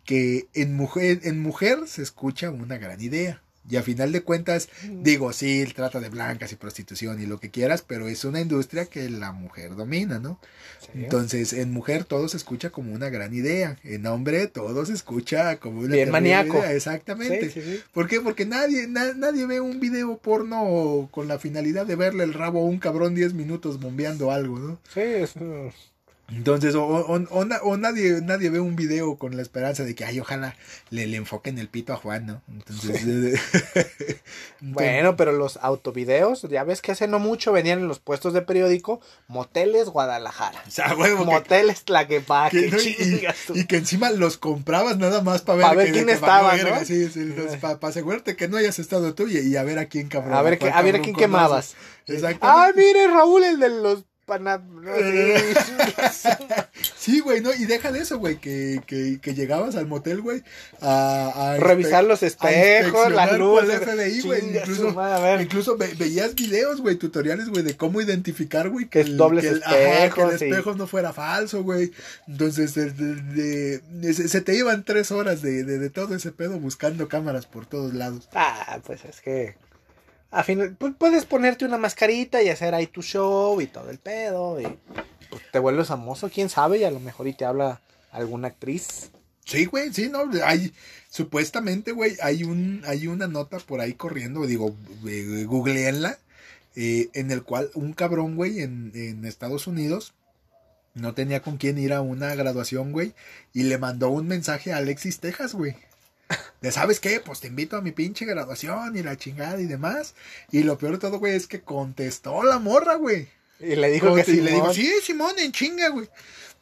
que 0.06 0.48
en 0.54 0.76
mujer, 0.76 1.20
en 1.24 1.42
mujer 1.42 1.80
se 1.88 2.02
escucha 2.04 2.50
una 2.52 2.78
gran 2.78 3.02
idea. 3.02 3.42
Y 3.70 3.78
a 3.78 3.84
final 3.84 4.12
de 4.12 4.22
cuentas, 4.24 4.68
digo, 5.02 5.32
sí, 5.32 5.62
el 5.62 5.74
trata 5.74 6.00
de 6.02 6.10
blancas 6.10 6.52
y 6.52 6.56
prostitución 6.58 7.22
y 7.22 7.26
lo 7.26 7.40
que 7.40 7.50
quieras, 7.50 7.82
pero 7.86 8.08
es 8.10 8.26
una 8.26 8.42
industria 8.42 8.86
que 8.88 9.10
la 9.10 9.32
mujer 9.32 9.76
domina, 9.76 10.20
¿no? 10.20 10.40
Sí. 10.82 10.90
Entonces, 10.96 11.54
en 11.54 11.72
mujer 11.72 12.04
todo 12.04 12.28
se 12.28 12.36
escucha 12.38 12.72
como 12.72 12.92
una 12.94 13.10
gran 13.10 13.34
idea. 13.34 13.78
En 13.84 14.06
hombre 14.06 14.48
todo 14.48 14.86
se 14.86 14.92
escucha 14.94 15.58
como 15.62 15.80
una 15.80 15.96
Bien 15.96 16.12
maníaco. 16.12 16.58
idea. 16.60 16.74
Exactamente. 16.74 17.50
Sí, 17.52 17.62
sí, 17.62 17.78
sí. 17.78 17.82
¿Por 17.94 18.08
qué? 18.10 18.20
Porque 18.20 18.46
nadie, 18.46 18.88
na- 18.88 19.14
nadie 19.14 19.46
ve 19.46 19.62
un 19.62 19.80
video 19.80 20.18
porno 20.18 21.08
con 21.12 21.28
la 21.30 21.40
finalidad 21.40 21.86
de 21.86 21.96
verle 21.96 22.26
el 22.26 22.34
rabo 22.34 22.60
a 22.60 22.66
un 22.66 22.80
cabrón 22.80 23.16
10 23.16 23.34
minutos 23.34 23.80
bombeando 23.80 24.32
algo, 24.32 24.60
¿no? 24.60 24.80
Sí, 24.94 25.00
es, 25.02 25.34
Entonces, 26.30 26.74
o, 26.74 26.84
o- 26.86 27.28
o 27.30 27.46
na- 27.46 27.60
o 27.64 27.78
nadie, 27.78 28.22
nadie 28.22 28.50
ve 28.50 28.60
un 28.60 28.76
video 28.76 29.18
con 29.18 29.36
la 29.36 29.42
esperanza 29.42 29.84
de 29.84 29.94
que, 29.94 30.06
ay, 30.06 30.20
ojalá 30.20 30.56
le, 30.90 31.06
le 31.06 31.18
enfoquen 31.18 31.60
el 31.60 31.68
pito 31.68 31.94
a 31.94 31.98
Juan, 31.98 32.26
¿no? 32.26 32.42
Entonces, 32.48 33.04
entonces- 33.04 33.42
Bueno, 34.62 35.16
pero 35.18 35.32
los 35.34 35.58
autovideos, 35.58 36.44
ya 36.44 36.64
ves 36.64 36.82
que 36.82 36.94
hace 36.94 37.08
no 37.08 37.20
mucho 37.20 37.52
venían 37.52 37.80
en 37.80 37.88
los 37.88 38.00
puestos 38.00 38.34
de 38.34 38.42
periódico, 38.42 39.02
moteles 39.28 39.90
Guadalajara. 39.90 40.64
o 40.66 40.72
sea, 40.72 40.96
huevo, 40.96 41.20
que- 41.26 41.32
Moteles 41.32 41.84
Tlaquepaque, 41.84 42.70
que 42.70 42.72
no, 42.72 42.82
y, 42.82 42.96
chingas 42.96 43.38
tú. 43.46 43.54
y 43.56 43.66
que 43.66 43.78
encima 43.78 44.10
los 44.12 44.38
comprabas 44.38 44.98
nada 44.98 45.22
más 45.22 45.42
para 45.42 45.58
ver, 45.58 45.68
Pa' 45.68 45.74
ver 45.76 45.86
que- 45.88 45.92
quién 45.92 46.06
que 46.06 46.14
estaba, 46.14 46.56
¿no? 46.56 46.86
Sí, 46.86 47.10
sí, 47.10 47.34
para 47.60 47.78
asegurarte 47.82 48.36
que 48.38 48.48
no 48.48 48.58
hayas 48.58 48.80
estado 48.80 49.14
tú 49.14 49.28
y, 49.28 49.38
y 49.40 49.58
a 49.58 49.64
ver 49.64 49.78
a 49.78 49.86
quién 49.88 50.08
cabrón. 50.08 50.34
A 50.34 50.42
ver, 50.42 50.58
a 50.74 50.82
ver 50.82 50.96
a 50.96 51.02
quién 51.02 51.16
quemabas. 51.16 51.76
Exactamente. 52.08 52.62
Ay, 52.62 52.72
mire, 52.76 53.08
Raúl, 53.08 53.44
el 53.44 53.60
de 53.60 53.70
los 53.70 54.06
Sí, 56.98 57.20
güey, 57.20 57.42
no, 57.42 57.54
y 57.54 57.66
deja 57.66 57.92
de 57.92 58.00
eso, 58.00 58.18
güey, 58.18 58.38
que, 58.38 58.82
que, 58.88 59.20
que 59.22 59.34
llegabas 59.34 59.76
al 59.76 59.88
motel, 59.88 60.22
güey, 60.22 60.42
a, 60.82 61.52
a 61.54 61.58
Revisar 61.58 62.04
los 62.06 62.24
espejos, 62.24 63.12
las 63.12 63.38
luces. 63.38 63.82
FBI, 63.82 64.22
güey, 64.22 64.58
incluso, 64.58 64.94
madre, 64.94 65.44
incluso 65.44 65.78
ve- 65.78 65.94
veías 65.98 66.34
videos, 66.36 66.80
güey, 66.82 66.96
tutoriales, 66.96 67.50
güey, 67.50 67.64
de 67.64 67.76
cómo 67.76 68.00
identificar, 68.00 68.70
güey, 68.70 68.88
Que 68.88 69.02
es 69.02 69.18
dobles 69.18 69.44
que 69.44 69.50
el, 69.50 69.64
ajá, 69.64 69.74
que 69.76 69.84
el 69.84 70.30
espejos, 70.30 70.40
sí. 70.40 70.46
espejo 70.46 70.74
no 70.76 70.88
fuera 70.88 71.12
falso, 71.14 71.62
güey, 71.64 71.92
entonces, 72.28 72.74
de- 72.74 72.92
de- 72.92 73.80
de- 73.80 74.14
se, 74.14 74.28
se 74.30 74.42
te 74.42 74.56
iban 74.56 74.84
tres 74.86 75.12
horas 75.12 75.42
de, 75.42 75.64
de, 75.66 75.80
de 75.80 75.90
todo 75.90 76.16
ese 76.16 76.32
pedo 76.32 76.58
buscando 76.60 77.10
cámaras 77.10 77.46
por 77.46 77.66
todos 77.66 77.94
lados. 77.94 78.30
Ah, 78.34 78.80
pues 78.86 79.04
es 79.06 79.20
que... 79.20 79.56
A 80.34 80.44
fin, 80.44 80.76
pues 80.80 80.94
puedes 80.98 81.26
ponerte 81.26 81.64
una 81.64 81.78
mascarita 81.78 82.42
y 82.42 82.50
hacer 82.50 82.74
ahí 82.74 82.88
tu 82.88 83.04
show 83.04 83.62
y 83.62 83.68
todo 83.68 83.92
el 83.92 84.00
pedo 84.00 84.60
y 84.60 84.64
pues, 85.30 85.44
te 85.52 85.60
vuelves 85.60 85.90
famoso, 85.90 86.32
quién 86.34 86.50
sabe, 86.50 86.80
y 86.80 86.84
a 86.84 86.90
lo 86.90 87.00
mejor 87.00 87.28
y 87.28 87.34
te 87.34 87.46
habla 87.46 87.82
alguna 88.12 88.48
actriz. 88.48 89.12
Sí, 89.46 89.66
güey, 89.66 89.94
sí, 89.94 90.10
no, 90.10 90.24
hay, 90.44 90.74
supuestamente, 91.08 91.92
güey, 91.92 92.18
hay 92.20 92.44
un, 92.44 92.82
hay 92.88 93.06
una 93.06 93.28
nota 93.28 93.60
por 93.60 93.80
ahí 93.80 93.94
corriendo, 93.94 94.48
digo, 94.48 94.76
eh, 95.08 95.46
googleenla, 95.48 96.18
eh, 96.76 97.10
en 97.14 97.30
el 97.30 97.44
cual 97.44 97.70
un 97.76 97.94
cabrón, 97.94 98.36
güey, 98.36 98.62
en, 98.62 98.92
en 98.96 99.26
Estados 99.26 99.68
Unidos, 99.68 100.16
no 100.96 101.14
tenía 101.14 101.44
con 101.44 101.58
quién 101.58 101.78
ir 101.78 101.94
a 101.94 102.02
una 102.02 102.34
graduación, 102.34 102.92
güey, 102.92 103.14
y 103.54 103.64
le 103.64 103.78
mandó 103.78 104.10
un 104.10 104.28
mensaje 104.28 104.74
a 104.74 104.78
Alexis 104.78 105.20
Texas, 105.20 105.54
güey. 105.54 105.76
De, 106.62 106.72
¿sabes 106.72 107.00
qué? 107.00 107.20
Pues 107.20 107.40
te 107.42 107.48
invito 107.48 107.76
a 107.76 107.82
mi 107.82 107.92
pinche 107.92 108.26
graduación 108.26 108.96
y 108.96 109.04
la 109.04 109.18
chingada 109.18 109.60
y 109.60 109.66
demás. 109.66 110.16
Y 110.52 110.64
lo 110.64 110.78
peor 110.78 110.94
de 110.94 111.00
todo, 111.00 111.20
güey, 111.20 111.36
es 111.36 111.48
que 111.48 111.62
contestó 111.62 112.44
la 112.44 112.60
morra, 112.60 112.96
güey. 112.96 113.28
Y 113.60 113.76
le 113.76 113.92
dijo 113.92 114.14
que 114.16 114.26
y 114.32 114.42
le 114.42 114.52
Simón, 114.52 114.74
sí, 114.74 114.92
Simón, 115.04 115.40
en 115.40 115.52
chinga, 115.52 115.90
güey. 115.90 116.10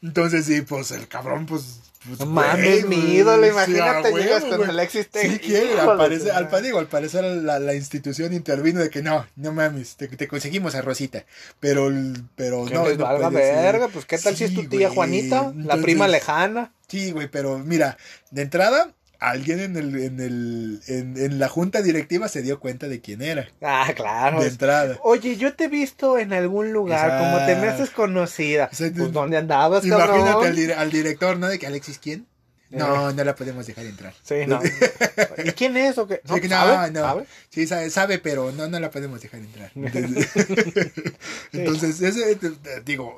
Entonces, 0.02 0.46
sí, 0.46 0.62
pues 0.62 0.92
el 0.92 1.08
cabrón, 1.08 1.46
pues. 1.46 1.80
pues, 2.08 2.28
mames, 2.28 2.86
mi 2.88 2.96
ídolo, 2.96 3.44
sí, 3.44 3.52
imagínate, 3.52 4.12
llegas 4.14 4.44
con 4.46 4.58
güey. 4.58 4.70
Alexis 4.70 5.04
Sí, 5.04 5.10
Texas. 5.12 5.40
quiere, 5.40 5.80
al 5.80 5.98
parecer, 5.98 6.32
al, 6.32 6.64
digo, 6.64 6.80
al 6.80 6.88
parecer 6.88 7.24
la, 7.24 7.60
la 7.60 7.76
institución 7.76 8.34
intervino 8.34 8.80
de 8.80 8.90
que 8.90 9.04
no, 9.04 9.28
no 9.36 9.54
mames, 9.54 9.96
te, 9.98 10.08
te 10.08 10.28
conseguimos 10.28 10.74
a 10.74 10.82
Rosita. 10.82 11.26
Pero, 11.60 11.92
pero 12.36 12.66
no, 12.66 12.88
les 12.88 12.98
no 12.98 13.06
valga 13.06 13.30
verga, 13.30 13.88
pues 13.90 14.06
qué 14.06 14.18
tal 14.18 14.36
si 14.36 14.46
es 14.46 14.54
tu 14.56 14.62
Sí, 14.62 14.68
tía 14.68 14.90
Juanita, 14.90 15.54
la 15.56 15.78
prima 15.78 16.08
lejana. 16.08 16.74
Sí, 16.88 17.12
güey, 17.12 17.28
pero 17.30 17.60
mira, 17.60 17.98
de 18.32 18.42
entrada, 18.42 18.94
alguien 19.22 19.60
en, 19.62 19.78
el, 19.78 19.96
en, 20.04 20.20
el, 20.20 20.82
en, 20.88 21.16
en 21.18 21.40
la 21.40 21.48
junta 21.48 21.82
directiva 21.82 22.28
se 22.28 22.42
dio 22.42 22.60
cuenta 22.60 22.88
de 22.88 23.00
quién 23.02 23.22
era. 23.22 23.48
Ah, 23.62 23.92
claro. 23.96 24.42
De 24.42 24.48
entrada. 24.48 24.98
Oye, 25.04 25.38
yo 25.38 25.54
te 25.54 25.66
he 25.66 25.68
visto 25.70 26.18
en 26.18 26.34
algún 26.34 26.74
lugar, 26.74 27.18
como 27.20 27.46
te 27.46 27.56
me 27.56 27.68
haces 27.70 27.92
conocida. 27.92 28.70
Esa- 28.72 28.92
Pues, 28.92 29.14
¿dónde 29.14 29.38
andabas, 29.38 29.86
Imagínate 29.86 30.48
al, 30.48 30.56
dire- 30.56 30.74
al 30.76 30.92
director, 30.92 31.38
¿no? 31.38 31.48
De 31.48 31.60
que 31.60 31.68
Alexis, 31.68 32.00
¿quién? 32.00 32.26
No, 32.72 33.12
no 33.12 33.24
la 33.26 33.36
podemos 33.36 33.68
dejar 33.68 33.86
entrar. 33.86 34.14
Sí, 34.24 34.46
no. 34.48 34.60
¿Y 35.46 35.52
quién 35.52 35.76
es 35.76 35.98
o 35.98 36.08
qué? 36.08 36.22
Sí, 36.26 36.40
no, 36.44 36.50
¿sabe? 36.50 36.92
no. 36.92 37.02
¿Sabe? 37.02 37.26
Sí, 37.50 37.68
sabe, 37.68 37.90
sabe, 37.90 38.18
pero 38.20 38.52
no, 38.54 38.68
no 38.70 38.80
la 38.80 38.90
podemos 38.90 39.20
dejar 39.22 39.42
entrar. 39.42 39.72
Entonces, 39.76 40.30
entonces 41.52 42.02
ese, 42.02 42.36
te- 42.38 42.82
digo, 42.86 43.18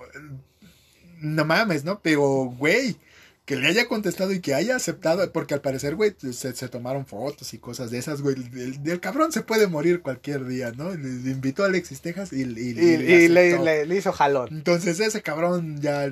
no 1.21 1.45
mames, 1.45 1.83
¿no? 1.83 1.99
Pero, 2.01 2.21
güey, 2.57 2.97
que 3.45 3.57
le 3.57 3.67
haya 3.67 3.89
contestado 3.89 4.31
y 4.31 4.39
que 4.39 4.53
haya 4.53 4.77
aceptado, 4.77 5.29
porque 5.33 5.53
al 5.53 5.59
parecer, 5.61 5.95
güey, 5.95 6.15
se, 6.31 6.53
se 6.55 6.67
tomaron 6.69 7.05
fotos 7.05 7.53
y 7.53 7.57
cosas 7.57 7.91
de 7.91 7.97
esas, 7.97 8.21
güey. 8.21 8.35
El, 8.37 8.79
el 8.85 8.99
cabrón 9.01 9.33
se 9.33 9.41
puede 9.41 9.67
morir 9.67 10.01
cualquier 10.01 10.45
día, 10.45 10.71
¿no? 10.71 10.91
Le, 10.91 11.09
invitó 11.29 11.63
a 11.63 11.65
Alexis 11.65 11.99
Texas 11.99 12.31
y, 12.31 12.43
y- 12.43 12.69
Y, 12.79 12.93
y 12.93 13.27
le, 13.27 13.59
le- 13.59 13.85
le 13.85 13.95
hizo 13.97 14.13
jalón. 14.13 14.47
Entonces 14.51 14.99
ese 15.01 15.21
cabrón 15.21 15.81
ya 15.81 16.09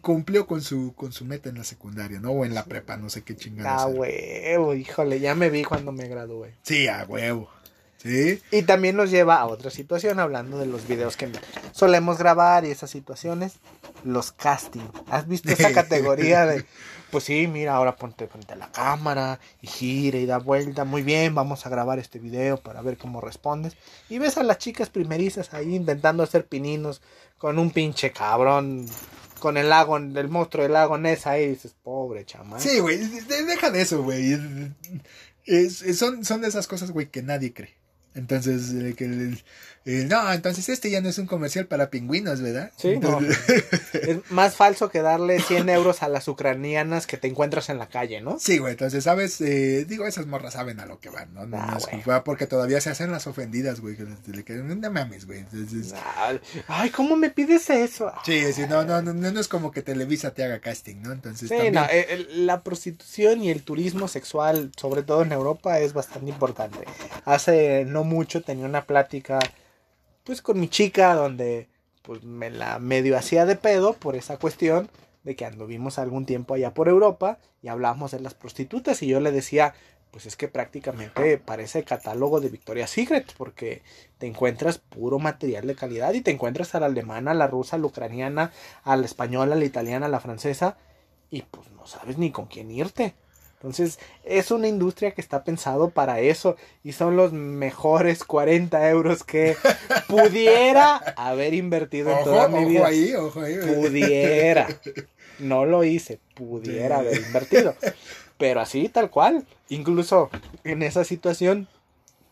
cumplió 0.00 0.46
con 0.46 0.62
su 0.62 0.94
con 0.94 1.12
su 1.12 1.24
meta 1.24 1.48
en 1.48 1.58
la 1.58 1.64
secundaria, 1.64 2.20
¿no? 2.20 2.30
O 2.30 2.44
en 2.44 2.54
la 2.54 2.64
prepa, 2.64 2.96
no 2.96 3.10
sé 3.10 3.22
qué 3.22 3.34
chingados. 3.36 3.82
Ah, 3.82 3.86
huevo, 3.88 4.74
híjole, 4.74 5.18
ya 5.20 5.34
me 5.34 5.50
vi 5.50 5.64
cuando 5.64 5.92
me 5.92 6.06
gradué. 6.08 6.54
Sí, 6.62 6.86
a 6.86 7.04
huevo. 7.08 7.50
Sí. 8.02 8.40
Y 8.50 8.62
también 8.62 8.96
nos 8.96 9.10
lleva 9.10 9.36
a 9.40 9.46
otra 9.46 9.70
situación, 9.70 10.20
hablando 10.20 10.58
de 10.58 10.66
los 10.66 10.86
videos 10.88 11.16
que 11.16 11.30
solemos 11.72 12.16
grabar 12.18 12.64
y 12.64 12.70
esas 12.70 12.90
situaciones, 12.90 13.54
los 14.04 14.32
casting. 14.32 14.86
¿Has 15.10 15.28
visto 15.28 15.50
esa 15.52 15.72
categoría 15.74 16.46
de, 16.46 16.64
pues 17.10 17.24
sí, 17.24 17.46
mira, 17.46 17.74
ahora 17.74 17.96
ponte 17.96 18.26
frente 18.26 18.54
a 18.54 18.56
la 18.56 18.72
cámara 18.72 19.38
y 19.60 19.66
gira 19.66 20.18
y 20.18 20.24
da 20.24 20.38
vuelta, 20.38 20.84
muy 20.84 21.02
bien, 21.02 21.34
vamos 21.34 21.66
a 21.66 21.68
grabar 21.68 21.98
este 21.98 22.18
video 22.18 22.56
para 22.56 22.80
ver 22.80 22.96
cómo 22.96 23.20
respondes. 23.20 23.76
Y 24.08 24.18
ves 24.18 24.38
a 24.38 24.42
las 24.44 24.56
chicas 24.58 24.88
primerizas 24.88 25.52
ahí 25.52 25.74
intentando 25.74 26.22
hacer 26.22 26.46
pininos 26.46 27.02
con 27.36 27.58
un 27.58 27.70
pinche 27.70 28.12
cabrón, 28.12 28.86
con 29.40 29.58
el 29.58 29.68
lago, 29.68 29.98
el 29.98 30.28
monstruo 30.28 30.62
del 30.62 30.72
lago 30.72 30.96
Ness 30.96 31.26
ahí, 31.26 31.44
y 31.44 31.48
dices, 31.48 31.74
pobre 31.82 32.24
chamán. 32.24 32.60
Sí, 32.60 32.78
güey, 32.78 32.96
de- 32.96 33.44
deja 33.44 33.70
de 33.70 33.82
eso, 33.82 34.02
güey. 34.02 34.38
Es- 35.44 35.84
son, 35.98 36.24
son 36.24 36.40
de 36.40 36.48
esas 36.48 36.66
cosas, 36.66 36.90
güey, 36.92 37.08
que 37.10 37.22
nadie 37.22 37.52
cree. 37.52 37.79
Entonces, 38.14 38.72
eh, 38.74 38.94
que 38.96 39.04
el- 39.04 39.42
no, 40.08 40.32
entonces 40.32 40.68
este 40.68 40.90
ya 40.90 41.00
no 41.00 41.08
es 41.08 41.16
un 41.18 41.26
comercial 41.26 41.66
para 41.66 41.90
pingüinos, 41.90 42.40
¿verdad? 42.42 42.70
Sí, 42.76 42.98
no. 42.98 43.18
Es 43.92 44.18
más 44.30 44.54
falso 44.54 44.90
que 44.90 45.00
darle 45.00 45.40
100 45.40 45.68
euros 45.70 46.02
a 46.02 46.08
las 46.08 46.28
ucranianas 46.28 47.06
que 47.06 47.16
te 47.16 47.28
encuentras 47.28 47.70
en 47.70 47.78
la 47.78 47.88
calle, 47.88 48.20
¿no? 48.20 48.38
Sí, 48.38 48.58
güey, 48.58 48.72
entonces, 48.72 49.04
¿sabes? 49.04 49.40
Eh, 49.40 49.86
digo, 49.88 50.06
esas 50.06 50.26
morras 50.26 50.52
saben 50.54 50.80
a 50.80 50.86
lo 50.86 51.00
que 51.00 51.08
van, 51.08 51.32
¿no? 51.34 51.46
No, 51.46 51.56
Ah, 51.56 51.78
no 52.06 52.24
porque 52.24 52.46
todavía 52.46 52.80
se 52.80 52.90
hacen 52.90 53.10
las 53.10 53.26
ofendidas, 53.26 53.80
güey. 53.80 53.96
que 53.96 54.54
No 54.54 54.90
mames, 54.90 55.26
güey. 55.26 55.40
Entonces, 55.40 55.94
Ay, 56.68 56.90
¿cómo 56.90 57.16
me 57.16 57.30
pides 57.30 57.70
eso? 57.70 58.12
Sí, 58.24 58.52
sí, 58.52 58.62
no, 58.68 58.84
no, 58.84 59.00
no, 59.02 59.12
no 59.14 59.40
es 59.40 59.48
como 59.48 59.70
que 59.70 59.82
Televisa 59.82 60.32
te 60.34 60.44
haga 60.44 60.60
casting, 60.60 60.96
¿no? 61.02 61.12
Entonces, 61.12 61.48
Sí, 61.48 61.54
también- 61.54 61.74
no, 61.74 61.86
eh, 61.90 62.26
la 62.34 62.62
prostitución 62.62 63.42
y 63.42 63.50
el 63.50 63.62
turismo 63.62 64.08
sexual, 64.08 64.72
sobre 64.76 65.02
todo 65.02 65.22
en 65.22 65.32
Europa, 65.32 65.78
es 65.80 65.92
bastante 65.94 66.28
importante. 66.30 66.78
Hace 67.24 67.84
no 67.86 67.99
mucho 68.04 68.42
tenía 68.42 68.66
una 68.66 68.86
plática, 68.86 69.38
pues, 70.24 70.42
con 70.42 70.60
mi 70.60 70.68
chica, 70.68 71.14
donde, 71.14 71.68
pues, 72.02 72.22
me 72.24 72.50
la 72.50 72.78
medio 72.78 73.16
hacía 73.16 73.46
de 73.46 73.56
pedo 73.56 73.94
por 73.94 74.16
esa 74.16 74.38
cuestión 74.38 74.90
de 75.24 75.36
que 75.36 75.44
anduvimos 75.44 75.98
algún 75.98 76.26
tiempo 76.26 76.54
allá 76.54 76.72
por 76.74 76.88
Europa 76.88 77.38
y 77.62 77.68
hablábamos 77.68 78.12
de 78.12 78.20
las 78.20 78.34
prostitutas 78.34 79.02
y 79.02 79.06
yo 79.08 79.20
le 79.20 79.32
decía, 79.32 79.74
pues 80.10 80.26
es 80.26 80.36
que 80.36 80.48
prácticamente 80.48 81.38
parece 81.38 81.84
catálogo 81.84 82.40
de 82.40 82.48
Victoria's 82.48 82.90
Secret 82.90 83.32
porque 83.36 83.82
te 84.18 84.26
encuentras 84.26 84.78
puro 84.78 85.18
material 85.18 85.66
de 85.66 85.76
calidad 85.76 86.14
y 86.14 86.20
te 86.20 86.30
encuentras 86.30 86.74
a 86.74 86.80
la 86.80 86.86
alemana, 86.86 87.30
a 87.30 87.34
la 87.34 87.46
rusa, 87.46 87.76
a 87.76 87.78
la 87.78 87.86
ucraniana, 87.86 88.52
a 88.82 88.96
la 88.96 89.06
española, 89.06 89.54
a 89.54 89.58
la 89.58 89.64
italiana, 89.64 90.06
a 90.06 90.08
la 90.10 90.20
francesa 90.20 90.76
y 91.30 91.42
pues 91.42 91.70
no 91.70 91.86
sabes 91.86 92.18
ni 92.18 92.32
con 92.32 92.46
quién 92.46 92.70
irte. 92.70 93.14
Entonces 93.60 93.98
es 94.24 94.50
una 94.50 94.68
industria 94.68 95.10
que 95.10 95.20
está 95.20 95.44
pensado 95.44 95.90
para 95.90 96.20
eso 96.20 96.56
y 96.82 96.92
son 96.92 97.16
los 97.16 97.34
mejores 97.34 98.24
40 98.24 98.88
euros 98.88 99.22
que 99.22 99.54
pudiera 100.08 100.96
haber 101.16 101.52
invertido 101.54 102.08
en 102.10 102.16
Ojo, 102.16 102.24
toda 102.24 102.48
mi 102.48 102.58
ojo 102.60 102.68
vida. 102.68 102.86
ahí, 102.86 103.14
ojo 103.14 103.40
ahí. 103.40 103.56
Pudiera. 103.58 104.66
No 105.38 105.64
lo 105.64 105.84
hice, 105.84 106.20
pudiera 106.34 106.98
haber 106.98 107.16
invertido. 107.18 107.74
Pero 108.36 108.60
así, 108.60 108.90
tal 108.90 109.08
cual. 109.08 109.46
Incluso 109.70 110.28
en 110.64 110.82
esa 110.82 111.02
situación, 111.04 111.66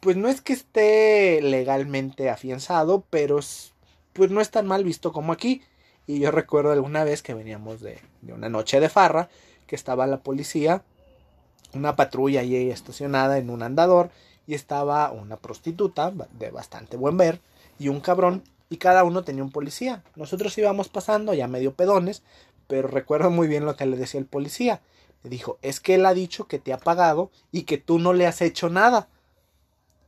pues 0.00 0.18
no 0.18 0.28
es 0.28 0.42
que 0.42 0.52
esté 0.52 1.40
legalmente 1.40 2.28
afianzado, 2.28 3.04
pero 3.08 3.38
es- 3.38 3.72
pues 4.12 4.30
no 4.30 4.42
es 4.42 4.50
tan 4.50 4.66
mal 4.66 4.84
visto 4.84 5.10
como 5.14 5.32
aquí. 5.32 5.62
Y 6.06 6.20
yo 6.20 6.30
recuerdo 6.32 6.70
alguna 6.70 7.02
vez 7.02 7.22
que 7.22 7.32
veníamos 7.32 7.80
de, 7.80 7.98
de 8.20 8.34
una 8.34 8.50
noche 8.50 8.78
de 8.78 8.90
farra, 8.90 9.30
que 9.66 9.74
estaba 9.76 10.06
la 10.06 10.18
policía, 10.18 10.82
una 11.74 11.96
patrulla 11.96 12.40
ahí 12.40 12.70
estacionada 12.70 13.38
en 13.38 13.50
un 13.50 13.62
andador, 13.62 14.10
y 14.46 14.54
estaba 14.54 15.10
una 15.12 15.36
prostituta 15.36 16.12
de 16.38 16.50
bastante 16.50 16.96
buen 16.96 17.16
ver, 17.16 17.40
y 17.78 17.88
un 17.88 18.00
cabrón, 18.00 18.42
y 18.70 18.78
cada 18.78 19.04
uno 19.04 19.24
tenía 19.24 19.42
un 19.42 19.52
policía. 19.52 20.02
Nosotros 20.16 20.56
íbamos 20.58 20.88
pasando 20.88 21.34
ya 21.34 21.48
medio 21.48 21.74
pedones, 21.74 22.22
pero 22.66 22.88
recuerdo 22.88 23.30
muy 23.30 23.48
bien 23.48 23.64
lo 23.64 23.76
que 23.76 23.86
le 23.86 23.96
decía 23.96 24.20
el 24.20 24.26
policía. 24.26 24.80
Le 25.22 25.30
dijo, 25.30 25.58
es 25.62 25.80
que 25.80 25.94
él 25.96 26.06
ha 26.06 26.14
dicho 26.14 26.46
que 26.46 26.58
te 26.58 26.72
ha 26.72 26.78
pagado 26.78 27.30
y 27.50 27.62
que 27.62 27.78
tú 27.78 27.98
no 27.98 28.12
le 28.12 28.26
has 28.26 28.40
hecho 28.40 28.68
nada. 28.68 29.08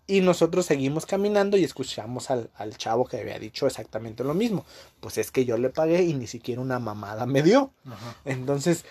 Y 0.06 0.20
nosotros 0.20 0.66
seguimos 0.66 1.06
caminando 1.06 1.56
y 1.56 1.64
escuchamos 1.64 2.30
al, 2.30 2.50
al 2.56 2.76
chavo 2.76 3.06
que 3.06 3.18
había 3.18 3.38
dicho 3.38 3.66
exactamente 3.66 4.24
lo 4.24 4.34
mismo. 4.34 4.64
Pues 5.00 5.18
es 5.18 5.30
que 5.30 5.44
yo 5.44 5.56
le 5.56 5.70
pagué 5.70 6.02
y 6.02 6.14
ni 6.14 6.26
siquiera 6.26 6.60
una 6.60 6.78
mamada 6.78 7.26
me 7.26 7.42
dio. 7.42 7.70
Ajá. 7.86 8.16
Entonces, 8.24 8.84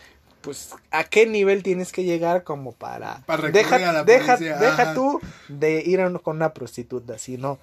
pues, 0.50 0.70
¿a 0.92 1.04
qué 1.04 1.26
nivel 1.28 1.62
tienes 1.62 1.92
que 1.92 2.04
llegar 2.04 2.44
como 2.44 2.72
para... 2.72 3.22
Para 3.28 3.50
deja, 3.50 3.76
a 3.76 3.94
la 3.94 4.04
deja, 4.04 4.36
deja 4.38 4.94
tú 4.96 5.22
de 5.48 5.84
ir 5.86 6.02
a- 6.02 6.12
con 6.20 6.38
una 6.38 6.54
prostituta, 6.54 7.18
si 7.20 7.38
no... 7.38 7.60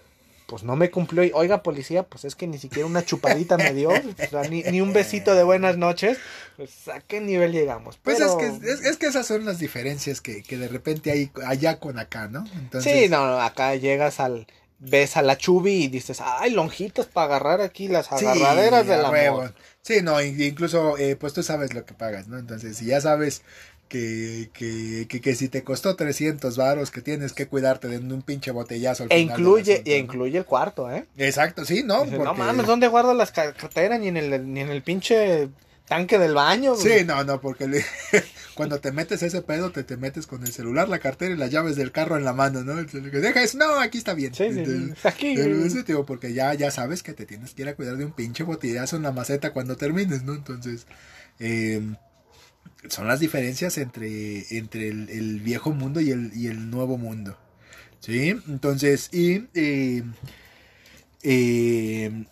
Pues 0.46 0.62
no 0.62 0.76
me 0.76 0.92
cumplió. 0.92 1.24
Y, 1.24 1.32
Oiga, 1.34 1.64
policía, 1.64 2.04
pues 2.04 2.24
es 2.24 2.36
que 2.36 2.46
ni 2.46 2.58
siquiera 2.58 2.86
una 2.86 3.04
chupadita 3.04 3.56
me 3.58 3.74
dio. 3.74 3.88
o 3.90 4.26
sea, 4.30 4.42
ni, 4.48 4.62
ni 4.62 4.80
un 4.80 4.92
besito 4.92 5.34
de 5.34 5.42
buenas 5.42 5.76
noches. 5.76 6.18
Pues, 6.56 6.86
¿a 6.86 7.00
qué 7.00 7.20
nivel 7.20 7.50
llegamos? 7.50 7.98
Pues 8.00 8.20
es, 8.20 8.30
que, 8.36 8.46
es, 8.46 8.80
es 8.84 8.96
que 8.96 9.06
esas 9.06 9.26
son 9.26 9.44
las 9.44 9.58
diferencias 9.58 10.20
que, 10.20 10.44
que 10.44 10.56
de 10.56 10.68
repente 10.68 11.10
hay 11.10 11.32
allá 11.44 11.80
con 11.80 11.98
acá, 11.98 12.28
¿no? 12.28 12.44
Entonces, 12.54 12.92
Sí, 12.92 13.08
no, 13.08 13.40
acá 13.40 13.74
llegas 13.74 14.20
al... 14.20 14.46
Ves 14.78 15.16
a 15.16 15.22
la 15.22 15.38
chubi 15.38 15.84
y 15.84 15.88
dices, 15.88 16.20
ay, 16.20 16.50
lonjitas 16.50 17.06
para 17.06 17.26
agarrar 17.26 17.60
aquí 17.62 17.88
las 17.88 18.06
sí, 18.06 18.12
agarraderas 18.26 18.86
del 18.86 19.04
a 19.04 19.08
amor. 19.08 19.54
Sí, 19.82 20.02
no, 20.02 20.20
in- 20.20 20.40
incluso 20.40 20.98
eh, 20.98 21.16
pues 21.16 21.32
tú 21.32 21.42
sabes 21.42 21.72
lo 21.72 21.84
que 21.86 21.94
pagas, 21.94 22.28
¿no? 22.28 22.38
Entonces, 22.38 22.76
si 22.76 22.86
ya 22.86 23.00
sabes 23.00 23.42
que, 23.88 24.50
que, 24.52 25.06
que, 25.08 25.20
que 25.20 25.34
si 25.34 25.48
te 25.48 25.62
costó 25.64 25.96
300 25.96 26.56
varos, 26.56 26.90
que 26.90 27.00
tienes 27.00 27.32
que 27.32 27.46
cuidarte 27.46 27.88
de 27.88 27.98
un 27.98 28.20
pinche 28.22 28.50
botellazo 28.50 29.04
al 29.04 29.12
E 29.12 29.18
final 29.20 29.28
del 29.28 29.38
incluye, 29.46 29.82
y 29.84 29.90
¿no? 29.90 29.96
incluye 29.96 30.38
el 30.38 30.44
cuarto, 30.44 30.90
¿eh? 30.90 31.06
Exacto, 31.16 31.64
sí, 31.64 31.82
¿no? 31.84 32.02
Dices, 32.04 32.18
No 32.18 32.34
mames, 32.34 32.66
¿dónde 32.66 32.88
guardo 32.88 33.14
las 33.14 33.30
ca- 33.32 33.54
carteras? 33.54 33.98
Ni 34.00 34.08
en 34.08 34.16
el, 34.18 34.52
ni 34.52 34.60
en 34.60 34.70
el 34.70 34.82
pinche 34.82 35.48
tanque 35.88 36.18
del 36.18 36.34
baño. 36.34 36.76
Sí, 36.76 37.04
no, 37.06 37.22
no, 37.24 37.40
porque 37.40 37.66
le- 37.68 37.84
cuando 38.54 38.80
te 38.80 38.92
metes 38.92 39.22
ese 39.22 39.42
pedo, 39.42 39.70
te, 39.70 39.84
te 39.84 39.96
metes 39.96 40.26
con 40.26 40.42
el 40.42 40.52
celular, 40.52 40.88
la 40.88 40.98
cartera 40.98 41.34
y 41.34 41.36
las 41.36 41.50
llaves 41.50 41.76
del 41.76 41.92
carro 41.92 42.16
en 42.16 42.24
la 42.24 42.32
mano, 42.32 42.64
¿no? 42.64 42.74
Deja 42.74 43.42
eso, 43.42 43.58
no, 43.58 43.78
aquí 43.80 43.98
está 43.98 44.14
bien. 44.14 44.34
Sí, 44.34 44.44
Entonces, 44.44 44.98
sí. 45.00 45.08
Aquí. 45.08 45.32
Ese 45.34 45.82
tío, 45.84 46.04
porque 46.04 46.32
ya, 46.32 46.54
ya 46.54 46.70
sabes 46.70 47.02
que 47.02 47.12
te 47.12 47.26
tienes 47.26 47.54
que 47.54 47.62
ir 47.62 47.68
a 47.68 47.74
cuidar 47.76 47.96
de 47.96 48.04
un 48.04 48.12
pinche 48.12 48.42
botellazo 48.44 48.96
en 48.96 49.02
la 49.02 49.12
maceta 49.12 49.52
cuando 49.52 49.76
termines, 49.76 50.22
¿no? 50.24 50.34
Entonces, 50.34 50.86
eh, 51.38 51.80
son 52.88 53.06
las 53.08 53.20
diferencias 53.20 53.78
entre, 53.78 54.44
entre 54.56 54.88
el, 54.88 55.08
el 55.10 55.40
viejo 55.40 55.72
mundo 55.72 56.00
y 56.00 56.10
el, 56.10 56.32
y 56.34 56.46
el 56.48 56.70
nuevo 56.70 56.98
mundo. 56.98 57.36
¿Sí? 58.00 58.36
Entonces, 58.48 59.08
y 59.12 59.48
eh, 59.54 60.02
eh, 61.22 62.24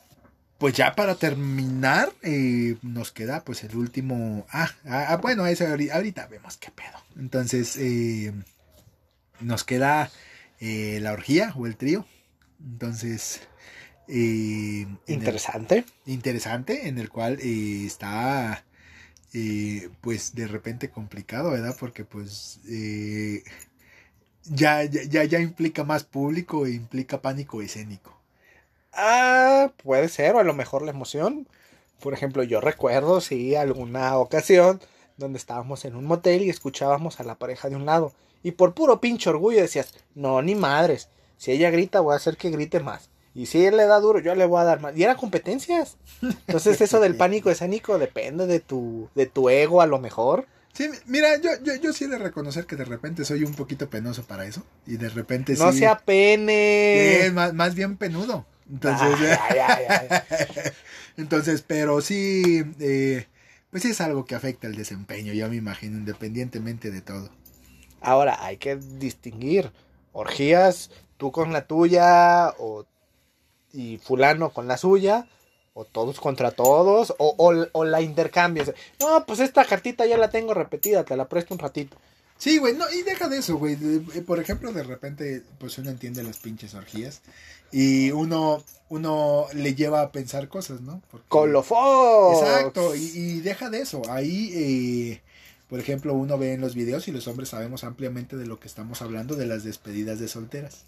pues 0.58 0.74
ya 0.74 0.94
para 0.94 1.16
terminar, 1.16 2.12
eh, 2.22 2.76
nos 2.82 3.12
queda 3.12 3.44
pues 3.44 3.64
el 3.64 3.76
último... 3.76 4.46
Ah, 4.50 4.70
ah, 4.86 5.06
ah, 5.10 5.16
bueno, 5.16 5.46
eso 5.46 5.64
ahori- 5.66 5.90
ahorita 5.90 6.26
vemos 6.28 6.56
qué 6.56 6.70
pedo. 6.70 6.98
Entonces, 7.18 7.76
eh, 7.76 8.32
nos 9.40 9.64
queda 9.64 10.10
eh, 10.60 10.98
la 11.02 11.12
orgía 11.12 11.52
o 11.56 11.66
el 11.66 11.76
trío. 11.76 12.06
Entonces, 12.64 13.40
eh, 14.08 14.82
en 14.82 14.98
el- 15.06 15.14
Interesante. 15.14 15.84
interesante 16.06 16.88
en 16.88 16.98
el 16.98 17.10
cual 17.10 17.38
está 17.40 18.64
pues 20.00 20.34
de 20.36 20.46
repente 20.46 20.90
complicado, 20.90 21.50
¿verdad? 21.50 21.76
Porque 21.78 22.04
pues 22.04 22.60
ya, 24.44 24.84
ya, 24.84 25.02
ya- 25.04 25.24
ya 25.24 25.40
implica 25.40 25.84
más 25.84 26.04
público 26.04 26.66
e 26.66 26.70
implica 26.72 27.20
pánico 27.20 27.60
escénico. 27.62 28.13
Ah, 28.96 29.70
puede 29.82 30.08
ser, 30.08 30.34
o 30.34 30.38
a 30.40 30.44
lo 30.44 30.54
mejor 30.54 30.82
la 30.82 30.90
emoción. 30.90 31.48
Por 32.00 32.12
ejemplo, 32.14 32.42
yo 32.42 32.60
recuerdo, 32.60 33.20
sí, 33.20 33.54
alguna 33.54 34.16
ocasión 34.18 34.80
donde 35.16 35.38
estábamos 35.38 35.84
en 35.84 35.94
un 35.94 36.04
motel 36.04 36.42
y 36.42 36.50
escuchábamos 36.50 37.20
a 37.20 37.24
la 37.24 37.36
pareja 37.36 37.68
de 37.68 37.76
un 37.76 37.86
lado. 37.86 38.12
Y 38.42 38.52
por 38.52 38.74
puro 38.74 39.00
pinche 39.00 39.30
orgullo 39.30 39.60
decías, 39.60 39.94
no, 40.14 40.42
ni 40.42 40.54
madres. 40.54 41.08
Si 41.36 41.52
ella 41.52 41.70
grita, 41.70 42.00
voy 42.00 42.12
a 42.12 42.16
hacer 42.16 42.36
que 42.36 42.50
grite 42.50 42.80
más. 42.80 43.10
Y 43.34 43.46
si 43.46 43.64
él 43.64 43.76
le 43.76 43.86
da 43.86 43.98
duro, 44.00 44.18
yo 44.20 44.34
le 44.34 44.44
voy 44.46 44.60
a 44.60 44.64
dar 44.64 44.80
más. 44.80 44.96
Y 44.96 45.02
eran 45.02 45.16
competencias. 45.16 45.96
Entonces 46.22 46.80
eso 46.80 47.00
del 47.00 47.16
pánico 47.16 47.50
escénico 47.50 47.98
depende 47.98 48.46
de 48.46 48.60
tu, 48.60 49.08
de 49.14 49.26
tu 49.26 49.48
ego 49.48 49.80
a 49.80 49.86
lo 49.86 49.98
mejor. 49.98 50.46
Sí, 50.72 50.88
mira, 51.06 51.36
yo, 51.40 51.50
yo, 51.62 51.74
yo 51.76 51.92
sí 51.92 52.04
he 52.04 52.08
de 52.08 52.18
reconocer 52.18 52.66
que 52.66 52.76
de 52.76 52.84
repente 52.84 53.24
soy 53.24 53.44
un 53.44 53.54
poquito 53.54 53.88
penoso 53.88 54.24
para 54.24 54.44
eso. 54.44 54.62
Y 54.86 54.96
de 54.96 55.08
repente 55.08 55.54
No 55.54 55.72
sí. 55.72 55.78
sea 55.78 55.98
pene. 55.98 57.20
es 57.26 57.32
más, 57.32 57.54
más 57.54 57.74
bien 57.74 57.96
penudo. 57.96 58.44
Entonces, 58.70 59.38
Ay, 59.40 59.58
ay, 59.58 59.84
ay, 59.88 60.06
ay. 60.10 60.72
entonces, 61.16 61.62
pero 61.66 62.00
sí, 62.00 62.62
eh, 62.80 63.26
pues 63.70 63.84
es 63.84 64.00
algo 64.00 64.24
que 64.24 64.34
afecta 64.34 64.66
el 64.66 64.74
desempeño, 64.76 65.32
yo 65.32 65.48
me 65.48 65.56
imagino, 65.56 65.98
independientemente 65.98 66.90
de 66.90 67.00
todo. 67.02 67.30
Ahora 68.00 68.44
hay 68.44 68.56
que 68.58 68.76
distinguir 68.76 69.72
orgías, 70.12 70.90
tú 71.16 71.32
con 71.32 71.52
la 71.52 71.66
tuya 71.66 72.50
o 72.58 72.86
y 73.72 73.98
fulano 73.98 74.50
con 74.50 74.68
la 74.68 74.76
suya 74.76 75.26
o 75.74 75.84
todos 75.84 76.20
contra 76.20 76.52
todos 76.52 77.12
o, 77.18 77.34
o, 77.36 77.66
o 77.72 77.84
la 77.84 78.00
intercambias. 78.00 78.72
No, 79.00 79.26
pues 79.26 79.40
esta 79.40 79.64
cartita 79.64 80.06
ya 80.06 80.16
la 80.16 80.30
tengo 80.30 80.54
repetida, 80.54 81.04
te 81.04 81.16
la 81.16 81.28
presto 81.28 81.54
un 81.54 81.58
ratito. 81.60 81.96
Sí, 82.38 82.58
güey, 82.58 82.74
no, 82.74 82.84
y 82.90 83.02
deja 83.02 83.28
de 83.28 83.38
eso, 83.38 83.56
güey. 83.56 83.74
eh, 83.80 84.22
Por 84.22 84.38
ejemplo, 84.40 84.72
de 84.72 84.82
repente, 84.82 85.42
pues 85.58 85.78
uno 85.78 85.90
entiende 85.90 86.22
las 86.22 86.38
pinches 86.38 86.74
orgías 86.74 87.22
y 87.72 88.10
uno, 88.10 88.62
uno 88.88 89.46
le 89.54 89.74
lleva 89.74 90.02
a 90.02 90.12
pensar 90.12 90.48
cosas, 90.48 90.80
¿no? 90.82 91.00
Porque-. 91.10 91.24
Exacto, 92.32 92.94
y, 92.94 93.00
y 93.14 93.40
deja 93.40 93.70
de 93.70 93.80
eso. 93.80 94.02
Ahí, 94.10 94.50
eh, 94.54 95.20
por 95.68 95.80
ejemplo, 95.80 96.12
uno 96.14 96.36
ve 96.36 96.52
en 96.52 96.60
los 96.60 96.74
videos 96.74 97.08
y 97.08 97.12
los 97.12 97.26
hombres 97.28 97.48
sabemos 97.50 97.82
ampliamente 97.84 98.36
de 98.36 98.46
lo 98.46 98.60
que 98.60 98.68
estamos 98.68 99.00
hablando, 99.00 99.36
de 99.36 99.46
las 99.46 99.64
despedidas 99.64 100.18
de 100.20 100.28
solteras. 100.28 100.82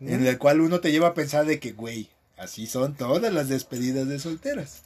En 0.00 0.26
el 0.26 0.38
cual 0.38 0.60
uno 0.60 0.80
te 0.80 0.92
lleva 0.92 1.08
a 1.08 1.14
pensar 1.14 1.46
de 1.46 1.58
que, 1.58 1.72
güey, 1.72 2.10
así 2.36 2.66
son 2.66 2.94
todas 2.94 3.32
las 3.32 3.48
despedidas 3.48 4.06
de 4.08 4.18
solteras. 4.18 4.82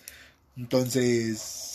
Entonces, 0.57 1.73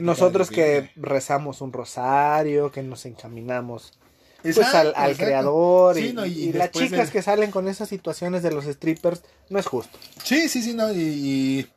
Nosotros 0.00 0.50
que 0.50 0.90
rezamos 0.96 1.60
un 1.60 1.72
rosario, 1.72 2.72
que 2.72 2.82
nos 2.82 3.04
encaminamos 3.04 3.98
pues 4.42 4.58
al, 4.74 4.92
al 4.96 5.16
creador 5.16 5.96
Sí, 5.96 6.08
y, 6.08 6.12
no, 6.12 6.24
y 6.24 6.30
y 6.30 6.52
las 6.52 6.70
chicas 6.70 7.10
que 7.10 7.22
salen 7.22 7.50
con 7.50 7.68
esas 7.68 7.88
situaciones 7.88 8.42
de 8.42 8.52
los 8.52 8.64
strippers 8.64 9.22
no 9.50 9.58
es 9.58 9.66
justo. 9.66 9.98
Sí, 10.22 10.48
sí, 10.48 10.62
sí, 10.62 10.74
no, 10.74 10.92
y, 10.92 10.98
y, 10.98 11.68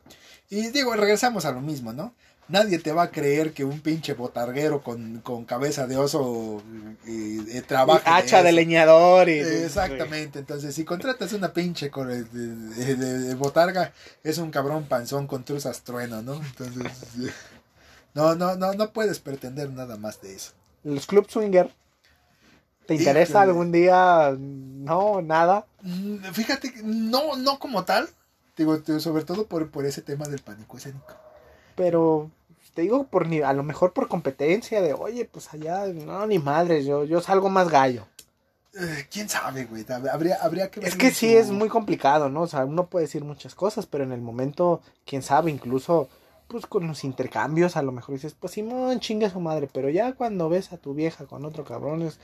y 0.48 0.70
digo, 0.70 0.94
regresamos 0.94 1.44
a 1.44 1.52
lo 1.52 1.60
mismo, 1.60 1.92
¿no? 1.92 2.14
Nadie 2.52 2.78
te 2.78 2.92
va 2.92 3.04
a 3.04 3.10
creer 3.10 3.52
que 3.54 3.64
un 3.64 3.80
pinche 3.80 4.12
botarguero 4.12 4.82
con, 4.82 5.20
con 5.22 5.44
cabeza 5.46 5.86
de 5.86 5.96
oso 5.96 6.62
eh, 7.06 7.40
eh, 7.48 7.62
trabaje. 7.62 8.02
Y 8.06 8.12
hacha 8.12 8.42
de 8.42 8.52
leñador 8.52 9.28
y 9.30 9.38
Exactamente, 9.40 10.38
entonces 10.40 10.74
si 10.74 10.84
contratas 10.84 11.32
una 11.32 11.52
pinche 11.52 11.90
con- 11.90 12.08
de, 12.08 12.22
de- 12.24 12.94
de- 12.96 13.18
de 13.20 13.34
botarga, 13.34 13.92
es 14.22 14.36
un 14.38 14.50
cabrón 14.50 14.84
panzón 14.84 15.26
con 15.26 15.44
truzas 15.44 15.80
trueno, 15.82 16.20
¿no? 16.22 16.34
Entonces, 16.34 16.92
no, 18.14 18.34
no, 18.34 18.54
no, 18.56 18.74
no 18.74 18.92
puedes 18.92 19.18
pretender 19.18 19.70
nada 19.70 19.96
más 19.96 20.20
de 20.20 20.34
eso. 20.34 20.52
Los 20.84 21.06
club 21.06 21.26
swinger. 21.30 21.72
¿Te 22.86 22.94
interesa 22.96 23.30
Híjole. 23.38 23.44
algún 23.50 23.72
día? 23.72 24.36
No, 24.38 25.22
nada. 25.22 25.64
Mm, 25.82 26.16
Fíjate, 26.32 26.72
no, 26.84 27.36
no 27.36 27.58
como 27.58 27.84
tal, 27.84 28.08
digo, 28.56 28.78
sobre 28.98 29.24
todo 29.24 29.46
por, 29.46 29.70
por 29.70 29.86
ese 29.86 30.02
tema 30.02 30.26
del 30.28 30.40
pánico 30.40 30.76
escénico. 30.76 31.14
Pero 31.76 32.30
te 32.74 32.82
digo 32.82 33.04
por 33.04 33.26
ni, 33.26 33.40
a 33.40 33.52
lo 33.52 33.62
mejor 33.62 33.92
por 33.92 34.08
competencia 34.08 34.80
de, 34.82 34.92
oye, 34.94 35.24
pues 35.24 35.52
allá, 35.52 35.86
no, 35.86 36.26
ni 36.26 36.38
madre, 36.38 36.84
yo, 36.84 37.04
yo 37.04 37.20
salgo 37.20 37.48
más 37.50 37.68
gallo. 37.68 38.06
Eh, 38.74 39.06
¿Quién 39.12 39.28
sabe, 39.28 39.66
güey? 39.66 39.84
Habría, 40.10 40.36
habría 40.40 40.70
que 40.70 40.80
Es 40.80 40.96
que 40.96 41.10
sí 41.10 41.32
su- 41.32 41.38
es 41.38 41.50
muy 41.50 41.68
complicado, 41.68 42.30
¿no? 42.30 42.42
O 42.42 42.46
sea, 42.46 42.64
uno 42.64 42.86
puede 42.86 43.04
decir 43.04 43.22
muchas 43.22 43.54
cosas, 43.54 43.84
pero 43.86 44.02
en 44.04 44.12
el 44.12 44.22
momento, 44.22 44.80
quién 45.04 45.22
sabe, 45.22 45.50
incluso 45.50 46.08
pues 46.48 46.66
con 46.66 46.86
los 46.86 47.04
intercambios 47.04 47.76
a 47.76 47.82
lo 47.82 47.92
mejor 47.92 48.14
dices, 48.14 48.34
pues 48.38 48.52
Simón, 48.52 49.00
chinga 49.00 49.30
su 49.30 49.40
madre, 49.40 49.68
pero 49.72 49.88
ya 49.88 50.12
cuando 50.12 50.48
ves 50.50 50.72
a 50.72 50.76
tu 50.76 50.92
vieja 50.92 51.24
con 51.26 51.44
otro 51.46 51.64
cabrón 51.64 52.02
es... 52.02 52.18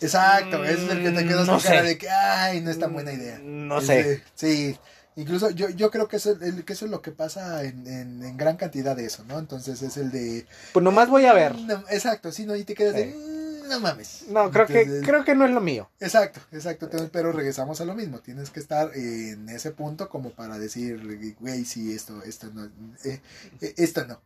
Exacto, 0.00 0.64
es 0.64 0.80
el 0.88 1.02
que 1.02 1.10
te 1.10 1.24
quedas 1.26 1.44
Mm, 1.44 1.50
no 1.50 1.52
con 1.54 1.62
cara 1.62 1.82
de 1.82 1.98
que, 1.98 2.08
ay, 2.08 2.60
no 2.60 2.70
es 2.70 2.78
tan 2.78 2.92
buena 2.92 3.12
idea. 3.12 3.38
No 3.42 3.78
Es 3.78 3.86
sé. 3.86 4.02
de- 4.04 4.22
sí, 4.34 4.76
incluso 5.16 5.50
yo, 5.50 5.68
yo 5.70 5.90
creo 5.90 6.08
que 6.08 6.16
eso, 6.16 6.32
el- 6.40 6.64
que 6.64 6.72
eso 6.72 6.84
es 6.86 6.90
lo 6.90 7.02
que 7.02 7.12
pasa 7.12 7.64
en, 7.64 7.86
en, 7.86 8.24
en 8.24 8.36
gran 8.36 8.56
cantidad 8.56 8.96
de 8.96 9.04
eso, 9.06 9.24
¿no? 9.28 9.38
Entonces 9.38 9.82
es 9.82 9.96
el 9.96 10.10
de... 10.10 10.46
Pues 10.72 10.82
nomás 10.82 11.08
voy 11.08 11.26
a 11.26 11.32
ver. 11.32 11.56
No, 11.58 11.84
exacto, 11.90 12.32
sí, 12.32 12.46
¿no? 12.46 12.56
Y 12.56 12.64
te 12.64 12.74
quedas 12.74 12.94
de... 12.94 13.12
Sí. 13.12 13.16
"Mm, 13.18 13.68
No 13.68 13.80
mames. 13.80 14.24
No, 14.28 14.50
creo 14.50 14.66
que, 14.66 15.00
creo 15.02 15.24
que 15.24 15.34
no 15.34 15.44
es 15.46 15.50
lo 15.52 15.60
mío. 15.60 15.88
Exacto, 16.00 16.40
exacto, 16.52 16.86
entonces, 16.86 17.10
pero 17.12 17.32
regresamos 17.32 17.80
a 17.80 17.84
lo 17.84 17.94
mismo, 17.94 18.18
tienes 18.20 18.50
que 18.50 18.60
estar 18.60 18.90
en 18.94 19.48
ese 19.48 19.70
punto 19.70 20.08
como 20.08 20.30
para 20.30 20.58
decir, 20.58 21.34
güey, 21.40 21.64
sí, 21.64 21.92
esto, 21.94 22.22
esto 22.24 22.48
no, 22.52 22.64
eh, 23.04 23.20
eh, 23.60 23.74
esto 23.76 24.04
no. 24.06 24.20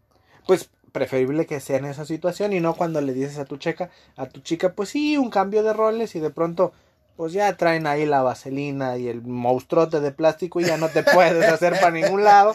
Pues 0.47 0.69
preferible 0.93 1.45
que 1.47 1.61
sea 1.61 1.77
en 1.77 1.85
esa 1.85 2.07
situación 2.07 2.55
y 2.55 2.61
no 2.61 2.75
cuando 2.75 3.01
le 3.03 3.13
dices 3.13 3.37
a 3.39 3.45
tu 3.45 3.59
chica, 3.59 3.91
a 4.17 4.27
tu 4.27 4.41
chica, 4.41 4.73
pues 4.73 4.89
sí, 4.89 5.17
un 5.19 5.29
cambio 5.31 5.63
de 5.63 5.73
roles 5.75 6.15
y 6.17 6.21
de 6.21 6.31
pronto 6.31 6.73
pues 7.17 7.33
ya 7.33 7.57
traen 7.57 7.87
ahí 7.87 8.05
la 8.07 8.23
vaselina 8.23 8.97
y 8.99 9.09
el 9.09 9.23
monstruote 9.23 10.01
de 10.01 10.11
plástico 10.13 10.61
y 10.61 10.65
ya 10.65 10.77
no 10.77 10.89
te 10.89 11.03
puedes 11.03 11.47
hacer 11.49 11.73
para 11.75 11.91
ningún 11.91 12.25
lado. 12.25 12.53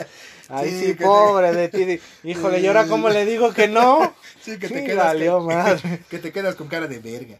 Ay, 0.49 0.69
Sí, 0.71 0.79
sí, 0.87 0.93
te- 0.95 1.03
pobre 1.05 1.53
de 1.53 1.69
ti. 1.69 1.99
Híjole, 2.23 2.59
¿y 2.59 2.67
ahora 2.67 2.85
cómo 2.87 3.09
le 3.09 3.25
digo 3.25 3.53
que 3.53 3.67
no? 3.67 4.13
Sí, 4.43 4.57
que 4.57 4.67
Sí, 4.67 4.73
te 4.73 4.83
quedas 4.85 5.05
valió 5.05 5.47
que, 6.09 6.17
te 6.19 6.31
quedas 6.31 6.55
con 6.55 6.67
cara 6.67 6.87
de 6.87 6.97
verga. 6.99 7.37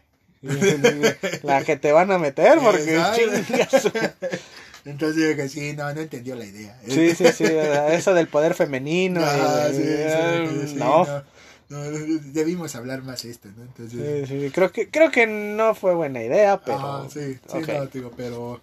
La 1.42 1.62
que 1.64 1.76
te 1.76 1.90
van 1.92 2.10
a 2.12 2.18
meter, 2.18 2.58
porque 2.62 3.00
chingas. 3.14 3.88
Entonces 4.84 5.22
yo 5.30 5.36
que 5.36 5.48
sí, 5.48 5.74
no, 5.74 5.92
no 5.94 6.00
entendió 6.00 6.34
la 6.34 6.44
idea. 6.44 6.76
Sí, 6.88 7.14
sí, 7.14 7.26
sí, 7.32 7.44
eso 7.44 8.14
del 8.14 8.28
poder 8.28 8.54
femenino. 8.54 9.20
y- 9.20 9.24
Ah, 9.24 9.66
sí, 9.70 9.76
sí, 9.76 9.82
eh, 9.84 10.64
sí, 10.68 10.74
no. 10.76 11.04
no, 11.04 11.22
no, 11.72 11.82
debimos 12.32 12.74
hablar 12.76 13.02
más 13.02 13.24
esto, 13.24 13.48
¿no? 13.56 13.62
Entonces, 13.62 14.28
Sí, 14.28 14.40
sí, 14.40 14.50
creo 14.50 14.70
que 14.70 14.90
creo 14.90 15.10
que 15.10 15.26
no 15.26 15.74
fue 15.74 15.94
buena 15.94 16.22
idea, 16.22 16.60
pero 16.60 16.78
Ajá, 16.78 17.08
sí, 17.10 17.38
sí, 17.50 17.58
no, 17.66 17.86
digo, 17.86 18.12
pero, 18.16 18.60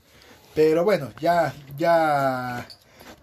pero 0.54 0.84
bueno, 0.84 1.12
ya, 1.20 1.54
ya, 1.78 2.68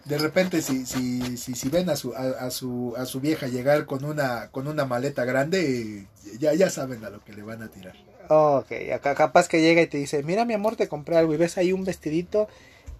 de 0.04 0.18
repente 0.18 0.60
si, 0.62 0.84
si, 0.86 1.36
si, 1.36 1.54
si 1.54 1.68
ven 1.68 1.88
a 1.90 1.96
su, 1.96 2.12
a, 2.14 2.46
a 2.46 2.50
su, 2.50 2.94
a 2.96 3.06
su 3.06 3.20
vieja 3.20 3.46
llegar 3.46 3.86
con 3.86 4.04
una, 4.04 4.48
con 4.50 4.66
una 4.68 4.84
maleta 4.84 5.24
grande, 5.24 6.06
ya, 6.38 6.52
ya 6.54 6.68
saben 6.68 7.04
a 7.04 7.10
lo 7.10 7.22
que 7.24 7.32
le 7.32 7.42
van 7.42 7.62
a 7.62 7.68
tirar. 7.68 7.94
Ok, 8.28 8.72
acá 8.92 9.14
capaz 9.14 9.48
que 9.48 9.60
llega 9.60 9.82
y 9.82 9.86
te 9.86 9.98
dice, 9.98 10.22
mira 10.24 10.44
mi 10.44 10.54
amor, 10.54 10.74
te 10.76 10.88
compré 10.88 11.16
algo 11.16 11.32
y 11.32 11.36
ves 11.36 11.58
ahí 11.58 11.72
un 11.72 11.84
vestidito, 11.84 12.48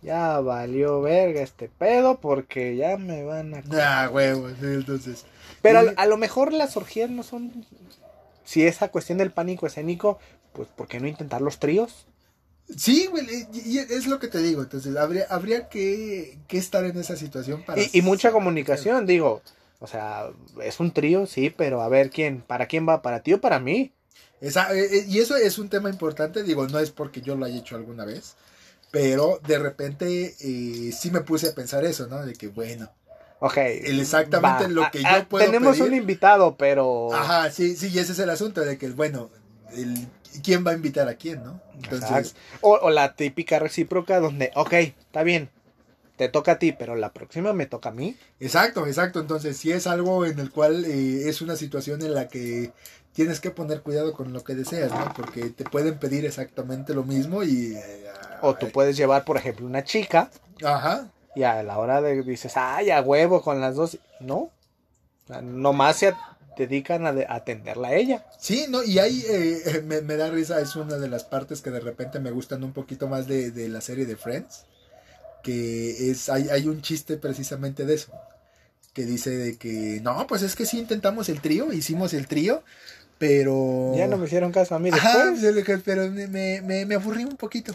ya 0.02 0.38
valió 0.38 1.00
verga 1.00 1.42
este 1.42 1.68
pedo 1.68 2.20
porque 2.20 2.76
ya 2.76 2.96
me 2.96 3.24
van 3.24 3.54
a... 3.54 3.62
Ah, 3.72 4.08
huevos, 4.08 4.52
entonces. 4.62 5.24
Pero 5.62 5.82
y- 5.84 5.88
a, 5.88 5.90
a 6.02 6.06
lo 6.06 6.16
mejor 6.16 6.52
las 6.52 6.76
orgías 6.76 7.10
no 7.10 7.22
son... 7.22 7.66
Si 8.44 8.62
esa 8.64 8.88
cuestión 8.90 9.18
del 9.18 9.32
pánico 9.32 9.66
escénico, 9.66 10.18
pues 10.52 10.68
¿por 10.68 10.86
qué 10.86 11.00
no 11.00 11.08
intentar 11.08 11.42
los 11.42 11.58
tríos? 11.58 12.06
Sí, 12.76 13.06
güey, 13.06 13.24
y, 13.52 13.78
es 13.78 14.06
lo 14.06 14.18
que 14.18 14.26
te 14.28 14.38
digo, 14.38 14.62
entonces 14.62 14.96
habría, 14.96 15.26
habría 15.30 15.68
que, 15.68 16.36
que 16.48 16.58
estar 16.58 16.84
en 16.84 16.98
esa 16.98 17.16
situación 17.16 17.62
para... 17.64 17.80
Y, 17.80 17.90
y 17.92 18.02
mucha 18.02 18.32
comunicación, 18.32 19.06
digo, 19.06 19.40
o 19.78 19.86
sea, 19.86 20.30
es 20.62 20.80
un 20.80 20.90
trío, 20.92 21.26
sí, 21.26 21.50
pero 21.50 21.80
a 21.82 21.88
ver 21.88 22.10
quién, 22.10 22.40
¿para 22.40 22.66
quién 22.66 22.88
va? 22.88 23.02
¿Para 23.02 23.20
ti 23.20 23.34
o 23.34 23.40
para 23.40 23.60
mí? 23.60 23.92
Esa- 24.40 24.74
eh, 24.74 24.84
eh, 24.98 25.04
y 25.08 25.18
eso 25.20 25.36
es 25.36 25.58
un 25.58 25.68
tema 25.68 25.90
importante, 25.90 26.42
digo, 26.42 26.66
no 26.66 26.78
es 26.80 26.90
porque 26.90 27.20
yo 27.20 27.36
lo 27.36 27.46
haya 27.46 27.58
hecho 27.58 27.76
alguna 27.76 28.04
vez, 28.04 28.34
pero 28.90 29.40
de 29.46 29.58
repente 29.58 30.34
eh, 30.40 30.92
sí 30.92 31.10
me 31.12 31.20
puse 31.20 31.48
a 31.50 31.54
pensar 31.54 31.84
eso, 31.84 32.06
¿no? 32.08 32.24
De 32.26 32.32
que 32.32 32.48
bueno, 32.48 32.90
Ok. 33.40 33.56
Exactamente 33.58 34.64
va, 34.64 34.68
lo 34.68 34.90
que 34.90 35.04
a- 35.04 35.18
yo 35.20 35.28
puedo 35.28 35.44
Tenemos 35.46 35.76
pedir. 35.76 35.88
un 35.90 35.94
invitado, 35.94 36.56
pero... 36.56 37.12
ajá, 37.12 37.50
sí, 37.50 37.76
sí, 37.76 37.88
y 37.92 37.98
ese 37.98 38.12
es 38.12 38.18
el 38.18 38.30
asunto 38.30 38.62
de 38.62 38.78
que, 38.78 38.88
bueno, 38.90 39.30
el, 39.74 40.06
¿quién 40.42 40.66
va 40.66 40.70
a 40.70 40.74
invitar 40.74 41.08
a 41.08 41.14
quién, 41.14 41.42
no? 41.44 41.60
Entonces, 41.74 42.34
o 42.62 42.90
la 42.90 43.14
típica 43.14 43.58
recíproca 43.58 44.20
donde, 44.20 44.50
ok, 44.54 44.72
está 44.72 45.22
bien, 45.22 45.50
te 46.16 46.28
toca 46.28 46.52
a 46.52 46.58
ti, 46.58 46.72
pero 46.72 46.96
la 46.96 47.12
próxima 47.12 47.52
me 47.52 47.66
toca 47.66 47.90
a 47.90 47.92
mí. 47.92 48.16
exacto, 48.40 48.86
exacto, 48.86 49.20
entonces 49.20 49.56
si 49.56 49.72
es 49.72 49.86
algo 49.86 50.24
en 50.24 50.38
el 50.38 50.50
cual 50.50 50.84
eh, 50.84 51.28
es 51.28 51.42
una 51.42 51.56
situación 51.56 52.02
en 52.02 52.14
la 52.14 52.28
que 52.28 52.72
tienes 53.12 53.40
que 53.40 53.50
poner 53.50 53.82
cuidado 53.82 54.12
con 54.14 54.32
lo 54.32 54.42
que 54.42 54.54
deseas, 54.54 54.90
¿no? 54.92 55.12
Porque 55.14 55.50
te 55.50 55.64
pueden 55.64 55.98
pedir 55.98 56.24
exactamente 56.24 56.94
lo 56.94 57.04
mismo 57.04 57.42
y... 57.42 57.74
eh, 57.76 58.06
O 58.42 58.54
tú 58.54 58.70
puedes 58.70 58.96
llevar, 58.96 59.24
por 59.24 59.36
ejemplo, 59.36 59.66
una 59.66 59.84
chica 59.84 60.30
Ajá, 60.64 61.08
y 61.36 61.44
a 61.44 61.62
la 61.62 61.78
hora 61.78 62.00
de 62.02 62.22
dices, 62.22 62.54
ay, 62.56 62.90
a 62.90 63.00
huevo 63.02 63.42
con 63.42 63.60
las 63.60 63.76
dos. 63.76 63.98
No. 64.18 64.50
Nomás 65.42 65.96
se 65.98 66.14
dedican 66.56 67.06
a, 67.06 67.12
de- 67.12 67.26
atenderla 67.28 67.88
a 67.88 67.94
ella. 67.94 68.24
Sí, 68.38 68.66
no, 68.68 68.82
y 68.82 68.98
ahí 68.98 69.22
eh, 69.28 69.82
me, 69.84 70.00
me 70.00 70.16
da 70.16 70.30
risa, 70.30 70.60
es 70.60 70.74
una 70.74 70.96
de 70.96 71.08
las 71.08 71.24
partes 71.24 71.60
que 71.60 71.70
de 71.70 71.80
repente 71.80 72.18
me 72.18 72.30
gustan 72.30 72.64
un 72.64 72.72
poquito 72.72 73.06
más 73.06 73.26
de, 73.28 73.50
de 73.50 73.68
la 73.68 73.80
serie 73.82 74.06
de 74.06 74.16
Friends, 74.16 74.64
que 75.42 76.10
es, 76.10 76.28
hay, 76.28 76.48
hay 76.48 76.66
un 76.66 76.80
chiste 76.80 77.18
precisamente 77.18 77.84
de 77.84 77.94
eso, 77.94 78.12
que 78.94 79.04
dice 79.04 79.30
de 79.30 79.56
que, 79.58 80.00
no, 80.02 80.26
pues 80.26 80.42
es 80.42 80.56
que 80.56 80.64
sí 80.64 80.78
intentamos 80.78 81.28
el 81.28 81.40
trío, 81.42 81.72
hicimos 81.72 82.14
el 82.14 82.26
trío, 82.26 82.62
pero... 83.18 83.92
Ya 83.94 84.06
no 84.06 84.16
me 84.16 84.26
hicieron 84.26 84.52
caso 84.52 84.74
a 84.74 84.78
mí 84.78 84.90
Ajá, 84.92 85.30
después. 85.32 85.82
pero 85.84 86.10
me, 86.10 86.26
me, 86.26 86.62
me, 86.62 86.86
me 86.86 86.94
aburrí 86.94 87.24
un 87.24 87.36
poquito. 87.36 87.74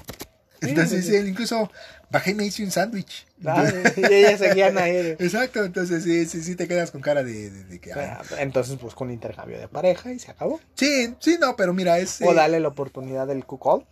Entonces, 0.61 1.09
él 1.09 1.27
incluso 1.27 1.71
bajé 2.11 2.31
y 2.31 2.35
me 2.35 2.45
hice 2.45 2.63
un 2.63 2.71
sándwich. 2.71 3.25
Ah, 3.45 3.69
y 3.97 4.13
ellas 4.13 4.39
seguían 4.39 4.77
ahí. 4.77 5.15
Exacto, 5.19 5.63
entonces 5.63 6.03
sí, 6.03 6.25
sí, 6.25 6.41
sí 6.43 6.55
te 6.55 6.67
quedas 6.67 6.91
con 6.91 7.01
cara 7.01 7.23
de, 7.23 7.49
de- 7.49 7.63
de 7.65 7.79
que... 7.79 7.91
Ah, 7.93 8.21
Entonces, 8.39 8.77
pues 8.79 8.93
con 8.93 9.11
intercambio 9.11 9.59
de 9.59 9.67
pareja 9.67 10.11
y 10.11 10.19
se 10.19 10.31
acabó. 10.31 10.59
Sí, 10.75 11.15
sí, 11.19 11.37
no, 11.39 11.55
pero 11.55 11.73
mira, 11.73 11.97
es... 11.99 12.21
O 12.21 12.31
eh, 12.31 12.35
dale 12.35 12.59
la 12.59 12.67
oportunidad 12.69 13.27
del 13.27 13.45
cuckold. 13.45 13.85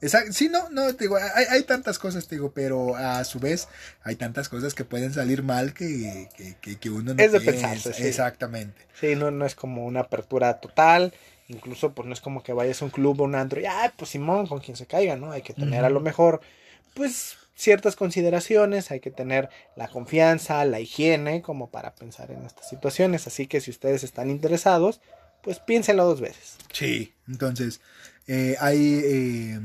Exacto, 0.00 0.32
sí, 0.32 0.48
no, 0.48 0.68
no, 0.70 0.94
te 0.94 1.04
digo, 1.04 1.16
hay, 1.16 1.46
hay 1.50 1.62
tantas 1.64 1.98
cosas, 1.98 2.28
te 2.28 2.36
digo, 2.36 2.52
pero 2.52 2.94
a 2.94 3.24
su 3.24 3.40
vez 3.40 3.66
hay 4.04 4.14
tantas 4.14 4.48
cosas 4.48 4.72
que 4.74 4.84
pueden 4.84 5.12
salir 5.12 5.42
mal 5.42 5.74
que, 5.74 6.28
que, 6.36 6.54
que, 6.60 6.76
que 6.78 6.90
uno 6.90 7.14
no 7.14 7.24
Es 7.24 7.32
de 7.32 7.40
piensa. 7.40 7.74
pensarse, 7.74 7.92
sí. 7.94 8.04
Exactamente. 8.06 8.80
Sí, 8.94 9.16
no, 9.16 9.30
no 9.32 9.44
es 9.44 9.56
como 9.56 9.84
una 9.86 10.00
apertura 10.00 10.60
total. 10.60 11.12
Incluso, 11.48 11.92
pues 11.92 12.06
no 12.06 12.12
es 12.12 12.20
como 12.20 12.42
que 12.42 12.52
vayas 12.52 12.82
a 12.82 12.84
un 12.84 12.90
club 12.90 13.20
o 13.20 13.24
un 13.24 13.34
antro 13.34 13.60
y, 13.60 13.64
ay, 13.64 13.90
pues 13.96 14.10
Simón, 14.10 14.46
con 14.46 14.60
quien 14.60 14.76
se 14.76 14.86
caiga, 14.86 15.16
¿no? 15.16 15.32
Hay 15.32 15.42
que 15.42 15.54
tener 15.54 15.84
a 15.84 15.90
lo 15.90 16.00
mejor, 16.00 16.40
pues, 16.94 17.38
ciertas 17.54 17.96
consideraciones, 17.96 18.90
hay 18.90 19.00
que 19.00 19.10
tener 19.10 19.48
la 19.74 19.88
confianza, 19.88 20.64
la 20.64 20.78
higiene, 20.78 21.42
como 21.42 21.70
para 21.70 21.94
pensar 21.94 22.30
en 22.30 22.44
estas 22.44 22.68
situaciones. 22.68 23.26
Así 23.26 23.46
que 23.46 23.60
si 23.60 23.70
ustedes 23.70 24.04
están 24.04 24.30
interesados, 24.30 25.00
pues 25.42 25.58
piénsenlo 25.58 26.04
dos 26.04 26.20
veces. 26.20 26.56
Sí. 26.72 27.14
Entonces, 27.26 27.80
eh, 28.26 28.56
hay, 28.60 29.00
eh, 29.02 29.60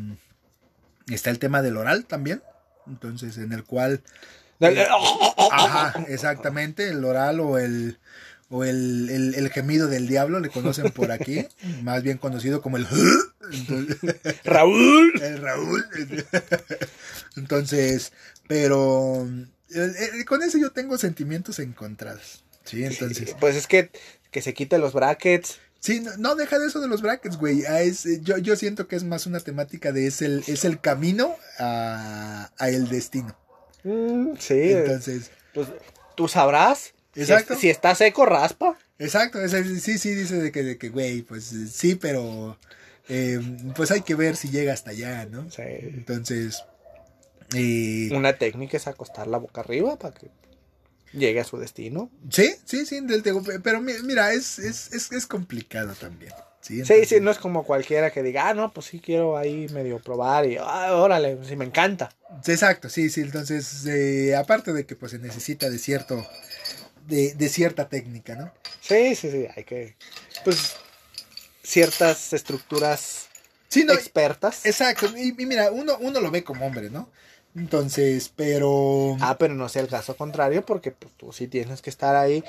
está 1.09 1.29
el 1.29 1.39
tema 1.39 1.61
del 1.61 1.77
oral 1.77 2.05
también, 2.05 2.41
entonces, 2.87 3.37
en 3.37 3.51
el 3.51 3.65
cual, 3.65 4.01
ajá, 5.51 6.05
exactamente, 6.07 6.87
el 6.87 7.03
oral 7.03 7.41
o 7.41 7.57
el... 7.57 7.99
O 8.55 8.63
el, 8.63 9.09
el, 9.09 9.33
el 9.33 9.49
gemido 9.49 9.87
del 9.87 10.07
diablo, 10.07 10.39
le 10.39 10.49
conocen 10.49 10.91
por 10.91 11.11
aquí, 11.11 11.47
más 11.81 12.03
bien 12.03 12.19
conocido 12.19 12.61
como 12.61 12.77
el... 12.77 12.85
Entonces, 13.51 13.97
Raúl. 14.43 15.11
El 15.19 15.39
Raúl. 15.39 15.83
Entonces, 17.35 18.13
pero 18.47 19.27
con 20.27 20.43
eso 20.43 20.59
yo 20.59 20.71
tengo 20.71 20.99
sentimientos 20.99 21.57
encontrados. 21.57 22.43
Sí, 22.63 22.83
entonces. 22.83 23.35
Pues 23.39 23.55
es 23.55 23.65
que, 23.65 23.89
que 24.29 24.43
se 24.43 24.53
quite 24.53 24.77
los 24.77 24.93
brackets. 24.93 25.59
Sí, 25.79 25.99
no, 25.99 26.15
no, 26.17 26.35
deja 26.35 26.59
de 26.59 26.67
eso 26.67 26.79
de 26.79 26.87
los 26.87 27.01
brackets, 27.01 27.37
güey. 27.37 27.65
Ah, 27.65 27.81
es, 27.81 28.05
eh, 28.05 28.19
yo, 28.21 28.37
yo 28.37 28.55
siento 28.55 28.87
que 28.87 28.95
es 28.95 29.03
más 29.03 29.25
una 29.25 29.39
temática 29.39 29.91
de 29.91 30.05
es 30.05 30.21
el, 30.21 30.43
es 30.45 30.63
el 30.63 30.79
camino 30.79 31.35
a, 31.57 32.51
a 32.57 32.69
el 32.69 32.87
destino. 32.87 33.35
Mm, 33.83 34.35
sí, 34.37 34.71
Entonces, 34.71 35.31
pues 35.55 35.69
tú 36.15 36.27
sabrás. 36.27 36.92
Si 37.13 37.21
Exacto. 37.21 37.55
Si, 37.55 37.69
está 37.69 37.93
seco, 37.95 38.25
raspa. 38.25 38.77
exacto, 38.97 39.39
es 39.41 39.51
sí, 39.83 39.97
sí, 39.97 40.15
dice 40.15 40.35
de 40.37 40.51
que, 40.51 40.63
de 40.63 40.77
que, 40.77 40.89
güey, 40.89 41.21
pues 41.21 41.51
eh, 41.53 41.67
sí, 41.67 41.95
pero 41.95 42.57
eh, 43.07 43.39
pues 43.75 43.91
hay 43.91 44.01
que 44.01 44.15
ver 44.15 44.35
si 44.35 44.49
llega 44.49 44.73
hasta 44.73 44.91
allá, 44.91 45.25
¿no? 45.25 45.49
Sí. 45.51 45.61
Entonces, 45.61 46.63
eh, 47.55 48.09
Una 48.11 48.33
técnica 48.33 48.77
es 48.77 48.87
acostar 48.87 49.27
la 49.27 49.37
boca 49.37 49.61
arriba 49.61 49.97
para 49.97 50.13
que 50.15 50.27
llegue 51.13 51.39
a 51.39 51.43
su 51.43 51.57
destino. 51.57 52.09
Sí, 52.31 52.55
sí, 52.65 52.85
sí, 52.85 52.99
del 53.01 53.21
pero 53.63 53.79
mi- 53.81 53.93
mira, 54.03 54.33
es, 54.33 54.57
es, 54.57 54.91
es, 54.93 55.11
es 55.11 55.27
complicado 55.27 55.93
también. 55.93 56.33
Sí, 56.61 56.83
Sí, 56.85 57.05
sí, 57.05 57.19
no 57.19 57.29
es 57.29 57.37
como 57.39 57.65
cualquiera 57.65 58.09
que 58.11 58.23
diga, 58.23 58.47
ah, 58.47 58.53
no, 58.53 58.71
pues 58.71 58.85
sí 58.87 59.01
quiero 59.01 59.37
ahí 59.37 59.67
medio 59.73 59.99
probar 59.99 60.45
y, 60.47 60.55
ah, 60.57 60.93
órale, 60.95 61.37
sí 61.45 61.57
me 61.57 61.65
encanta. 61.65 62.09
Exacto, 62.47 62.87
sí, 62.87 63.09
sí, 63.09 63.19
entonces, 63.19 63.85
eh, 63.85 64.33
aparte 64.33 64.71
de 64.71 64.85
que 64.85 64.95
pues 64.95 65.11
se 65.11 65.19
necesita 65.19 65.69
de 65.69 65.77
cierto, 65.77 66.25
de, 67.07 67.33
de 67.33 67.49
cierta 67.49 67.87
técnica, 67.89 68.35
¿no? 68.35 68.51
Sí, 68.81 69.15
sí, 69.15 69.31
sí, 69.31 69.47
hay 69.55 69.63
que, 69.63 69.95
pues, 70.43 70.75
ciertas 71.63 72.33
estructuras 72.33 73.27
Sí, 73.69 73.83
no, 73.85 73.93
expertas. 73.93 74.65
exacto, 74.65 75.07
y, 75.17 75.29
y 75.41 75.45
mira, 75.45 75.71
uno, 75.71 75.97
uno 75.99 76.19
lo 76.21 76.29
ve 76.31 76.43
como 76.43 76.65
hombre, 76.65 76.89
¿no? 76.89 77.09
Entonces, 77.55 78.31
pero... 78.35 79.15
Ah, 79.19 79.37
pero 79.37 79.53
no 79.53 79.69
sea 79.69 79.81
el 79.81 79.87
caso 79.87 80.15
contrario, 80.15 80.65
porque 80.65 80.91
pues, 80.91 81.13
tú 81.17 81.31
sí 81.31 81.47
tienes 81.47 81.81
que 81.81 81.89
estar 81.89 82.15
ahí 82.15 82.43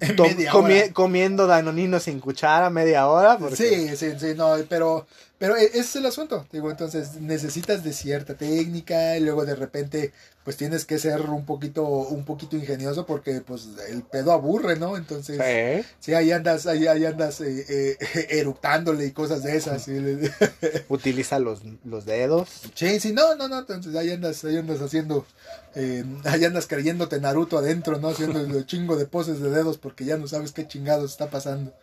comi- 0.00 0.52
hora. 0.52 0.92
comiendo 0.92 1.46
danonino 1.46 2.00
sin 2.00 2.20
cuchara 2.20 2.70
media 2.70 3.06
hora. 3.08 3.38
Porque... 3.38 3.56
Sí, 3.56 3.96
sí, 3.96 4.18
sí, 4.18 4.34
no, 4.34 4.54
pero, 4.68 5.06
pero 5.38 5.56
e- 5.56 5.64
ese 5.66 5.78
es 5.80 5.96
el 5.96 6.06
asunto, 6.06 6.46
digo, 6.52 6.70
entonces 6.70 7.20
necesitas 7.20 7.84
de 7.84 7.92
cierta 7.92 8.34
técnica 8.34 9.16
y 9.16 9.20
luego 9.20 9.44
de 9.44 9.54
repente 9.54 10.12
pues 10.44 10.56
tienes 10.56 10.84
que 10.84 10.98
ser 11.00 11.22
un 11.22 11.44
poquito, 11.44 11.84
un 11.84 12.24
poquito 12.24 12.56
ingenioso 12.56 13.04
porque 13.04 13.40
pues 13.40 13.66
el 13.88 14.02
pedo 14.04 14.30
aburre, 14.30 14.76
¿no? 14.78 14.96
Entonces, 14.96 15.38
Sí. 15.82 15.86
sí, 15.98 16.14
ahí 16.14 16.30
andas, 16.30 16.68
ahí, 16.68 16.86
ahí 16.86 17.04
andas 17.04 17.40
eh, 17.40 17.66
eh, 17.68 17.98
eructándole 18.30 19.06
y 19.06 19.10
cosas 19.10 19.42
de 19.42 19.56
esas. 19.56 19.82
Sí, 19.82 19.92
Utiliza 20.88 21.38
los, 21.40 21.62
los 21.84 22.04
dedos. 22.04 22.48
sí, 22.74 23.00
sí, 23.00 23.12
no, 23.12 23.34
no, 23.34 23.48
no, 23.48 23.58
entonces 23.58 23.94
ahí 23.96 24.10
andas, 24.12 24.44
ahí 24.44 24.56
andas 24.56 24.80
haciendo, 24.80 25.26
eh, 25.74 26.04
ahí 26.24 26.44
andas 26.44 26.66
creyéndote 26.68 27.20
Naruto 27.20 27.58
adentro, 27.58 27.98
¿no? 27.98 28.08
Haciendo 28.10 28.38
el 28.40 28.66
chingo 28.66 28.96
de 28.96 29.06
poses 29.06 29.40
de 29.40 29.50
dedos 29.50 29.78
porque 29.78 30.04
ya 30.04 30.16
no 30.16 30.28
sabes 30.28 30.52
qué 30.52 30.66
chingados 30.68 31.10
está 31.10 31.28
pasando. 31.28 31.74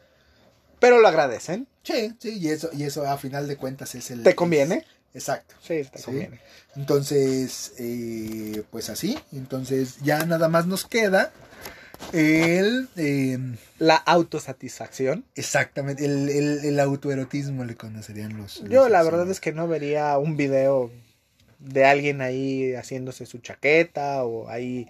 Pero 0.84 1.00
lo 1.00 1.08
agradecen. 1.08 1.66
Sí, 1.84 2.14
sí, 2.20 2.38
y 2.40 2.50
eso, 2.50 2.70
y 2.74 2.84
eso 2.84 3.06
a 3.10 3.18
final 3.18 3.48
de 3.48 3.56
cuentas 3.56 3.96
es 3.96 4.12
el... 4.12 4.22
¿Te 4.22 4.36
conviene? 4.36 4.84
Exacto. 5.14 5.56
Sí, 5.62 5.82
te 5.90 5.98
Sí. 6.00 6.04
conviene. 6.04 6.42
Entonces, 6.76 7.72
eh, 7.80 8.64
pues 8.70 8.90
así. 8.90 9.18
Entonces 9.32 10.00
ya 10.02 10.26
nada 10.26 10.50
más 10.50 10.66
nos 10.68 10.86
queda 10.86 11.32
El, 12.12 12.90
eh, 12.98 13.38
La 13.80 13.96
autosatisfacción. 13.96 15.24
exactamente, 15.36 16.04
el, 16.04 16.28
el, 16.28 16.66
el 16.66 16.80
autoerotismo 16.82 17.64
le 17.64 17.76
conocerían 17.78 18.36
los. 18.36 18.60
los 18.60 18.70
Yo 18.70 18.90
la 18.90 19.04
verdad 19.04 19.32
es 19.32 19.40
que 19.40 19.54
no 19.54 19.70
vería 19.70 20.18
un 20.18 20.36
video 20.36 20.92
de 21.60 21.86
alguien 21.86 22.20
ahí 22.20 22.74
haciéndose 22.76 23.26
su 23.26 23.38
chaqueta 23.38 24.26
o 24.26 24.50
ahí 24.50 24.90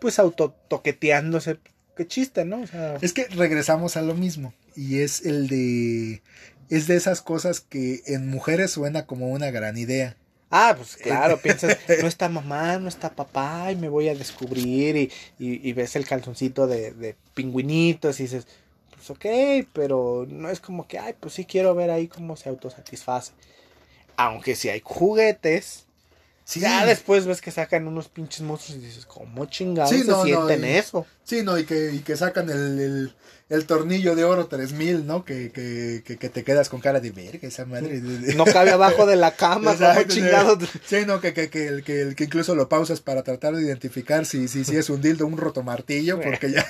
pues 0.00 0.18
autotoqueteándose. 0.18 1.58
Qué 1.98 2.06
chiste, 2.06 2.46
¿no? 2.46 2.62
O 2.62 2.66
sea, 2.66 2.96
Es 3.02 3.12
que 3.12 3.26
regresamos 3.26 3.98
a 3.98 4.02
lo 4.02 4.14
mismo. 4.14 4.54
Y 4.76 5.00
es 5.00 5.24
el 5.24 5.48
de. 5.48 6.22
Es 6.68 6.86
de 6.86 6.96
esas 6.96 7.22
cosas 7.22 7.60
que 7.60 8.02
en 8.06 8.28
mujeres 8.28 8.72
suena 8.72 9.06
como 9.06 9.30
una 9.30 9.50
gran 9.50 9.76
idea. 9.78 10.16
ah, 10.50 10.74
pues 10.76 10.96
claro, 10.96 11.40
piensas, 11.42 11.78
no 11.98 12.06
está 12.06 12.28
mamá, 12.28 12.78
no 12.78 12.88
está 12.88 13.14
papá 13.14 13.72
y 13.72 13.76
me 13.76 13.88
voy 13.88 14.08
a 14.08 14.14
descubrir 14.14 14.96
y, 14.96 15.12
y, 15.38 15.68
y 15.68 15.72
ves 15.72 15.96
el 15.96 16.06
calzoncito 16.06 16.66
de, 16.66 16.92
de 16.92 17.16
pingüinitos 17.34 18.20
y 18.20 18.24
dices, 18.24 18.46
pues 18.90 19.10
ok, 19.10 19.68
pero 19.72 20.26
no 20.28 20.50
es 20.50 20.60
como 20.60 20.86
que, 20.86 20.98
ay, 20.98 21.14
pues 21.18 21.34
sí 21.34 21.44
quiero 21.46 21.74
ver 21.74 21.90
ahí 21.90 22.08
cómo 22.08 22.36
se 22.36 22.48
autosatisface. 22.48 23.32
Aunque 24.16 24.54
si 24.56 24.68
hay 24.68 24.80
juguetes, 24.84 25.86
Sí, 26.46 26.60
ya 26.60 26.84
después 26.84 27.24
ves 27.26 27.40
que 27.40 27.50
sacan 27.50 27.88
unos 27.88 28.08
pinches 28.08 28.42
monstruos 28.42 28.78
y 28.82 28.84
dices, 28.86 29.06
¿cómo 29.06 29.46
chingados 29.46 29.90
Sí, 29.90 30.00
se 30.02 30.10
no, 30.10 30.18
no, 30.18 30.24
sienten 30.24 30.64
y- 30.64 30.76
eso? 30.76 31.06
sí, 31.22 31.42
no, 31.42 31.56
y 31.58 31.64
que, 31.64 31.92
y 31.92 32.00
que 32.00 32.18
sacan 32.18 32.50
el, 32.50 32.78
el, 32.78 33.14
el 33.48 33.66
tornillo 33.66 34.14
de 34.14 34.24
oro 34.24 34.46
3000, 34.46 35.06
¿no? 35.06 35.24
Que, 35.24 35.50
que, 35.50 36.02
que, 36.04 36.18
que 36.18 36.28
te 36.28 36.44
quedas 36.44 36.68
con 36.68 36.80
cara 36.82 37.00
de 37.00 37.12
verga, 37.12 37.48
esa 37.48 37.64
madre. 37.64 37.98
No 38.36 38.44
cabe 38.44 38.72
abajo 38.72 39.06
de 39.06 39.16
la 39.16 39.30
cama, 39.30 39.72
¿cómo 39.72 39.72
Exacto, 39.72 40.12
chingados? 40.14 40.58
Sí, 40.84 41.06
no, 41.06 41.18
que, 41.22 41.32
que, 41.32 41.48
que, 41.48 41.66
el- 41.66 41.82
que, 41.82 42.02
el- 42.02 42.14
que 42.14 42.24
incluso 42.24 42.54
lo 42.54 42.68
pausas 42.68 43.00
para 43.00 43.22
tratar 43.22 43.56
de 43.56 43.62
identificar 43.62 44.26
si, 44.26 44.46
si, 44.46 44.64
si 44.64 44.76
es 44.76 44.90
un 44.90 45.00
dildo 45.00 45.26
un 45.26 45.38
rotomartillo, 45.38 46.20
porque 46.20 46.50
ya, 46.52 46.66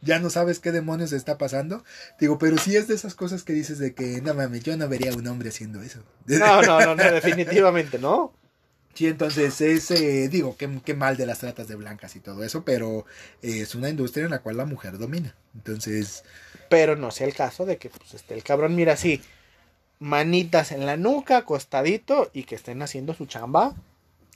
ya 0.00 0.18
no 0.18 0.30
sabes 0.30 0.58
qué 0.58 0.72
demonios 0.72 1.12
está 1.12 1.38
pasando. 1.38 1.84
Digo, 2.18 2.38
pero 2.38 2.58
sí 2.58 2.74
es 2.74 2.88
de 2.88 2.96
esas 2.96 3.14
cosas 3.14 3.44
que 3.44 3.52
dices 3.52 3.78
de 3.78 3.94
que, 3.94 4.20
no 4.20 4.34
mames, 4.34 4.64
yo 4.64 4.76
no 4.76 4.88
vería 4.88 5.12
a 5.12 5.14
un 5.16 5.28
hombre 5.28 5.50
haciendo 5.50 5.80
eso. 5.80 6.00
No, 6.26 6.60
no, 6.62 6.80
no, 6.84 6.96
no, 6.96 7.04
definitivamente 7.12 8.00
no. 8.00 8.32
Sí, 8.94 9.06
entonces 9.06 9.60
es, 9.62 9.90
eh, 9.90 10.28
digo, 10.28 10.56
qué, 10.56 10.80
qué 10.84 10.94
mal 10.94 11.16
de 11.16 11.24
las 11.26 11.38
tratas 11.38 11.66
de 11.68 11.76
blancas 11.76 12.14
y 12.16 12.20
todo 12.20 12.44
eso, 12.44 12.64
pero 12.64 13.06
eh, 13.42 13.60
es 13.62 13.74
una 13.74 13.88
industria 13.88 14.24
en 14.26 14.30
la 14.32 14.40
cual 14.42 14.58
la 14.58 14.66
mujer 14.66 14.98
domina. 14.98 15.34
Entonces, 15.54 16.24
Pero 16.68 16.96
no 16.96 17.10
sea 17.10 17.26
el 17.26 17.34
caso 17.34 17.64
de 17.66 17.78
que 17.78 17.88
pues 17.90 18.14
esté 18.14 18.34
el 18.34 18.42
cabrón, 18.42 18.74
mira 18.74 18.94
así, 18.94 19.22
manitas 20.00 20.72
en 20.72 20.86
la 20.86 20.96
nuca, 20.96 21.38
acostadito 21.38 22.30
y 22.34 22.44
que 22.44 22.56
estén 22.56 22.82
haciendo 22.82 23.14
su 23.14 23.26
chamba. 23.26 23.74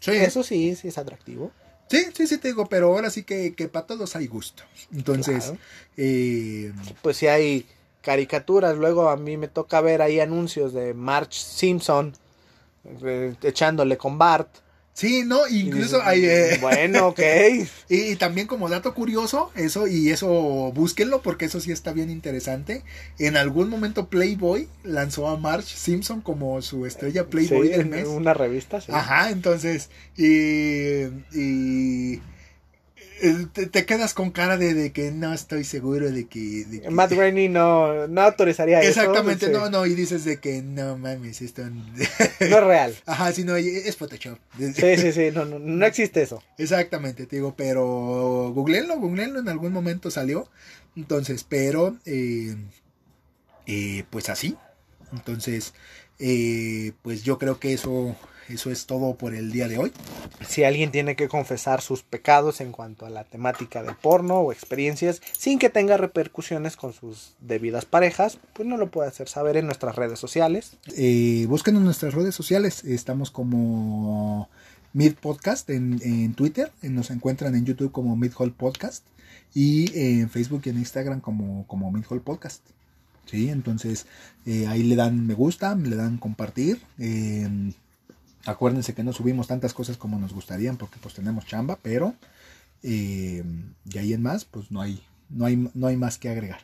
sí, 0.01 0.13
Eso 0.13 0.43
sí, 0.43 0.77
sí 0.77 0.89
es 0.89 0.99
atractivo. 0.99 1.53
sí, 1.89 2.07
sí, 2.15 2.27
sí, 2.27 2.39
te 2.39 2.49
digo, 2.49 2.69
pero 2.69 2.89
ahora 2.89 3.11
sí 3.11 3.23
que, 3.25 3.55
que 3.55 3.69
para 3.69 3.87
todos 3.87 4.17
hay 4.17 4.27
gusto. 4.27 4.63
Entonces, 4.93 5.45
Claro. 5.45 5.59
eh, 5.97 6.73
Pues 7.03 7.17
si 7.17 7.27
hay 7.27 7.67
caricaturas, 8.03 8.77
luego 8.77 9.09
a 9.09 9.17
mí 9.17 9.37
me 9.37 9.49
toca 9.49 9.81
ver 9.81 10.03
ahí 10.03 10.21
anuncios 10.21 10.73
de 10.73 10.95
March 10.95 11.33
Simpson 11.35 12.15
echándole 13.43 13.97
con 13.97 14.19
Bart. 14.19 14.49
sí, 14.93 15.25
no, 15.27 15.47
incluso 15.49 16.01
hay... 16.03 16.25
eh, 16.25 16.59
Bueno, 16.61 17.09
ok. 17.09 17.21
Y, 17.89 17.97
y 18.13 18.17
también 18.17 18.47
como 18.47 18.69
dato 18.69 18.95
curioso, 18.95 19.51
eso 19.55 19.87
y 19.87 20.11
eso 20.11 20.73
búsquenlo 20.75 21.23
porque 21.23 21.45
eso 21.45 21.61
sí 21.61 21.71
está 21.71 21.93
bien 21.93 22.11
interesante. 22.11 22.83
En 23.19 23.37
algún 23.37 23.69
momento 23.69 24.09
Playboy 24.09 24.69
lanzó 24.83 25.29
a 25.29 25.37
Marge 25.37 25.77
Simpson 25.77 26.21
como 26.21 26.61
su 26.63 26.85
estrella 26.87 27.27
Playboy 27.27 27.67
Sí, 27.67 27.73
del 27.73 27.81
en 27.83 27.91
mes. 27.91 28.09
una 28.09 28.35
revista, 28.35 28.81
sí. 28.81 28.91
Ajá, 28.93 29.31
entonces 29.31 29.91
y, 30.17 31.05
y 31.33 32.21
te, 33.53 33.67
te 33.67 33.87
quedas 33.87 34.13
con 34.15 34.31
cara 34.31 34.57
de, 34.59 34.75
de 34.75 34.93
que 34.93 35.11
no 35.11 35.33
estoy 35.33 35.65
seguro 35.65 36.11
de 36.11 36.27
que, 36.27 36.65
de 36.67 36.81
que- 36.83 36.91
Matt 36.91 37.11
Groening 37.15 37.53
no, 37.53 38.07
no 38.09 38.21
autorizaría 38.23 38.81
eso. 38.81 38.89
exactamente 39.01 39.49
no 39.49 39.71
no 39.71 39.87
y 39.87 39.95
dices 39.95 40.25
de 40.25 40.39
que 40.39 40.61
no 40.63 40.99
mames 40.99 41.41
esto 41.43 41.63
No 41.71 42.59
es 42.59 42.65
real. 42.65 42.95
ajá 43.07 43.33
sí 43.33 43.45
no 43.45 43.57
es 43.57 43.97
Photoshop 43.97 44.39
Sí, 44.59 44.97
sí, 44.97 45.13
sí, 45.13 45.31
no, 45.33 45.45
no, 45.45 45.59
no 45.59 45.87
existe 45.87 46.23
eso. 46.23 46.43
Exactamente, 46.59 47.27
te 47.27 47.37
digo, 47.37 47.55
pero 47.57 48.53
googleenlo, 48.55 48.99
googleenlo, 48.99 49.41
en 49.41 49.49
algún 49.49 49.73
momento 49.73 50.11
salió. 50.11 50.49
Entonces, 50.97 51.45
pero, 51.49 51.97
eh, 52.07 52.57
eh, 53.67 54.05
pues 54.11 54.29
así. 54.29 54.57
Entonces, 55.13 55.75
eh, 56.19 56.93
pues 57.03 57.23
yo 57.23 57.39
creo 57.39 57.59
que 57.61 57.73
eso, 57.75 58.17
eso 58.49 58.71
es 58.71 58.87
todo 58.87 59.15
por 59.17 59.35
el 59.35 59.53
día 59.53 59.69
de 59.69 59.79
hoy. 59.79 59.93
Si 60.47 60.65
alguien 60.65 60.91
tiene 60.91 61.17
que 61.17 61.29
confesar 61.29 61.81
sus 61.81 62.03
pecados 62.03 62.61
en 62.61 62.73
cuanto 62.73 63.07
a 63.07 63.11
la 63.11 63.25
temática 63.25 63.83
del 63.83 63.97
porno 63.97 64.41
o 64.41 64.53
experiencias 64.53 65.21
sin 65.37 65.59
que 65.59 65.71
tenga 65.71 65.97
repercusiones 65.97 66.77
con 66.77 66.93
sus 66.93 67.35
debidas 67.41 67.85
parejas, 67.85 68.39
pues 68.53 68.69
no 68.69 68.77
lo 68.77 68.91
puede 68.91 69.09
hacer 69.09 69.29
saber 69.29 69.57
en 69.57 69.67
nuestras 69.67 69.97
redes 69.97 70.19
sociales. 70.19 70.77
Eh, 70.97 71.47
búsquenos 71.49 71.81
en 71.81 71.85
nuestras 71.87 72.15
redes 72.15 72.35
sociales, 72.35 72.85
estamos 72.85 73.31
como 73.31 74.49
Mid 74.93 75.15
Podcast 75.15 75.69
en, 75.71 76.01
en 76.03 76.35
Twitter, 76.35 76.73
eh, 76.83 76.89
nos 76.89 77.11
encuentran 77.11 77.55
en 77.55 77.65
YouTube 77.65 77.93
como 77.93 78.17
Mid 78.17 78.33
Hall 78.39 78.53
Podcast 78.53 79.05
y 79.55 79.91
en 79.99 80.31
Facebook 80.31 80.63
y 80.65 80.71
en 80.71 80.79
Instagram 80.79 81.21
como, 81.21 81.67
como 81.67 81.91
Mid 81.91 82.05
Hall 82.09 82.21
Podcast. 82.23 82.63
Sí, 83.27 83.49
entonces 83.49 84.07
eh, 84.47 84.67
ahí 84.69 84.85
le 84.85 84.95
dan 84.95 85.27
me 85.27 85.35
gusta, 85.35 85.75
le 85.75 85.97
dan 85.97 86.17
compartir. 86.17 86.81
eh, 86.99 87.49
acuérdense 88.49 88.95
que 88.95 89.03
no 89.03 89.13
subimos 89.13 89.47
tantas 89.47 89.75
cosas 89.75 89.97
como 89.97 90.19
nos 90.19 90.33
gustarían 90.33 90.77
porque 90.77 90.99
pues 91.01 91.15
tenemos 91.15 91.47
chamba, 91.47 91.79
pero 91.83 92.15
eh, 92.83 93.43
de 93.85 93.99
ahí 93.99 94.13
en 94.13 94.23
más 94.23 94.45
pues 94.45 94.71
no 94.71 94.81
hay, 94.81 95.03
no 95.29 95.47
hay, 95.47 95.71
no 95.75 95.87
hay 95.87 95.97
más 95.97 96.19
que 96.19 96.29
agregar. 96.29 96.61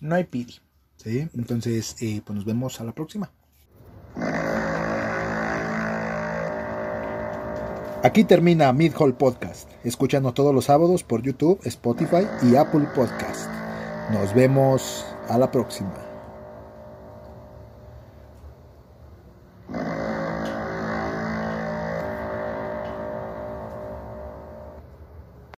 No 0.00 0.14
hay 0.14 0.24
pidi. 0.24 0.56
¿sí? 0.96 1.28
Entonces 1.34 1.96
eh, 2.00 2.22
pues 2.24 2.36
nos 2.36 2.44
vemos 2.44 2.80
a 2.80 2.84
la 2.84 2.92
próxima. 2.92 3.30
Aquí 8.04 8.24
termina 8.24 8.72
Mid 8.72 8.94
Hall 8.98 9.14
Podcast. 9.14 9.70
Escúchanos 9.84 10.34
todos 10.34 10.52
los 10.52 10.64
sábados 10.64 11.04
por 11.04 11.22
YouTube, 11.22 11.60
Spotify 11.64 12.26
y 12.42 12.56
Apple 12.56 12.88
Podcast. 12.96 13.48
Nos 14.10 14.34
vemos 14.34 15.06
a 15.28 15.38
la 15.38 15.52
próxima. 15.52 16.01